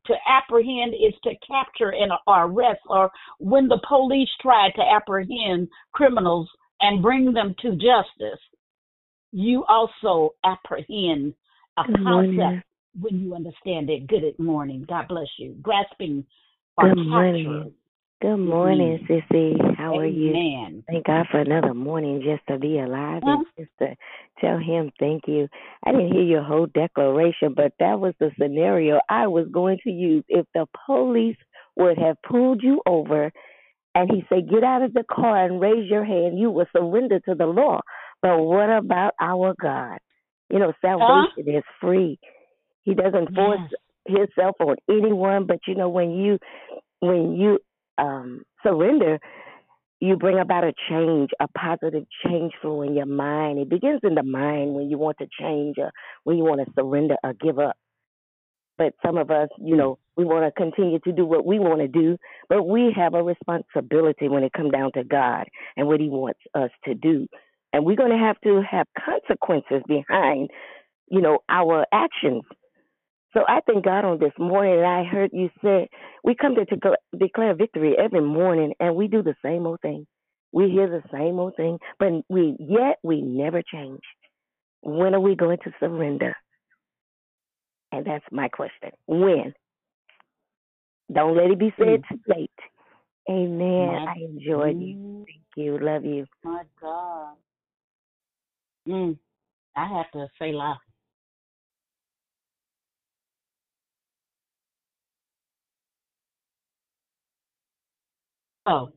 To 0.07 0.15
apprehend 0.27 0.93
is 0.93 1.13
to 1.23 1.31
capture 1.47 1.93
and 1.93 2.11
arrest, 2.27 2.81
or 2.87 3.09
when 3.39 3.67
the 3.67 3.79
police 3.87 4.29
try 4.41 4.69
to 4.71 4.81
apprehend 4.81 5.69
criminals 5.93 6.49
and 6.81 7.01
bring 7.01 7.33
them 7.33 7.55
to 7.61 7.71
justice, 7.71 8.39
you 9.31 9.63
also 9.65 10.33
apprehend 10.43 11.33
a 11.77 11.83
concept 12.03 12.65
when 12.99 13.19
you 13.19 13.35
understand 13.35 13.89
it. 13.89 14.07
Good 14.07 14.37
morning. 14.39 14.85
God 14.87 15.07
bless 15.07 15.27
you. 15.37 15.55
Grasping 15.61 16.25
Good 16.79 16.95
morning. 16.95 17.73
Good 18.21 18.37
morning, 18.37 18.99
Mhm. 18.99 19.07
Sissy. 19.07 19.75
How 19.75 19.97
are 19.97 20.05
you? 20.05 20.29
Amen. 20.29 20.83
Thank 20.87 21.05
God 21.05 21.27
for 21.29 21.39
another 21.39 21.73
morning 21.73 22.21
just 22.21 22.45
to 22.47 22.59
be 22.59 22.77
alive 22.79 23.23
Huh? 23.23 23.31
and 23.31 23.45
just 23.57 23.71
to 23.79 23.95
tell 24.39 24.59
Him 24.59 24.91
thank 24.99 25.27
you. 25.27 25.47
I 25.83 25.91
didn't 25.91 26.13
hear 26.13 26.23
your 26.23 26.43
whole 26.43 26.67
declaration, 26.67 27.53
but 27.53 27.73
that 27.79 27.99
was 27.99 28.13
the 28.19 28.31
scenario 28.39 28.99
I 29.09 29.25
was 29.25 29.47
going 29.47 29.79
to 29.85 29.91
use. 29.91 30.23
If 30.27 30.45
the 30.53 30.67
police 30.85 31.37
would 31.75 31.97
have 31.97 32.21
pulled 32.21 32.61
you 32.61 32.81
over 32.85 33.31
and 33.95 34.11
He 34.11 34.23
said, 34.29 34.49
Get 34.49 34.63
out 34.63 34.83
of 34.83 34.93
the 34.93 35.03
car 35.03 35.45
and 35.45 35.59
raise 35.59 35.89
your 35.89 36.03
hand, 36.03 36.37
you 36.37 36.51
would 36.51 36.67
surrender 36.75 37.19
to 37.21 37.33
the 37.33 37.47
law. 37.47 37.81
But 38.21 38.39
what 38.39 38.69
about 38.69 39.15
our 39.19 39.55
God? 39.59 39.97
You 40.49 40.59
know, 40.59 40.73
salvation 40.81 41.55
is 41.55 41.63
free. 41.81 42.19
He 42.87 42.95
doesn't 42.95 43.35
force 43.35 43.59
himself 44.07 44.55
on 44.61 44.77
anyone, 44.89 45.45
but 45.45 45.59
you 45.67 45.75
know 45.75 45.89
when 45.89 46.11
you 46.11 46.39
when 47.01 47.35
you 47.35 47.59
um 47.97 48.43
surrender, 48.63 49.19
you 49.99 50.15
bring 50.15 50.39
about 50.39 50.63
a 50.63 50.71
change, 50.89 51.31
a 51.41 51.49
positive 51.49 52.05
change 52.25 52.53
flow 52.61 52.83
in 52.83 52.95
your 52.95 53.05
mind. 53.05 53.59
It 53.59 53.69
begins 53.69 53.99
in 54.03 54.15
the 54.15 54.23
mind 54.23 54.73
when 54.73 54.89
you 54.89 54.97
want 54.97 55.17
to 55.17 55.27
change 55.37 55.75
or 55.77 55.91
when 56.23 56.37
you 56.37 56.45
want 56.45 56.65
to 56.65 56.73
surrender 56.75 57.17
or 57.25 57.33
give 57.33 57.59
up. 57.59 57.75
But 58.77 58.93
some 59.05 59.17
of 59.17 59.31
us, 59.31 59.49
you 59.59 59.75
know, 59.75 59.99
we 60.15 60.23
want 60.23 60.45
to 60.45 60.51
continue 60.51 60.99
to 60.99 61.11
do 61.11 61.25
what 61.25 61.45
we 61.45 61.59
want 61.59 61.81
to 61.81 61.89
do, 61.89 62.17
but 62.47 62.63
we 62.63 62.93
have 62.95 63.15
a 63.15 63.21
responsibility 63.23 64.29
when 64.29 64.43
it 64.43 64.53
comes 64.53 64.71
down 64.71 64.93
to 64.93 65.03
God 65.03 65.45
and 65.75 65.87
what 65.87 65.99
He 65.99 66.07
wants 66.07 66.39
us 66.55 66.69
to 66.85 66.93
do. 66.93 67.27
And 67.73 67.85
we're 67.85 67.97
going 67.97 68.11
to 68.11 68.17
have 68.17 68.39
to 68.45 68.61
have 68.61 68.87
consequences 68.97 69.83
behind, 69.89 70.51
you 71.09 71.19
know, 71.19 71.39
our 71.49 71.85
actions. 71.91 72.43
So 73.33 73.41
I 73.47 73.59
thank 73.67 73.83
God 73.85 74.05
on 74.05 74.19
this 74.19 74.33
morning, 74.39 74.83
I 74.83 75.03
heard 75.03 75.31
you 75.33 75.49
say 75.63 75.89
we 76.23 76.35
come 76.35 76.55
to 76.55 76.65
declare, 76.65 76.97
declare 77.17 77.55
victory 77.55 77.95
every 77.97 78.21
morning, 78.21 78.73
and 78.79 78.95
we 78.95 79.07
do 79.07 79.21
the 79.21 79.35
same 79.43 79.67
old 79.67 79.81
thing. 79.81 80.07
We 80.51 80.69
hear 80.69 80.89
the 80.89 81.03
same 81.11 81.39
old 81.39 81.55
thing, 81.57 81.77
but 81.99 82.09
we 82.29 82.55
yet 82.59 82.97
we 83.03 83.21
never 83.21 83.61
change. 83.61 84.01
When 84.81 85.13
are 85.13 85.19
we 85.19 85.35
going 85.35 85.57
to 85.65 85.71
surrender? 85.79 86.35
And 87.91 88.05
that's 88.05 88.25
my 88.31 88.47
question. 88.47 88.91
When? 89.07 89.53
Don't 91.13 91.37
let 91.37 91.51
it 91.51 91.59
be 91.59 91.73
said 91.79 92.01
too 92.09 92.19
late. 92.27 92.51
Amen. 93.29 93.87
My- 93.87 94.13
I 94.13 94.15
enjoyed 94.19 94.77
you. 94.79 95.25
Thank 95.25 95.41
you. 95.55 95.77
Love 95.79 96.05
you. 96.05 96.25
My 96.43 96.63
God. 96.81 97.35
Mm, 98.87 99.17
I 99.75 99.85
have 99.85 100.09
to 100.11 100.27
say 100.39 100.53
la. 100.53 100.77
So, 108.67 108.91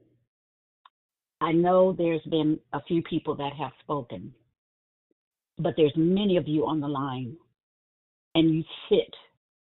I 1.40 1.52
know 1.52 1.94
there's 1.96 2.22
been 2.22 2.58
a 2.72 2.82
few 2.82 3.02
people 3.02 3.36
that 3.36 3.52
have 3.58 3.70
spoken, 3.80 4.34
but 5.58 5.74
there's 5.76 5.92
many 5.96 6.36
of 6.36 6.48
you 6.48 6.66
on 6.66 6.80
the 6.80 6.88
line, 6.88 7.36
and 8.34 8.52
you 8.52 8.64
sit 8.88 9.14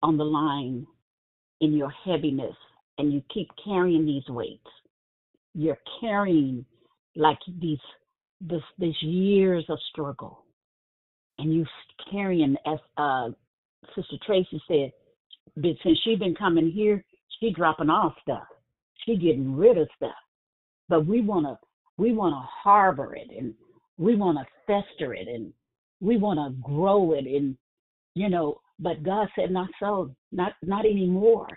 on 0.01 0.17
the 0.17 0.23
line 0.23 0.87
in 1.59 1.73
your 1.73 1.91
heaviness, 2.05 2.55
and 2.97 3.11
you 3.11 3.21
keep 3.33 3.49
carrying 3.63 4.05
these 4.05 4.27
weights. 4.29 4.69
You're 5.53 5.79
carrying 5.99 6.65
like 7.15 7.39
these 7.59 7.79
this 8.39 8.61
this 8.77 8.95
years 9.01 9.65
of 9.69 9.77
struggle, 9.91 10.45
and 11.37 11.53
you 11.53 11.65
carrying 12.11 12.55
as 12.65 12.79
uh, 12.97 13.29
Sister 13.95 14.15
Tracy 14.25 14.61
said, 14.67 14.91
since 15.83 15.99
she's 16.03 16.19
been 16.19 16.35
coming 16.35 16.71
here, 16.71 17.03
she 17.39 17.51
dropping 17.51 17.89
off 17.89 18.13
stuff. 18.21 18.47
She 19.07 19.15
getting 19.15 19.55
rid 19.55 19.77
of 19.77 19.87
stuff. 19.95 20.11
But 20.89 21.05
we 21.05 21.21
wanna 21.21 21.57
we 21.97 22.11
wanna 22.11 22.41
harbor 22.41 23.15
it 23.15 23.29
and 23.35 23.53
we 23.97 24.15
wanna 24.15 24.45
fester 24.67 25.13
it 25.13 25.27
and 25.27 25.53
we 26.01 26.17
wanna 26.17 26.53
grow 26.61 27.13
it 27.13 27.25
and 27.25 27.57
you 28.13 28.29
know, 28.29 28.59
but 28.79 29.03
God 29.03 29.27
said 29.35 29.51
not 29.51 29.69
so, 29.79 30.13
not 30.31 30.53
not 30.61 30.85
anymore. 30.85 31.47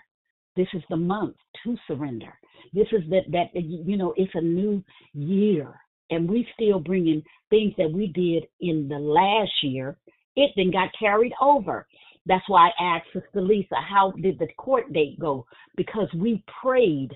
This 0.56 0.68
is 0.74 0.82
the 0.90 0.96
month 0.96 1.36
to 1.64 1.76
surrender. 1.88 2.32
This 2.72 2.86
is 2.92 3.02
that 3.10 3.24
that 3.32 3.48
you 3.54 3.96
know 3.96 4.14
it's 4.16 4.34
a 4.34 4.40
new 4.40 4.84
year, 5.12 5.74
and 6.10 6.30
we 6.30 6.46
still 6.54 6.78
bringing 6.78 7.22
things 7.50 7.72
that 7.78 7.90
we 7.90 8.08
did 8.08 8.46
in 8.60 8.88
the 8.88 8.98
last 8.98 9.52
year. 9.62 9.98
It 10.36 10.52
then 10.54 10.70
got 10.70 10.90
carried 10.98 11.32
over. 11.40 11.86
That's 12.26 12.48
why 12.48 12.68
I 12.78 12.96
asked 12.96 13.06
Sister 13.12 13.40
Lisa, 13.40 13.74
how 13.76 14.12
did 14.12 14.38
the 14.38 14.46
court 14.56 14.92
date 14.92 15.18
go? 15.18 15.46
Because 15.76 16.08
we 16.14 16.44
prayed 16.62 17.10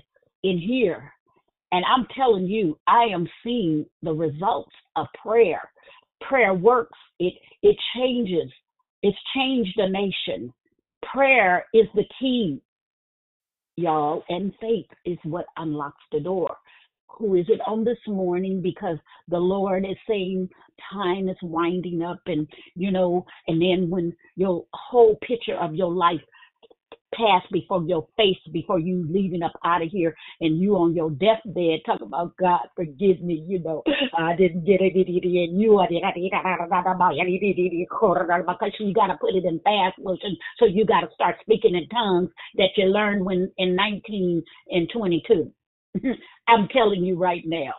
in 0.45 0.57
here, 0.59 1.11
and 1.71 1.83
I'm 1.85 2.07
telling 2.15 2.45
you, 2.45 2.77
I 2.87 3.05
am 3.05 3.27
seeing 3.43 3.85
the 4.03 4.13
results 4.13 4.71
of 4.95 5.07
prayer. 5.21 5.61
Prayer 6.21 6.53
works. 6.53 6.97
It 7.19 7.33
it 7.61 7.75
changes. 7.95 8.51
It's 9.01 9.17
changed 9.35 9.73
the 9.75 9.89
nation. 9.89 10.53
Prayer 11.13 11.65
is 11.73 11.87
the 11.95 12.05
key 12.19 12.61
y'all, 13.75 14.23
and 14.29 14.53
faith 14.61 14.87
is 15.05 15.17
what 15.23 15.45
unlocks 15.57 16.03
the 16.11 16.19
door. 16.19 16.55
Who 17.07 17.35
is 17.35 17.45
it 17.49 17.61
on 17.65 17.83
this 17.83 17.97
morning? 18.07 18.61
Because 18.61 18.97
the 19.29 19.37
Lord 19.37 19.85
is 19.85 19.97
saying 20.07 20.49
time 20.91 21.29
is 21.29 21.37
winding 21.41 22.01
up, 22.01 22.21
and 22.25 22.47
you 22.75 22.91
know, 22.91 23.25
and 23.47 23.61
then 23.61 23.89
when 23.89 24.13
your 24.35 24.65
whole 24.73 25.17
picture 25.27 25.57
of 25.57 25.75
your 25.75 25.91
life 25.91 26.21
pass 27.15 27.43
before 27.51 27.83
your 27.83 28.07
face 28.17 28.37
before 28.51 28.79
you 28.79 29.05
leaving 29.09 29.43
up 29.43 29.53
out 29.63 29.81
of 29.81 29.89
here 29.89 30.15
and 30.41 30.59
you 30.59 30.75
on 30.75 30.95
your 30.95 31.11
deathbed 31.11 31.79
talk 31.85 32.01
about 32.01 32.35
God 32.37 32.61
forgive 32.75 33.21
me, 33.21 33.43
you 33.47 33.59
know, 33.59 33.83
I 34.17 34.35
didn't 34.35 34.65
get 34.65 34.81
it 34.81 34.95
and 34.95 35.61
you 35.61 35.77
are 35.77 35.87
because 38.45 38.71
you 38.79 38.93
gotta 38.93 39.17
put 39.19 39.35
it 39.35 39.45
in 39.45 39.59
fast 39.59 39.97
motion 39.99 40.37
so 40.59 40.65
you 40.65 40.85
gotta 40.85 41.07
start 41.13 41.35
speaking 41.41 41.75
in 41.75 41.87
tongues 41.89 42.29
that 42.55 42.69
you 42.77 42.85
learned 42.85 43.25
when 43.25 43.51
in 43.57 43.75
nineteen 43.75 44.43
and 44.69 44.89
twenty 44.91 45.23
two. 45.27 45.51
I'm 46.47 46.67
telling 46.69 47.03
you 47.03 47.17
right 47.17 47.43
now. 47.45 47.73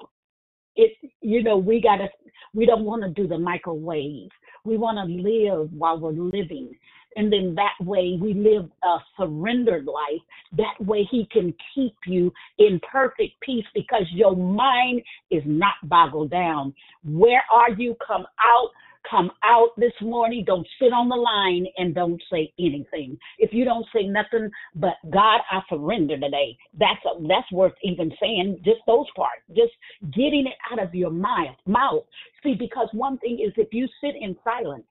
It 0.76 0.92
you 1.20 1.42
know, 1.42 1.56
we 1.56 1.80
gotta 1.80 2.08
we 2.54 2.66
don't 2.66 2.84
wanna 2.84 3.10
do 3.10 3.26
the 3.26 3.38
microwave. 3.38 4.30
We 4.64 4.76
wanna 4.76 5.04
live 5.04 5.70
while 5.72 5.98
we're 5.98 6.12
living 6.12 6.70
and 7.16 7.32
then 7.32 7.54
that 7.56 7.84
way 7.84 8.18
we 8.20 8.34
live 8.34 8.70
a 8.84 8.98
surrendered 9.18 9.86
life. 9.86 10.22
That 10.52 10.86
way 10.86 11.08
he 11.10 11.26
can 11.32 11.54
keep 11.74 11.94
you 12.06 12.32
in 12.58 12.80
perfect 12.90 13.40
peace 13.40 13.64
because 13.74 14.04
your 14.12 14.36
mind 14.36 15.02
is 15.30 15.42
not 15.46 15.74
boggled 15.84 16.30
down. 16.30 16.74
Where 17.04 17.42
are 17.52 17.70
you? 17.70 17.96
Come 18.06 18.22
out. 18.22 18.70
Come 19.10 19.30
out 19.44 19.68
this 19.76 19.92
morning. 20.02 20.44
Don't 20.44 20.66
sit 20.80 20.92
on 20.92 21.08
the 21.08 21.14
line 21.14 21.66
and 21.78 21.94
don't 21.94 22.20
say 22.30 22.52
anything. 22.58 23.16
If 23.38 23.52
you 23.52 23.64
don't 23.64 23.86
say 23.94 24.02
nothing 24.02 24.50
but 24.74 24.94
God, 25.10 25.40
I 25.50 25.60
surrender 25.68 26.18
today. 26.18 26.56
That's 26.78 27.00
a, 27.04 27.22
that's 27.22 27.50
worth 27.52 27.74
even 27.84 28.10
saying. 28.20 28.60
Just 28.64 28.80
those 28.86 29.06
parts. 29.14 29.42
Just 29.50 29.72
getting 30.12 30.46
it 30.46 30.58
out 30.72 30.84
of 30.84 30.92
your 30.92 31.10
mouth. 31.10 31.56
Mouth. 31.66 32.04
See, 32.42 32.54
because 32.58 32.88
one 32.92 33.16
thing 33.18 33.38
is 33.46 33.52
if 33.56 33.68
you 33.72 33.86
sit 34.00 34.14
in 34.20 34.36
silence, 34.44 34.84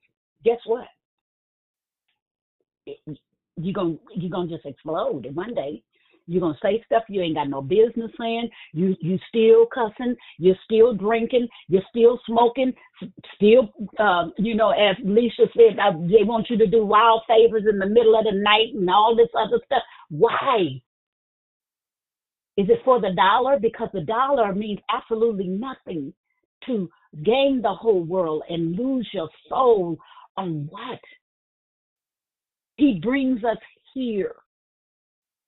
guess 0.45 0.60
what? 0.65 0.88
You're 3.57 3.73
gonna 3.73 3.95
you're 4.15 4.31
gonna 4.31 4.49
just 4.49 4.65
explode 4.65 5.25
And 5.25 5.35
one 5.35 5.53
day. 5.53 5.81
You're 6.27 6.41
gonna 6.41 6.57
say 6.59 6.81
stuff 6.85 7.03
you 7.07 7.21
ain't 7.21 7.35
got 7.35 7.49
no 7.49 7.61
business 7.61 8.11
saying. 8.19 8.49
You 8.73 8.95
you 8.99 9.19
still 9.29 9.67
cussing. 9.67 10.15
You're 10.39 10.57
still 10.63 10.93
drinking. 10.93 11.47
You're 11.67 11.83
still 11.89 12.19
smoking. 12.25 12.73
Still, 13.35 13.71
uh, 13.99 14.29
you 14.37 14.55
know, 14.55 14.71
as 14.71 14.95
Lisa 15.03 15.43
said, 15.55 15.77
uh, 15.77 15.91
they 15.91 16.23
want 16.23 16.49
you 16.49 16.57
to 16.57 16.67
do 16.67 16.83
wild 16.83 17.21
favors 17.27 17.65
in 17.69 17.77
the 17.77 17.85
middle 17.85 18.17
of 18.17 18.25
the 18.25 18.31
night 18.31 18.73
and 18.73 18.89
all 18.89 19.15
this 19.15 19.29
other 19.37 19.59
stuff. 19.65 19.83
Why? 20.09 20.81
Is 22.57 22.69
it 22.69 22.79
for 22.83 22.99
the 22.99 23.13
dollar? 23.15 23.59
Because 23.59 23.89
the 23.93 24.01
dollar 24.01 24.55
means 24.55 24.79
absolutely 24.89 25.47
nothing 25.47 26.13
to 26.65 26.89
gain 27.23 27.61
the 27.61 27.73
whole 27.73 28.03
world 28.03 28.43
and 28.49 28.75
lose 28.75 29.07
your 29.13 29.29
soul 29.47 29.97
on 30.37 30.67
what? 30.71 30.99
He 32.77 32.99
brings 33.02 33.43
us 33.43 33.57
here 33.93 34.35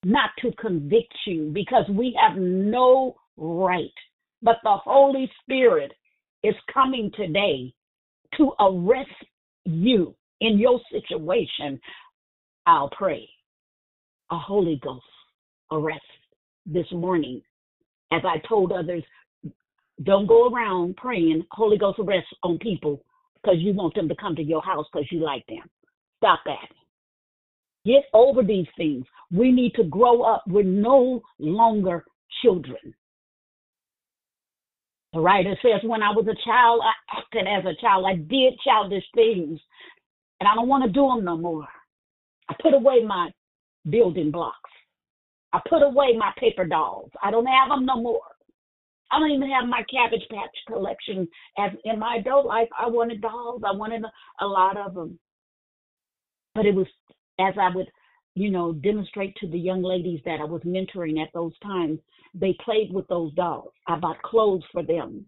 not 0.04 0.30
to 0.40 0.52
convict 0.52 1.14
you 1.26 1.50
because 1.52 1.84
we 1.90 2.16
have 2.20 2.38
no 2.38 3.16
right. 3.36 3.92
But 4.42 4.56
the 4.62 4.76
Holy 4.76 5.30
Spirit 5.42 5.92
is 6.42 6.54
coming 6.72 7.10
today 7.16 7.72
to 8.36 8.52
arrest 8.60 9.10
you 9.64 10.14
in 10.40 10.58
your 10.58 10.80
situation. 10.90 11.80
I'll 12.66 12.90
pray. 12.90 13.28
A 14.30 14.38
Holy 14.38 14.78
Ghost 14.82 15.04
arrest 15.72 16.00
this 16.66 16.86
morning. 16.92 17.42
As 18.12 18.22
I 18.24 18.38
told 18.46 18.72
others, 18.72 19.02
don't 20.04 20.26
go 20.26 20.48
around 20.48 20.96
praying 20.96 21.44
Holy 21.50 21.76
Ghost 21.76 21.98
arrest 21.98 22.26
on 22.42 22.58
people 22.58 23.02
because 23.42 23.58
you 23.58 23.72
want 23.72 23.94
them 23.94 24.08
to 24.08 24.14
come 24.16 24.36
to 24.36 24.42
your 24.42 24.62
house 24.62 24.86
because 24.92 25.08
you 25.10 25.20
like 25.20 25.44
them. 25.46 25.68
Stop 26.18 26.40
that. 26.44 26.68
Get 27.84 28.04
over 28.12 28.42
these 28.42 28.66
things. 28.76 29.04
We 29.30 29.52
need 29.52 29.74
to 29.74 29.84
grow 29.84 30.22
up. 30.22 30.44
We're 30.46 30.62
no 30.62 31.22
longer 31.38 32.04
children. 32.42 32.94
The 35.12 35.20
writer 35.20 35.56
says, 35.62 35.80
When 35.84 36.02
I 36.02 36.10
was 36.10 36.26
a 36.26 36.44
child, 36.44 36.82
I 36.84 37.18
acted 37.18 37.46
as 37.46 37.64
a 37.64 37.80
child. 37.80 38.04
I 38.06 38.16
did 38.16 38.58
childish 38.64 39.04
things, 39.14 39.58
and 40.40 40.48
I 40.48 40.54
don't 40.54 40.68
want 40.68 40.84
to 40.84 40.90
do 40.90 41.08
them 41.08 41.24
no 41.24 41.36
more. 41.36 41.66
I 42.48 42.54
put 42.60 42.74
away 42.74 43.02
my 43.06 43.30
building 43.88 44.30
blocks. 44.30 44.70
I 45.52 45.60
put 45.68 45.82
away 45.82 46.14
my 46.18 46.32
paper 46.38 46.66
dolls. 46.66 47.10
I 47.22 47.30
don't 47.30 47.46
have 47.46 47.70
them 47.70 47.86
no 47.86 48.00
more. 48.00 48.20
I 49.10 49.18
don't 49.18 49.30
even 49.30 49.48
have 49.50 49.66
my 49.66 49.82
Cabbage 49.90 50.26
Patch 50.30 50.54
collection. 50.66 51.26
As 51.58 51.72
in 51.84 51.98
my 51.98 52.16
adult 52.16 52.44
life, 52.44 52.68
I 52.78 52.88
wanted 52.88 53.22
dolls. 53.22 53.62
I 53.66 53.74
wanted 53.74 54.02
a, 54.04 54.44
a 54.44 54.46
lot 54.46 54.76
of 54.76 54.94
them. 54.94 55.18
But 56.54 56.66
it 56.66 56.74
was 56.74 56.86
as 57.38 57.54
I 57.60 57.74
would, 57.74 57.88
you 58.34 58.50
know, 58.50 58.72
demonstrate 58.72 59.34
to 59.36 59.48
the 59.48 59.58
young 59.58 59.82
ladies 59.82 60.20
that 60.24 60.40
I 60.40 60.44
was 60.44 60.62
mentoring 60.62 61.22
at 61.22 61.32
those 61.32 61.56
times, 61.62 61.98
they 62.34 62.56
played 62.64 62.92
with 62.92 63.06
those 63.08 63.32
dolls. 63.34 63.72
I 63.86 63.96
bought 63.96 64.22
clothes 64.22 64.64
for 64.72 64.82
them. 64.82 65.24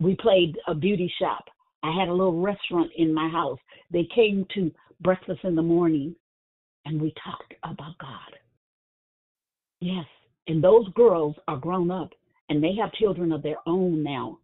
We 0.00 0.14
played 0.16 0.56
a 0.66 0.74
beauty 0.74 1.12
shop. 1.20 1.44
I 1.82 1.92
had 1.98 2.08
a 2.08 2.12
little 2.12 2.40
restaurant 2.40 2.90
in 2.96 3.12
my 3.12 3.28
house. 3.28 3.58
They 3.90 4.08
came 4.14 4.46
to 4.54 4.72
breakfast 5.00 5.40
in 5.44 5.54
the 5.54 5.62
morning 5.62 6.14
and 6.84 7.00
we 7.00 7.12
talked 7.24 7.54
about 7.64 7.98
God. 7.98 8.38
Yes. 9.80 10.06
And 10.46 10.62
those 10.62 10.88
girls 10.94 11.36
are 11.46 11.56
grown 11.56 11.90
up 11.90 12.10
and 12.48 12.62
they 12.62 12.74
have 12.80 12.92
children 12.92 13.32
of 13.32 13.42
their 13.42 13.58
own 13.66 14.02
now. 14.02 14.38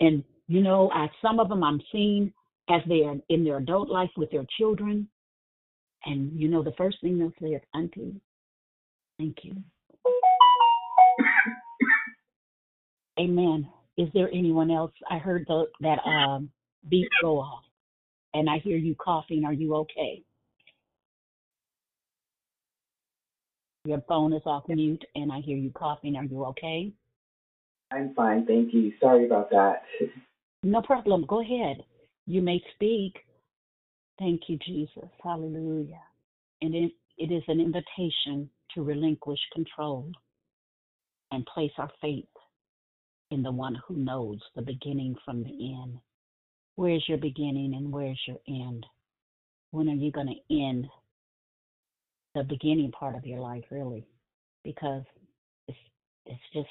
And, 0.00 0.22
you 0.48 0.60
know, 0.60 0.90
I, 0.92 1.08
some 1.22 1.40
of 1.40 1.48
them 1.48 1.64
I'm 1.64 1.80
seeing 1.90 2.32
as 2.68 2.82
they 2.88 3.02
are 3.04 3.16
in 3.28 3.44
their 3.44 3.58
adult 3.58 3.88
life 3.88 4.10
with 4.16 4.30
their 4.30 4.46
children. 4.58 5.08
And 6.04 6.38
you 6.38 6.48
know, 6.48 6.62
the 6.62 6.74
first 6.76 6.98
thing 7.00 7.18
they'll 7.18 7.32
say 7.40 7.54
is, 7.54 7.62
Auntie, 7.74 8.20
thank 9.18 9.38
you. 9.42 9.56
Amen. 13.18 13.68
Is 13.96 14.08
there 14.12 14.30
anyone 14.30 14.70
else? 14.70 14.92
I 15.10 15.18
heard 15.18 15.46
the, 15.48 15.64
that 15.80 15.98
um, 16.04 16.50
beep 16.90 17.08
go 17.22 17.38
off, 17.38 17.64
and 18.34 18.48
I 18.48 18.58
hear 18.58 18.76
you 18.76 18.94
coughing. 18.94 19.44
Are 19.44 19.54
you 19.54 19.74
okay? 19.76 20.22
Your 23.86 24.02
phone 24.08 24.32
is 24.32 24.42
off 24.44 24.64
mute, 24.68 25.04
and 25.14 25.32
I 25.32 25.40
hear 25.40 25.56
you 25.56 25.70
coughing. 25.70 26.16
Are 26.16 26.24
you 26.24 26.44
okay? 26.46 26.92
I'm 27.92 28.12
fine, 28.14 28.44
thank 28.44 28.74
you. 28.74 28.92
Sorry 29.00 29.26
about 29.26 29.50
that. 29.50 29.82
No 30.62 30.82
problem. 30.82 31.24
Go 31.28 31.42
ahead. 31.42 31.84
You 32.26 32.42
may 32.42 32.60
speak. 32.74 33.16
Thank 34.18 34.42
you, 34.48 34.58
Jesus. 34.66 35.08
Hallelujah. 35.22 36.00
And 36.62 36.74
it, 36.74 36.92
it 37.18 37.32
is 37.32 37.42
an 37.48 37.60
invitation 37.60 38.50
to 38.74 38.82
relinquish 38.82 39.38
control 39.52 40.10
and 41.30 41.46
place 41.46 41.72
our 41.78 41.90
faith 42.00 42.24
in 43.30 43.42
the 43.42 43.52
one 43.52 43.76
who 43.86 43.96
knows 43.96 44.40
the 44.54 44.62
beginning 44.62 45.14
from 45.24 45.42
the 45.42 45.74
end. 45.82 45.98
Where's 46.76 47.04
your 47.08 47.18
beginning 47.18 47.74
and 47.74 47.92
where's 47.92 48.20
your 48.26 48.38
end? 48.48 48.84
When 49.70 49.88
are 49.88 49.94
you 49.94 50.12
going 50.12 50.28
to 50.28 50.54
end 50.54 50.86
the 52.34 52.44
beginning 52.44 52.92
part 52.92 53.16
of 53.16 53.26
your 53.26 53.40
life, 53.40 53.64
really? 53.70 54.06
Because 54.62 55.02
it's, 55.68 55.78
it's 56.26 56.40
just, 56.52 56.68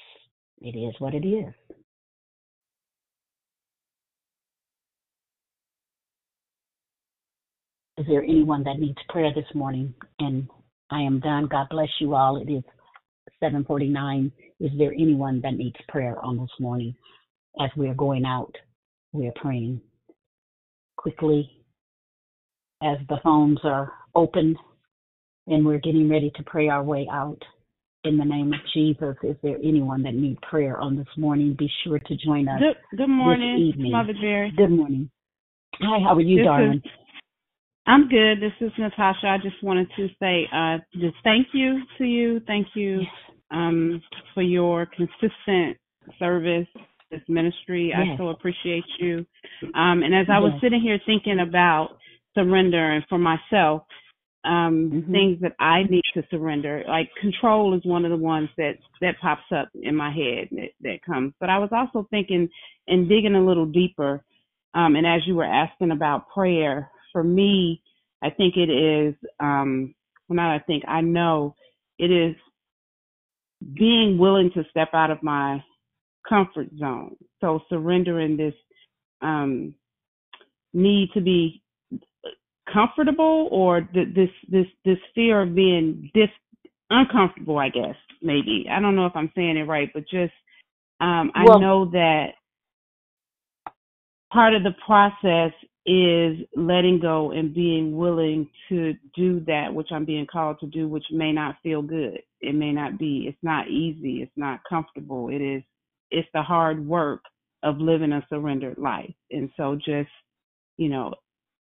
it 0.60 0.76
is 0.78 0.94
what 0.98 1.14
it 1.14 1.26
is. 1.26 1.52
Is 7.98 8.06
there 8.06 8.22
anyone 8.22 8.62
that 8.64 8.78
needs 8.78 8.98
prayer 9.08 9.32
this 9.34 9.52
morning? 9.54 9.94
And 10.18 10.48
I 10.90 11.00
am 11.00 11.20
done. 11.20 11.46
God 11.46 11.68
bless 11.70 11.88
you 12.00 12.14
all. 12.14 12.36
It 12.36 12.50
is 12.50 12.62
7:49. 13.42 14.30
Is 14.60 14.70
there 14.78 14.92
anyone 14.92 15.40
that 15.42 15.54
needs 15.54 15.76
prayer 15.88 16.22
on 16.24 16.36
this 16.36 16.60
morning? 16.60 16.94
As 17.58 17.70
we 17.76 17.88
are 17.88 17.94
going 17.94 18.24
out, 18.24 18.54
we 19.12 19.26
are 19.26 19.32
praying 19.36 19.80
quickly 20.96 21.50
as 22.82 22.98
the 23.08 23.18
phones 23.22 23.58
are 23.64 23.92
open 24.14 24.56
and 25.46 25.64
we're 25.64 25.78
getting 25.78 26.08
ready 26.08 26.30
to 26.36 26.42
pray 26.42 26.68
our 26.68 26.82
way 26.82 27.08
out. 27.10 27.42
In 28.04 28.18
the 28.18 28.24
name 28.24 28.52
of 28.52 28.60
Jesus, 28.72 29.16
is 29.22 29.36
there 29.42 29.56
anyone 29.64 30.02
that 30.02 30.14
needs 30.14 30.38
prayer 30.48 30.78
on 30.78 30.96
this 30.96 31.16
morning? 31.16 31.54
Be 31.58 31.70
sure 31.82 31.98
to 31.98 32.16
join 32.16 32.46
us 32.46 32.60
Good, 32.60 32.98
good 32.98 33.08
morning, 33.08 33.54
this 33.56 33.74
evening. 33.74 33.92
Mother 33.92 34.12
Jerry. 34.12 34.52
Good 34.56 34.70
morning. 34.70 35.10
Hi, 35.80 35.98
how 36.00 36.14
are 36.14 36.20
you, 36.20 36.38
This 36.38 36.44
darling? 36.44 36.82
is- 36.84 36.90
I'm 37.86 38.08
good. 38.08 38.40
This 38.40 38.52
is 38.60 38.72
Natasha. 38.78 39.28
I 39.28 39.38
just 39.38 39.62
wanted 39.62 39.88
to 39.96 40.08
say 40.20 40.48
uh, 40.52 40.78
just 40.94 41.14
thank 41.22 41.48
you 41.52 41.82
to 41.98 42.04
you. 42.04 42.40
Thank 42.46 42.68
you 42.74 43.02
um, 43.52 44.02
for 44.34 44.42
your 44.42 44.86
consistent 44.86 45.76
service, 46.18 46.66
this 47.12 47.20
ministry. 47.28 47.94
I 47.94 48.16
so 48.16 48.30
appreciate 48.30 48.84
you. 48.98 49.24
Um, 49.74 50.02
and 50.02 50.14
as 50.14 50.26
I 50.28 50.40
was 50.40 50.50
Yes. 50.54 50.62
sitting 50.62 50.80
here 50.80 50.98
thinking 51.06 51.40
about 51.40 51.96
surrender 52.34 52.92
and 52.92 53.04
for 53.08 53.18
myself, 53.18 53.82
um, 54.44 54.90
Mm-hmm. 54.92 55.12
things 55.12 55.40
that 55.40 55.54
I 55.58 55.84
need 55.84 56.04
to 56.14 56.22
surrender, 56.30 56.84
like 56.88 57.08
control 57.20 57.74
is 57.74 57.84
one 57.84 58.04
of 58.04 58.10
the 58.10 58.16
ones 58.16 58.48
that 58.56 58.74
that 59.00 59.18
pops 59.20 59.42
up 59.52 59.68
in 59.74 59.94
my 59.96 60.10
head 60.10 60.48
that, 60.52 60.70
that 60.82 61.02
comes. 61.04 61.34
But 61.40 61.50
I 61.50 61.58
was 61.58 61.70
also 61.72 62.06
thinking 62.10 62.48
and 62.86 63.08
digging 63.08 63.34
a 63.34 63.44
little 63.44 63.66
deeper. 63.66 64.24
Um, 64.74 64.94
and 64.94 65.06
as 65.06 65.26
you 65.26 65.34
were 65.34 65.44
asking 65.44 65.90
about 65.90 66.28
prayer, 66.28 66.90
for 67.12 67.22
me, 67.22 67.82
I 68.22 68.30
think 68.30 68.56
it 68.56 68.70
is, 68.70 69.14
um, 69.40 69.94
well, 70.28 70.36
not 70.36 70.54
I 70.54 70.58
think, 70.60 70.84
I 70.88 71.00
know 71.00 71.54
it 71.98 72.10
is 72.10 72.34
being 73.74 74.18
willing 74.18 74.50
to 74.52 74.64
step 74.70 74.88
out 74.92 75.10
of 75.10 75.22
my 75.22 75.62
comfort 76.28 76.68
zone. 76.78 77.16
So 77.40 77.60
surrendering 77.68 78.36
this 78.36 78.54
um, 79.22 79.74
need 80.72 81.10
to 81.14 81.20
be 81.20 81.62
comfortable 82.72 83.48
or 83.52 83.80
th- 83.80 84.14
this 84.14 84.28
this 84.48 84.66
this 84.84 84.98
fear 85.14 85.42
of 85.42 85.54
being 85.54 86.10
dis 86.14 86.28
uncomfortable, 86.90 87.58
I 87.58 87.68
guess 87.68 87.94
maybe. 88.22 88.66
I 88.70 88.80
don't 88.80 88.96
know 88.96 89.06
if 89.06 89.14
I'm 89.14 89.30
saying 89.34 89.56
it 89.56 89.68
right, 89.68 89.90
but 89.94 90.02
just 90.08 90.32
um, 91.00 91.30
I 91.34 91.44
Well- 91.44 91.60
know 91.60 91.84
that 91.92 92.34
part 94.32 94.54
of 94.54 94.62
the 94.64 94.74
process 94.84 95.52
is 95.86 96.38
letting 96.56 96.98
go 97.00 97.30
and 97.30 97.54
being 97.54 97.96
willing 97.96 98.48
to 98.68 98.94
do 99.14 99.40
that 99.46 99.72
which 99.72 99.88
I'm 99.92 100.04
being 100.04 100.26
called 100.26 100.58
to 100.60 100.66
do, 100.66 100.88
which 100.88 101.04
may 101.12 101.32
not 101.32 101.56
feel 101.62 101.80
good. 101.82 102.18
It 102.40 102.54
may 102.54 102.72
not 102.72 102.98
be. 102.98 103.26
It's 103.28 103.42
not 103.42 103.68
easy. 103.68 104.22
It's 104.22 104.36
not 104.36 104.60
comfortable. 104.68 105.28
It 105.28 105.40
is. 105.40 105.62
It's 106.10 106.28
the 106.34 106.42
hard 106.42 106.84
work 106.86 107.22
of 107.62 107.78
living 107.78 108.12
a 108.12 108.24
surrendered 108.28 108.78
life, 108.78 109.14
and 109.30 109.48
so 109.56 109.76
just 109.76 110.10
you 110.76 110.88
know, 110.88 111.14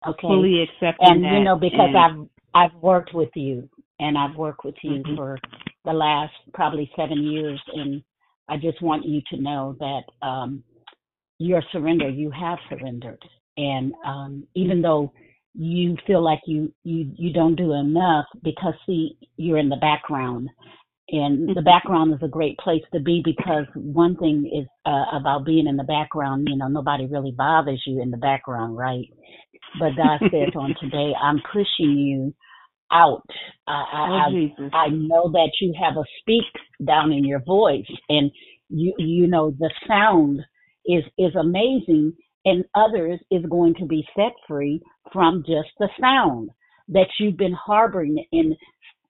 Okay. 0.06 0.28
fully 0.28 0.62
accepting 0.62 1.08
and 1.10 1.24
that. 1.24 1.34
you 1.34 1.44
know 1.44 1.56
because 1.56 1.90
and- 1.94 1.98
I've 1.98 2.72
I've 2.72 2.76
worked 2.82 3.14
with 3.14 3.30
you 3.36 3.70
and 4.00 4.18
I've 4.18 4.36
worked 4.36 4.64
with 4.66 4.76
you 4.84 5.02
Mhm. 5.04 5.16
for 5.16 5.38
the 5.84 5.94
last 5.94 6.34
probably 6.54 6.92
seven 6.96 7.24
years 7.24 7.62
and 7.74 8.04
I 8.50 8.58
just 8.58 8.82
want 8.82 9.06
you 9.06 9.22
to 9.30 9.38
know 9.38 9.74
that 9.80 10.04
um 10.22 10.64
your 11.40 11.62
surrender 11.72 12.10
you 12.10 12.30
have 12.32 12.60
surrendered 12.70 13.24
and 13.58 13.94
um 14.06 14.48
even 14.56 14.82
though 14.82 15.12
you 15.54 15.96
feel 16.06 16.24
like 16.24 16.42
you 16.46 16.74
you 16.84 17.12
you 17.18 17.34
don't 17.34 17.56
do 17.56 17.74
enough 17.74 18.26
because 18.44 18.74
see 18.86 19.18
you're 19.38 19.58
in 19.58 19.70
the 19.70 19.78
background. 19.78 20.50
And 21.10 21.56
the 21.56 21.62
background 21.62 22.14
is 22.16 22.20
a 22.24 22.28
great 22.28 22.58
place 22.58 22.82
to 22.92 23.00
be 23.00 23.22
because 23.24 23.66
one 23.76 24.18
thing 24.18 24.50
is 24.52 24.68
uh, 24.88 25.06
about 25.16 25.46
being 25.46 25.68
in 25.68 25.78
the 25.78 25.84
background 25.84 26.48
you 26.50 26.58
know 26.58 26.68
nobody 26.68 27.06
really 27.06 27.32
bothers 27.32 27.82
you 27.86 28.02
in 28.02 28.12
the 28.12 28.18
background 28.18 28.76
right? 28.76 29.06
But 29.80 29.96
God 29.96 30.20
says 30.32 30.50
on 30.56 30.76
today, 30.82 31.14
I'm 31.22 31.42
pushing 31.54 31.98
you 31.98 32.34
out. 32.92 33.24
I, 33.68 33.72
I, 33.72 34.08
Oh, 34.10 34.70
I, 34.74 34.78
I 34.86 34.88
know 34.90 35.32
that 35.32 35.52
you 35.62 35.74
have 35.82 35.98
a 35.98 36.04
speak 36.20 36.46
down 36.86 37.12
in 37.12 37.24
your 37.24 37.42
voice, 37.44 37.90
and 38.10 38.32
you 38.70 38.94
you 38.98 39.28
know 39.28 39.52
the 39.58 39.72
sound 39.88 40.42
is 40.86 41.04
is 41.18 41.36
amazing, 41.36 42.14
and 42.46 42.64
others 42.76 43.20
is 43.32 43.46
going 43.50 43.76
to 43.76 43.86
be 43.86 44.06
set 44.16 44.34
free 44.48 44.82
from 45.12 45.44
just 45.46 45.70
the 45.80 45.90
sound 46.00 46.50
that 46.90 47.08
you've 47.20 47.38
been 47.38 47.54
harboring 47.54 48.24
and 48.32 48.56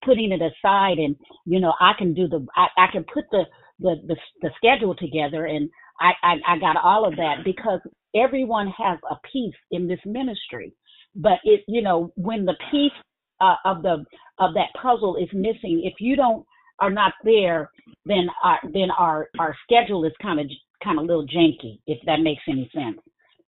putting 0.03 0.31
it 0.31 0.41
aside. 0.41 0.97
And 0.97 1.15
you 1.45 1.59
know, 1.59 1.73
I 1.79 1.91
can 1.97 2.13
do 2.13 2.27
the 2.27 2.45
I, 2.55 2.67
I 2.77 2.87
can 2.91 3.05
put 3.13 3.25
the 3.31 3.43
the 3.79 3.95
the, 4.07 4.15
the 4.41 4.49
schedule 4.57 4.95
together, 4.95 5.45
and 5.45 5.69
I, 5.99 6.11
I 6.23 6.55
I 6.55 6.59
got 6.59 6.77
all 6.81 7.07
of 7.07 7.15
that 7.17 7.43
because 7.43 7.81
everyone 8.15 8.67
has 8.77 8.97
a 9.11 9.15
piece 9.31 9.55
in 9.71 9.87
this 9.87 9.99
ministry 10.05 10.73
but 11.15 11.39
it 11.43 11.61
you 11.67 11.81
know 11.81 12.11
when 12.15 12.45
the 12.45 12.55
piece 12.71 12.91
uh, 13.41 13.55
of 13.65 13.81
the 13.81 14.03
of 14.39 14.53
that 14.53 14.67
puzzle 14.81 15.15
is 15.15 15.29
missing 15.33 15.81
if 15.83 15.93
you 15.99 16.15
don't 16.15 16.45
are 16.79 16.91
not 16.91 17.13
there 17.23 17.69
then 18.05 18.27
our 18.43 18.59
then 18.73 18.89
our 18.97 19.29
our 19.39 19.55
schedule 19.63 20.03
is 20.05 20.11
kind 20.21 20.39
of 20.39 20.47
kind 20.83 20.99
of 20.99 21.03
a 21.03 21.07
little 21.07 21.25
janky 21.25 21.79
if 21.87 21.97
that 22.05 22.19
makes 22.19 22.43
any 22.49 22.69
sense 22.73 22.99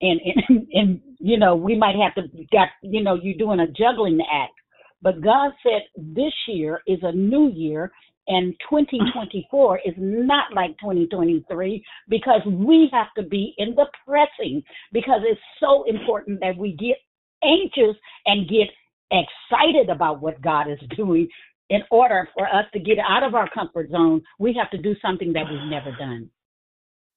and 0.02 0.20
and 0.48 0.68
and 0.74 1.02
you 1.20 1.38
know 1.38 1.56
we 1.56 1.78
might 1.78 1.96
have 1.96 2.16
to 2.16 2.30
got 2.52 2.70
you 2.82 3.04
know 3.04 3.16
you're 3.22 3.38
doing 3.38 3.60
a 3.60 3.68
juggling 3.68 4.20
act 4.32 4.54
but 5.02 5.22
god 5.22 5.52
said 5.64 5.82
this 5.96 6.34
year 6.48 6.82
is 6.88 7.00
a 7.04 7.12
new 7.12 7.50
year 7.52 7.92
and 8.28 8.54
2024 8.70 9.80
is 9.86 9.94
not 9.98 10.54
like 10.54 10.72
2023 10.80 11.84
because 12.10 12.42
we 12.46 12.90
have 12.92 13.08
to 13.18 13.24
be 13.24 13.54
in 13.58 13.76
the 13.76 13.86
pressing 14.06 14.64
because 14.92 15.22
it's 15.24 15.42
so 15.60 15.84
important 15.88 16.40
that 16.40 16.58
we 16.58 16.72
get 16.72 16.98
anxious 17.44 17.96
and 18.26 18.50
get 18.50 18.68
excited 19.12 19.90
about 19.90 20.22
what 20.22 20.42
God 20.42 20.70
is 20.70 20.80
doing. 20.96 21.28
In 21.70 21.82
order 21.90 22.30
for 22.36 22.46
us 22.48 22.66
to 22.74 22.80
get 22.80 22.98
out 23.00 23.24
of 23.24 23.34
our 23.34 23.50
comfort 23.50 23.90
zone, 23.90 24.22
we 24.38 24.56
have 24.60 24.70
to 24.70 24.78
do 24.78 24.96
something 25.02 25.34
that 25.34 25.46
we've 25.50 25.70
never 25.70 25.92
done. 25.98 26.30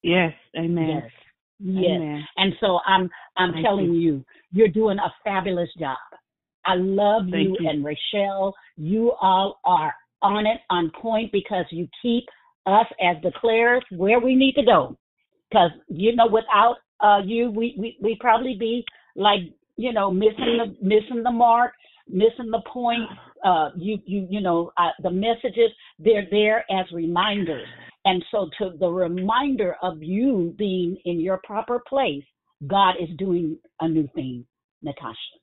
Yes. 0.03 0.33
Amen. 0.57 1.03
Yes. 1.03 1.13
Yes. 1.61 1.97
Amen. 1.97 2.25
And 2.37 2.53
so 2.61 2.79
I'm 2.87 3.11
I'm 3.37 3.53
Thank 3.53 3.65
telling 3.65 3.95
you. 3.95 4.25
you're 4.53 4.69
doing 4.69 4.99
a 4.99 5.13
fabulous 5.25 5.69
job. 5.79 5.97
I 6.67 6.75
love 6.75 7.29
you, 7.29 7.57
you. 7.59 7.69
and 7.69 7.85
Rochelle. 7.85 8.55
You 8.77 9.13
all 9.21 9.61
are 9.65 9.95
on 10.23 10.47
it, 10.47 10.61
on 10.71 10.91
point, 11.01 11.33
because 11.33 11.65
you 11.71 11.89
keep 12.03 12.25
us 12.67 12.87
as 13.01 13.17
declarers 13.23 13.81
where 13.91 14.21
we 14.21 14.35
need 14.35 14.55
to 14.55 14.65
go. 14.65 14.97
Because 15.51 15.71
you 15.89 16.15
know, 16.15 16.27
without 16.27 16.77
uh, 17.01 17.21
you, 17.25 17.51
we 17.51 17.75
we 17.79 17.97
we 18.01 18.17
probably 18.21 18.57
be 18.59 18.85
like 19.17 19.41
you 19.77 19.93
know 19.93 20.11
missing 20.11 20.59
the 20.59 20.77
missing 20.83 21.23
the 21.23 21.31
mark, 21.31 21.73
missing 22.09 22.51
the 22.51 22.63
point. 22.73 23.09
Uh, 23.45 23.71
you 23.77 23.99
you 24.05 24.27
you 24.29 24.41
know 24.41 24.73
uh, 24.77 24.91
the 25.03 25.11
messages 25.11 25.71
they're 25.99 26.27
there 26.31 26.65
as 26.71 26.85
reminders, 26.93 27.67
and 28.05 28.25
so 28.31 28.49
to 28.59 28.77
the 28.79 28.89
reminder 28.89 29.77
of 29.83 30.03
you 30.03 30.55
being 30.59 30.97
in 31.05 31.21
your 31.21 31.41
proper 31.45 31.81
place, 31.89 32.25
God 32.67 32.95
is 33.01 33.09
doing 33.19 33.59
a 33.81 33.89
new 33.89 34.09
thing, 34.15 34.45
Natasha 34.83 35.39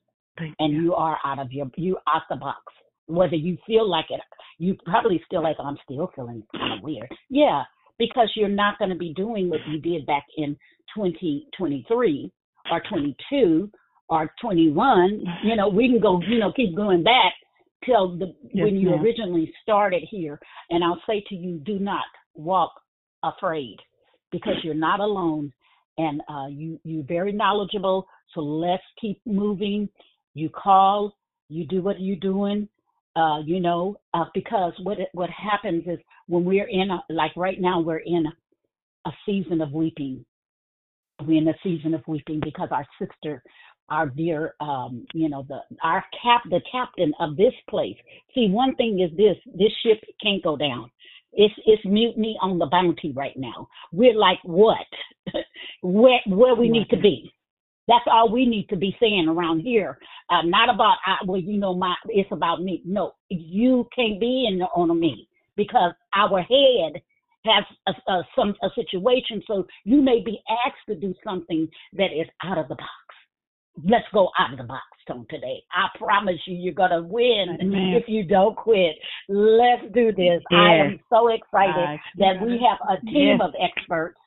and 0.58 0.72
you 0.72 0.94
are 0.94 1.18
out 1.24 1.38
of 1.38 1.52
your 1.52 1.70
you 1.76 1.96
out 2.12 2.22
the 2.28 2.36
box. 2.36 2.60
Whether 3.06 3.36
you 3.36 3.56
feel 3.66 3.88
like 3.88 4.06
it, 4.10 4.20
you 4.58 4.76
probably 4.84 5.22
still 5.26 5.42
like 5.42 5.56
oh, 5.58 5.64
I'm 5.64 5.78
still 5.84 6.10
feeling 6.14 6.42
kind 6.56 6.74
of 6.78 6.82
weird. 6.82 7.08
Yeah, 7.28 7.62
because 7.98 8.30
you're 8.34 8.48
not 8.48 8.78
going 8.78 8.90
to 8.90 8.96
be 8.96 9.14
doing 9.14 9.48
what 9.48 9.60
you 9.68 9.80
did 9.80 10.06
back 10.06 10.24
in 10.36 10.56
2023 10.94 12.32
or 12.70 12.82
22 12.88 13.70
or 14.08 14.30
21. 14.40 15.24
You 15.44 15.56
know, 15.56 15.68
we 15.68 15.88
can 15.88 16.00
go. 16.00 16.20
You 16.26 16.38
know, 16.38 16.52
keep 16.52 16.76
going 16.76 17.02
back 17.02 17.32
till 17.84 18.16
the 18.18 18.34
Yes, 18.52 18.64
when 18.64 18.76
you 18.76 18.90
ma'am. 18.90 19.02
originally 19.02 19.52
started 19.62 20.02
here. 20.10 20.40
And 20.70 20.82
I'll 20.82 21.02
say 21.06 21.22
to 21.28 21.34
you, 21.34 21.58
do 21.58 21.78
not 21.78 22.04
walk 22.36 22.72
afraid 23.22 23.76
because 24.30 24.54
you're 24.62 24.74
not 24.74 25.00
alone 25.00 25.52
and 25.98 26.20
uh, 26.28 26.46
you 26.48 26.78
you 26.84 27.02
very 27.02 27.32
knowledgeable. 27.32 28.06
So 28.34 28.40
let's 28.40 28.82
keep 29.00 29.20
moving. 29.24 29.88
You 30.34 30.50
call, 30.50 31.16
you 31.48 31.66
do 31.66 31.82
what 31.82 32.00
you're 32.00 32.16
doing. 32.16 32.68
Uh, 33.14 33.40
you 33.40 33.60
know, 33.60 33.96
uh, 34.12 34.26
because 34.34 34.74
what 34.82 34.98
what 35.12 35.30
happens 35.30 35.84
is 35.86 35.98
when 36.26 36.44
we're 36.44 36.68
in 36.68 36.90
a, 36.90 37.02
like 37.08 37.34
right 37.36 37.60
now 37.60 37.80
we're 37.80 37.98
in 37.98 38.26
a 39.06 39.10
season 39.24 39.60
of 39.60 39.72
weeping. 39.72 40.24
We're 41.24 41.40
in 41.40 41.48
a 41.48 41.54
season 41.62 41.94
of 41.94 42.02
weeping 42.06 42.40
because 42.44 42.68
our 42.70 42.86
sister, 42.98 43.42
our 43.88 44.06
dear, 44.06 44.54
um, 44.60 45.06
you 45.14 45.30
know, 45.30 45.46
the 45.48 45.60
our 45.82 46.04
cap, 46.22 46.42
the 46.50 46.60
captain 46.70 47.14
of 47.20 47.38
this 47.38 47.54
place. 47.70 47.96
See, 48.34 48.48
one 48.50 48.74
thing 48.74 49.00
is 49.00 49.16
this: 49.16 49.36
this 49.46 49.72
ship 49.82 50.02
can't 50.22 50.44
go 50.44 50.58
down. 50.58 50.90
It's 51.36 51.54
it's 51.66 51.84
mutiny 51.84 52.36
on 52.40 52.58
the 52.58 52.66
bounty 52.66 53.12
right 53.12 53.36
now. 53.36 53.68
We're 53.92 54.16
like 54.16 54.38
what? 54.42 54.86
where 55.82 56.20
where 56.26 56.54
we 56.54 56.68
need 56.68 56.88
to 56.90 56.96
be. 56.96 57.32
That's 57.88 58.04
all 58.10 58.32
we 58.32 58.46
need 58.46 58.68
to 58.70 58.76
be 58.76 58.96
saying 58.98 59.28
around 59.28 59.60
here. 59.60 59.98
Uh, 60.28 60.42
not 60.44 60.74
about, 60.74 60.96
I, 61.06 61.18
well, 61.24 61.40
you 61.40 61.56
know, 61.56 61.74
my 61.74 61.94
it's 62.08 62.30
about 62.32 62.62
me. 62.62 62.82
No, 62.84 63.12
you 63.28 63.86
can't 63.94 64.18
be 64.18 64.46
in 64.50 64.58
the, 64.58 64.64
on 64.64 64.98
me 64.98 65.28
because 65.56 65.92
our 66.14 66.42
head 66.42 67.00
has 67.44 67.64
a, 67.86 68.12
a, 68.12 68.22
some 68.34 68.54
a 68.62 68.68
situation. 68.74 69.42
So 69.46 69.66
you 69.84 70.02
may 70.02 70.20
be 70.24 70.40
asked 70.66 70.86
to 70.88 70.96
do 70.96 71.14
something 71.22 71.68
that 71.92 72.06
is 72.06 72.26
out 72.42 72.58
of 72.58 72.68
the 72.68 72.74
box. 72.74 72.90
Let's 73.84 74.06
go 74.12 74.30
out 74.38 74.52
of 74.52 74.58
the 74.58 74.64
box 74.64 74.84
on 75.10 75.26
today. 75.30 75.62
I 75.72 75.86
promise 75.98 76.40
you, 76.46 76.56
you're 76.56 76.74
gonna 76.74 77.02
win 77.02 77.58
Amen. 77.60 77.94
if 77.94 78.08
you 78.08 78.24
don't 78.24 78.56
quit. 78.56 78.96
Let's 79.28 79.82
do 79.94 80.12
this. 80.12 80.42
I 80.50 80.74
am 80.74 81.00
so 81.10 81.28
excited 81.28 81.74
Gosh. 81.74 82.00
that 82.18 82.42
we 82.42 82.58
have 82.68 82.78
a 82.88 83.00
team 83.06 83.38
Yes. 83.38 83.40
of 83.42 83.54
experts, 83.60 84.18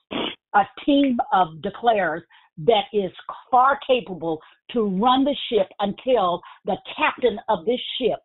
a 0.53 0.63
team 0.85 1.17
of 1.33 1.55
declarers 1.61 2.21
that 2.59 2.85
is 2.93 3.11
far 3.49 3.79
capable 3.87 4.41
to 4.71 4.83
run 4.83 5.23
the 5.23 5.35
ship 5.49 5.67
until 5.79 6.41
the 6.65 6.77
captain 6.95 7.39
of 7.49 7.65
this 7.65 7.81
ship 7.97 8.19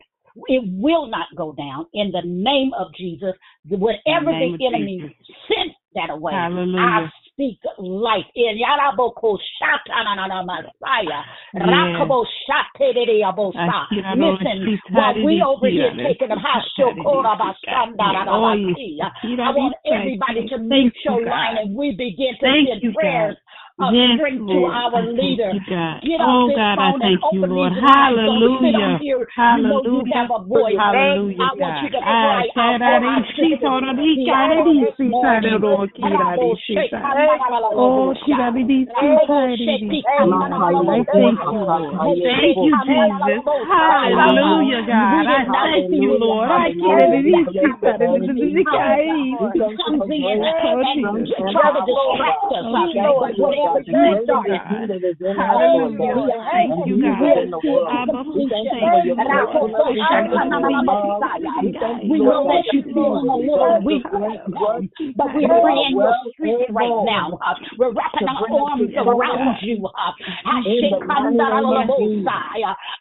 it 0.49 0.63
will 0.67 1.07
not 1.07 1.27
go 1.37 1.53
down 1.53 1.87
in 1.95 2.11
the 2.11 2.23
name 2.25 2.73
of 2.75 2.93
Jesus. 2.95 3.35
Whatever 3.69 4.33
name 4.33 4.57
the 4.59 4.67
enemy 4.67 5.01
Jesus. 5.01 5.37
sent 5.49 5.73
that 5.95 6.11
away, 6.11 6.33
Hallelujah. 6.33 6.81
I 6.81 7.11
speak 7.35 7.59
life. 7.79 8.25
In 8.35 8.59
Yaraboko 8.59 9.39
Shatanana 9.59 10.47
Messiah. 10.47 11.23
Yes. 11.53 11.67
Rakabo 11.67 12.25
Shatereabosa. 12.47 13.87
Akira 13.87 14.15
Listen, 14.17 14.79
while 14.91 15.15
we 15.25 15.43
over 15.47 15.69
here 15.69 15.93
taking 15.97 16.31
a 16.31 16.37
Hashokora 16.37 17.35
Oh. 18.27 18.45
I 19.43 19.51
want 19.51 19.75
everybody 19.87 20.49
to 20.49 20.59
mute 20.59 20.95
you, 21.05 21.19
your 21.19 21.27
line 21.29 21.57
and 21.59 21.77
we 21.77 21.91
begin 21.93 22.35
to 22.41 22.47
send 22.47 22.95
prayers 22.95 23.37
God. 23.79 23.89
of 23.89 23.95
Yes, 23.95 24.19
to 24.39 24.65
our 24.71 24.95
I 24.95 25.07
leader. 25.11 25.53
Get 25.59 26.21
Oh, 26.21 26.47
this 26.49 26.57
God, 26.57 26.79
I 26.79 26.91
and 26.95 27.03
thank 27.03 27.21
you, 27.33 27.41
open 27.43 27.51
Lord. 27.51 27.73
these 27.73 27.83
lines. 27.83 28.15
Don't 28.15 28.39
Hallelujah. 28.39 28.99
here. 29.01 29.19
You 29.19 29.63
know 29.63 29.83
you 29.83 30.05
have 30.15 30.31
a 30.31 30.45
voice. 30.45 30.79
Hallelujah, 30.79 31.43
I 31.43 31.55
want 31.59 31.83
you 31.83 31.91
to 31.91 31.99
cry 31.99 32.47
ah, 32.55 32.63
out 32.63 32.79
for 32.79 32.95
our 32.95 33.27
Tararishi, 33.35 33.35
sisters 33.35 33.59
tararishi, 33.65 34.15
here 34.15 34.35
this 34.79 34.95
tararishi, 34.95 35.11
morning. 35.11 35.59
tararishi, 35.59 36.03
Rabo 36.07 36.55
tararishi, 36.55 36.75
shake, 36.75 36.91
tararishi. 36.93 37.75
Oh, 37.75 38.15
tirarishi, 38.23 38.87
Rabo 38.87 39.57
shake, 39.59 39.91
tararishi. 39.91 40.03
Thank 41.11 41.41
you. 41.51 41.67
Thank 42.23 42.57
you, 42.63 42.75
Jesus. 42.87 43.43
Hallelujah, 43.45 44.83
God. 44.87 45.27
I 45.27 45.43
thank 45.51 45.91
you, 45.91 46.15
Lord. 46.15 46.49
I 46.51 46.71
kirarishi, 46.79 47.75
tararishi, 47.83 48.55
He 49.55 49.61
comes 49.75 50.07
in 50.11 50.23
and 50.23 51.51
try 51.51 51.71
to 51.75 51.81
distract 51.83 52.45
us. 52.55 53.64
But 53.73 53.87
Thank 53.87 54.29
you, 54.29 54.35
God. 54.45 54.91
Hallelujah. 55.37 56.37
Thank 56.53 56.87
you, 56.87 56.97
God. 57.01 57.25
Abba, 57.89 58.25
thank 58.51 58.69
you, 59.05 59.15
we 62.11 62.19
know 62.19 62.45
that 62.49 62.65
you're 62.73 62.85
feeling 62.85 63.29
a 63.29 63.37
little 63.37 63.81
weak 63.85 64.05
but 65.17 65.29
we're 65.35 65.49
praying 65.49 65.97
your 65.97 66.15
strength 66.35 66.71
right 66.71 66.99
now. 67.05 67.39
We're 67.79 67.93
wrapping 67.93 68.29
our 68.29 68.47
arms 68.51 68.91
around 68.97 69.57
you. 69.63 69.89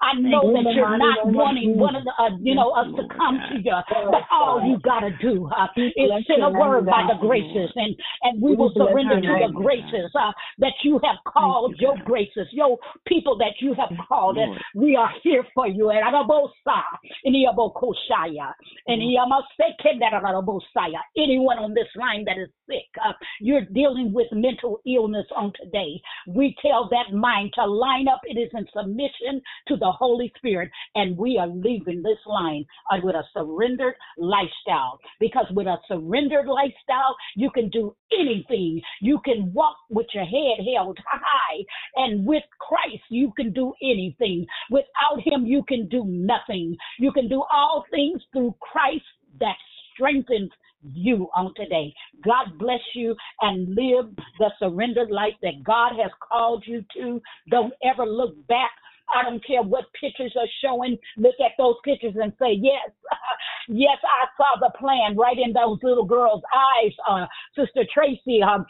I 0.01 0.13
know 0.19 0.53
that 0.53 0.73
you're 0.73 0.97
not 0.97 1.27
wanting 1.27 1.77
one 1.77 1.95
of 1.95 2.03
the, 2.03 2.11
uh, 2.19 2.29
you 2.41 2.55
know, 2.55 2.71
us 2.71 2.87
to 2.95 3.03
come 3.15 3.39
to 3.51 3.57
you, 3.61 3.75
but 4.11 4.23
all 4.31 4.61
you 4.65 4.77
gotta 4.83 5.11
do 5.21 5.49
uh, 5.51 5.67
is 5.77 6.09
send 6.27 6.43
a 6.43 6.49
word 6.49 6.85
by 6.85 7.07
the 7.07 7.15
graces, 7.19 7.71
and 7.75 7.95
and 8.23 8.41
we 8.41 8.55
will 8.55 8.71
surrender 8.75 9.19
to 9.21 9.27
the 9.47 9.53
graces 9.53 10.11
uh, 10.15 10.31
that 10.59 10.73
you 10.83 10.99
have 11.03 11.17
called 11.31 11.75
your 11.79 11.95
graces, 12.05 12.47
your 12.51 12.77
people 13.07 13.37
that 13.37 13.53
you 13.59 13.73
have 13.73 13.89
called, 14.07 14.37
and 14.37 14.55
we 14.75 14.95
are 14.95 15.09
here 15.23 15.45
for 15.53 15.67
you. 15.67 15.89
And 15.89 15.99
Arabosa, 16.03 16.81
and 17.23 17.35
Iabokoshaya, 17.35 18.53
and 18.87 19.01
Iamasekendarabosaya. 19.01 20.99
anyone 21.17 21.59
on 21.59 21.73
this 21.73 21.87
line 21.95 22.25
that 22.25 22.37
is 22.37 22.49
sick, 22.67 22.85
uh, 23.03 23.13
you're 23.39 23.65
dealing 23.73 24.13
with 24.13 24.27
mental 24.31 24.79
illness 24.85 25.25
on 25.35 25.51
today. 25.61 26.01
We 26.27 26.55
tell 26.61 26.89
that 26.89 27.15
mind 27.15 27.51
to 27.55 27.65
line 27.65 28.07
up. 28.07 28.21
It 28.23 28.39
is 28.39 28.49
in 28.53 28.65
submission 28.75 29.41
to 29.67 29.77
the 29.77 29.91
Holy 29.91 30.31
Spirit, 30.37 30.69
and 30.95 31.17
we 31.17 31.37
are 31.37 31.47
leaving 31.47 32.01
this 32.01 32.19
line 32.25 32.65
uh, 32.91 32.97
with 33.03 33.15
a 33.15 33.23
surrendered 33.33 33.95
lifestyle. 34.17 34.99
Because 35.19 35.45
with 35.51 35.67
a 35.67 35.77
surrendered 35.87 36.47
lifestyle, 36.47 37.15
you 37.35 37.49
can 37.51 37.69
do 37.69 37.95
anything. 38.19 38.81
You 39.01 39.19
can 39.25 39.51
walk 39.53 39.77
with 39.89 40.07
your 40.13 40.25
head 40.25 40.42
held 40.73 40.97
high, 41.05 41.63
and 41.95 42.25
with 42.25 42.43
Christ, 42.59 43.03
you 43.09 43.31
can 43.35 43.51
do 43.53 43.73
anything. 43.81 44.45
Without 44.69 45.19
Him, 45.23 45.45
you 45.45 45.63
can 45.67 45.87
do 45.89 46.03
nothing. 46.05 46.75
You 46.99 47.11
can 47.11 47.27
do 47.27 47.43
all 47.51 47.85
things 47.91 48.21
through 48.31 48.55
Christ 48.61 49.05
that 49.39 49.55
strengthens 49.93 50.51
you 50.91 51.29
on 51.35 51.53
today. 51.55 51.93
God 52.23 52.57
bless 52.59 52.81
you 52.93 53.15
and 53.41 53.69
live 53.69 54.15
the 54.39 54.51
surrendered 54.59 55.11
life 55.11 55.33
that 55.41 55.63
God 55.63 55.93
has 56.01 56.11
called 56.27 56.63
you 56.67 56.83
to. 56.97 57.21
Don't 57.49 57.73
ever 57.83 58.05
look 58.05 58.35
back. 58.47 58.71
I 59.13 59.23
don't 59.23 59.45
care 59.45 59.61
what 59.61 59.85
pictures 59.99 60.33
are 60.39 60.47
showing. 60.63 60.97
Look 61.17 61.35
at 61.43 61.51
those 61.57 61.75
pictures 61.83 62.15
and 62.21 62.33
say, 62.39 62.53
Yes, 62.53 62.89
yes, 63.67 63.97
I 64.03 64.27
saw 64.37 64.59
the 64.59 64.71
plan 64.77 65.15
right 65.17 65.37
in 65.37 65.53
those 65.53 65.79
little 65.83 66.05
girls' 66.05 66.41
eyes, 66.55 66.91
uh, 67.09 67.25
Sister 67.55 67.83
Tracy. 67.93 68.41
Um, 68.41 68.65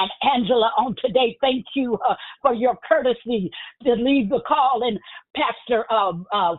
and 0.00 0.10
Angela 0.34 0.70
on 0.78 0.94
today. 1.04 1.36
Thank 1.40 1.64
you 1.74 1.94
uh, 2.08 2.14
for 2.42 2.54
your 2.54 2.76
courtesy 2.88 3.50
to 3.84 3.92
leave 3.94 4.30
the 4.30 4.40
call. 4.46 4.82
And 4.84 4.98
Pastor 5.36 5.84
uh, 5.90 6.12
uh, 6.32 6.56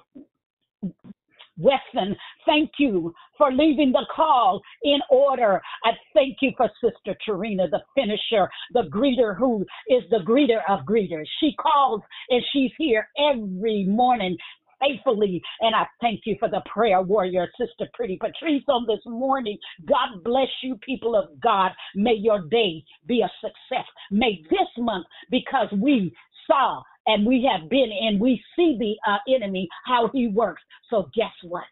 Weston, 1.58 2.16
thank 2.46 2.72
you 2.80 3.14
for 3.38 3.52
leaving 3.52 3.92
the 3.92 4.06
call 4.16 4.62
in 4.84 5.00
order. 5.10 5.62
I 5.84 5.92
thank 6.14 6.38
you 6.42 6.52
for 6.58 6.70
Sister 6.82 7.16
Tarina, 7.28 7.70
the 7.70 7.82
finisher, 7.96 8.50
the 8.74 8.84
greeter 8.90 9.38
who 9.38 9.62
is 9.88 10.04
the 10.10 10.20
greeter 10.26 10.62
of 10.70 10.86
greeters. 10.86 11.26
She 11.40 11.54
calls 11.62 12.02
and 12.30 12.42
she's 12.52 12.72
here 12.78 13.08
every 13.20 13.86
morning 13.86 14.38
faithfully. 14.82 15.42
And 15.62 15.76
I 15.76 15.86
thank 16.02 16.22
you 16.26 16.36
for 16.40 16.50
the 16.50 16.62
prayer 16.66 17.02
warrior, 17.02 17.48
Sister 17.60 17.90
Pretty 17.94 18.18
Patrice, 18.18 18.64
on 18.68 18.86
this 18.88 19.04
morning. 19.06 19.58
God 19.88 20.24
bless 20.24 20.50
you, 20.64 20.78
people 20.78 21.16
of 21.16 21.40
God. 21.42 21.72
May 21.96 22.16
your 22.16 22.42
day 22.50 22.84
be 23.08 23.22
a 23.22 23.32
success. 23.40 23.86
May 24.12 24.42
this 24.50 24.70
month, 24.78 25.06
because 25.30 25.68
we 25.78 26.14
saw 26.48 26.82
and 27.08 27.26
we 27.26 27.48
have 27.52 27.70
been 27.70 27.90
and 28.02 28.20
we 28.20 28.42
see 28.56 28.78
the 28.80 28.96
uh, 29.12 29.18
enemy, 29.34 29.68
how 29.86 30.10
he 30.14 30.28
works. 30.28 30.62
So 30.90 31.10
guess 31.16 31.32
what? 31.44 31.64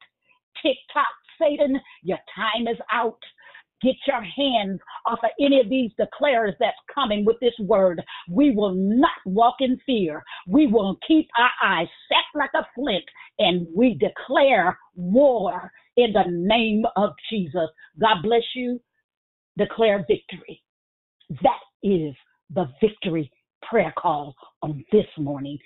Tick 0.64 0.78
tock, 0.94 1.06
Satan, 1.40 1.80
your 2.04 2.20
time 2.36 2.68
is 2.68 2.78
out. 2.92 3.20
Get 3.82 3.96
your 4.08 4.22
hands 4.22 4.80
off 5.06 5.20
of 5.24 5.30
any 5.40 5.60
of 5.60 5.70
these 5.70 5.92
declarers 6.00 6.54
that's 6.60 6.76
coming 6.94 7.24
with 7.24 7.38
this 7.40 7.54
word. 7.60 8.02
We 8.30 8.52
will 8.52 8.74
not 8.76 9.12
walk 9.26 9.56
in 9.60 9.80
fear. 9.86 10.24
We 10.48 10.68
will 10.68 10.98
keep 11.08 11.28
our 11.38 11.52
eyes 11.64 11.88
set 12.10 12.40
like 12.40 12.52
a 12.56 12.68
flint 12.76 13.06
and 13.40 13.68
we 13.76 13.96
declare 13.96 14.78
war 14.96 15.72
in 15.96 16.14
the 16.14 16.26
name 16.28 16.84
of 16.96 17.12
Jesus. 17.30 17.70
God 18.00 18.18
bless 18.24 18.44
you. 18.56 18.80
Declare 19.58 20.06
victory. 20.08 20.62
That 21.30 21.60
is 21.84 22.14
the 22.54 22.68
victory 22.82 23.32
prayer 23.70 23.94
call 23.98 24.36
on 24.62 24.84
this 24.92 25.06
morning. 25.18 25.58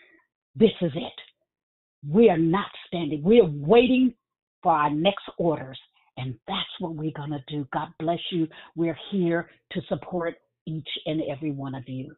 This 0.56 0.72
is 0.82 0.92
it. 0.96 2.08
We 2.08 2.30
are 2.30 2.38
not 2.38 2.68
standing. 2.88 3.24
We 3.24 3.40
are 3.40 3.50
waiting 3.50 4.14
for 4.62 4.72
our 4.74 4.90
next 4.90 5.24
orders. 5.38 5.80
And 6.18 6.36
that's 6.48 6.60
what 6.80 6.96
we're 6.96 7.12
going 7.16 7.32
to 7.32 7.44
do. 7.48 7.68
God 7.74 7.90
bless 8.00 8.20
you. 8.32 8.48
We're 8.76 8.98
here 9.12 9.50
to 9.72 9.82
support 9.90 10.36
each 10.66 10.88
and 11.06 11.22
every 11.32 11.52
one 11.52 11.76
of 11.76 11.84
you. 11.88 12.16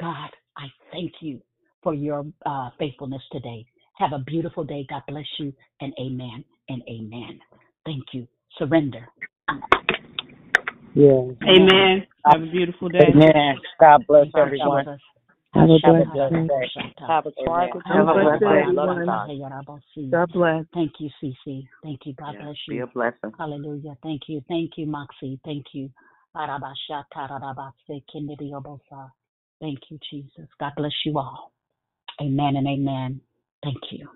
God, 0.00 0.30
I 0.56 0.66
thank 0.92 1.12
you 1.20 1.40
for 1.82 1.94
your 1.94 2.24
uh, 2.46 2.70
faithfulness 2.78 3.22
today. 3.30 3.64
Have 3.94 4.12
a 4.12 4.18
beautiful 4.20 4.64
day. 4.64 4.86
God 4.88 5.02
bless 5.08 5.26
you. 5.38 5.52
And 5.80 5.92
amen 6.00 6.44
and 6.68 6.82
amen. 6.88 7.40
Thank 7.84 8.04
you. 8.12 8.26
Surrender. 8.58 9.08
Yes. 10.94 11.24
Amen. 11.42 12.06
Have 12.26 12.42
a 12.42 12.50
beautiful 12.50 12.88
day. 12.88 13.08
Amen. 13.08 13.56
God 13.80 14.04
bless 14.06 14.26
everyone. 14.36 14.86
Bless 15.52 15.68
us. 15.70 15.80
Have 15.84 15.86
a 15.86 15.86
Have 15.86 15.86
a 15.86 16.08
blessed 16.08 16.30
blessed 16.30 16.48
day. 16.48 16.48
day. 16.48 16.84
Have 17.08 17.26
a 17.26 17.32
quiet 17.32 17.70
Have 17.84 18.08
a 18.08 18.14
blessed 18.14 18.40
day. 18.40 18.62
God 20.10 20.32
bless. 20.32 20.64
Thank 20.74 20.92
you, 21.00 21.10
Cece. 21.22 21.68
Thank 21.82 22.00
you. 22.06 22.14
God 22.14 22.34
bless 22.40 22.56
you. 22.68 22.74
Be 22.74 22.76
you. 22.76 22.82
a 22.84 22.86
blessing. 22.86 23.32
Hallelujah. 23.38 23.96
Thank 24.02 24.22
you. 24.28 24.42
Thank 24.48 24.72
you, 24.76 24.86
Moxie. 24.86 25.40
Thank 25.44 25.66
you. 25.72 25.90
Arabashatarabase 26.36 28.02
kindiriobosa. 28.12 29.10
Thank 29.60 29.78
you, 29.90 29.98
Jesus. 30.10 30.48
God 30.58 30.72
bless 30.76 30.92
you 31.04 31.18
all. 31.18 31.52
Amen 32.20 32.56
and 32.56 32.66
amen. 32.66 33.20
Thank 33.62 33.78
you. 33.90 34.08